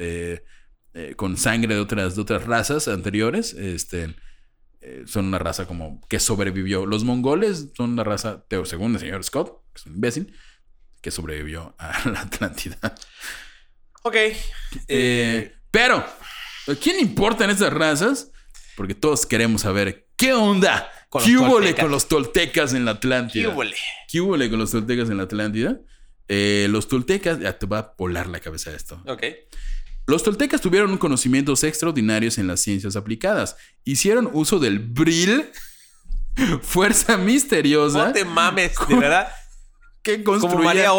eh, 0.94 1.14
con 1.16 1.36
sangre 1.36 1.74
de 1.74 1.80
otras, 1.80 2.14
de 2.14 2.22
otras 2.22 2.44
razas 2.44 2.88
anteriores, 2.88 3.52
este, 3.54 4.14
eh, 4.80 5.04
son 5.06 5.26
una 5.26 5.38
raza 5.38 5.66
como 5.66 6.00
que 6.08 6.20
sobrevivió. 6.20 6.86
Los 6.86 7.04
mongoles 7.04 7.70
son 7.76 7.90
una 7.90 8.04
raza, 8.04 8.44
según 8.64 8.94
el 8.94 9.00
señor 9.00 9.24
Scott, 9.24 9.62
que 9.72 9.80
es 9.80 9.86
un 9.86 9.94
imbécil, 9.94 10.36
que 11.00 11.10
sobrevivió 11.10 11.74
a 11.78 12.08
la 12.10 12.20
Atlántida. 12.20 12.94
Ok. 14.02 14.16
Eh, 14.86 15.52
pero, 15.70 15.96
¿a 15.96 16.74
quién 16.80 17.00
importan 17.00 17.50
estas 17.50 17.72
razas? 17.72 18.30
Porque 18.76 18.94
todos 18.94 19.26
queremos 19.26 19.62
saber 19.62 20.06
qué 20.16 20.32
onda. 20.32 20.90
Con 21.08 21.24
¿Qué 21.24 21.36
hubo 21.36 21.54
toltecas. 21.54 21.82
con 21.82 21.90
los 21.90 22.08
toltecas 22.08 22.74
en 22.74 22.84
la 22.84 22.92
Atlántida? 22.92 23.48
¿Qué 23.48 23.56
huele? 23.56 23.76
¿Qué 24.08 24.50
con 24.50 24.58
los 24.58 24.70
toltecas 24.70 25.10
en 25.10 25.16
la 25.16 25.24
Atlántida? 25.24 25.80
Eh, 26.28 26.66
los 26.70 26.88
toltecas, 26.88 27.40
ya 27.40 27.58
te 27.58 27.66
va 27.66 27.78
a 27.78 27.94
volar 27.98 28.26
la 28.26 28.40
cabeza 28.40 28.72
esto. 28.74 29.02
Ok. 29.06 29.22
Los 30.06 30.22
toltecas 30.22 30.60
tuvieron 30.60 30.98
conocimientos 30.98 31.64
extraordinarios 31.64 32.38
en 32.38 32.46
las 32.46 32.60
ciencias 32.60 32.94
aplicadas. 32.96 33.56
Hicieron 33.84 34.28
uso 34.32 34.58
del 34.58 34.78
bril, 34.78 35.46
fuerza 36.62 37.16
misteriosa, 37.16 38.06
No 38.08 38.12
te 38.12 38.24
mames, 38.24 38.72
de 38.88 38.94
verdad. 38.96 39.28
que 40.02 40.22
construía 40.22 40.90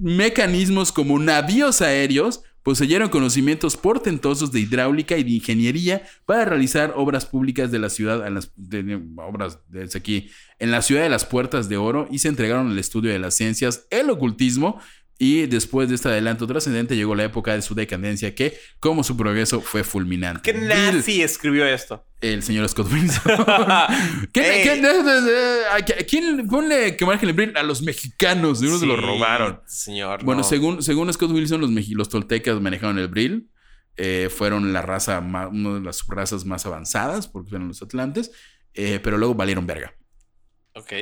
mecanismos 0.00 0.92
como 0.92 1.18
navíos 1.18 1.80
aéreos, 1.80 2.42
poseyeron 2.62 3.08
conocimientos 3.10 3.76
portentosos 3.76 4.50
de 4.50 4.60
hidráulica 4.60 5.16
y 5.18 5.24
de 5.24 5.30
ingeniería 5.32 6.02
para 6.26 6.44
realizar 6.46 6.94
obras 6.96 7.26
públicas 7.26 7.70
de 7.70 7.78
la 7.78 7.90
ciudad, 7.90 8.26
en 8.26 8.34
las, 8.34 8.50
de- 8.56 9.00
obras 9.16 9.58
desde 9.68 9.98
aquí, 9.98 10.30
en 10.58 10.70
la 10.70 10.80
ciudad 10.82 11.02
de 11.02 11.10
las 11.10 11.24
Puertas 11.26 11.68
de 11.68 11.76
Oro 11.76 12.08
y 12.10 12.18
se 12.20 12.28
entregaron 12.28 12.70
al 12.70 12.78
estudio 12.78 13.10
de 13.12 13.18
las 13.18 13.34
ciencias, 13.34 13.86
el 13.90 14.08
ocultismo. 14.10 14.80
Y 15.16 15.46
después 15.46 15.88
de 15.88 15.94
este 15.94 16.08
adelanto 16.08 16.44
trascendente 16.46 16.96
llegó 16.96 17.14
la 17.14 17.22
época 17.24 17.54
de 17.54 17.62
su 17.62 17.74
decadencia 17.76 18.34
que, 18.34 18.58
como 18.80 19.04
su 19.04 19.16
progreso, 19.16 19.60
fue 19.60 19.84
fulminante. 19.84 20.52
¿Qué 20.52 20.58
nazi 20.58 21.22
escribió 21.22 21.64
esto? 21.66 22.04
el 22.20 22.42
señor 22.42 22.66
Scott 22.70 22.90
Wilson. 22.90 23.22
¿Quién, 24.32 24.46
Ey. 24.46 24.62
quién- 24.62 26.46
ponle 26.48 26.96
que 26.96 27.04
brill? 27.34 27.56
A 27.56 27.62
los 27.62 27.82
mexicanos, 27.82 28.60
de 28.60 28.68
uno 28.68 28.78
se 28.78 28.86
lo 28.86 28.96
robaron. 28.96 29.60
Señor. 29.66 30.24
Bueno, 30.24 30.40
no. 30.42 30.48
según, 30.48 30.82
según 30.82 31.12
Scott 31.12 31.30
Wilson, 31.30 31.60
los, 31.60 31.70
los 31.90 32.08
toltecas 32.08 32.60
manejaron 32.60 32.98
el 32.98 33.08
brill. 33.08 33.50
eh, 33.96 34.28
fueron 34.34 34.72
la 34.72 34.82
raza, 34.82 35.20
ma- 35.20 35.46
una 35.48 35.74
de 35.74 35.80
las 35.80 35.96
subrazas 35.98 36.44
más 36.44 36.66
avanzadas, 36.66 37.28
porque 37.28 37.50
fueron 37.50 37.68
los 37.68 37.80
atlantes, 37.82 38.32
eh, 38.72 38.98
pero 39.02 39.18
luego 39.18 39.34
valieron 39.34 39.66
verga, 39.66 39.94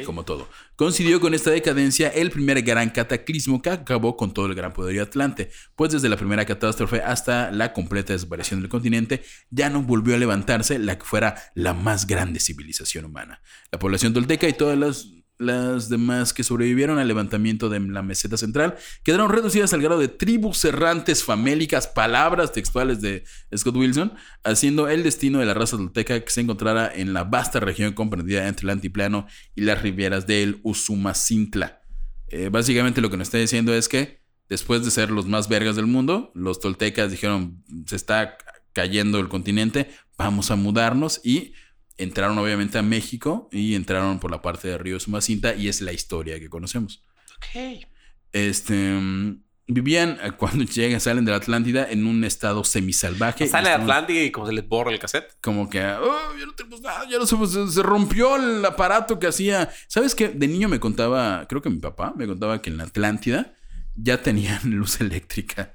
Como 0.05 0.25
todo. 0.25 0.51
Coincidió 0.77 1.19
con 1.19 1.33
esta 1.33 1.51
decadencia 1.51 2.09
el 2.09 2.31
primer 2.31 2.61
gran 2.61 2.91
cataclismo 2.91 3.63
que 3.63 3.71
acabó 3.71 4.19
con 4.19 4.35
todo 4.35 4.45
el 4.45 4.55
gran 4.55 4.75
poderío 4.75 5.03
atlante, 5.03 5.51
pues 5.77 5.93
desde 5.93 6.11
la 6.11 6.19
primera 6.19 6.45
catástrofe 6.45 7.01
hasta 7.01 7.51
la 7.51 7.73
completa 7.73 8.13
desaparición 8.13 8.61
del 8.61 8.69
continente, 8.69 9.23
ya 9.49 9.71
no 9.71 9.83
volvió 9.83 10.15
a 10.15 10.19
levantarse 10.19 10.79
la 10.79 10.99
que 10.99 11.07
fuera 11.07 11.37
la 11.55 11.73
más 11.73 12.07
grande 12.07 12.39
civilización 12.39 13.07
humana. 13.07 13.41
La 13.71 13.79
población 13.79 14.13
tolteca 14.13 14.47
y 14.47 14.53
todas 14.53 14.77
las, 14.77 15.07
las 15.39 15.89
demás 15.89 16.33
que 16.33 16.45
sobrevivieron 16.45 16.99
al 16.99 17.09
levantamiento 17.09 17.69
de 17.69 17.81
la 17.81 18.03
meseta 18.03 18.37
central 18.37 18.77
quedaron 19.03 19.31
reducidas 19.31 19.73
al 19.73 19.83
grado 19.83 20.01
de 20.01 20.09
tribus 20.09 20.65
errantes 20.65 21.25
famélicas, 21.25 21.89
palabras 21.89 22.53
textuales 22.53 23.01
de 23.01 23.25
Scott 23.57 23.77
Wilson, 23.77 24.15
haciendo 24.45 24.89
el 24.89 25.03
destino 25.03 25.41
de 25.41 25.47
la 25.47 25.55
raza 25.55 25.77
tolteca 25.77 26.21
que 26.21 26.31
se 26.31 26.43
encontrara 26.43 26.93
en 26.95 27.13
la 27.13 27.25
vasta 27.25 27.61
región 27.61 27.93
comprendida 27.95 28.47
entre 28.47 28.67
el 28.67 28.71
antiplano 28.71 29.27
y 29.55 29.63
las 29.63 29.83
riberas 29.83 30.27
del 30.27 30.61
Usumacinta. 30.63 31.83
Eh, 32.29 32.49
básicamente 32.49 33.01
lo 33.01 33.11
que 33.11 33.17
nos 33.17 33.29
está 33.29 33.39
diciendo 33.39 33.75
es 33.75 33.89
que 33.89 34.23
después 34.49 34.85
de 34.85 34.91
ser 34.91 35.11
los 35.11 35.27
más 35.27 35.49
vergas 35.49 35.77
del 35.77 35.87
mundo, 35.87 36.31
los 36.35 36.61
toltecas 36.61 37.11
dijeron, 37.11 37.63
se 37.87 37.97
está 37.97 38.37
cayendo 38.73 39.19
el 39.19 39.29
continente, 39.29 39.91
vamos 40.17 40.51
a 40.51 40.57
mudarnos 40.57 41.21
y 41.25 41.53
entraron 41.99 42.39
obviamente 42.39 42.79
a 42.79 42.83
México 42.83 43.49
y 43.53 43.75
entraron 43.75 44.19
por 44.19 44.31
la 44.31 44.43
parte 44.43 44.69
del 44.69 44.79
río 44.79 44.99
Sumacinta 45.01 45.55
y 45.55 45.69
es 45.69 45.81
la 45.81 45.93
historia 45.93 46.39
que 46.41 46.49
conocemos. 46.49 47.03
Ok. 47.37 47.85
Este 48.33 48.75
mm, 48.75 49.43
vivían 49.67 50.19
eh, 50.23 50.33
cuando 50.37 50.65
llegan, 50.65 51.01
salen 51.01 51.25
de 51.25 51.31
la 51.31 51.39
Atlántida 51.39 51.91
en 51.91 52.07
un 52.07 52.25
estado 52.25 52.65
semisalvaje. 52.65 53.47
Sale 53.47 53.69
de 53.69 53.75
estaban 53.75 53.91
Atlántica 53.91 54.23
y 54.23 54.31
como 54.31 54.47
se 54.47 54.53
les 54.53 54.67
borra 54.67 54.93
el 54.93 54.99
cassette. 54.99 55.37
Como 55.41 55.69
que, 55.69 55.81
"Oh, 55.85 56.37
ya 56.39 56.47
no 56.47 56.53
tenemos 56.55 56.81
nada, 56.81 57.07
ya 57.09 57.19
no 57.19 57.27
somos, 57.27 57.53
se, 57.53 57.83
rompió 57.83 58.37
el 58.37 58.65
aparato 58.65 59.19
que 59.19 59.27
hacía. 59.27 59.71
¿Sabes 59.89 60.15
qué? 60.15 60.29
De 60.29 60.49
niño 60.49 60.69
me 60.69 60.81
contaba, 60.81 61.47
creo 61.49 61.63
que 61.63 61.71
mi 61.71 61.79
papá 61.79 62.13
me 62.17 62.27
contaba 62.27 62.63
que 62.63 62.71
en 62.71 62.79
la 62.79 62.85
Atlántida 62.85 63.55
ya 63.95 64.23
tenían 64.23 64.61
luz 64.71 65.01
eléctrica. 65.01 65.75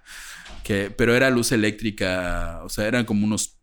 Que, 0.64 0.91
pero 0.91 1.15
era 1.15 1.30
luz 1.30 1.53
eléctrica, 1.53 2.60
o 2.64 2.69
sea, 2.69 2.88
eran 2.88 3.06
como 3.06 3.26
unos 3.26 3.57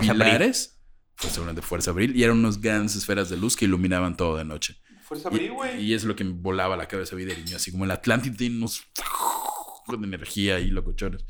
pilares. 0.00 0.75
Seguramente 1.18 1.62
Fuerza 1.62 1.90
Abril. 1.90 2.14
Y 2.16 2.22
eran 2.24 2.38
unas 2.38 2.60
grandes 2.60 2.96
esferas 2.96 3.28
de 3.30 3.36
luz 3.36 3.56
que 3.56 3.64
iluminaban 3.64 4.16
todo 4.16 4.36
de 4.36 4.44
noche. 4.44 4.76
Fuerza 5.02 5.30
Y, 5.32 5.80
y 5.82 5.94
es 5.94 6.04
lo 6.04 6.16
que 6.16 6.24
me 6.24 6.32
volaba 6.32 6.76
la 6.76 6.88
cabeza 6.88 7.14
a 7.14 7.18
mí 7.18 7.24
de 7.24 7.36
niño. 7.36 7.56
Así 7.56 7.70
como 7.70 7.84
el 7.84 7.90
Atlántida 7.90 8.36
tiene 8.36 8.56
unos 8.56 8.82
de 9.88 10.06
energía 10.06 10.58
y 10.60 10.70
locochones. 10.70 11.24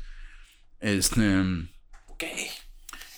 Este. 0.79 1.41
Ok. 2.07 2.23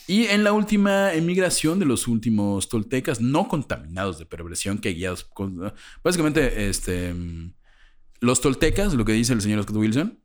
Y 0.08 0.26
en 0.26 0.44
la 0.44 0.54
última 0.54 1.14
emigración 1.14 1.78
de 1.80 1.86
los 1.86 2.08
últimos 2.08 2.68
toltecas, 2.68 3.22
no 3.22 3.48
contaminados 3.48 4.18
de 4.18 4.26
perversión, 4.26 4.80
que 4.80 4.94
guiados. 4.94 5.24
con- 5.24 5.74
básicamente, 6.04 6.70
este. 6.70 7.14
Los 8.20 8.41
toltecas, 8.41 8.94
lo 8.96 9.06
que 9.06 9.14
dice 9.14 9.32
el 9.34 9.41
señor 9.41 9.64
Scott 9.64 9.78
Wilson, 9.78 10.20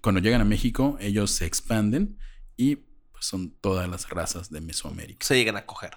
cuando 0.00 0.20
llegan 0.20 0.40
a 0.40 0.44
México, 0.44 0.96
ellos 1.00 1.32
se 1.32 1.44
expanden 1.44 2.16
y 2.56 2.78
son 3.26 3.50
todas 3.60 3.88
las 3.88 4.08
razas 4.08 4.50
de 4.50 4.60
Mesoamérica. 4.60 5.24
Se 5.26 5.34
llegan 5.36 5.56
a 5.56 5.66
coger. 5.66 5.90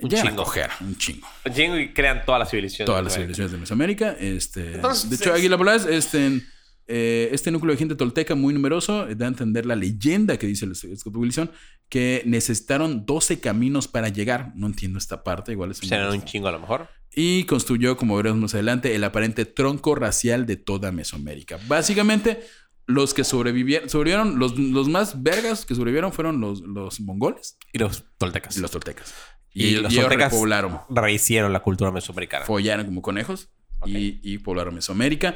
Un 0.00 0.10
Llegan 0.10 0.26
chingo. 0.28 0.42
a 0.42 0.44
coger 0.44 0.70
un 0.80 0.96
chingo. 0.98 1.26
Llegan 1.54 1.80
y 1.80 1.92
crean 1.92 2.24
todas 2.26 2.40
las 2.40 2.50
civilizaciones. 2.50 2.86
Todas 2.86 3.04
las 3.04 3.14
civilizaciones 3.14 3.52
de 3.52 3.58
Mesoamérica. 3.58 4.16
Este, 4.18 4.74
Entonces, 4.74 5.08
de 5.08 5.16
hecho, 5.16 5.30
es- 5.32 5.38
Águila 5.40 5.56
Blas, 5.56 5.86
este, 5.86 6.40
eh, 6.88 7.28
este 7.32 7.50
núcleo 7.52 7.72
de 7.72 7.78
gente 7.78 7.94
tolteca 7.94 8.34
muy 8.34 8.52
numeroso 8.52 9.08
eh, 9.08 9.14
da 9.14 9.26
a 9.26 9.28
entender 9.28 9.66
la 9.66 9.76
leyenda 9.76 10.36
que 10.36 10.46
dice 10.48 10.64
el 10.66 10.74
Scott 10.74 11.16
Wilson 11.16 11.50
que 11.88 12.22
necesitaron 12.26 13.06
12 13.06 13.38
caminos 13.38 13.86
para 13.86 14.08
llegar. 14.08 14.50
No 14.56 14.66
entiendo 14.66 14.98
esta 14.98 15.22
parte, 15.22 15.52
igual 15.52 15.70
es 15.70 15.80
un- 15.82 15.88
Serán 15.88 16.10
un 16.10 16.24
chingo 16.24 16.48
a 16.48 16.52
lo 16.52 16.58
mejor. 16.58 16.88
Y 17.16 17.44
construyó, 17.44 17.96
como 17.96 18.16
veremos 18.16 18.40
más 18.40 18.54
adelante, 18.54 18.96
el 18.96 19.04
aparente 19.04 19.44
tronco 19.44 19.94
racial 19.94 20.44
de 20.46 20.56
toda 20.56 20.90
Mesoamérica. 20.90 21.60
Básicamente, 21.68 22.42
los 22.86 23.14
que 23.14 23.24
sobrevivieron, 23.24 23.88
sobrevivieron 23.88 24.38
los, 24.38 24.58
los 24.58 24.88
más 24.88 25.22
vergas 25.22 25.64
que 25.64 25.74
sobrevivieron 25.74 26.12
fueron 26.12 26.40
los, 26.40 26.60
los 26.60 27.00
mongoles 27.00 27.56
Y 27.72 27.78
los 27.78 28.04
toltecas. 28.18 28.56
y 28.56 28.60
los 28.60 28.70
toltecas. 28.70 29.14
Y 29.52 29.66
Y, 29.66 29.70
los 29.76 29.92
y 29.92 29.96
toltecas- 29.96 30.30
repoblaron 30.32 30.80
Rehicieron 30.90 31.52
la 31.52 31.60
cultura 31.60 31.90
mesoamericana. 31.90 32.44
follaron 32.44 32.86
como 32.86 33.00
conejos 33.02 33.48
Ok. 33.80 33.88
y, 33.88 34.20
y 34.22 34.38
poblaron 34.38 34.74
Mesoamérica. 34.74 35.34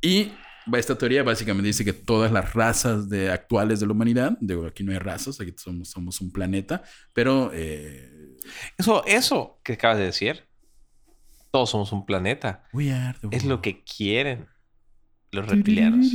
Y 0.00 0.32
esta 0.76 0.96
teoría 0.96 1.22
básicamente 1.22 1.66
dice 1.68 1.84
que 1.84 1.92
todas 1.92 2.30
las 2.32 2.54
razas 2.54 3.08
de, 3.08 3.30
actuales 3.30 3.80
de 3.80 3.86
la 3.86 3.92
humanidad, 3.92 4.36
digo, 4.40 4.66
aquí 4.66 4.82
no 4.84 4.92
hay 4.92 4.98
razas, 4.98 5.40
aquí 5.40 5.52
somos, 5.56 5.90
somos 5.90 6.20
un 6.20 6.32
planeta, 6.32 6.82
pero 7.12 7.50
eh, 7.54 8.36
Eso, 8.78 9.04
eso 9.06 9.60
que 9.64 9.74
acabas 9.74 9.98
de 9.98 10.04
decir. 10.04 10.44
Todos 11.50 11.70
somos 11.70 11.92
un 11.92 12.06
planeta. 12.06 12.64
we 12.72 12.92
are 12.92 13.16
the 13.20 13.36
Es 13.36 13.44
lo 13.44 13.60
que 13.60 13.82
quieren 13.84 14.46
los 15.32 15.46
reptilianos. 15.46 16.06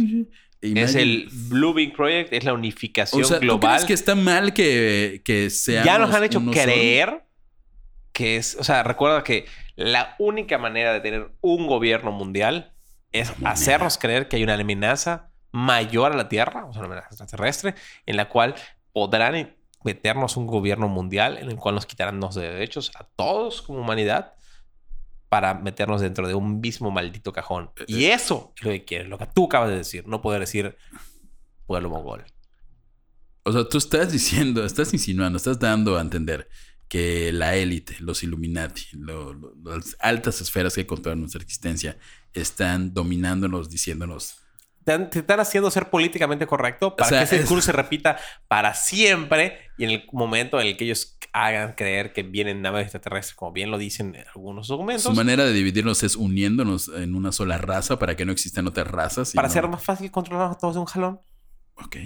Es 0.61 0.95
el 0.95 1.29
Blue 1.31 1.73
Beam 1.73 1.91
Project, 1.91 2.33
es 2.33 2.43
la 2.43 2.53
unificación 2.53 3.23
o 3.23 3.25
sea, 3.25 3.37
¿tú 3.39 3.45
global. 3.45 3.75
crees 3.75 3.85
que 3.85 3.93
está 3.93 4.15
mal 4.15 4.53
que, 4.53 5.21
que 5.23 5.49
seamos 5.49 5.85
ya 5.85 5.99
nos 5.99 6.13
han 6.13 6.23
hecho 6.23 6.39
solo? 6.39 6.51
creer 6.51 7.23
que 8.11 8.37
es, 8.37 8.57
o 8.59 8.63
sea, 8.63 8.81
recuerda 8.81 9.23
que 9.23 9.45
la 9.75 10.15
única 10.17 10.57
manera 10.57 10.93
de 10.93 11.01
tener 11.01 11.29
un 11.41 11.67
gobierno 11.67 12.11
mundial 12.11 12.73
es 13.11 13.31
hacernos 13.43 13.99
creer 13.99 14.27
que 14.27 14.37
hay 14.37 14.43
una 14.43 14.55
amenaza 14.55 15.29
mayor 15.51 16.13
a 16.13 16.15
la 16.15 16.27
Tierra, 16.27 16.65
o 16.65 16.73
sea, 16.73 16.79
una 16.79 16.87
amenaza 16.87 17.09
extraterrestre, 17.09 17.75
en 18.05 18.17
la 18.17 18.27
cual 18.27 18.55
podrán 18.91 19.55
meternos 19.83 20.35
un 20.37 20.47
gobierno 20.47 20.87
mundial 20.87 21.37
en 21.37 21.49
el 21.49 21.57
cual 21.57 21.75
nos 21.75 21.85
quitarán 21.85 22.19
los 22.19 22.35
derechos 22.35 22.91
a 22.95 23.03
todos 23.15 23.61
como 23.61 23.79
humanidad 23.81 24.33
para 25.29 25.53
meternos 25.55 26.01
dentro 26.01 26.27
de 26.27 26.33
un 26.35 26.59
mismo 26.61 26.89
maldito 26.91 27.33
cajón. 27.33 27.71
Y 27.87 28.05
eso 28.05 28.53
es 28.57 28.63
lo 28.63 28.71
que 28.71 28.85
quieren, 28.85 29.09
lo 29.09 29.17
que 29.17 29.25
tú 29.27 29.45
acabas 29.45 29.69
de 29.69 29.77
decir, 29.77 30.07
no 30.07 30.21
poder 30.21 30.39
decir 30.39 30.75
pueblo 31.65 31.89
mongol. 31.89 32.23
O 33.43 33.51
sea, 33.51 33.67
tú 33.67 33.77
estás 33.77 34.11
diciendo, 34.11 34.65
estás 34.65 34.93
insinuando, 34.93 35.37
estás 35.37 35.59
dando 35.59 35.97
a 35.97 36.01
entender 36.01 36.49
que 36.87 37.31
la 37.33 37.55
élite, 37.55 37.97
los 37.99 38.23
Illuminati, 38.23 38.83
lo- 38.93 39.33
lo- 39.33 39.53
las 39.63 39.95
altas 39.99 40.39
esferas 40.41 40.73
que 40.75 40.85
controlan 40.87 41.19
nuestra 41.19 41.41
existencia 41.41 41.97
están 42.33 42.93
dominándonos, 42.93 43.69
diciéndonos. 43.69 44.41
Te, 44.87 44.93
han- 44.93 45.09
te 45.09 45.19
están 45.19 45.41
haciendo 45.41 45.69
ser 45.69 45.89
políticamente 45.89 46.47
correcto 46.47 46.95
para 46.95 47.07
O 47.07 47.09
sea, 47.09 47.19
que 47.19 47.25
ese 47.25 47.35
es- 47.35 47.41
discurso 47.41 47.65
se 47.65 47.71
repita 47.73 48.17
para 48.47 48.73
siempre 48.73 49.57
y 49.77 49.83
en 49.83 49.89
el 49.89 50.05
momento 50.13 50.61
en 50.61 50.67
el 50.67 50.77
que 50.77 50.85
ellos 50.85 51.17
hagan 51.33 51.73
creer 51.73 52.13
que 52.13 52.23
vienen 52.23 52.61
naves 52.61 52.83
extraterrestres, 52.83 53.35
como 53.35 53.51
bien 53.51 53.69
lo 53.69 53.77
dicen 53.77 54.15
en 54.15 54.23
algunos 54.33 54.69
documentos, 54.69 55.03
Su 55.03 55.11
manera 55.11 55.43
de 55.43 55.51
dividirnos 55.51 56.03
es 56.03 56.15
uniéndonos 56.15 56.87
en 56.87 57.15
una 57.15 57.33
sola 57.33 57.57
raza 57.57 57.99
para 57.99 58.15
que 58.15 58.23
no 58.23 58.31
existan 58.31 58.65
otras 58.65 58.87
razas. 58.87 59.33
para 59.33 59.49
hacer 59.49 59.67
más 59.67 59.83
fácil 59.83 60.09
controlar 60.09 60.51
a 60.51 60.55
todos 60.57 60.75
de 60.75 60.79
un 60.79 60.85
jalón. 60.85 61.19
Ok. 61.75 61.97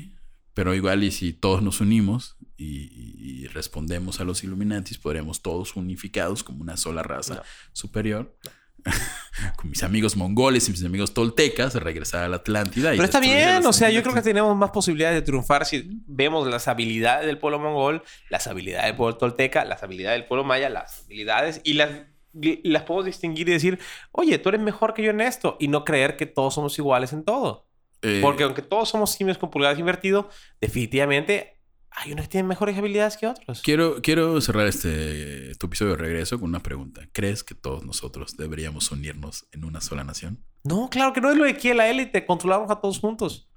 Pero 0.56 0.74
igual 0.74 1.04
y 1.04 1.12
si 1.12 1.34
todos 1.34 1.62
nos 1.62 1.82
unimos 1.82 2.36
y, 2.58 3.46
respondemos 3.50 4.20
a 4.20 4.24
los 4.24 4.44
Illuminatis, 4.44 4.98
podremos 4.98 5.44
todos 5.44 5.76
unificados 5.76 6.44
como 6.44 6.62
una 6.64 6.78
sola 6.78 7.04
raza 7.04 7.36
No. 7.36 7.42
superior. 7.74 8.36
Con 9.56 9.70
mis 9.70 9.84
amigos 9.84 10.16
mongoles 10.16 10.68
y 10.68 10.72
mis 10.72 10.84
amigos 10.84 11.14
toltecas, 11.14 11.76
regresar 11.76 12.24
a 12.24 12.30
la 12.30 12.38
Atlántida. 12.38 12.94
y 12.94 12.98
Pero 12.98 13.06
está 13.06 13.20
bien, 13.20 13.66
o 13.66 13.74
sea, 13.74 13.90
yo 13.90 14.02
creo 14.04 14.14
que 14.14 14.22
tenemos 14.22 14.56
más 14.56 14.72
posibilidades 14.72 15.16
de 15.16 15.22
triunfar 15.22 15.66
si 15.66 16.02
vemos 16.08 16.48
las 16.48 16.68
habilidades 16.68 17.26
del 17.26 17.38
pueblo 17.38 17.60
mongol, 17.60 18.04
las 18.30 18.48
habilidades 18.48 18.88
del 18.88 18.96
pueblo 18.96 19.18
tolteca, 19.18 19.66
las 19.66 19.84
habilidades 19.84 20.20
del 20.20 20.28
pueblo 20.28 20.44
maya, 20.44 20.70
las 20.70 21.06
habilidades 21.06 21.62
y 21.64 21.74
las, 21.74 21.90
las 22.34 22.84
podemos 22.84 23.06
distinguir 23.06 23.50
y 23.50 23.54
decir, 23.54 23.80
oye, 24.12 24.38
tú 24.38 24.50
eres 24.50 24.62
mejor 24.62 24.94
que 24.94 25.04
yo 25.04 25.12
en 25.12 25.22
esto 25.22 25.58
y 25.60 25.68
no 25.68 25.86
creer 25.86 26.18
que 26.18 26.26
todos 26.26 26.54
somos 26.54 26.78
iguales 26.78 27.14
en 27.14 27.24
todo. 27.24 27.68
Eh, 28.02 28.20
Porque 28.22 28.44
aunque 28.44 28.64
todos 28.64 28.90
somos 28.90 29.12
simios 29.12 29.38
con 29.38 29.52
pulgadas 29.52 29.78
invertido, 29.78 30.30
definitivamente 30.60 31.61
hay 31.92 32.14
unos 32.14 32.26
que 32.26 32.30
tienen 32.32 32.48
mejores 32.48 32.78
habilidades 32.78 33.18
que 33.18 33.28
otros. 33.28 33.62
quiero, 33.62 34.02
quiero 34.02 34.40
cerrar 34.42 34.66
este 34.68 35.54
tu 35.56 35.68
episodio 35.68 35.92
de 35.92 35.98
regreso 35.98 36.40
con 36.40 36.50
una 36.50 36.64
pregunta. 36.64 37.02
¿Crees 37.14 37.44
que 37.44 37.54
todos 37.56 37.84
nosotros 37.84 38.38
deberíamos 38.38 38.92
unirnos 38.92 39.46
en 39.52 39.66
una 39.66 39.82
sola 39.82 40.04
nación? 40.04 40.44
No, 40.64 40.90
claro 40.90 41.12
que 41.14 41.22
no 41.22 41.32
es 41.32 41.38
lo 41.38 41.44
que 41.46 41.58
quiere 41.58 41.78
la 41.78 41.88
élite, 41.90 42.26
controlarnos 42.26 42.70
a 42.72 42.76
todos 42.80 43.00
juntos. 43.00 43.48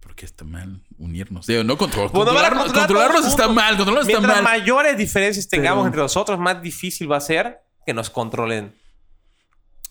Porque 0.00 0.24
está 0.24 0.44
mal 0.44 0.82
unirnos. 0.96 1.46
Digo, 1.46 1.64
no 1.64 1.76
control, 1.76 2.10
controlarnos, 2.10 2.64
controlar 2.72 2.86
controlarnos 2.88 3.26
está 3.26 3.48
mal, 3.48 3.76
controlarnos 3.76 4.08
está 4.08 4.20
Mientras 4.20 4.42
mal. 4.42 4.58
mayores 4.60 4.96
diferencias 4.96 5.48
tengamos 5.48 5.82
Pero- 5.82 5.86
entre 5.88 6.02
nosotros, 6.02 6.38
más 6.38 6.62
difícil 6.62 7.10
va 7.10 7.16
a 7.18 7.20
ser 7.20 7.58
que 7.86 7.92
nos 7.94 8.08
controlen. 8.10 8.74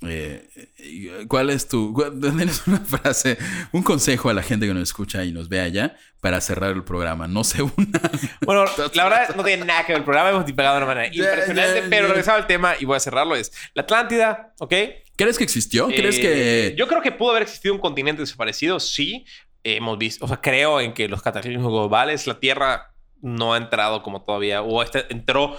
Eh, 0.06 0.48
eh, 0.78 1.26
¿Cuál 1.28 1.50
es 1.50 1.68
tu... 1.68 1.94
Tienes 2.22 2.68
una 2.68 2.80
frase, 2.80 3.38
un 3.72 3.84
consejo 3.84 4.30
a 4.30 4.34
la 4.34 4.44
gente 4.44 4.68
que 4.68 4.74
nos 4.74 4.84
escucha 4.84 5.24
y 5.24 5.32
nos 5.32 5.50
ve 5.50 5.60
allá 5.60 5.96
para 6.22 6.42
cerrar 6.42 6.72
el 6.72 6.84
programa? 6.84 7.28
No 7.28 7.44
se 7.44 7.62
una. 7.78 8.02
Bueno, 8.46 8.66
la 8.94 9.04
verdad 9.04 9.36
no 9.36 9.44
tiene 9.44 9.66
nada 9.66 9.86
que 9.86 9.94
ver 9.94 10.00
el 10.00 10.06
programa, 10.06 10.30
hemos 10.30 10.46
divagado 10.46 10.76
de 10.76 10.84
una 10.84 10.94
manera 10.94 11.14
impresionante, 11.14 11.84
pero 11.90 12.04
ya. 12.04 12.08
regresando 12.10 12.42
al 12.42 12.48
tema 12.48 12.76
y 12.80 12.86
voy 12.86 12.98
a 12.98 13.00
cerrarlo 13.00 13.36
es 13.36 13.52
la 13.74 13.84
Atlántida, 13.84 14.54
¿ok? 14.60 14.74
¿Crees 15.16 15.38
que 15.38 15.44
existió? 15.44 15.88
¿Crees 15.88 16.18
Eh, 16.20 16.22
que...? 16.22 16.76
Yo 16.78 16.88
creo 16.88 17.02
que 17.02 17.12
pudo 17.12 17.32
haber 17.32 17.44
existido 17.44 17.74
un 17.74 17.80
continente 17.82 18.22
desaparecido, 18.22 18.80
sí. 18.80 19.26
Hemos 19.64 19.98
visto, 19.98 20.24
o 20.24 20.28
sea, 20.28 20.40
creo 20.40 20.80
en 20.80 20.94
que 20.94 21.10
los 21.10 21.22
cataclismos 21.22 21.72
globales, 21.72 22.28
la 22.28 22.40
Tierra 22.40 22.94
no 23.22 23.54
ha 23.54 23.58
entrado 23.58 24.04
como 24.04 24.24
todavía, 24.24 24.62
o 24.62 24.82
este, 24.84 25.06
entró 25.10 25.58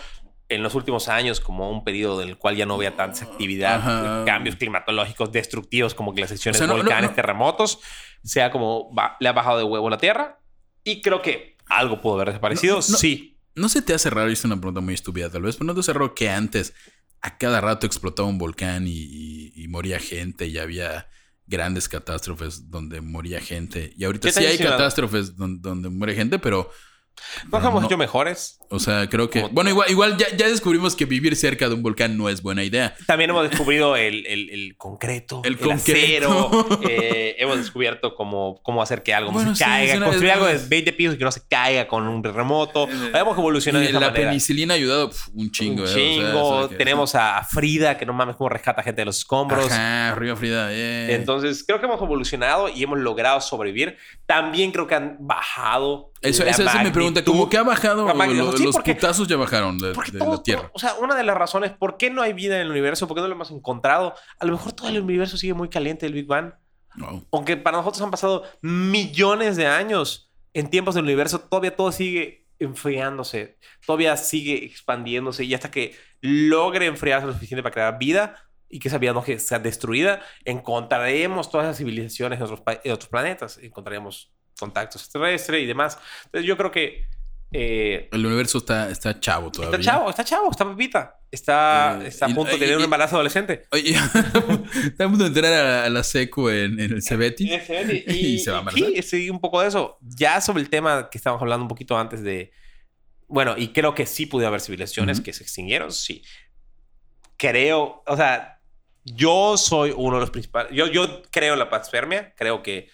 en 0.48 0.62
los 0.62 0.74
últimos 0.74 1.08
años 1.08 1.40
como 1.40 1.70
un 1.70 1.84
periodo 1.84 2.22
en 2.22 2.28
el 2.30 2.38
cual 2.38 2.56
ya 2.56 2.64
no 2.66 2.74
había 2.74 2.96
tanta 2.96 3.24
actividad, 3.24 4.24
cambios 4.24 4.56
climatológicos 4.56 5.30
destructivos 5.30 5.94
como 5.94 6.12
glaciaciones, 6.12 6.56
O 6.60 6.64
sea, 6.64 6.66
no- 6.66 6.74
no- 6.78 6.82
volcanes, 6.84 7.10
no- 7.10 7.14
terremotos, 7.16 7.80
sea 8.22 8.50
como 8.50 8.92
va- 8.94 9.16
le 9.20 9.28
ha 9.28 9.32
bajado 9.32 9.58
de 9.58 9.64
huevo 9.64 9.90
la 9.90 9.98
Tierra. 9.98 10.40
Y 10.84 11.02
creo 11.02 11.20
que 11.20 11.56
algo 11.66 12.00
pudo 12.00 12.14
haber 12.14 12.28
desaparecido, 12.28 12.76
No, 12.76 12.88
no- 12.88 12.96
sí. 12.98 13.34
¿No 13.54 13.68
se 13.68 13.82
te 13.82 13.92
hace 13.92 14.08
raro? 14.08 14.30
Hice 14.30 14.46
una 14.46 14.56
pregunta 14.56 14.80
muy 14.80 14.94
estúpida 14.94 15.28
tal 15.30 15.42
vez, 15.42 15.56
pero 15.56 15.66
¿no 15.66 15.74
te 15.74 15.80
hace 15.80 15.92
raro 15.92 16.14
que 16.14 16.30
antes 16.30 16.72
a 17.20 17.36
cada 17.36 17.60
rato 17.60 17.86
explotaba 17.86 18.28
un 18.28 18.38
volcán 18.38 18.86
y, 18.86 18.92
y- 18.92 19.52
y 19.56 19.68
moría 19.68 19.98
gente 19.98 20.46
y 20.46 20.56
había 20.58 21.08
grandes 21.46 21.88
catástrofes 21.88 22.70
donde 22.70 23.00
moría 23.00 23.40
gente? 23.40 23.92
Y 23.96 24.04
ahorita 24.04 24.28
¿Qué 24.28 24.32
sí 24.32 24.46
hay 24.46 24.56
catástrofes 24.58 25.36
donde, 25.36 25.60
donde 25.68 25.88
muere 25.90 26.14
gente, 26.14 26.38
pero... 26.38 26.70
¿No 27.50 27.58
hemos 27.58 27.82
no- 27.82 27.86
hecho 27.86 27.96
mejores? 27.98 28.54
O 28.70 28.78
sea, 28.78 29.08
creo 29.08 29.30
que... 29.30 29.42
Bueno, 29.50 29.70
igual, 29.70 29.90
igual 29.90 30.16
ya, 30.18 30.26
ya 30.36 30.46
descubrimos 30.46 30.94
que 30.94 31.06
vivir 31.06 31.34
cerca 31.36 31.68
de 31.68 31.74
un 31.74 31.82
volcán 31.82 32.18
no 32.18 32.28
es 32.28 32.42
buena 32.42 32.64
idea. 32.64 32.94
También 33.06 33.30
hemos 33.30 33.48
descubrido 33.48 33.96
el, 33.96 34.26
el- 34.26 34.50
el 34.50 34.76
concreto, 34.76 35.40
El 35.44 35.54
el, 35.54 35.58
concreto. 35.58 36.48
acero. 36.50 36.80
eh, 36.86 37.36
hemos 37.38 37.56
descubierto 37.56 38.14
cómo, 38.14 38.60
cómo 38.62 38.82
hacer 38.82 39.02
que 39.02 39.14
algo 39.14 39.30
no 39.30 39.34
Bueno, 39.38 39.54
se 39.54 39.64
sí, 39.64 39.70
caiga, 39.70 40.04
construir 40.04 40.32
algo 40.32 40.46
de 40.46 40.56
una- 40.56 40.64
20 40.68 40.92
pisos 40.92 41.16
que 41.16 41.24
no 41.24 41.32
se 41.32 41.40
caiga 41.48 41.88
con 41.88 42.06
un 42.06 42.20
terremoto. 42.20 42.86
Eh, 42.88 43.10
hemos 43.14 43.38
evolucionado 43.38 43.82
de 43.84 43.90
esa 43.90 44.00
la 44.00 44.08
manera. 44.08 44.28
penicilina 44.30 44.74
ha 44.74 44.76
ayudado 44.76 45.08
pf, 45.08 45.30
un 45.34 45.50
chingo. 45.50 45.82
Un 45.84 45.88
eh, 45.88 45.90
o 45.90 45.94
sea, 45.94 46.02
chingo. 46.02 46.44
o 46.48 46.58
sea 46.60 46.68
que- 46.68 46.76
Tenemos 46.76 47.14
a 47.14 47.42
Frida, 47.44 47.96
que 47.96 48.04
no 48.04 48.12
mames 48.12 48.36
cómo 48.36 48.50
rescata 48.50 48.82
gente 48.82 49.00
de 49.00 49.06
los 49.06 49.16
escombros. 49.18 49.64
Ajá, 49.72 50.10
arriba 50.12 50.36
Frida. 50.36 50.68
eh. 50.72 51.14
Entonces, 51.14 51.64
creo 51.66 51.80
que 51.80 51.86
hemos 51.86 52.02
evolucionado 52.02 52.68
y 52.68 52.82
hemos 52.82 52.98
logrado 52.98 53.40
sobrevivir. 53.40 53.96
También 54.26 54.72
creo 54.72 54.86
que 54.86 54.94
han 54.94 55.16
bajado. 55.20 56.12
Eso, 56.20 56.44
esa, 56.44 56.64
es 56.78 56.84
mi 56.84 56.90
pregunta. 56.90 57.24
¿Cómo 57.24 57.48
que 57.48 57.56
ha 57.58 57.62
bajado? 57.62 58.06
Lo- 58.12 58.52
sí, 58.56 58.64
los 58.64 58.74
porque- 58.74 58.94
putazos 58.94 59.28
ya 59.28 59.36
bajaron 59.36 59.78
de, 59.78 59.88
de 59.92 60.18
todo- 60.18 60.32
la 60.32 60.42
Tierra. 60.42 60.62
todo- 60.62 60.70
o 60.74 60.78
sea, 60.78 60.94
una 60.94 61.14
de 61.14 61.22
las 61.24 61.36
razones 61.36 61.70
por 61.72 61.96
qué 61.96 62.10
no 62.10 62.22
hay 62.22 62.32
vida 62.32 62.56
en 62.56 62.62
el 62.62 62.70
universo, 62.70 63.06
por 63.06 63.16
qué 63.16 63.20
no 63.20 63.28
lo 63.28 63.34
hemos 63.34 63.50
encontrado, 63.50 64.14
a 64.40 64.44
lo 64.44 64.52
mejor 64.52 64.72
todo 64.72 64.88
el 64.88 65.00
universo 65.00 65.36
sigue 65.36 65.54
muy 65.54 65.68
caliente 65.68 66.06
del 66.06 66.14
Big 66.14 66.26
Bang. 66.26 66.52
No. 66.96 67.24
Aunque 67.32 67.56
para 67.56 67.76
nosotros 67.76 68.02
han 68.02 68.10
pasado 68.10 68.42
millones 68.62 69.56
de 69.56 69.66
años 69.66 70.30
en 70.54 70.68
tiempos 70.70 70.94
del 70.96 71.04
universo, 71.04 71.38
todavía 71.40 71.76
todo 71.76 71.92
sigue 71.92 72.46
enfriándose, 72.58 73.56
todavía 73.86 74.16
sigue 74.16 74.64
expandiéndose 74.64 75.44
y 75.44 75.54
hasta 75.54 75.70
que 75.70 75.94
logre 76.20 76.86
enfriarse 76.86 77.26
lo 77.28 77.32
suficiente 77.32 77.62
para 77.62 77.72
crear 77.72 77.98
vida 77.98 78.34
y 78.68 78.80
que 78.80 78.88
esa 78.88 78.98
vida 78.98 79.12
no 79.12 79.24
sea 79.24 79.60
destruida, 79.60 80.20
encontraremos 80.44 81.50
todas 81.50 81.66
esas 81.66 81.78
civilizaciones 81.78 82.38
en 82.38 82.44
otros, 82.44 82.62
en 82.84 82.92
otros 82.92 83.08
planetas, 83.08 83.58
encontraremos 83.58 84.32
contactos 84.58 85.02
extraterrestres 85.02 85.62
y 85.62 85.66
demás. 85.66 85.98
Entonces 86.26 86.46
yo 86.46 86.56
creo 86.56 86.70
que 86.70 87.06
eh, 87.50 88.08
El 88.12 88.26
universo 88.26 88.58
está, 88.58 88.90
está 88.90 89.18
chavo 89.20 89.50
todavía. 89.50 89.78
está 89.78 89.90
chavo, 89.92 90.10
está 90.10 90.22
chavo, 90.24 90.50
está 90.50 90.68
pepita, 90.68 91.18
está, 91.30 91.98
Eh, 92.02 92.08
está 92.08 92.26
a 92.26 92.30
y- 92.30 92.34
punto 92.34 92.50
de 92.50 92.56
y- 92.56 92.60
tener 92.60 92.74
un 92.76 92.82
y- 92.82 92.84
embarazo 92.84 93.14
adolescente. 93.16 93.62
Oye, 93.72 93.92
está 94.84 95.04
a 95.04 95.08
punto 95.08 95.24
de 95.24 95.28
entrar 95.28 95.52
a, 95.54 95.84
a 95.84 95.88
la 95.88 96.02
secu 96.02 96.50
en, 96.50 96.78
en 96.78 96.92
el 96.92 97.02
Cebeti. 97.02 97.48
Y, 98.06 98.10
Y 98.34 98.38
se 98.40 98.50
va 98.50 98.58
a 98.58 98.60
embarazar. 98.60 98.88
sí, 98.90 99.02
sí, 99.02 99.30
un 99.30 99.40
poco 99.40 99.62
de 99.62 99.68
eso. 99.68 99.96
Ya 100.02 100.40
sobre 100.42 100.62
el 100.62 100.68
tema 100.68 101.08
que 101.10 101.16
estábamos 101.16 101.40
hablando 101.40 101.64
un 101.64 101.68
poquito 101.68 101.96
antes 101.98 102.22
de. 102.22 102.52
Bueno, 103.28 103.54
y 103.56 103.68
creo 103.68 103.94
que 103.94 104.04
sí 104.04 104.26
pudo 104.26 104.46
haber 104.46 104.60
civilizaciones 104.60 105.18
Ujú. 105.18 105.24
que 105.24 105.32
se 105.32 105.42
extinguieron, 105.42 105.90
sí. 105.92 106.22
Creo, 107.36 108.02
o 108.06 108.16
sea, 108.16 108.60
yo 109.04 109.56
soy 109.56 109.92
uno 109.96 110.16
de 110.16 110.20
los 110.22 110.30
principales. 110.30 110.72
Yo, 110.74 110.86
yo 110.86 111.22
creo 111.30 111.52
en 111.52 111.58
la 111.60 111.70
panspermia, 111.70 112.34
creo 112.36 112.62
que 112.62 112.88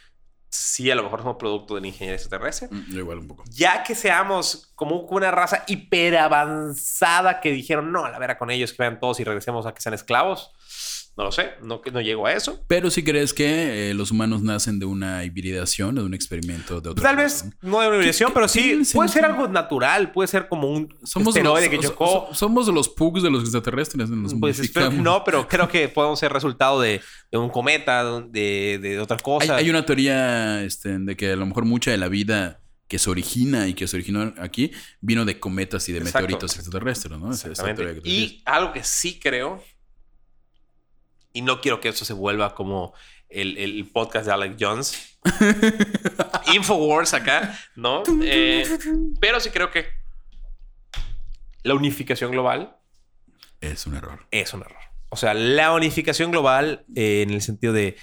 sí, 0.55 0.91
a 0.91 0.95
lo 0.95 1.03
mejor 1.03 1.21
somos 1.21 1.37
producto 1.37 1.75
de 1.75 1.81
la 1.81 1.87
ingeniería 1.89 2.15
extraterrestre. 2.15 2.69
Mm, 2.71 2.99
igual 2.99 3.19
un 3.19 3.29
poco. 3.29 3.45
Ya 3.51 3.83
que 3.83 3.95
seamos 3.95 4.73
como 4.75 5.01
una 5.01 5.31
raza 5.31 5.65
hiper 5.67 6.17
avanzada 6.17 7.41
que 7.41 7.51
dijeron, 7.51 7.93
no, 7.93 8.05
a 8.05 8.11
la 8.11 8.19
vera 8.19 8.39
con 8.39 8.51
ellos, 8.51 8.73
que 8.73 8.83
vean 8.83 9.01
todos 9.01 9.21
y 9.21 9.25
regresemos 9.25 9.67
a 9.67 9.75
que 9.75 9.81
sean 9.81 9.95
esclavos. 9.95 10.53
No 11.17 11.23
lo 11.23 11.31
sé, 11.31 11.51
no, 11.63 11.81
no 11.93 12.01
llego 12.01 12.27
a 12.27 12.33
eso. 12.33 12.65
Pero 12.67 12.91
si 12.91 13.05
crees 13.05 13.33
que 13.33 13.91
eh, 13.91 13.95
los 13.95 14.11
humanos 14.11 14.43
nacen 14.43 14.81
de 14.81 14.87
una 14.87 15.25
hibridación, 15.25 15.95
de 15.95 16.03
un 16.03 16.13
experimento 16.13 16.81
de 16.81 16.91
otra 16.91 17.05
Tal 17.05 17.17
vez 17.17 17.45
¿no? 17.63 17.81
de 17.81 17.87
una 17.89 17.97
vibración, 17.99 18.31
qué 18.31 18.35
pero 18.35 18.49
sí 18.49 18.83
puede 18.93 19.09
ser 19.09 19.25
algo 19.25 19.47
natural, 19.47 20.11
puede 20.11 20.27
ser 20.27 20.49
como 20.49 20.69
un 20.69 20.93
Somos 21.05 21.39
los, 21.41 21.61
que 21.69 21.79
chocó. 21.79 22.27
so- 22.31 22.35
somos 22.35 22.67
los 22.67 22.89
pugs 22.89 23.23
de 23.23 23.31
los 23.31 23.43
extraterrestres. 23.43 24.09
Pues 24.41 24.59
espero 24.59 24.91
no, 24.91 25.23
pero 25.23 25.47
creo 25.47 25.69
que 25.69 25.89
podemos 25.89 26.19
ser 26.19 26.33
resultado 26.33 26.81
de, 26.81 27.01
de 27.31 27.39
un 27.39 27.49
cometa, 27.49 28.21
de, 28.23 28.81
de 28.83 28.99
otra 28.99 29.17
cosa. 29.19 29.55
hay 29.55 29.71
una 29.71 29.87
teoría 29.87 30.65
este, 30.65 30.99
de 30.99 31.17
que 31.17 31.31
a 31.31 31.37
lo 31.37 31.47
mejor 31.47 31.65
mucha 31.65 31.93
de 31.93 31.97
la 31.99 32.09
vida 32.09 32.61
que 32.89 32.99
se 32.99 33.09
origina 33.09 33.67
y 33.69 33.75
que 33.75 33.87
se 33.87 33.97
originó 33.97 34.35
aquí 34.39 34.73
vino 35.01 35.25
de 35.25 35.39
cometas 35.39 35.89
y 35.89 35.93
de 35.93 35.99
Exacto. 35.99 36.19
meteoritos 36.23 36.57
extraterrestres, 36.57 37.19
¿no? 37.19 37.31
Esa- 37.33 37.53
teoría 37.75 38.01
que. 38.03 38.09
Y 38.09 38.43
algo 38.45 38.73
que 38.73 38.83
sí 38.85 39.19
creo, 39.19 39.63
y 41.35 41.43
no 41.43 41.61
quiero 41.61 41.81
que 41.81 41.89
eso 41.91 42.07
se 42.07 42.15
vuelva 42.15 42.55
como 42.55 42.95
el, 43.29 43.59
el 43.59 43.91
podcast 43.93 44.25
de 44.27 44.33
Alex 44.33 44.57
Jones, 44.59 45.19
Infowars 46.55 47.13
acá, 47.13 47.59
¿no? 47.75 48.03
Eh, 48.23 48.65
pero 49.21 49.41
sí 49.41 49.51
creo 49.51 49.71
que 49.71 49.87
la 51.63 51.75
unificación 51.75 52.31
global 52.31 52.77
Es 53.61 53.87
un 53.87 53.97
error. 53.97 54.27
es 54.31 54.55
un 54.55 54.63
error. 54.63 54.79
O 55.11 55.17
sea, 55.17 55.35
la 55.35 55.73
unificación 55.75 56.31
global 56.31 56.85
eh, 56.95 57.23
en 57.23 57.31
el 57.31 57.43
sentido 57.43 57.73
de 57.73 57.97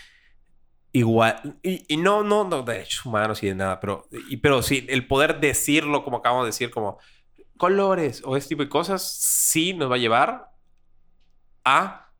igual 0.91 1.57
y, 1.63 1.85
y 1.93 1.97
no, 1.97 2.23
no, 2.23 2.43
no 2.43 2.63
de 2.63 2.73
derechos 2.73 3.05
humanos 3.05 3.41
y 3.43 3.47
de 3.47 3.55
nada, 3.55 3.79
pero, 3.79 4.09
y, 4.29 4.37
pero 4.37 4.61
sí, 4.61 4.85
el 4.89 5.07
poder 5.07 5.39
decirlo, 5.39 6.03
como 6.03 6.17
acabamos 6.17 6.45
de 6.45 6.49
decir, 6.49 6.69
como 6.69 6.99
colores 7.55 8.21
o 8.25 8.35
ese 8.35 8.49
tipo 8.49 8.63
de 8.63 8.69
cosas, 8.69 9.09
sí 9.09 9.73
nos 9.73 9.89
va 9.89 9.95
a 9.95 9.99
llevar 9.99 10.51
a 11.63 12.10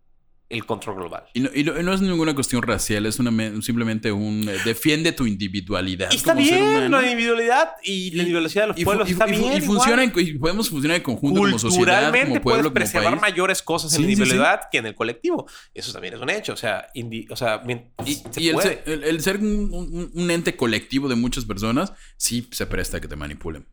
el 0.52 0.66
control 0.66 0.98
global. 0.98 1.24
Y 1.34 1.40
no, 1.40 1.50
y 1.54 1.64
no- 1.64 1.80
y 1.80 1.84
no 1.84 1.94
es 1.94 2.02
ninguna 2.02 2.34
cuestión 2.36 2.62
racial, 2.62 3.06
es 3.06 3.20
una, 3.20 3.32
me- 3.32 3.62
simplemente 3.62 4.12
un 4.12 4.48
eh, 4.48 4.58
defiende 4.66 5.12
tu 5.12 5.26
individualidad. 5.26 6.10
Y 6.12 6.18
está 6.18 6.34
como 6.34 6.46
ser 6.46 6.56
bien 6.60 6.70
humano. 6.70 7.02
la 7.02 7.10
individualidad 7.12 7.70
y 7.84 8.12
la 8.12 8.24
individualidad 8.24 8.62
de 8.62 8.68
los 8.68 8.84
pueblos 8.84 9.10
y- 9.10 9.12
está 9.14 9.26
bien. 9.26 9.54
y 9.58 9.62
funciona 9.62 10.04
en- 10.04 10.14
y 10.16 10.34
podemos 10.38 10.70
funcionar 10.70 10.98
en 10.98 11.04
conjunto 11.04 11.40
como 11.42 11.58
sociedad, 11.60 11.78
Culturalmente 11.78 12.28
como 12.30 12.42
pueblo, 12.42 12.44
puedes 12.44 12.64
como 12.64 12.74
preservar 12.74 13.12
país. 13.20 13.22
mayores 13.22 13.62
cosas 13.62 13.92
en 13.94 13.98
Sí, 13.98 14.04
la 14.04 14.08
sí, 14.10 14.16
sí. 14.16 14.22
individualidad 14.22 14.62
que 14.72 14.78
en 14.78 14.86
el 14.88 14.96
colectivo. 14.96 15.48
Eso 15.74 15.92
también 15.94 16.14
es 16.16 16.20
un 16.22 16.30
hecho. 16.30 16.54
O 16.54 16.58
sea, 16.58 16.88
indi- 16.96 17.28
o 17.32 17.36
sea, 17.36 17.62
Y, 18.06 18.16
se 18.16 18.42
y 18.42 18.48
el, 18.50 18.54
puede. 18.56 18.68
ser, 18.70 18.84
el- 18.86 19.04
el 19.04 19.22
ser 19.22 19.38
un, 19.38 19.70
un- 19.74 20.12
un 20.14 20.32
ente 20.32 20.56
colectivo 20.56 21.08
de 21.08 21.16
muchas 21.16 21.46
personas 21.46 21.94
sí 22.18 22.48
se 22.52 22.66
presta 22.66 22.98
a 22.98 23.00
que 23.02 23.08
te 23.08 23.16
manipulen. 23.16 23.66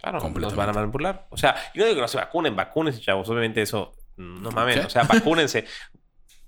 Claro, 0.00 0.18
nos 0.30 0.54
van 0.56 0.70
a 0.70 0.72
manipular. 0.72 1.26
O 1.30 1.36
sea, 1.36 1.54
y 1.74 1.78
no 1.78 1.84
digo 1.84 1.96
que 1.96 2.00
no 2.00 2.08
se 2.08 2.16
vacunen, 2.16 2.56
vacúnense, 2.56 3.00
chavos. 3.02 3.28
Obviamente 3.28 3.60
eso, 3.60 3.92
no 4.16 4.50
mames. 4.50 4.76
¿Qué? 4.80 4.86
O 4.86 4.90
sea, 4.90 5.02
vacúnense. 5.04 5.66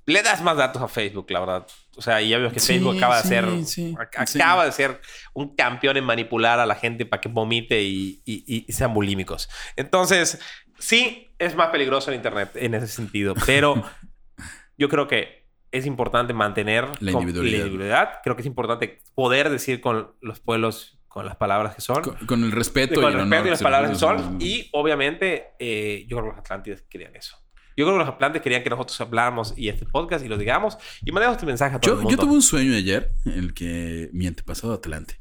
Le 0.06 0.22
das 0.22 0.42
más 0.42 0.56
datos 0.56 0.82
a 0.82 0.88
Facebook, 0.88 1.30
la 1.30 1.40
verdad. 1.40 1.66
O 1.96 2.02
sea, 2.02 2.20
y 2.20 2.30
ya 2.30 2.38
vemos 2.38 2.52
que 2.52 2.58
Sí, 2.60 2.74
Facebook 2.74 2.96
acaba 2.96 3.16
de 3.18 3.22
sí, 3.22 3.28
ser, 3.28 3.64
sí, 3.66 3.94
ac- 3.96 4.26
sí. 4.26 4.40
acaba 4.40 4.64
de 4.64 4.72
ser 4.72 5.00
un 5.34 5.54
campeón 5.54 5.96
en 5.96 6.04
manipular 6.04 6.58
a 6.58 6.66
la 6.66 6.74
gente 6.74 7.06
para 7.06 7.20
que 7.20 7.28
vomite 7.28 7.82
y, 7.82 8.20
y- 8.24 8.64
y- 8.68 8.72
sean 8.72 8.92
bulímicos. 8.94 9.48
Entonces, 9.76 10.40
sí, 10.78 11.34
es 11.38 11.54
más 11.54 11.68
peligroso 11.68 12.10
el 12.10 12.16
Internet 12.16 12.50
en 12.56 12.74
ese 12.74 12.88
sentido, 12.88 13.34
pero 13.46 13.74
yo 14.76 14.88
creo 14.88 15.06
que 15.06 15.46
es 15.70 15.86
importante 15.86 16.32
mantener 16.34 16.86
La 17.00 17.12
individualidad. 17.12 17.58
individualidad. 17.58 18.10
Creo 18.22 18.34
que 18.36 18.42
es 18.42 18.46
importante 18.46 19.00
poder 19.14 19.48
decir 19.50 19.80
con 19.80 20.14
los 20.20 20.40
pueblos, 20.40 20.98
con 21.08 21.24
las 21.26 21.36
palabras 21.36 21.74
que 21.74 21.80
son. 21.80 22.02
Con, 22.02 22.16
con 22.26 22.44
el 22.44 22.52
respeto, 22.52 22.94
con 23.00 23.04
y 23.04 23.06
el 23.06 23.12
el 23.12 23.18
respeto 23.20 23.36
honor 23.36 23.46
y 23.46 23.50
las 23.50 23.62
palabras 23.62 23.90
que 23.92 23.96
son. 23.96 24.38
Y 24.40 24.68
obviamente, 24.72 25.52
eh, 25.58 26.04
yo 26.08 26.16
creo 26.16 26.30
que 26.30 26.36
los 26.36 26.38
Atlantides 26.44 26.82
querían 26.90 27.14
eso. 27.16 27.38
Yo 27.76 27.84
creo 27.86 27.92
que 27.98 28.04
los 28.04 28.08
Atlantides 28.08 28.42
querían 28.42 28.62
que 28.62 28.70
nosotros 28.70 29.00
habláramos 29.00 29.54
y 29.56 29.68
este 29.68 29.86
podcast 29.86 30.24
y 30.24 30.28
lo 30.28 30.36
digamos 30.38 30.76
y 31.04 31.10
mandemos 31.12 31.36
este 31.36 31.46
mensaje 31.46 31.76
a 31.76 31.80
todo 31.80 31.92
el 31.92 31.98
Yo, 31.98 32.02
mundo. 32.02 32.16
yo 32.16 32.22
tuve 32.26 32.34
un 32.34 32.42
sueño 32.42 32.74
ayer 32.76 33.12
en 33.24 33.32
el 33.34 33.54
que 33.54 34.10
mi 34.12 34.26
antepasado 34.26 34.72
Atlante, 34.72 35.20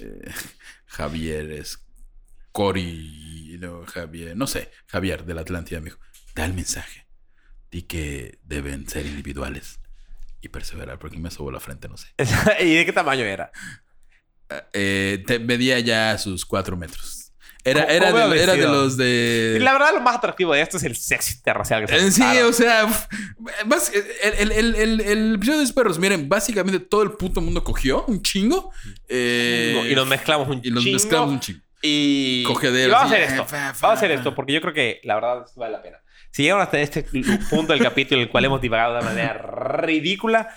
eh, 0.00 0.30
Javier 0.86 1.50
es 1.50 1.84
Cori, 2.52 3.56
no, 3.60 3.84
Javier, 3.86 4.36
no 4.36 4.46
sé, 4.46 4.70
Javier 4.86 5.24
de 5.24 5.34
la 5.34 5.40
Atlántida 5.42 5.80
me 5.80 5.86
dijo, 5.86 5.98
da 6.34 6.44
el 6.44 6.52
mensaje, 6.54 7.06
di 7.70 7.82
que 7.82 8.38
deben 8.44 8.88
ser 8.88 9.06
individuales 9.06 9.80
y 10.40 10.48
perseverar, 10.48 10.98
porque 10.98 11.18
me 11.18 11.30
sobó 11.30 11.50
la 11.52 11.60
frente, 11.60 11.88
no 11.88 11.96
sé. 11.96 12.08
¿Y 12.60 12.74
de 12.74 12.84
qué 12.84 12.92
tamaño 12.92 13.24
era? 13.24 13.52
Eh, 14.72 15.22
te- 15.26 15.38
medía 15.38 15.78
ya 15.80 16.18
sus 16.18 16.44
cuatro 16.44 16.76
metros. 16.76 17.21
Era, 17.64 17.82
¿Cómo- 17.86 17.92
era, 17.94 18.28
de, 18.28 18.42
era 18.42 18.52
de 18.54 18.62
los 18.66 18.96
de... 18.96 19.58
La 19.60 19.72
verdad, 19.72 19.94
lo 19.94 20.00
más 20.00 20.16
atractivo 20.16 20.52
de 20.52 20.62
esto 20.62 20.78
es 20.78 20.82
el 20.82 20.96
sexo 20.96 21.32
interracial 21.36 21.86
que 21.86 21.96
se 21.98 22.10
Sí, 22.10 22.22
o 22.40 22.52
sea, 22.52 22.86
bas- 23.66 23.92
el, 23.94 24.50
el, 24.50 24.52
el, 24.52 24.74
el, 24.74 25.00
el 25.00 25.34
episodio 25.36 25.64
de 25.64 25.72
perros, 25.72 25.98
miren, 25.98 26.28
básicamente 26.28 26.80
todo 26.80 27.02
el 27.04 27.12
puto 27.12 27.40
mundo 27.40 27.62
cogió 27.62 28.04
un 28.06 28.20
chingo. 28.22 28.72
eh, 29.08 29.88
y 29.90 29.94
nos 29.94 30.06
mezclamos 30.08 30.48
un 30.48 30.60
y 30.64 30.70
los 30.70 30.82
chingo. 30.82 30.94
mezclamos 30.96 31.30
un 31.30 31.40
chingo. 31.40 31.60
Y, 31.82 32.44
Cogederos, 32.44 32.88
y 32.88 32.92
vamos 32.92 33.12
a 33.12 33.14
hacer 33.16 33.22
esto. 33.28 33.46
Vamos 33.50 33.82
a 33.82 33.92
hacer 33.92 34.10
esto 34.12 34.34
porque 34.34 34.52
yo 34.52 34.60
creo 34.60 34.74
que 34.74 35.00
la 35.04 35.14
verdad 35.16 35.46
vale 35.56 35.72
la 35.72 35.82
pena. 35.82 35.98
Si 36.30 36.42
llegaron 36.42 36.62
hasta 36.62 36.80
este 36.80 37.04
punto 37.50 37.72
del 37.74 37.82
capítulo 37.82 38.20
en 38.20 38.26
el 38.26 38.30
cual 38.30 38.44
hemos 38.44 38.60
divagado 38.60 38.94
de 38.94 39.00
una 39.00 39.08
manera 39.10 39.34
ridícula, 39.34 40.48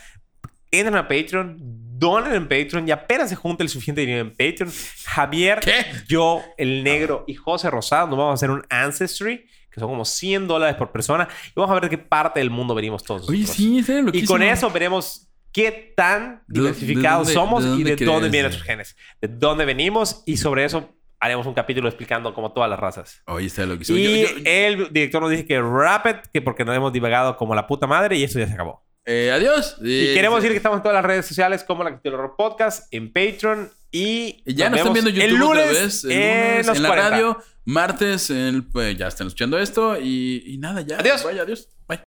entren 0.72 0.96
a 0.96 1.08
Patreon, 1.08 1.58
donen 1.98 2.34
en 2.34 2.44
Patreon 2.48 2.88
y 2.88 2.92
apenas 2.92 3.30
se 3.30 3.36
junte 3.36 3.64
el 3.64 3.70
suficiente 3.70 4.02
dinero 4.02 4.22
en 4.22 4.30
Patreon. 4.32 4.72
Javier, 5.06 5.60
¿Qué? 5.60 5.86
yo, 6.08 6.42
el 6.58 6.84
negro 6.84 7.24
y 7.28 7.36
José 7.36 7.70
Rosado 7.70 8.08
nos 8.08 8.18
vamos 8.18 8.32
a 8.32 8.34
hacer 8.36 8.50
un 8.52 8.64
Ancestry 8.70 9.46
que 9.72 9.80
son 9.82 9.90
como 9.90 10.06
100 10.06 10.48
dólares 10.48 10.76
por 10.78 10.92
persona 10.92 11.28
y 11.48 11.52
vamos 11.56 11.72
a 11.72 11.74
ver 11.74 11.84
de 11.84 11.90
qué 11.90 11.98
parte 11.98 12.40
del 12.40 12.50
mundo 12.50 12.74
venimos 12.76 13.04
todos. 13.04 13.28
Oye, 13.30 13.46
Y 14.14 14.26
con 14.26 14.42
eso 14.42 14.70
veremos 14.70 15.28
qué 15.52 15.94
tan 15.98 16.44
¿De- 16.48 16.60
diversificados 16.62 17.28
de 17.28 17.34
dónde- 17.34 17.48
somos 17.50 17.64
de 17.64 17.70
dónde 17.72 17.82
y 17.82 17.96
de 17.96 18.06
dónde 18.06 18.20
crees? 18.20 18.32
vienen 18.32 18.52
nuestros 18.52 18.64
genes. 18.68 18.96
De 19.22 19.28
dónde 19.28 19.66
venimos 19.66 20.24
y 20.26 20.38
sobre 20.38 20.64
eso 20.64 20.92
haremos 21.20 21.46
un 21.48 21.54
capítulo 21.54 21.88
explicando 21.90 22.34
como 22.34 22.52
todas 22.54 22.70
las 22.70 22.80
razas. 22.80 23.22
Oye, 23.26 23.48
está. 23.48 23.64
Y 23.64 23.68
Yo- 23.84 23.96
yo- 23.96 24.28
el 24.46 24.94
director 24.94 25.22
nos 25.22 25.32
dice 25.32 25.46
que 25.46 25.60
rapid, 25.62 26.18
que 26.32 26.42
porque 26.42 26.64
nos 26.64 26.76
hemos 26.76 26.94
divagado 26.94 27.36
como 27.36 27.54
la 27.56 27.68
puta 27.68 27.86
madre 27.88 28.16
y 28.18 28.24
eso 28.24 28.38
ya 28.40 28.48
se 28.48 28.54
acabó. 28.54 28.85
Eh, 29.06 29.32
adiós. 29.32 29.78
Y 29.82 30.14
queremos 30.14 30.38
decir 30.42 30.52
que 30.52 30.58
estamos 30.58 30.78
en 30.78 30.84
todas 30.84 30.96
las 30.96 31.06
redes 31.06 31.26
sociales 31.26 31.64
como 31.64 31.84
la 31.84 31.92
Castillo 31.92 32.16
Horror 32.16 32.36
Podcast, 32.38 32.88
en 32.92 33.12
Patreon 33.14 33.72
y 33.92 34.42
Y 34.46 34.54
ya 34.56 34.70
nos 34.70 34.80
están 34.80 34.94
viendo 34.94 35.10
YouTube 35.12 35.24
el 35.26 35.36
lunes, 35.36 35.68
otra 35.70 35.82
vez. 35.84 36.04
El 36.04 36.12
en, 36.12 36.58
lunes, 36.66 36.78
en 36.78 36.84
la 36.84 36.90
40. 36.90 37.10
radio. 37.10 37.38
Martes, 37.66 38.30
el- 38.30 38.64
pues, 38.64 38.98
ya 38.98 39.08
están 39.08 39.28
escuchando 39.28 39.58
esto. 39.58 39.98
Y, 40.00 40.44
y 40.46 40.58
nada, 40.58 40.82
ya. 40.82 40.98
Adiós. 41.00 41.24
Vaya, 41.24 41.44
adiós. 41.44 41.70
Bye. 41.88 42.00